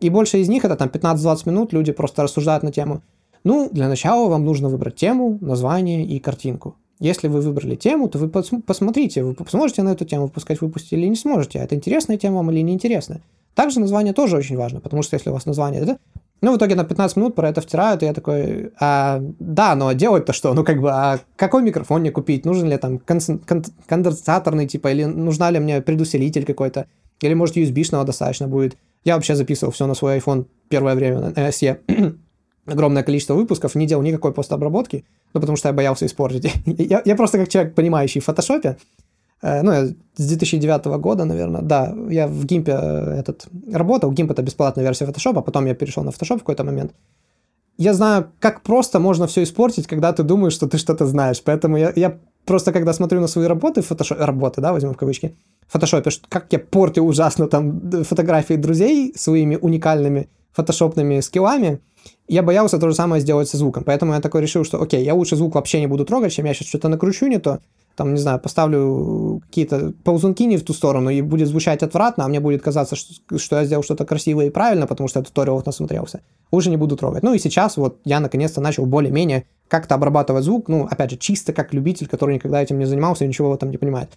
И 0.00 0.08
больше 0.08 0.38
из 0.38 0.48
них 0.48 0.64
это 0.64 0.76
там 0.76 0.88
15-20 0.88 1.42
минут, 1.44 1.74
люди 1.74 1.92
просто 1.92 2.22
рассуждают 2.22 2.62
на 2.62 2.72
тему. 2.72 3.02
Ну, 3.44 3.68
для 3.70 3.86
начала 3.88 4.30
вам 4.30 4.46
нужно 4.46 4.70
выбрать 4.70 4.96
тему, 4.96 5.36
название 5.42 6.06
и 6.06 6.18
картинку. 6.20 6.76
Если 7.00 7.28
вы 7.28 7.42
выбрали 7.42 7.76
тему, 7.76 8.08
то 8.08 8.18
вы 8.18 8.30
посмотрите, 8.30 9.22
вы 9.24 9.36
сможете 9.50 9.82
на 9.82 9.90
эту 9.90 10.06
тему 10.06 10.22
выпускать 10.22 10.62
выпуск 10.62 10.86
или 10.92 11.06
не 11.06 11.16
сможете. 11.16 11.60
А 11.60 11.64
это 11.64 11.74
интересная 11.74 12.16
тема 12.16 12.36
вам 12.36 12.50
или 12.50 12.60
неинтересная. 12.60 13.20
Также 13.54 13.78
название 13.78 14.14
тоже 14.14 14.38
очень 14.38 14.56
важно, 14.56 14.80
потому 14.80 15.02
что 15.02 15.16
если 15.16 15.28
у 15.28 15.34
вас 15.34 15.44
название 15.44 15.82
это, 15.82 15.98
ну, 16.44 16.52
в 16.52 16.56
итоге 16.56 16.74
на 16.74 16.84
15 16.84 17.16
минут 17.16 17.34
про 17.34 17.48
это 17.48 17.60
втирают, 17.60 18.02
и 18.02 18.06
я 18.06 18.12
такой, 18.12 18.72
а, 18.80 19.20
да, 19.38 19.74
но 19.74 19.92
делать-то 19.92 20.32
что? 20.32 20.54
Ну, 20.54 20.64
как 20.64 20.80
бы, 20.80 20.90
а 20.90 21.18
какой 21.36 21.62
микрофон 21.62 22.00
мне 22.00 22.10
купить? 22.10 22.44
Нужен 22.44 22.68
ли 22.68 22.76
там 22.76 22.98
конденсаторный, 22.98 24.66
типа, 24.66 24.88
или 24.88 25.04
нужна 25.04 25.50
ли 25.50 25.58
мне 25.58 25.80
предусилитель 25.80 26.44
какой-то? 26.44 26.86
Или, 27.20 27.34
может, 27.34 27.56
USB-шного 27.56 28.04
достаточно 28.04 28.48
будет? 28.48 28.76
Я 29.04 29.14
вообще 29.14 29.34
записывал 29.34 29.72
все 29.72 29.86
на 29.86 29.94
свой 29.94 30.18
iPhone 30.18 30.46
первое 30.68 30.94
время 30.94 31.20
на 31.20 31.48
SE. 31.48 31.78
огромное 32.66 33.02
количество 33.02 33.34
выпусков, 33.34 33.74
не 33.74 33.86
делал 33.86 34.02
никакой 34.02 34.32
постобработки, 34.32 35.04
ну, 35.32 35.40
потому 35.40 35.56
что 35.56 35.68
я 35.68 35.72
боялся 35.72 36.06
испортить. 36.06 36.52
я, 36.66 37.02
я 37.04 37.16
просто 37.16 37.38
как 37.38 37.48
человек, 37.48 37.74
понимающий 37.74 38.20
в 38.20 38.24
фотошопе, 38.24 38.76
ну, 39.42 39.72
я 39.72 39.86
с 40.16 40.26
2009 40.26 40.84
года, 41.00 41.24
наверное, 41.24 41.62
да, 41.62 41.94
я 42.08 42.26
в 42.26 42.44
Гимпе 42.44 42.72
э, 42.72 43.20
этот 43.20 43.46
работал, 43.72 44.12
Гимп 44.12 44.30
это 44.30 44.42
бесплатная 44.42 44.84
версия 44.84 45.06
фотошопа, 45.06 45.42
потом 45.42 45.66
я 45.66 45.74
перешел 45.74 46.04
на 46.04 46.12
фотошоп 46.12 46.38
в 46.38 46.40
какой-то 46.40 46.64
момент. 46.64 46.92
Я 47.76 47.92
знаю, 47.94 48.30
как 48.38 48.62
просто 48.62 49.00
можно 49.00 49.26
все 49.26 49.42
испортить, 49.42 49.86
когда 49.86 50.12
ты 50.12 50.22
думаешь, 50.22 50.52
что 50.52 50.68
ты 50.68 50.78
что-то 50.78 51.06
знаешь, 51.06 51.42
поэтому 51.42 51.76
я, 51.76 51.92
я 51.96 52.18
просто, 52.44 52.72
когда 52.72 52.92
смотрю 52.92 53.20
на 53.20 53.26
свои 53.26 53.46
работы 53.46 53.82
в 53.82 53.86
фотошопе, 53.86 54.24
работы, 54.24 54.60
да, 54.60 54.72
возьмем 54.72 54.94
в 54.94 54.96
кавычки, 54.96 55.36
в 55.66 55.72
фотошопе, 55.72 56.10
как 56.28 56.52
я 56.52 56.58
портю 56.58 57.02
ужасно 57.02 57.48
там 57.48 58.04
фотографии 58.04 58.54
друзей 58.54 59.12
своими 59.16 59.56
уникальными 59.56 60.28
фотошопными 60.52 61.20
скиллами, 61.20 61.80
я 62.28 62.42
боялся 62.42 62.78
то 62.78 62.88
же 62.88 62.94
самое 62.94 63.20
сделать 63.20 63.48
со 63.48 63.56
звуком. 63.56 63.84
Поэтому 63.84 64.12
я 64.12 64.20
такой 64.20 64.40
решил, 64.40 64.64
что 64.64 64.80
окей, 64.80 65.04
я 65.04 65.14
лучше 65.14 65.36
звук 65.36 65.54
вообще 65.54 65.80
не 65.80 65.86
буду 65.86 66.04
трогать, 66.04 66.32
чем 66.32 66.46
я 66.46 66.54
сейчас 66.54 66.68
что-то 66.68 66.88
накручу 66.88 67.26
не 67.26 67.38
то, 67.38 67.60
там, 67.96 68.14
не 68.14 68.20
знаю, 68.20 68.40
поставлю 68.40 69.40
какие-то 69.46 69.92
ползунки 70.02 70.42
не 70.44 70.56
в 70.56 70.64
ту 70.64 70.72
сторону, 70.72 71.10
и 71.10 71.22
будет 71.22 71.48
звучать 71.48 71.82
отвратно, 71.82 72.24
а 72.24 72.28
мне 72.28 72.40
будет 72.40 72.62
казаться, 72.62 72.96
что, 72.96 73.38
что 73.38 73.56
я 73.56 73.64
сделал 73.64 73.82
что-то 73.82 74.04
красивое 74.04 74.46
и 74.46 74.50
правильно, 74.50 74.86
потому 74.86 75.08
что 75.08 75.20
я 75.20 75.24
туториалов 75.24 75.66
насмотрелся. 75.66 76.20
Лучше 76.50 76.70
не 76.70 76.76
буду 76.76 76.96
трогать. 76.96 77.22
Ну 77.22 77.34
и 77.34 77.38
сейчас 77.38 77.76
вот 77.76 78.00
я 78.04 78.20
наконец-то 78.20 78.60
начал 78.60 78.86
более-менее 78.86 79.44
как-то 79.68 79.94
обрабатывать 79.94 80.44
звук, 80.44 80.68
ну, 80.68 80.86
опять 80.90 81.10
же, 81.10 81.16
чисто 81.16 81.52
как 81.52 81.72
любитель, 81.72 82.06
который 82.06 82.34
никогда 82.34 82.62
этим 82.62 82.78
не 82.78 82.84
занимался 82.84 83.24
и 83.24 83.28
ничего 83.28 83.50
в 83.50 83.54
этом 83.54 83.70
не 83.70 83.78
понимает. 83.78 84.10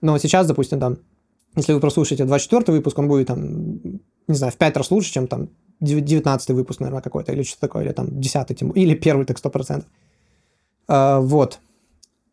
Но 0.00 0.16
сейчас, 0.18 0.46
допустим, 0.46 0.80
там, 0.80 0.98
если 1.56 1.72
вы 1.72 1.80
прослушаете 1.80 2.24
24 2.24 2.76
выпуск, 2.76 2.98
он 2.98 3.08
будет 3.08 3.28
там, 3.28 3.80
не 4.28 4.34
знаю, 4.34 4.52
в 4.52 4.56
5 4.56 4.76
раз 4.76 4.90
лучше, 4.90 5.12
чем 5.12 5.26
там 5.26 5.50
19 5.80 6.50
выпуск, 6.50 6.80
наверное, 6.80 7.02
какой-то, 7.02 7.32
или 7.32 7.42
что-то 7.42 7.60
такое, 7.62 7.84
или 7.84 7.92
там 7.92 8.20
10 8.20 8.58
тем, 8.58 8.70
или 8.70 8.94
первый, 8.94 9.26
так 9.26 9.38
100%. 9.38 9.84
А, 10.88 11.20
вот. 11.20 11.58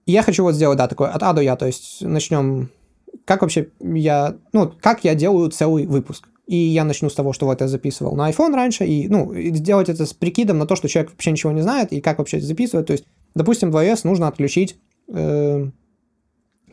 Я 0.06 0.24
хочу 0.24 0.44
вот 0.44 0.56
сделать, 0.56 0.78
да, 0.78 0.88
такой 0.88 1.10
от 1.10 1.22
А 1.24 1.34
до 1.34 1.42
Я, 1.42 1.56
то 1.56 1.66
есть 1.66 2.02
начнем, 2.02 2.70
как 3.26 3.42
вообще 3.42 3.70
я, 3.80 4.36
ну, 4.54 4.72
как 4.82 5.04
я 5.04 5.16
делаю 5.16 5.50
целый 5.50 5.86
выпуск. 5.86 6.28
И 6.48 6.56
я 6.56 6.84
начну 6.84 7.10
с 7.10 7.14
того, 7.14 7.32
что 7.34 7.46
вот 7.46 7.62
я 7.62 7.68
записывал 7.68 8.16
на 8.16 8.30
iPhone 8.30 8.54
раньше, 8.54 8.86
и, 8.86 9.08
ну, 9.08 9.34
сделать 9.56 9.90
это 9.90 10.06
с 10.06 10.14
прикидом 10.14 10.58
на 10.58 10.66
то, 10.66 10.76
что 10.76 10.90
человек 10.90 11.12
вообще 11.12 11.32
ничего 11.32 11.52
не 11.54 11.62
знает, 11.62 11.94
и 11.94 12.02
как 12.02 12.18
вообще 12.18 12.42
записывать. 12.42 12.88
То 12.88 12.94
есть, 12.94 13.06
допустим, 13.36 13.72
в 13.72 13.78
iOS 13.78 14.02
нужно 14.04 14.28
отключить 14.28 14.78
э, 15.08 15.68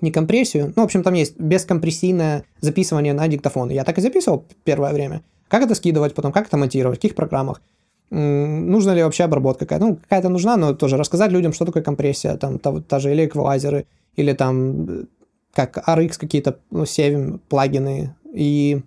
не 0.01 0.11
компрессию, 0.11 0.73
ну, 0.75 0.83
в 0.83 0.85
общем, 0.87 1.03
там 1.03 1.15
есть 1.15 1.39
бескомпрессийное 1.39 2.45
записывание 2.61 3.13
на 3.13 3.29
диктофон. 3.29 3.71
Я 3.71 3.85
так 3.85 3.99
и 3.99 4.01
записывал 4.01 4.47
первое 4.65 4.93
время. 4.93 5.23
Как 5.49 5.63
это 5.63 5.75
скидывать 5.75 6.15
потом, 6.15 6.33
как 6.33 6.49
это 6.49 6.57
монтировать, 6.57 6.99
в 6.99 7.01
каких 7.01 7.15
программах, 7.15 7.63
нужна 8.11 8.95
ли 8.95 9.03
вообще 9.03 9.25
обработка 9.25 9.67
какая-то. 9.67 9.87
Ну, 9.87 9.97
какая-то 9.97 10.29
нужна, 10.29 10.57
но 10.57 10.75
тоже 10.75 10.97
рассказать 10.97 11.31
людям, 11.31 11.53
что 11.53 11.65
такое 11.65 11.83
компрессия, 11.83 12.37
там, 12.37 12.59
та, 12.59 12.81
та 12.81 12.99
же 12.99 13.13
или 13.13 13.27
эквалайзеры, 13.27 13.87
или 14.17 14.33
там 14.33 15.07
как 15.55 15.79
RX 15.89 16.19
какие-то, 16.19 16.59
ну, 16.71 16.87
7 16.87 17.39
плагины. 17.49 18.15
И 18.33 18.83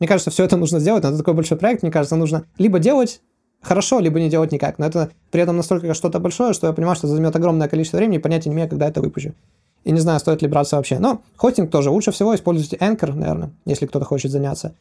мне 0.00 0.08
кажется, 0.08 0.30
все 0.30 0.44
это 0.44 0.56
нужно 0.56 0.80
сделать, 0.80 1.02
но 1.02 1.10
это 1.10 1.18
такой 1.18 1.34
большой 1.34 1.58
проект, 1.58 1.82
мне 1.82 1.92
кажется, 1.92 2.16
нужно 2.16 2.44
либо 2.58 2.78
делать 2.78 3.20
хорошо, 3.60 4.00
либо 4.00 4.20
не 4.20 4.28
делать 4.28 4.52
никак. 4.52 4.78
Но 4.78 4.86
это 4.86 5.10
при 5.30 5.42
этом 5.42 5.56
настолько 5.56 5.94
что-то 5.94 6.18
большое, 6.18 6.52
что 6.52 6.66
я 6.66 6.72
понимаю, 6.72 6.96
что 6.96 7.06
займет 7.06 7.34
огромное 7.36 7.68
количество 7.68 7.98
времени, 7.98 8.16
и 8.16 8.20
понятия 8.20 8.50
не 8.50 8.56
имею, 8.56 8.68
когда 8.68 8.88
это 8.88 9.00
выпущу. 9.00 9.34
И 9.84 9.92
не 9.92 10.00
знаю, 10.00 10.20
стоит 10.20 10.42
ли 10.42 10.48
браться 10.48 10.76
вообще. 10.76 10.98
Но 10.98 11.22
хостинг 11.36 11.70
тоже. 11.70 11.90
Лучше 11.90 12.12
всего 12.12 12.34
используйте 12.34 12.76
Anchor, 12.76 13.14
наверное, 13.14 13.50
если 13.64 13.86
кто-то 13.86 14.04
хочет 14.04 14.30
заняться. 14.30 14.74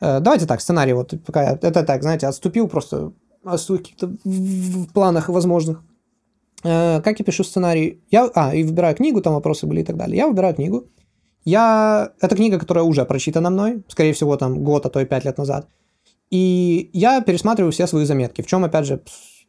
Э, 0.00 0.20
давайте 0.20 0.46
так, 0.46 0.60
сценарий 0.60 0.92
вот 0.92 1.14
пока 1.24 1.52
это 1.52 1.82
так, 1.82 2.02
знаете, 2.02 2.26
отступил 2.26 2.68
просто 2.68 3.12
о 3.46 3.58
своих 3.58 3.82
каких-то 3.82 4.10
планах 4.92 5.28
возможных. 5.28 5.82
Э, 6.64 7.00
как 7.00 7.18
я 7.18 7.24
пишу 7.24 7.44
сценарий? 7.44 8.00
Я, 8.10 8.30
а, 8.34 8.54
и 8.54 8.64
выбираю 8.64 8.94
книгу, 8.96 9.20
там 9.20 9.34
вопросы 9.34 9.66
были 9.66 9.80
и 9.80 9.84
так 9.84 9.96
далее. 9.96 10.16
Я 10.16 10.26
выбираю 10.26 10.54
книгу. 10.54 10.86
Я... 11.44 12.12
Это 12.20 12.34
книга, 12.34 12.58
которая 12.58 12.84
уже 12.84 13.04
прочитана 13.04 13.50
мной, 13.50 13.84
скорее 13.88 14.12
всего, 14.12 14.36
там 14.36 14.64
год, 14.64 14.86
а 14.86 14.90
то 14.90 15.00
и 15.00 15.04
пять 15.04 15.24
лет 15.24 15.38
назад. 15.38 15.68
И 16.30 16.90
я 16.92 17.20
пересматриваю 17.20 17.70
все 17.70 17.86
свои 17.86 18.04
заметки. 18.04 18.42
В 18.42 18.46
чем, 18.46 18.64
опять 18.64 18.86
же, 18.86 19.00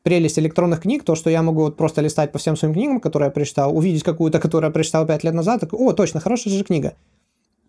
прелесть 0.04 0.38
электронных 0.38 0.82
книг, 0.82 1.04
то, 1.04 1.16
что 1.16 1.30
я 1.30 1.42
могу 1.42 1.62
вот 1.62 1.76
просто 1.76 2.02
листать 2.02 2.32
по 2.32 2.38
всем 2.38 2.56
своим 2.56 2.74
книгам, 2.74 3.00
которые 3.00 3.28
я 3.28 3.32
прочитал, 3.32 3.76
увидеть 3.76 4.04
какую-то, 4.04 4.40
которую 4.40 4.70
я 4.70 4.74
прочитал 4.74 5.08
пять 5.08 5.24
лет 5.24 5.34
назад, 5.34 5.62
так, 5.62 5.74
о, 5.74 5.92
точно, 5.94 6.20
хорошая 6.20 6.54
же 6.54 6.64
книга 6.64 6.94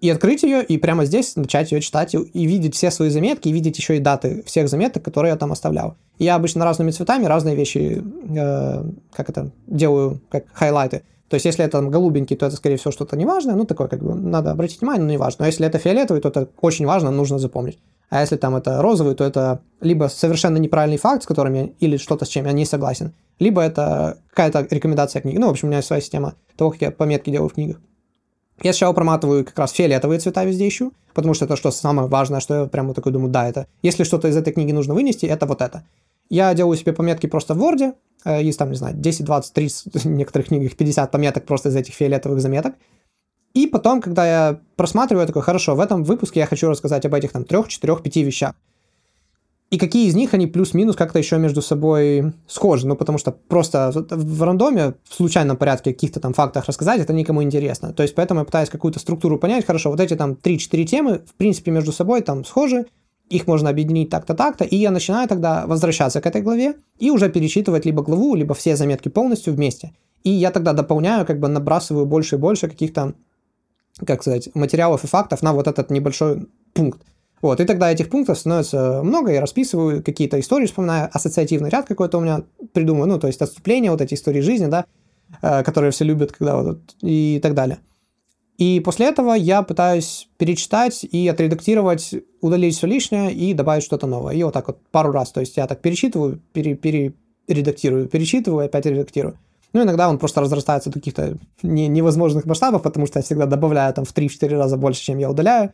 и 0.00 0.10
открыть 0.10 0.42
ее, 0.42 0.62
и 0.62 0.78
прямо 0.78 1.04
здесь 1.04 1.36
начать 1.36 1.72
ее 1.72 1.80
читать, 1.80 2.14
и, 2.14 2.18
и 2.18 2.46
видеть 2.46 2.74
все 2.74 2.90
свои 2.90 3.10
заметки, 3.10 3.48
и 3.48 3.52
видеть 3.52 3.78
еще 3.78 3.96
и 3.96 4.00
даты 4.00 4.42
всех 4.46 4.68
заметок, 4.68 5.02
которые 5.02 5.32
я 5.32 5.36
там 5.36 5.52
оставлял. 5.52 5.96
И 6.18 6.24
я 6.24 6.36
обычно 6.36 6.64
разными 6.64 6.90
цветами 6.90 7.26
разные 7.26 7.56
вещи, 7.56 8.02
э, 8.36 8.84
как 9.12 9.30
это, 9.30 9.50
делаю, 9.66 10.20
как 10.30 10.44
хайлайты. 10.52 11.02
То 11.28 11.34
есть, 11.34 11.44
если 11.44 11.64
это 11.64 11.78
там 11.78 11.90
голубенький, 11.90 12.36
то 12.36 12.46
это, 12.46 12.56
скорее 12.56 12.76
всего, 12.76 12.90
что-то 12.90 13.16
неважное, 13.16 13.54
ну, 13.54 13.64
такое, 13.64 13.88
как 13.88 14.02
бы, 14.02 14.14
надо 14.14 14.50
обратить 14.50 14.80
внимание, 14.80 15.04
но 15.04 15.10
не 15.10 15.18
важно. 15.18 15.42
Но 15.42 15.46
если 15.46 15.66
это 15.66 15.78
фиолетовый, 15.78 16.22
то 16.22 16.28
это 16.28 16.48
очень 16.60 16.86
важно, 16.86 17.10
нужно 17.10 17.38
запомнить. 17.38 17.78
А 18.08 18.22
если 18.22 18.36
там 18.36 18.56
это 18.56 18.80
розовый, 18.80 19.14
то 19.14 19.24
это 19.24 19.60
либо 19.82 20.08
совершенно 20.08 20.56
неправильный 20.56 20.96
факт, 20.96 21.24
с 21.24 21.26
которым 21.26 21.54
я, 21.54 21.68
или 21.80 21.98
что-то, 21.98 22.24
с 22.24 22.28
чем 22.28 22.46
я 22.46 22.52
не 22.52 22.64
согласен, 22.64 23.12
либо 23.38 23.60
это 23.60 24.16
какая-то 24.30 24.66
рекомендация 24.70 25.20
книги. 25.20 25.36
Ну, 25.36 25.48
в 25.48 25.50
общем, 25.50 25.68
у 25.68 25.68
меня 25.68 25.78
есть 25.78 25.88
своя 25.88 26.00
система 26.00 26.34
того, 26.56 26.70
как 26.70 26.80
я 26.80 26.90
пометки 26.90 27.28
делаю 27.30 27.50
в 27.50 27.54
книгах. 27.54 27.78
Я 28.62 28.72
сначала 28.72 28.92
проматываю 28.92 29.44
как 29.44 29.58
раз 29.58 29.72
фиолетовые 29.72 30.18
цвета 30.18 30.44
везде 30.44 30.66
ищу, 30.66 30.92
потому 31.14 31.34
что 31.34 31.44
это 31.44 31.56
что 31.56 31.70
самое 31.70 32.08
важное, 32.08 32.40
что 32.40 32.62
я 32.62 32.66
прямо 32.66 32.94
такой 32.94 33.12
думаю, 33.12 33.30
да, 33.30 33.48
это, 33.48 33.66
если 33.82 34.04
что-то 34.04 34.28
из 34.28 34.36
этой 34.36 34.52
книги 34.52 34.72
нужно 34.72 34.94
вынести, 34.94 35.26
это 35.26 35.46
вот 35.46 35.62
это. 35.62 35.84
Я 36.30 36.52
делаю 36.54 36.76
себе 36.76 36.92
пометки 36.92 37.26
просто 37.26 37.54
в 37.54 37.62
Word, 37.62 37.94
э, 38.24 38.42
есть 38.42 38.58
там, 38.58 38.70
не 38.70 38.76
знаю, 38.76 38.96
10, 38.96 39.24
20, 39.24 39.52
30, 39.52 39.94
в 40.04 40.06
некоторых 40.06 40.48
книгах 40.48 40.76
50 40.76 41.10
пометок 41.10 41.46
просто 41.46 41.68
из 41.68 41.76
этих 41.76 41.94
фиолетовых 41.94 42.40
заметок. 42.40 42.74
И 43.54 43.66
потом, 43.66 44.02
когда 44.02 44.26
я 44.26 44.60
просматриваю, 44.76 45.22
я 45.22 45.26
такой, 45.26 45.42
хорошо, 45.42 45.74
в 45.74 45.80
этом 45.80 46.04
выпуске 46.04 46.40
я 46.40 46.46
хочу 46.46 46.68
рассказать 46.68 47.06
об 47.06 47.14
этих 47.14 47.32
там 47.32 47.44
трех, 47.44 47.68
четырех, 47.68 48.02
пяти 48.02 48.22
вещах 48.22 48.54
и 49.70 49.76
какие 49.76 50.08
из 50.08 50.14
них 50.14 50.32
они 50.32 50.46
плюс-минус 50.46 50.96
как-то 50.96 51.18
еще 51.18 51.36
между 51.36 51.60
собой 51.60 52.32
схожи. 52.46 52.86
Ну, 52.86 52.96
потому 52.96 53.18
что 53.18 53.32
просто 53.32 53.92
в 53.94 54.42
рандоме, 54.42 54.94
в 55.08 55.14
случайном 55.14 55.56
порядке 55.56 55.92
каких-то 55.92 56.20
там 56.20 56.32
фактах 56.32 56.66
рассказать, 56.66 57.00
это 57.00 57.12
никому 57.12 57.42
интересно. 57.42 57.92
То 57.92 58.02
есть, 58.02 58.14
поэтому 58.14 58.40
я 58.40 58.44
пытаюсь 58.46 58.70
какую-то 58.70 58.98
структуру 58.98 59.38
понять. 59.38 59.66
Хорошо, 59.66 59.90
вот 59.90 60.00
эти 60.00 60.16
там 60.16 60.32
3-4 60.32 60.84
темы, 60.84 61.20
в 61.26 61.34
принципе, 61.34 61.70
между 61.70 61.92
собой 61.92 62.22
там 62.22 62.46
схожи, 62.46 62.86
их 63.28 63.46
можно 63.46 63.68
объединить 63.68 64.08
так-то, 64.08 64.32
так-то, 64.32 64.64
и 64.64 64.76
я 64.76 64.90
начинаю 64.90 65.28
тогда 65.28 65.66
возвращаться 65.66 66.22
к 66.22 66.26
этой 66.26 66.40
главе 66.40 66.76
и 66.98 67.10
уже 67.10 67.28
перечитывать 67.28 67.84
либо 67.84 68.02
главу, 68.02 68.34
либо 68.34 68.54
все 68.54 68.74
заметки 68.74 69.10
полностью 69.10 69.52
вместе. 69.52 69.92
И 70.24 70.30
я 70.30 70.50
тогда 70.50 70.72
дополняю, 70.72 71.26
как 71.26 71.38
бы 71.38 71.48
набрасываю 71.48 72.06
больше 72.06 72.36
и 72.36 72.38
больше 72.38 72.68
каких-то, 72.68 73.14
как 74.06 74.22
сказать, 74.22 74.48
материалов 74.54 75.04
и 75.04 75.06
фактов 75.06 75.42
на 75.42 75.52
вот 75.52 75.68
этот 75.68 75.90
небольшой 75.90 76.48
пункт. 76.72 77.02
Вот, 77.42 77.60
и 77.60 77.64
тогда 77.64 77.90
этих 77.90 78.10
пунктов 78.10 78.38
становится 78.38 79.02
много, 79.02 79.32
я 79.32 79.40
расписываю 79.40 80.02
какие-то 80.02 80.40
истории, 80.40 80.66
вспоминаю, 80.66 81.08
ассоциативный 81.12 81.70
ряд 81.70 81.86
какой-то 81.86 82.18
у 82.18 82.20
меня 82.20 82.42
придумаю, 82.72 83.06
ну, 83.06 83.18
то 83.18 83.26
есть 83.26 83.40
отступления, 83.40 83.90
вот 83.90 84.00
эти 84.00 84.14
истории 84.14 84.40
жизни, 84.40 84.66
да, 84.66 84.86
э, 85.40 85.62
которые 85.62 85.92
все 85.92 86.04
любят, 86.04 86.32
когда 86.32 86.60
вот, 86.60 86.80
и 87.00 87.38
так 87.42 87.54
далее. 87.54 87.78
И 88.58 88.80
после 88.80 89.06
этого 89.06 89.34
я 89.34 89.62
пытаюсь 89.62 90.28
перечитать 90.36 91.04
и 91.04 91.28
отредактировать, 91.28 92.12
удалить 92.40 92.76
все 92.76 92.88
лишнее 92.88 93.32
и 93.32 93.54
добавить 93.54 93.84
что-то 93.84 94.08
новое. 94.08 94.34
И 94.34 94.42
вот 94.42 94.52
так 94.52 94.66
вот 94.66 94.80
пару 94.90 95.12
раз. 95.12 95.30
То 95.30 95.38
есть 95.38 95.56
я 95.56 95.68
так 95.68 95.80
перечитываю, 95.80 96.40
пере, 96.52 96.74
перередактирую, 96.74 98.08
перечитываю, 98.08 98.66
опять 98.66 98.86
редактирую. 98.86 99.38
Ну, 99.72 99.82
иногда 99.84 100.08
он 100.08 100.18
просто 100.18 100.40
разрастается 100.40 100.90
до 100.90 100.94
каких-то 100.94 101.36
не, 101.62 101.86
невозможных 101.86 102.46
масштабов, 102.46 102.82
потому 102.82 103.06
что 103.06 103.20
я 103.20 103.22
всегда 103.22 103.46
добавляю 103.46 103.94
там 103.94 104.04
в 104.04 104.12
3-4 104.12 104.48
раза 104.56 104.76
больше, 104.76 105.02
чем 105.02 105.18
я 105.18 105.30
удаляю. 105.30 105.72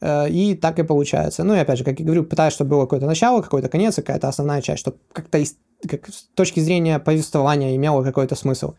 Э, 0.00 0.28
и 0.28 0.54
так 0.54 0.78
и 0.78 0.82
получается. 0.82 1.44
Ну 1.44 1.54
и 1.54 1.58
опять 1.58 1.78
же, 1.78 1.84
как 1.84 1.98
я 1.98 2.04
говорю, 2.04 2.24
пытаюсь, 2.24 2.54
чтобы 2.54 2.70
было 2.70 2.82
какое-то 2.82 3.06
начало, 3.06 3.42
какой-то 3.42 3.68
конец, 3.68 3.96
какая-то 3.96 4.28
основная 4.28 4.60
часть, 4.60 4.80
чтобы 4.80 4.98
как-то 5.12 5.38
из, 5.38 5.56
как, 5.88 6.08
с 6.08 6.28
точки 6.34 6.60
зрения 6.60 6.98
повествования 6.98 7.76
имело 7.76 8.02
какой-то 8.02 8.34
смысл. 8.34 8.74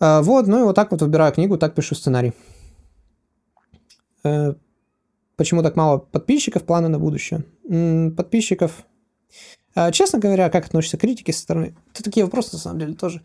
Э, 0.00 0.20
вот, 0.22 0.46
ну 0.46 0.60
и 0.60 0.64
вот 0.64 0.74
так 0.74 0.90
вот 0.90 1.02
выбираю 1.02 1.32
книгу, 1.32 1.58
так 1.58 1.74
пишу 1.74 1.94
сценарий. 1.94 2.32
Э, 4.24 4.54
почему 5.36 5.62
так 5.62 5.76
мало 5.76 5.98
подписчиков, 5.98 6.64
планы 6.64 6.88
на 6.88 6.98
будущее? 6.98 7.44
Подписчиков... 8.16 8.84
Честно 9.92 10.18
говоря, 10.18 10.48
как 10.48 10.64
относятся 10.64 10.96
к 10.96 11.00
критике 11.02 11.34
со 11.34 11.42
стороны? 11.42 11.76
Это 11.92 12.02
такие 12.02 12.24
вопросы, 12.24 12.54
на 12.54 12.58
самом 12.58 12.78
деле, 12.78 12.94
тоже. 12.94 13.20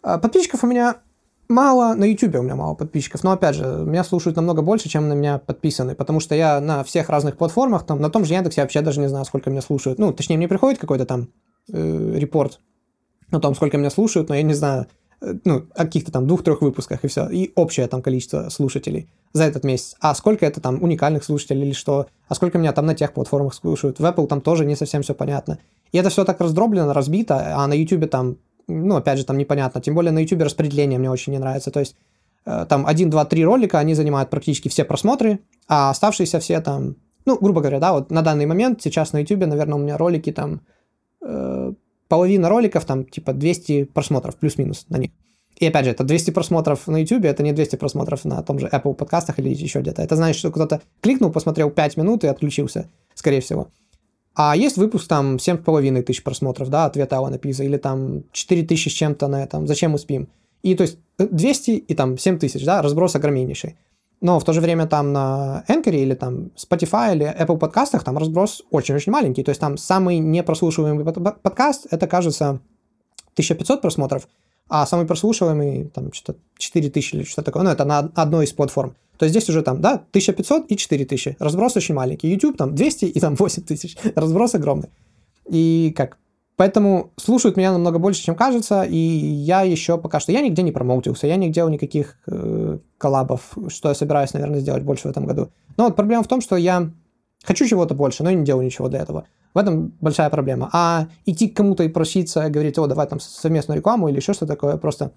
Подписчиков 0.00 0.62
у 0.62 0.68
меня 0.68 0.98
мало, 1.48 1.94
на 1.94 2.04
YouTube 2.04 2.36
у 2.36 2.42
меня 2.42 2.56
мало 2.56 2.74
подписчиков, 2.74 3.24
но 3.24 3.32
опять 3.32 3.56
же, 3.56 3.64
меня 3.64 4.04
слушают 4.04 4.36
намного 4.36 4.62
больше, 4.62 4.88
чем 4.88 5.08
на 5.08 5.14
меня 5.14 5.38
подписаны, 5.38 5.94
потому 5.94 6.20
что 6.20 6.34
я 6.34 6.60
на 6.60 6.84
всех 6.84 7.08
разных 7.08 7.36
платформах, 7.36 7.84
там, 7.84 8.00
на 8.00 8.10
том 8.10 8.24
же 8.24 8.34
Яндексе 8.34 8.60
я 8.60 8.64
вообще 8.64 8.80
даже 8.80 9.00
не 9.00 9.08
знаю, 9.08 9.24
сколько 9.24 9.50
меня 9.50 9.62
слушают. 9.62 9.98
Ну, 9.98 10.12
точнее, 10.12 10.36
мне 10.36 10.48
приходит 10.48 10.78
какой-то 10.78 11.06
там 11.06 11.28
э, 11.72 12.12
репорт 12.16 12.60
о 13.30 13.40
том, 13.40 13.54
сколько 13.54 13.78
меня 13.78 13.90
слушают, 13.90 14.28
но 14.28 14.34
я 14.34 14.42
не 14.42 14.54
знаю, 14.54 14.86
э, 15.20 15.34
ну, 15.44 15.66
о 15.74 15.84
каких-то 15.84 16.12
там 16.12 16.26
двух-трех 16.26 16.62
выпусках 16.62 17.04
и 17.04 17.08
все, 17.08 17.28
и 17.28 17.52
общее 17.54 17.86
там 17.88 18.02
количество 18.02 18.48
слушателей 18.50 19.08
за 19.32 19.44
этот 19.44 19.64
месяц. 19.64 19.96
А 20.00 20.14
сколько 20.14 20.46
это 20.46 20.60
там 20.60 20.82
уникальных 20.82 21.24
слушателей 21.24 21.66
или 21.66 21.72
что? 21.72 22.06
А 22.28 22.34
сколько 22.34 22.58
меня 22.58 22.72
там 22.72 22.86
на 22.86 22.94
тех 22.94 23.12
платформах 23.12 23.54
слушают? 23.54 23.98
В 23.98 24.04
Apple 24.04 24.26
там 24.26 24.40
тоже 24.40 24.64
не 24.64 24.76
совсем 24.76 25.02
все 25.02 25.14
понятно. 25.14 25.58
И 25.92 25.98
это 25.98 26.10
все 26.10 26.24
так 26.24 26.40
раздроблено, 26.40 26.92
разбито, 26.92 27.56
а 27.56 27.66
на 27.66 27.72
YouTube 27.72 28.10
там 28.10 28.36
ну, 28.68 28.96
опять 28.96 29.18
же, 29.18 29.24
там 29.24 29.38
непонятно. 29.38 29.80
Тем 29.80 29.94
более 29.94 30.12
на 30.12 30.20
YouTube 30.20 30.42
распределение 30.42 30.98
мне 30.98 31.10
очень 31.10 31.32
не 31.32 31.38
нравится. 31.38 31.70
То 31.70 31.80
есть 31.80 31.96
э, 32.44 32.66
там 32.68 32.86
1, 32.86 33.10
2, 33.10 33.24
3 33.24 33.44
ролика, 33.44 33.78
они 33.78 33.94
занимают 33.94 34.30
практически 34.30 34.68
все 34.68 34.84
просмотры, 34.84 35.40
а 35.66 35.90
оставшиеся 35.90 36.38
все 36.38 36.60
там, 36.60 36.96
ну, 37.24 37.38
грубо 37.38 37.60
говоря, 37.60 37.80
да, 37.80 37.92
вот 37.92 38.10
на 38.10 38.22
данный 38.22 38.46
момент 38.46 38.82
сейчас 38.82 39.12
на 39.12 39.20
YouTube, 39.20 39.46
наверное, 39.46 39.76
у 39.76 39.78
меня 39.78 39.96
ролики 39.96 40.30
там, 40.30 40.60
э, 41.22 41.72
половина 42.08 42.48
роликов 42.48 42.84
там 42.84 43.04
типа 43.04 43.32
200 43.32 43.84
просмотров, 43.84 44.36
плюс-минус 44.36 44.86
на 44.88 44.98
них. 44.98 45.10
И 45.56 45.66
опять 45.66 45.86
же, 45.86 45.90
это 45.90 46.04
200 46.04 46.30
просмотров 46.30 46.86
на 46.86 46.98
YouTube, 46.98 47.24
это 47.24 47.42
не 47.42 47.52
200 47.52 47.76
просмотров 47.76 48.24
на 48.24 48.42
том 48.42 48.58
же 48.60 48.68
Apple 48.68 48.94
подкастах 48.94 49.38
или 49.40 49.48
еще 49.48 49.80
где-то. 49.80 50.02
Это 50.02 50.14
значит, 50.14 50.38
что 50.38 50.52
кто-то 50.52 50.82
кликнул, 51.00 51.32
посмотрел 51.32 51.70
5 51.70 51.96
минут 51.96 52.22
и 52.22 52.28
отключился, 52.28 52.88
скорее 53.14 53.40
всего. 53.40 53.68
А 54.40 54.54
есть 54.54 54.76
выпуск 54.76 55.08
там 55.08 55.34
7,5 55.36 56.02
тысяч 56.02 56.22
просмотров, 56.22 56.68
да, 56.70 56.84
ответ 56.84 57.12
Алана 57.12 57.38
Пиза, 57.38 57.64
или 57.64 57.76
там 57.76 58.22
4 58.30 58.62
тысячи 58.62 58.88
с 58.88 58.92
чем-то 58.92 59.26
на 59.26 59.42
этом, 59.42 59.66
зачем 59.66 59.90
мы 59.90 59.98
спим. 59.98 60.28
И 60.62 60.76
то 60.76 60.82
есть 60.82 60.98
200 61.18 61.70
и 61.72 61.94
там 61.96 62.16
7 62.16 62.38
тысяч, 62.38 62.64
да, 62.64 62.80
разброс 62.80 63.16
огромнейший. 63.16 63.76
Но 64.20 64.38
в 64.38 64.44
то 64.44 64.52
же 64.52 64.60
время 64.60 64.86
там 64.86 65.12
на 65.12 65.64
Anchor 65.68 65.90
или 65.90 66.14
там 66.14 66.52
Spotify 66.56 67.16
или 67.16 67.26
Apple 67.26 67.58
подкастах 67.58 68.04
там 68.04 68.16
разброс 68.16 68.62
очень-очень 68.70 69.10
маленький. 69.10 69.42
То 69.42 69.48
есть 69.48 69.60
там 69.60 69.76
самый 69.76 70.20
непрослушиваемый 70.20 71.04
подкаст, 71.04 71.88
это, 71.90 72.06
кажется, 72.06 72.60
1500 73.32 73.82
просмотров, 73.82 74.28
а 74.68 74.86
самый 74.86 75.06
прослушиваемый 75.06 75.84
там 75.94 76.12
что-то 76.12 76.38
4000 76.58 77.14
или 77.14 77.24
что-то 77.24 77.42
такое. 77.42 77.62
Ну, 77.62 77.70
это 77.70 77.84
на 77.84 77.98
одной 78.14 78.44
из 78.44 78.52
платформ 78.52 78.94
то 79.18 79.26
здесь 79.26 79.48
уже 79.48 79.62
там, 79.62 79.80
да, 79.80 79.94
1500 79.94 80.70
и 80.70 80.76
4000. 80.76 81.36
Разброс 81.40 81.76
очень 81.76 81.94
маленький. 81.94 82.28
YouTube 82.28 82.56
там 82.56 82.74
200 82.74 83.06
и 83.06 83.20
там 83.20 83.34
8000. 83.34 83.98
Разброс 84.14 84.54
огромный. 84.54 84.90
И 85.48 85.92
как? 85.96 86.18
Поэтому 86.56 87.12
слушают 87.16 87.56
меня 87.56 87.72
намного 87.72 87.98
больше, 87.98 88.22
чем 88.22 88.34
кажется, 88.34 88.82
и 88.82 88.96
я 88.96 89.62
еще 89.62 89.96
пока 89.96 90.18
что... 90.18 90.32
Я 90.32 90.40
нигде 90.40 90.62
не 90.62 90.72
промоутился, 90.72 91.28
я 91.28 91.36
не 91.36 91.50
делал 91.50 91.70
никаких 91.70 92.16
э, 92.26 92.78
коллабов, 92.96 93.56
что 93.68 93.88
я 93.88 93.94
собираюсь, 93.94 94.32
наверное, 94.32 94.58
сделать 94.58 94.82
больше 94.82 95.06
в 95.06 95.10
этом 95.10 95.26
году. 95.26 95.50
Но 95.76 95.84
вот 95.84 95.94
проблема 95.94 96.24
в 96.24 96.28
том, 96.28 96.40
что 96.40 96.56
я 96.56 96.90
хочу 97.44 97.64
чего-то 97.64 97.94
больше, 97.94 98.24
но 98.24 98.30
я 98.30 98.36
не 98.36 98.44
делаю 98.44 98.66
ничего 98.66 98.88
для 98.88 98.98
этого. 99.00 99.26
В 99.54 99.58
этом 99.58 99.92
большая 100.00 100.30
проблема. 100.30 100.70
А 100.72 101.08
идти 101.26 101.48
к 101.48 101.56
кому-то 101.56 101.82
и 101.82 101.88
проситься, 101.88 102.48
говорить, 102.48 102.78
о, 102.78 102.86
давай 102.86 103.06
там 103.06 103.20
совместную 103.20 103.78
рекламу 103.78 104.08
или 104.08 104.16
еще 104.16 104.32
что-то 104.32 104.54
такое, 104.54 104.76
просто... 104.76 105.12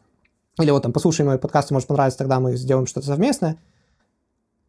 Или 0.60 0.72
вот 0.72 0.84
там, 0.84 0.92
послушай 0.92 1.26
мой 1.26 1.38
подкаст, 1.38 1.72
может 1.72 1.88
понравится, 1.88 2.20
тогда 2.20 2.40
мы 2.40 2.56
сделаем 2.56 2.88
что-то 2.88 3.08
совместное– 3.08 3.58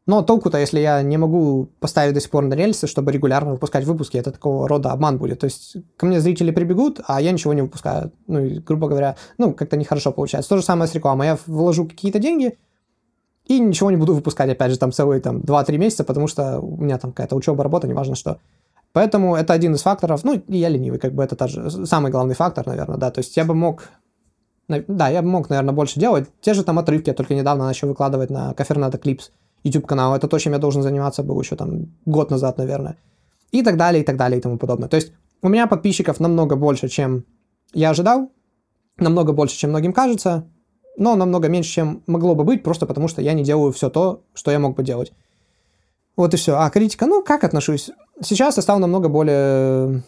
но 0.04 0.22
толку-то, 0.22 0.58
если 0.58 0.80
я 0.80 1.00
не 1.02 1.16
могу 1.16 1.68
поставить 1.78 2.14
до 2.14 2.20
сих 2.20 2.30
пор 2.30 2.44
на 2.44 2.54
рельсы, 2.54 2.88
чтобы 2.88 3.12
регулярно 3.12 3.52
выпускать 3.52 3.84
выпуски, 3.84 4.16
это 4.16 4.32
такого 4.32 4.66
рода 4.66 4.90
обман 4.90 5.16
будет. 5.18 5.40
То 5.40 5.44
есть 5.44 5.76
ко 5.96 6.06
мне 6.06 6.20
зрители 6.20 6.50
прибегут, 6.50 7.00
а 7.06 7.20
я 7.20 7.30
ничего 7.30 7.52
не 7.52 7.62
выпускаю. 7.62 8.10
Ну, 8.26 8.40
и, 8.40 8.58
грубо 8.58 8.88
говоря, 8.88 9.16
ну, 9.38 9.54
как-то 9.54 9.76
нехорошо 9.76 10.10
получается. 10.10 10.48
То 10.48 10.56
же 10.56 10.64
самое 10.64 10.88
с 10.88 10.94
рекламой. 10.94 11.28
Я 11.28 11.38
вложу 11.46 11.86
какие-то 11.86 12.18
деньги 12.18 12.58
и 13.46 13.60
ничего 13.60 13.92
не 13.92 13.96
буду 13.96 14.14
выпускать, 14.14 14.50
опять 14.50 14.72
же, 14.72 14.78
там 14.78 14.90
целые 14.90 15.20
там, 15.20 15.38
2-3 15.38 15.76
месяца, 15.78 16.04
потому 16.04 16.26
что 16.26 16.58
у 16.58 16.82
меня 16.82 16.98
там 16.98 17.12
какая-то 17.12 17.36
учеба, 17.36 17.62
работа, 17.62 17.86
неважно 17.86 18.16
что. 18.16 18.38
Поэтому 18.92 19.36
это 19.36 19.52
один 19.52 19.74
из 19.74 19.82
факторов. 19.82 20.24
Ну, 20.24 20.34
и 20.34 20.56
я 20.56 20.68
ленивый, 20.68 20.98
как 20.98 21.14
бы 21.14 21.22
это 21.22 21.34
тоже 21.34 21.86
самый 21.86 22.10
главный 22.10 22.34
фактор, 22.34 22.66
наверное, 22.66 22.98
да. 22.98 23.10
То 23.10 23.20
есть 23.20 23.36
я 23.36 23.44
бы 23.44 23.54
мог 23.54 23.84
да, 24.68 25.08
я 25.08 25.22
бы 25.22 25.28
мог, 25.28 25.50
наверное, 25.50 25.74
больше 25.74 26.00
делать. 26.00 26.28
Те 26.40 26.54
же 26.54 26.64
там 26.64 26.78
отрывки 26.78 27.08
я 27.10 27.14
только 27.14 27.34
недавно 27.34 27.66
начал 27.66 27.88
выкладывать 27.88 28.30
на 28.30 28.54
Каферната 28.54 28.96
Клипс. 28.96 29.30
YouTube-канал. 29.64 30.14
Это 30.14 30.28
то, 30.28 30.38
чем 30.38 30.52
я 30.52 30.58
должен 30.58 30.82
заниматься 30.82 31.22
был 31.22 31.40
еще 31.40 31.56
там 31.56 31.92
год 32.04 32.30
назад, 32.30 32.58
наверное. 32.58 32.96
И 33.50 33.62
так 33.62 33.76
далее, 33.76 34.02
и 34.02 34.04
так 34.04 34.16
далее, 34.16 34.38
и 34.38 34.42
тому 34.42 34.58
подобное. 34.58 34.88
То 34.88 34.96
есть 34.96 35.12
у 35.42 35.48
меня 35.48 35.66
подписчиков 35.66 36.20
намного 36.20 36.56
больше, 36.56 36.88
чем 36.88 37.24
я 37.72 37.90
ожидал, 37.90 38.30
намного 38.96 39.32
больше, 39.32 39.56
чем 39.56 39.70
многим 39.70 39.92
кажется, 39.92 40.48
но 40.96 41.16
намного 41.16 41.48
меньше, 41.48 41.70
чем 41.70 42.02
могло 42.06 42.34
бы 42.34 42.44
быть, 42.44 42.62
просто 42.62 42.86
потому 42.86 43.08
что 43.08 43.22
я 43.22 43.32
не 43.32 43.44
делаю 43.44 43.72
все 43.72 43.88
то, 43.90 44.24
что 44.34 44.50
я 44.50 44.58
мог 44.58 44.76
бы 44.76 44.82
делать. 44.82 45.12
Вот 46.16 46.34
и 46.34 46.36
все. 46.36 46.56
А 46.56 46.68
критика, 46.70 47.06
ну, 47.06 47.22
как 47.22 47.44
отношусь? 47.44 47.90
Сейчас 48.24 48.56
я 48.56 48.62
стал 48.62 48.78
намного 48.78 49.08
более 49.08 50.02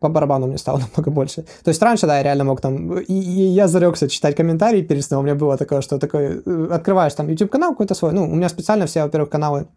по 0.00 0.08
барабану 0.08 0.46
мне 0.46 0.58
стало 0.58 0.78
намного 0.96 1.10
больше. 1.10 1.42
То 1.62 1.68
есть 1.68 1.82
раньше, 1.82 2.06
да, 2.06 2.16
я 2.16 2.22
реально 2.22 2.44
мог 2.44 2.60
там... 2.60 2.98
И, 2.98 3.12
и 3.12 3.42
я 3.42 3.68
зарекся 3.68 4.08
читать 4.08 4.34
комментарии 4.34 4.82
перед 4.82 5.04
сном. 5.04 5.20
У 5.20 5.22
меня 5.24 5.34
было 5.34 5.56
такое, 5.56 5.82
что 5.82 5.98
такое... 5.98 6.42
Э, 6.44 6.68
открываешь 6.72 7.14
там 7.14 7.28
YouTube-канал 7.28 7.72
какой-то 7.72 7.94
свой. 7.94 8.12
Ну, 8.12 8.24
у 8.24 8.34
меня 8.34 8.48
специально 8.48 8.86
все, 8.86 9.02
во-первых, 9.02 9.30
каналы 9.30 9.68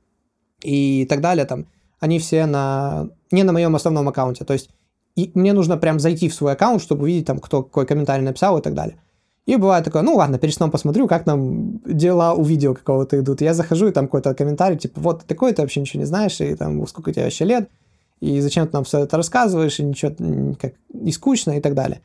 и 0.62 1.06
так 1.10 1.20
далее 1.20 1.46
там. 1.46 1.66
Они 2.00 2.20
все 2.20 2.46
на... 2.46 3.10
Не 3.32 3.44
на 3.44 3.52
моем 3.52 3.76
основном 3.76 4.08
аккаунте. 4.08 4.46
То 4.46 4.54
есть 4.54 4.70
и 5.16 5.32
мне 5.36 5.54
нужно 5.54 5.78
прям 5.78 6.00
зайти 6.00 6.28
в 6.28 6.34
свой 6.34 6.54
аккаунт, 6.54 6.82
чтобы 6.82 7.04
увидеть 7.04 7.28
там, 7.28 7.40
кто 7.40 7.62
какой 7.62 7.86
комментарий 7.86 8.26
написал 8.26 8.58
и 8.58 8.62
так 8.62 8.74
далее. 8.74 8.98
И 9.46 9.56
бывает 9.58 9.84
такое, 9.84 10.02
ну 10.04 10.16
ладно, 10.16 10.40
перед 10.40 10.54
сном 10.54 10.72
посмотрю, 10.72 11.08
как 11.08 11.26
там 11.26 11.80
дела 11.86 12.34
у 12.34 12.44
видео 12.44 12.74
какого-то 12.74 13.20
идут. 13.20 13.42
Я 13.42 13.54
захожу, 13.54 13.88
и 13.88 13.92
там 13.92 14.06
какой-то 14.06 14.34
комментарий, 14.34 14.78
типа, 14.78 15.02
вот 15.02 15.22
ты 15.22 15.28
такой, 15.28 15.52
ты 15.52 15.62
вообще 15.62 15.82
ничего 15.82 16.00
не 16.00 16.06
знаешь, 16.06 16.40
и 16.40 16.56
там, 16.56 16.88
сколько 16.88 17.12
тебе 17.12 17.26
вообще 17.26 17.46
лет 17.46 17.70
и 18.24 18.40
зачем 18.40 18.68
ты 18.68 18.74
нам 18.74 18.86
все 18.86 19.00
это 19.00 19.18
рассказываешь, 19.18 19.80
и 19.80 19.84
ничего, 19.84 20.56
как, 20.58 20.76
и 20.94 21.12
скучно, 21.12 21.58
и 21.58 21.60
так 21.60 21.74
далее. 21.74 22.00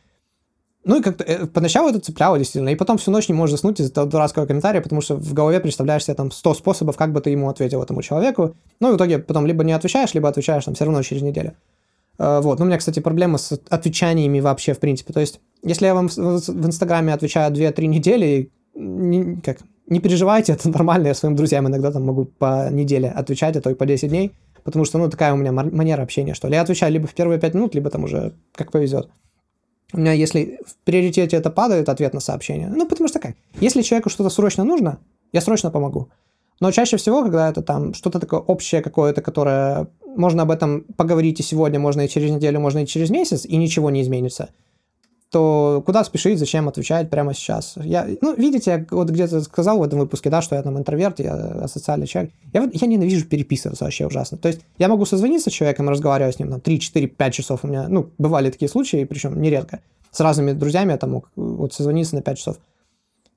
Ну 0.85 0.99
и 0.99 1.03
как-то 1.03 1.23
э, 1.23 1.47
поначалу 1.47 1.91
это 1.91 2.01
цепляло 2.01 2.37
действительно, 2.39 2.71
и 2.71 2.75
потом 2.75 2.99
всю 2.99 3.13
ночь 3.13 3.29
не 3.29 3.35
можешь 3.35 3.53
заснуть 3.53 3.79
из-за 3.79 4.05
дурацкого 4.05 4.45
комментария, 4.45 4.81
потому 4.81 5.01
что 5.01 5.15
в 5.15 5.33
голове 5.33 5.61
представляешь 5.61 6.05
себе 6.05 6.15
там 6.15 6.33
100 6.33 6.55
способов, 6.55 6.97
как 6.97 7.13
бы 7.13 7.21
ты 7.21 7.31
ему 7.31 7.49
ответил 7.49 7.81
этому 7.81 8.03
человеку. 8.03 8.57
Ну 8.81 8.89
и 8.89 8.93
в 8.95 8.97
итоге 8.97 9.21
потом 9.21 9.47
либо 9.47 9.63
не 9.63 9.73
отвечаешь, 9.73 10.13
либо 10.13 10.29
отвечаешь 10.29 10.65
там 10.65 10.75
все 10.75 10.87
равно 10.87 11.03
через 11.05 11.23
неделю. 11.23 11.55
Э, 12.19 12.41
вот, 12.41 12.59
ну 12.59 12.65
у 12.65 12.69
меня, 12.69 12.79
кстати, 12.79 13.01
проблема 13.01 13.39
с 13.39 13.61
отвечаниями 13.69 14.41
вообще 14.41 14.75
в 14.75 14.79
принципе. 14.79 15.13
То 15.13 15.21
есть, 15.21 15.41
если 15.63 15.87
я 15.87 15.95
вам 15.95 16.09
в 16.09 16.67
Инстаграме 16.67 17.13
отвечаю 17.13 17.53
2-3 17.53 17.87
недели, 17.87 18.51
не, 18.75 19.37
как, 19.37 19.59
не 19.87 20.01
переживайте, 20.01 20.53
это 20.55 20.69
нормально, 20.69 21.09
я 21.09 21.15
своим 21.15 21.37
друзьям 21.37 21.69
иногда 21.69 21.91
там 21.93 22.05
могу 22.05 22.25
по 22.25 22.69
неделе 22.71 23.09
отвечать, 23.09 23.57
а 23.57 23.61
то 23.61 23.71
и 23.71 23.75
по 23.75 23.87
10 23.87 24.09
дней 24.09 24.33
потому 24.69 24.85
что, 24.85 24.99
ну, 24.99 25.09
такая 25.09 25.33
у 25.33 25.37
меня 25.37 25.51
манера 25.51 26.03
общения, 26.03 26.35
что 26.35 26.47
ли. 26.47 26.55
Я 26.55 26.61
отвечаю 26.61 26.93
либо 26.93 27.07
в 27.07 27.15
первые 27.15 27.41
пять 27.41 27.55
минут, 27.55 27.75
либо 27.75 27.89
там 27.89 28.05
уже 28.05 28.35
как 28.55 28.71
повезет. 28.71 29.09
У 29.95 29.99
меня, 29.99 30.13
если 30.13 30.61
в 30.67 30.77
приоритете 30.85 31.39
это 31.39 31.49
падает, 31.49 31.89
ответ 31.89 32.13
на 32.13 32.21
сообщение, 32.21 32.69
ну, 32.69 32.87
потому 32.87 33.09
что 33.09 33.19
как? 33.19 33.35
Если 33.61 33.81
человеку 33.81 34.11
что-то 34.11 34.29
срочно 34.29 34.65
нужно, 34.65 34.99
я 35.33 35.41
срочно 35.41 35.71
помогу. 35.71 36.11
Но 36.61 36.73
чаще 36.73 36.97
всего, 36.97 37.23
когда 37.23 37.49
это 37.49 37.63
там 37.63 37.95
что-то 37.95 38.19
такое 38.19 38.41
общее 38.41 38.83
какое-то, 38.83 39.23
которое 39.23 39.89
можно 40.17 40.43
об 40.43 40.51
этом 40.51 40.85
поговорить 40.97 41.41
и 41.41 41.43
сегодня, 41.43 41.79
можно 41.79 42.03
и 42.03 42.09
через 42.09 42.31
неделю, 42.31 42.61
можно 42.61 42.83
и 42.83 42.87
через 42.87 43.11
месяц, 43.11 43.45
и 43.45 43.57
ничего 43.57 43.91
не 43.91 44.03
изменится– 44.03 44.51
то 45.31 45.83
куда 45.85 46.05
спешить, 46.05 46.39
зачем 46.39 46.69
отвечать 46.69 47.11
прямо 47.11 47.35
сейчас? 47.35 47.75
Я, 47.77 48.07
ну, 48.23 48.35
видите, 48.35 48.71
я 48.71 48.87
вот 48.91 49.11
где-то 49.11 49.43
сказал 49.43 49.79
в 49.79 49.83
этом 49.83 49.99
выпуске, 49.99 50.31
да, 50.31 50.41
что 50.41 50.57
я 50.57 50.63
там 50.63 50.79
интроверт, 50.79 51.21
я 51.21 51.35
асоциальный 51.35 52.07
человек. 52.07 52.33
Я, 52.53 52.63
вот, 52.63 52.71
я 52.75 52.87
ненавижу 52.87 53.27
переписываться 53.27 53.85
вообще 53.85 54.07
ужасно. 54.07 54.39
То 54.39 54.49
есть 54.49 54.61
я 54.79 54.89
могу 54.89 55.05
созвониться 55.05 55.51
с 55.51 55.53
человеком, 55.53 55.89
разговаривать 55.91 56.37
с 56.37 56.39
ним 56.39 56.51
там 56.51 56.61
3, 56.61 56.81
4, 56.81 57.07
5 57.09 57.35
часов. 57.35 57.61
У 57.63 57.67
меня, 57.67 57.89
ну, 57.89 58.11
бывали 58.17 58.51
такие 58.51 58.71
случаи, 58.71 59.05
причем 59.05 59.41
нередко. 59.41 59.81
С 60.11 60.21
разными 60.21 60.53
друзьями 60.53 60.93
я 60.93 60.99
там 60.99 61.11
мог 61.11 61.31
вот 61.37 61.75
созвониться 61.75 62.15
на 62.15 62.23
5 62.23 62.39
часов. 62.39 62.57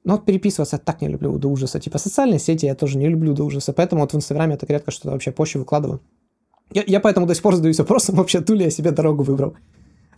Но 0.03 0.13
вот 0.13 0.25
переписываться 0.25 0.77
я 0.77 0.79
так 0.79 1.01
не 1.01 1.07
люблю 1.07 1.37
до 1.37 1.47
ужаса. 1.47 1.79
Типа 1.79 1.99
социальные 1.99 2.39
сети 2.39 2.65
я 2.65 2.75
тоже 2.75 2.97
не 2.97 3.07
люблю 3.07 3.33
до 3.33 3.43
ужаса. 3.43 3.71
Поэтому 3.73 4.01
вот 4.01 4.13
в 4.13 4.15
Инстаграме 4.15 4.53
я 4.53 4.57
так 4.57 4.69
редко 4.69 4.91
что-то 4.91 5.11
вообще 5.11 5.31
позже 5.31 5.59
выкладываю. 5.59 6.01
Я, 6.71 6.83
я 6.87 6.99
поэтому 6.99 7.27
до 7.27 7.35
сих 7.35 7.43
пор 7.43 7.55
задаюсь 7.55 7.79
вопросом, 7.79 8.15
вообще 8.17 8.41
ту 8.41 8.53
ли 8.53 8.63
я 8.63 8.71
себе 8.71 8.91
дорогу 8.91 9.23
выбрал. 9.23 9.55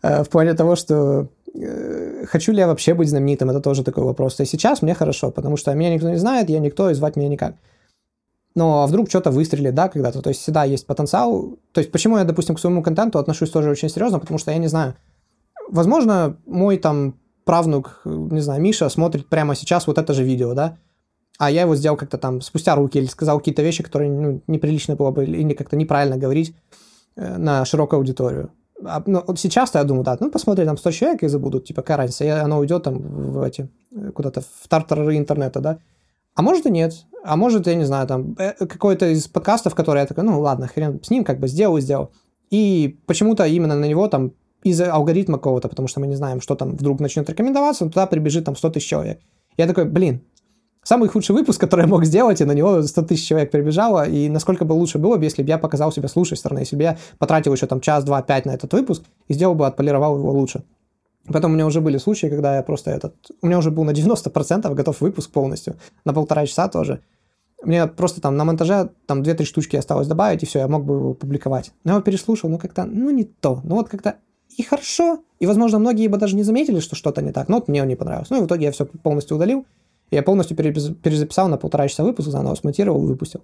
Э, 0.02 0.24
в 0.24 0.30
плане 0.30 0.54
того, 0.54 0.76
что 0.76 1.28
э, 1.54 2.26
хочу 2.28 2.52
ли 2.52 2.60
я 2.60 2.68
вообще 2.68 2.94
быть 2.94 3.10
знаменитым, 3.10 3.50
это 3.50 3.60
тоже 3.60 3.84
такой 3.84 4.04
вопрос. 4.04 4.40
И 4.40 4.46
сейчас 4.46 4.82
мне 4.82 4.94
хорошо, 4.94 5.32
потому 5.32 5.58
что 5.58 5.74
меня 5.74 5.94
никто 5.94 6.10
не 6.10 6.18
знает, 6.18 6.50
я 6.50 6.60
никто, 6.60 6.90
и 6.90 6.94
звать 6.94 7.16
меня 7.16 7.30
никак. 7.30 7.56
Но 8.56 8.84
а 8.84 8.88
вдруг 8.88 9.10
что-то 9.10 9.32
выстрелит, 9.32 9.74
да, 9.74 9.90
когда-то. 9.90 10.22
То 10.22 10.30
есть 10.30 10.42
всегда 10.42 10.64
есть 10.64 10.86
потенциал. 10.86 11.58
То 11.72 11.82
есть 11.82 11.92
почему 11.92 12.18
я, 12.18 12.24
допустим, 12.24 12.56
к 12.56 12.60
своему 12.60 12.84
контенту 12.84 13.18
отношусь 13.18 13.50
тоже 13.50 13.70
очень 13.70 13.90
серьезно, 13.90 14.20
потому 14.20 14.38
что 14.38 14.52
я 14.52 14.58
не 14.58 14.68
знаю. 14.68 14.94
Возможно, 15.70 16.38
мой 16.46 16.78
там 16.78 17.16
правнук, 17.44 18.02
не 18.06 18.42
знаю, 18.42 18.62
Миша 18.62 18.90
смотрит 18.90 19.28
прямо 19.28 19.56
сейчас 19.56 19.88
вот 19.88 19.98
это 19.98 20.14
же 20.14 20.24
видео, 20.24 20.54
да, 20.54 20.78
а 21.38 21.50
я 21.50 21.62
его 21.62 21.76
сделал 21.76 21.98
как-то 21.98 22.18
там 22.18 22.42
спустя 22.42 22.76
руки 22.76 22.98
или 22.98 23.06
сказал 23.06 23.40
какие-то 23.40 23.64
вещи, 23.64 23.84
которые 23.84 24.12
ну, 24.12 24.42
неприлично 24.48 24.96
было 24.96 25.12
бы 25.12 25.26
или 25.26 25.54
как-то 25.54 25.76
неправильно 25.76 26.18
говорить 26.18 26.56
э, 27.16 27.38
на 27.38 27.66
широкую 27.66 27.98
аудиторию 27.98 28.52
а, 28.86 29.04
ну, 29.06 29.24
вот 29.26 29.40
сейчас 29.40 29.74
я 29.76 29.84
думаю, 29.84 30.04
да, 30.04 30.18
ну, 30.20 30.30
посмотри, 30.30 30.66
там 30.66 30.78
100 30.78 30.92
человек 30.92 31.24
и 31.24 31.28
забудут, 31.28 31.66
типа, 31.66 31.82
какая 31.82 31.98
разница, 31.98 32.26
и 32.26 32.28
оно 32.28 32.60
уйдет 32.60 32.84
там 32.84 32.98
в 33.00 33.42
эти, 33.42 33.70
куда-то 34.14 34.42
в 34.42 34.68
тартары 34.68 35.18
интернета, 35.18 35.60
да. 35.60 35.80
А 36.36 36.42
может 36.42 36.66
и 36.66 36.72
нет. 36.72 36.94
А 37.24 37.36
может, 37.36 37.68
я 37.68 37.76
не 37.76 37.86
знаю, 37.86 38.08
там, 38.08 38.36
э, 38.38 38.54
какой-то 38.66 39.08
из 39.08 39.28
подкастов, 39.28 39.76
который 39.76 40.00
я 40.00 40.06
такой, 40.06 40.24
ну, 40.24 40.40
ладно, 40.40 40.68
хрен 40.68 41.02
с 41.04 41.10
ним, 41.10 41.24
как 41.24 41.40
бы 41.40 41.48
сделал 41.48 41.78
и 41.78 41.82
сделал. 41.82 42.12
И 42.50 43.00
почему-то 43.06 43.46
именно 43.46 43.76
на 43.76 43.86
него 43.86 44.08
там 44.08 44.34
из-за 44.64 44.92
алгоритма 44.92 45.38
какого-то, 45.38 45.70
потому 45.70 45.88
что 45.88 46.00
мы 46.00 46.08
не 46.08 46.16
знаем, 46.16 46.42
что 46.42 46.56
там 46.56 46.72
вдруг 46.72 47.00
начнет 47.00 47.30
рекомендоваться, 47.30 47.86
туда 47.86 48.08
прибежит 48.08 48.46
там 48.46 48.56
100 48.56 48.70
тысяч 48.72 48.88
человек. 48.88 49.20
Я 49.58 49.68
такой, 49.68 49.86
блин, 49.86 50.22
самый 50.84 51.10
худший 51.10 51.36
выпуск, 51.36 51.60
который 51.60 51.82
я 51.82 51.88
мог 51.88 52.06
сделать, 52.06 52.42
и 52.42 52.46
на 52.46 52.54
него 52.54 52.82
100 52.82 53.02
тысяч 53.04 53.28
человек 53.28 53.52
прибежало, 53.52 54.08
и 54.08 54.30
насколько 54.30 54.66
бы 54.66 54.74
лучше 54.74 54.98
было 54.98 55.18
бы, 55.18 55.24
если 55.24 55.44
бы 55.44 55.50
я 55.50 55.58
показал 55.58 55.92
себя 55.92 56.08
с 56.08 56.16
лучшей 56.16 56.38
стороны, 56.38 56.60
если 56.60 56.76
бы 56.76 56.84
я 56.84 56.98
потратил 57.18 57.54
еще 57.54 57.68
там 57.68 57.82
час, 57.82 58.04
два, 58.04 58.22
пять 58.22 58.46
на 58.46 58.52
этот 58.52 58.74
выпуск 58.74 59.04
и 59.28 59.34
сделал 59.34 59.56
бы, 59.56 59.66
отполировал 59.66 60.18
его 60.18 60.32
лучше. 60.32 60.64
Потом 61.26 61.52
у 61.52 61.54
меня 61.56 61.66
уже 61.66 61.80
были 61.80 61.98
случаи, 61.98 62.28
когда 62.28 62.58
я 62.58 62.64
просто 62.64 62.92
этот... 62.92 63.16
У 63.42 63.48
меня 63.48 63.58
уже 63.58 63.72
был 63.72 63.86
на 63.86 63.92
90% 63.92 64.74
готов 64.74 65.02
выпуск 65.02 65.32
полностью, 65.32 65.76
на 66.04 66.14
полтора 66.14 66.46
часа 66.46 66.68
тоже. 66.68 67.02
Мне 67.64 67.88
просто 67.88 68.20
там 68.20 68.36
на 68.36 68.44
монтаже 68.44 68.90
там 69.06 69.22
2-3 69.22 69.46
штучки 69.46 69.78
осталось 69.78 70.08
добавить, 70.08 70.44
и 70.44 70.46
все, 70.46 70.60
я 70.60 70.68
мог 70.68 70.84
бы 70.84 70.96
его 70.96 71.14
публиковать. 71.14 71.72
Но 71.86 71.92
я 71.92 71.96
его 71.96 72.04
переслушал, 72.04 72.50
ну 72.50 72.58
как-то, 72.58 72.84
ну 72.84 73.10
не 73.10 73.24
то. 73.24 73.62
Ну 73.64 73.76
вот 73.76 73.88
как-то 73.88 74.16
и 74.58 74.64
хорошо, 74.64 75.24
и, 75.40 75.46
возможно, 75.46 75.80
многие 75.80 76.08
бы 76.08 76.18
даже 76.18 76.36
не 76.36 76.44
заметили, 76.44 76.80
что 76.80 76.96
что-то 76.96 77.22
не 77.22 77.32
так, 77.32 77.50
но 77.50 77.56
вот 77.56 77.68
мне 77.68 77.82
он 77.82 77.88
не 77.88 77.96
понравился. 77.96 78.34
Ну 78.34 78.40
и 78.40 78.44
в 78.44 78.48
итоге 78.48 78.66
я 78.66 78.72
все 78.72 78.86
полностью 78.86 79.38
удалил, 79.38 79.66
я 80.12 80.24
полностью 80.24 80.56
перезаписал 80.56 81.48
на 81.48 81.58
полтора 81.58 81.88
часа 81.88 82.04
выпуск, 82.04 82.30
заново 82.30 82.56
смонтировал 82.56 83.04
и 83.04 83.08
выпустил. 83.08 83.42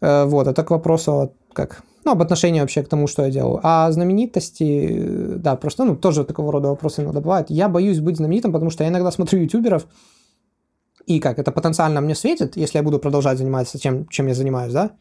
Э, 0.00 0.24
вот, 0.24 0.46
это 0.46 0.64
к 0.64 0.70
вопросу 0.70 1.32
как, 1.52 1.82
ну, 2.04 2.12
об 2.12 2.22
отношении 2.22 2.60
вообще 2.60 2.82
к 2.82 2.88
тому, 2.88 3.06
что 3.06 3.24
я 3.24 3.30
делаю. 3.30 3.60
А 3.62 3.90
знаменитости, 3.92 5.34
да, 5.36 5.56
просто, 5.56 5.84
ну, 5.84 5.96
тоже 5.96 6.24
такого 6.24 6.52
рода 6.52 6.68
вопросы 6.68 7.02
иногда 7.02 7.20
бывают. 7.20 7.50
Я 7.50 7.68
боюсь 7.68 8.00
быть 8.00 8.16
знаменитым, 8.16 8.52
потому 8.52 8.70
что 8.70 8.84
я 8.84 8.90
иногда 8.90 9.10
смотрю 9.10 9.40
ютуберов, 9.40 9.86
и 11.06 11.20
как, 11.20 11.38
это 11.38 11.52
потенциально 11.52 12.00
мне 12.00 12.14
светит, 12.14 12.56
если 12.56 12.78
я 12.78 12.82
буду 12.82 12.98
продолжать 12.98 13.38
заниматься 13.38 13.78
тем, 13.78 14.08
чем 14.08 14.26
я 14.26 14.34
занимаюсь, 14.34 14.72
да? 14.72 14.92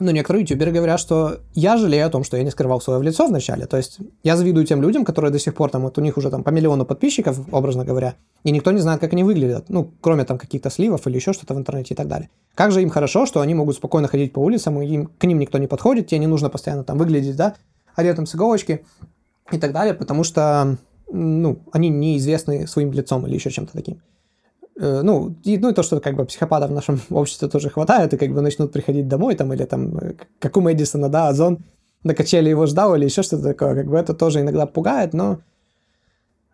Но 0.00 0.12
некоторые 0.12 0.42
ютуберы 0.42 0.70
говорят, 0.70 1.00
что 1.00 1.40
я 1.54 1.76
жалею 1.76 2.06
о 2.06 2.10
том, 2.10 2.22
что 2.22 2.36
я 2.36 2.44
не 2.44 2.50
скрывал 2.50 2.80
свое 2.80 3.00
в 3.00 3.02
лицо 3.02 3.26
вначале. 3.26 3.66
То 3.66 3.76
есть 3.76 3.98
я 4.22 4.36
завидую 4.36 4.64
тем 4.64 4.80
людям, 4.80 5.04
которые 5.04 5.32
до 5.32 5.40
сих 5.40 5.54
пор 5.56 5.70
там, 5.70 5.82
вот 5.82 5.98
у 5.98 6.00
них 6.00 6.16
уже 6.16 6.30
там 6.30 6.44
по 6.44 6.50
миллиону 6.50 6.84
подписчиков, 6.84 7.40
образно 7.52 7.84
говоря, 7.84 8.14
и 8.44 8.52
никто 8.52 8.70
не 8.70 8.78
знает, 8.78 9.00
как 9.00 9.12
они 9.12 9.24
выглядят. 9.24 9.68
Ну, 9.68 9.90
кроме 10.00 10.24
там 10.24 10.38
каких-то 10.38 10.70
сливов 10.70 11.06
или 11.08 11.16
еще 11.16 11.32
что-то 11.32 11.54
в 11.54 11.58
интернете 11.58 11.94
и 11.94 11.96
так 11.96 12.06
далее. 12.06 12.30
Как 12.54 12.70
же 12.70 12.80
им 12.80 12.90
хорошо, 12.90 13.26
что 13.26 13.40
они 13.40 13.54
могут 13.54 13.74
спокойно 13.76 14.06
ходить 14.06 14.32
по 14.32 14.38
улицам, 14.38 14.80
и 14.80 14.86
им, 14.86 15.06
к 15.06 15.24
ним 15.24 15.40
никто 15.40 15.58
не 15.58 15.66
подходит, 15.66 16.06
тебе 16.06 16.20
не 16.20 16.28
нужно 16.28 16.48
постоянно 16.48 16.84
там 16.84 16.96
выглядеть, 16.96 17.34
да, 17.34 17.54
одетым 17.96 18.26
с 18.26 18.34
иголочки 18.36 18.84
и 19.50 19.58
так 19.58 19.72
далее, 19.72 19.94
потому 19.94 20.22
что, 20.22 20.76
ну, 21.10 21.58
они 21.72 21.88
неизвестны 21.88 22.68
своим 22.68 22.92
лицом 22.92 23.26
или 23.26 23.34
еще 23.34 23.50
чем-то 23.50 23.72
таким. 23.72 24.00
Э, 24.78 25.02
ну, 25.02 25.34
и, 25.42 25.58
ну 25.58 25.70
и 25.70 25.74
то, 25.74 25.82
что 25.82 26.00
как 26.00 26.14
бы 26.14 26.24
психопатов 26.24 26.70
в 26.70 26.74
нашем 26.74 27.00
обществе 27.10 27.48
тоже 27.48 27.68
хватает, 27.68 28.14
и 28.14 28.16
как 28.16 28.32
бы 28.32 28.40
начнут 28.40 28.72
приходить 28.72 29.08
домой 29.08 29.34
там, 29.34 29.52
или 29.52 29.64
там, 29.64 29.98
э, 29.98 30.14
как 30.38 30.56
у 30.56 30.60
Мэдисона, 30.60 31.08
да, 31.08 31.28
Озон 31.28 31.58
на 32.04 32.14
качели 32.14 32.48
его 32.48 32.66
ждал, 32.66 32.94
или 32.94 33.04
еще 33.04 33.22
что-то 33.22 33.42
такое, 33.42 33.74
как 33.74 33.86
бы 33.86 33.96
это 33.96 34.14
тоже 34.14 34.40
иногда 34.40 34.66
пугает, 34.66 35.14
но 35.14 35.40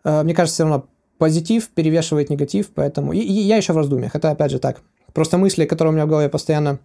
э, 0.03 0.23
мне 0.23 0.33
кажется, 0.33 0.55
все 0.55 0.63
равно 0.63 0.87
позитив 1.19 1.69
перевешивает 1.69 2.29
негатив, 2.29 2.71
поэтому... 2.73 3.13
И, 3.13 3.19
и 3.19 3.31
я 3.31 3.57
еще 3.57 3.73
в 3.73 3.77
раздумьях, 3.77 4.15
это 4.15 4.31
опять 4.31 4.51
же 4.51 4.59
так. 4.59 4.81
Просто 5.13 5.37
мысли, 5.37 5.65
которые 5.65 5.91
у 5.91 5.95
меня 5.95 6.07
в 6.07 6.09
голове 6.09 6.27
постоянно 6.27 6.79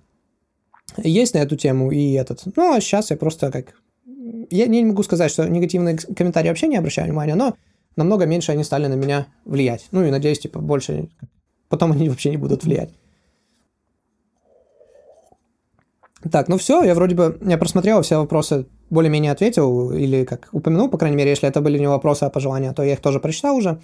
есть 0.99 1.35
на 1.35 1.39
эту 1.39 1.57
тему, 1.57 1.91
и 1.91 2.13
этот... 2.13 2.43
Ну, 2.55 2.75
а 2.75 2.81
сейчас 2.81 3.11
я 3.11 3.17
просто 3.17 3.51
как... 3.51 3.75
Я 4.51 4.67
не 4.67 4.85
могу 4.85 5.03
сказать, 5.03 5.31
что 5.31 5.49
негативные 5.49 5.97
комментарии 5.97 6.49
вообще 6.49 6.69
не 6.69 6.77
обращаю 6.77 7.09
внимания, 7.09 7.35
но 7.35 7.57
намного 7.97 8.27
меньше 8.27 8.53
они 8.53 8.65
стали 8.65 8.87
на 8.87 8.95
меня 8.95 9.27
влиять. 9.45 9.89
Ну 9.91 10.05
и 10.05 10.11
надеюсь, 10.11 10.39
типа, 10.39 10.61
больше 10.61 11.09
потом 11.71 11.93
они 11.93 12.11
вообще 12.11 12.31
не 12.31 12.37
будут 12.37 12.65
влиять. 12.65 12.91
Так, 16.31 16.49
ну 16.49 16.59
все, 16.59 16.83
я 16.83 16.95
вроде 16.95 17.15
бы, 17.15 17.39
я 17.41 17.57
просмотрел 17.57 18.03
все 18.03 18.19
вопросы, 18.19 18.67
более-менее 18.91 19.33
ответил, 19.33 19.91
или 19.91 20.25
как 20.25 20.49
упомянул, 20.53 20.91
по 20.91 20.99
крайней 20.99 21.17
мере, 21.17 21.31
если 21.31 21.49
это 21.49 21.63
были 21.63 21.79
не 21.79 21.89
вопросы, 21.89 22.25
а 22.25 22.31
пожелания, 22.31 22.75
то 22.75 22.83
я 22.83 22.93
их 22.93 23.01
тоже 23.01 23.21
прочитал 23.21 23.57
уже. 23.57 23.81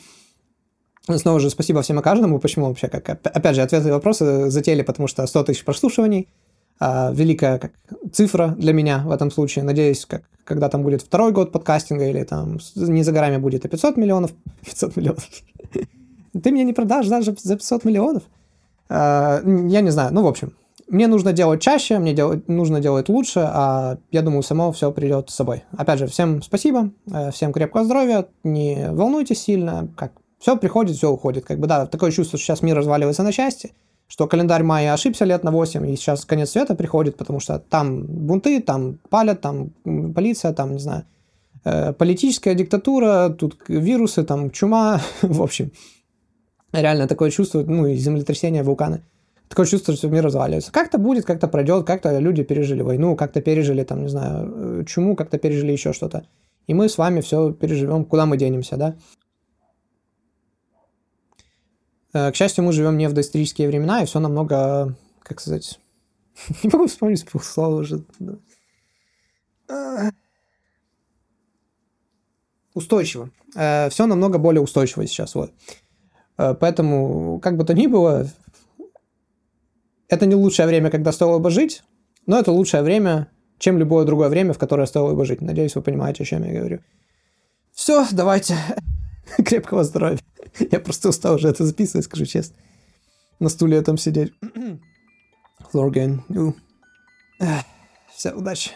Снова 1.08 1.40
же 1.40 1.48
спасибо 1.48 1.80
всем 1.80 2.00
и 2.00 2.02
каждому, 2.02 2.38
почему 2.38 2.66
вообще, 2.66 2.88
как, 2.88 3.08
опять 3.08 3.54
же, 3.54 3.62
ответы 3.62 3.88
и 3.88 3.92
вопросы 3.92 4.50
затеяли, 4.50 4.82
потому 4.82 5.08
что 5.08 5.26
100 5.26 5.44
тысяч 5.44 5.64
прослушиваний, 5.64 6.28
а, 6.78 7.10
великая 7.14 7.58
как, 7.58 7.72
цифра 8.12 8.48
для 8.58 8.72
меня 8.72 9.02
в 9.06 9.12
этом 9.12 9.30
случае. 9.30 9.64
Надеюсь, 9.64 10.04
как, 10.04 10.24
когда 10.44 10.68
там 10.68 10.82
будет 10.82 11.02
второй 11.02 11.32
год 11.32 11.52
подкастинга 11.52 12.06
или 12.06 12.22
там 12.24 12.58
не 12.74 13.02
за 13.02 13.12
горами 13.12 13.38
будет 13.38 13.64
и 13.64 13.68
500 13.68 13.96
миллионов. 13.96 14.32
500 14.64 14.96
миллионов. 14.96 15.28
Ты 16.40 16.50
мне 16.50 16.64
не 16.64 16.72
продашь 16.72 17.08
даже 17.08 17.34
за 17.38 17.56
500 17.56 17.84
миллионов? 17.84 18.22
А, 18.88 19.40
я 19.44 19.80
не 19.80 19.90
знаю. 19.90 20.12
Ну, 20.12 20.22
в 20.22 20.26
общем, 20.26 20.52
мне 20.88 21.08
нужно 21.08 21.32
делать 21.32 21.60
чаще, 21.60 21.98
мне 21.98 22.12
делать, 22.12 22.48
нужно 22.48 22.80
делать 22.80 23.08
лучше, 23.08 23.40
а 23.40 23.98
я 24.12 24.22
думаю, 24.22 24.42
само 24.42 24.70
все 24.72 24.92
придет 24.92 25.30
с 25.30 25.34
собой. 25.34 25.64
Опять 25.76 25.98
же, 25.98 26.06
всем 26.06 26.42
спасибо, 26.42 26.90
э, 27.12 27.30
всем 27.32 27.52
крепкого 27.52 27.84
здоровья, 27.84 28.26
не 28.44 28.88
волнуйтесь 28.90 29.42
сильно, 29.42 29.88
как 29.96 30.12
все 30.38 30.56
приходит, 30.56 30.96
все 30.96 31.10
уходит. 31.10 31.44
Как 31.44 31.58
бы, 31.58 31.66
да, 31.66 31.86
такое 31.86 32.12
чувство, 32.12 32.38
что 32.38 32.46
сейчас 32.46 32.62
мир 32.62 32.76
разваливается 32.76 33.24
на 33.24 33.32
части, 33.32 33.72
что 34.06 34.28
календарь 34.28 34.62
майя 34.62 34.92
ошибся 34.92 35.24
лет 35.24 35.42
на 35.42 35.50
8, 35.50 35.90
и 35.90 35.96
сейчас 35.96 36.24
конец 36.24 36.50
света 36.50 36.76
приходит, 36.76 37.16
потому 37.16 37.40
что 37.40 37.58
там 37.58 38.04
бунты, 38.04 38.60
там 38.60 38.98
палят, 39.10 39.40
там 39.40 39.70
полиция, 40.14 40.52
там, 40.52 40.74
не 40.74 40.78
знаю, 40.78 41.04
э, 41.64 41.92
политическая 41.94 42.54
диктатура, 42.54 43.30
тут 43.30 43.56
вирусы, 43.66 44.22
там 44.22 44.50
чума, 44.52 45.00
в 45.22 45.42
общем. 45.42 45.72
Реально 46.76 47.08
такое 47.08 47.30
чувство, 47.30 47.62
ну 47.62 47.86
и 47.86 47.96
землетрясение, 47.96 48.62
вулканы. 48.62 49.02
Такое 49.48 49.64
чувство, 49.64 49.94
что 49.94 50.08
мир 50.08 50.24
разваливается. 50.24 50.72
Как-то 50.72 50.98
будет, 50.98 51.24
как-то 51.24 51.48
пройдет, 51.48 51.86
как-то 51.86 52.18
люди 52.18 52.42
пережили 52.42 52.82
войну, 52.82 53.16
как-то 53.16 53.40
пережили, 53.40 53.82
там, 53.82 54.02
не 54.02 54.08
знаю, 54.08 54.80
э, 54.80 54.84
чуму, 54.84 55.16
как-то 55.16 55.38
пережили 55.38 55.72
еще 55.72 55.94
что-то. 55.94 56.26
И 56.66 56.74
мы 56.74 56.88
с 56.88 56.98
вами 56.98 57.22
все 57.22 57.52
переживем, 57.52 58.04
куда 58.04 58.26
мы 58.26 58.36
денемся, 58.36 58.76
да? 58.76 58.96
Э, 62.12 62.30
к 62.30 62.36
счастью, 62.36 62.64
мы 62.64 62.72
живем 62.72 62.98
не 62.98 63.08
в 63.08 63.14
доисторические 63.14 63.68
времена, 63.68 64.02
и 64.02 64.06
все 64.06 64.18
намного, 64.20 64.94
как 65.22 65.40
сказать, 65.40 65.78
не 66.62 66.68
могу 66.70 66.88
вспомнить 66.88 67.24
слово 67.40 67.76
уже. 67.76 68.04
Э, 69.70 70.10
устойчиво. 72.74 73.30
Все 73.54 74.04
намного 74.06 74.36
более 74.36 74.60
устойчиво 74.60 75.06
сейчас. 75.06 75.34
Вот. 75.34 75.50
Поэтому, 76.36 77.40
как 77.40 77.56
бы 77.56 77.64
то 77.64 77.74
ни 77.74 77.86
было, 77.86 78.28
это 80.08 80.26
не 80.26 80.34
лучшее 80.34 80.66
время, 80.66 80.90
когда 80.90 81.12
стоило 81.12 81.38
бы 81.38 81.50
жить, 81.50 81.82
но 82.26 82.38
это 82.38 82.52
лучшее 82.52 82.82
время, 82.82 83.30
чем 83.58 83.78
любое 83.78 84.04
другое 84.04 84.28
время, 84.28 84.52
в 84.52 84.58
которое 84.58 84.86
стоило 84.86 85.14
бы 85.14 85.24
жить. 85.24 85.40
Надеюсь, 85.40 85.74
вы 85.74 85.82
понимаете, 85.82 86.22
о 86.22 86.26
чем 86.26 86.44
я 86.44 86.58
говорю. 86.58 86.80
Все, 87.72 88.06
давайте. 88.12 88.56
Крепкого 89.38 89.84
здоровья. 89.84 90.18
Я 90.70 90.80
просто 90.80 91.08
устал 91.08 91.34
уже 91.34 91.48
это 91.48 91.64
записывать, 91.64 92.06
скажу 92.06 92.24
честно. 92.26 92.56
На 93.38 93.48
стуле 93.48 93.82
там 93.82 93.98
сидеть. 93.98 94.32
Флоргейн. 95.70 96.24
Ну. 96.28 96.54
Все, 98.14 98.32
удачи. 98.32 98.70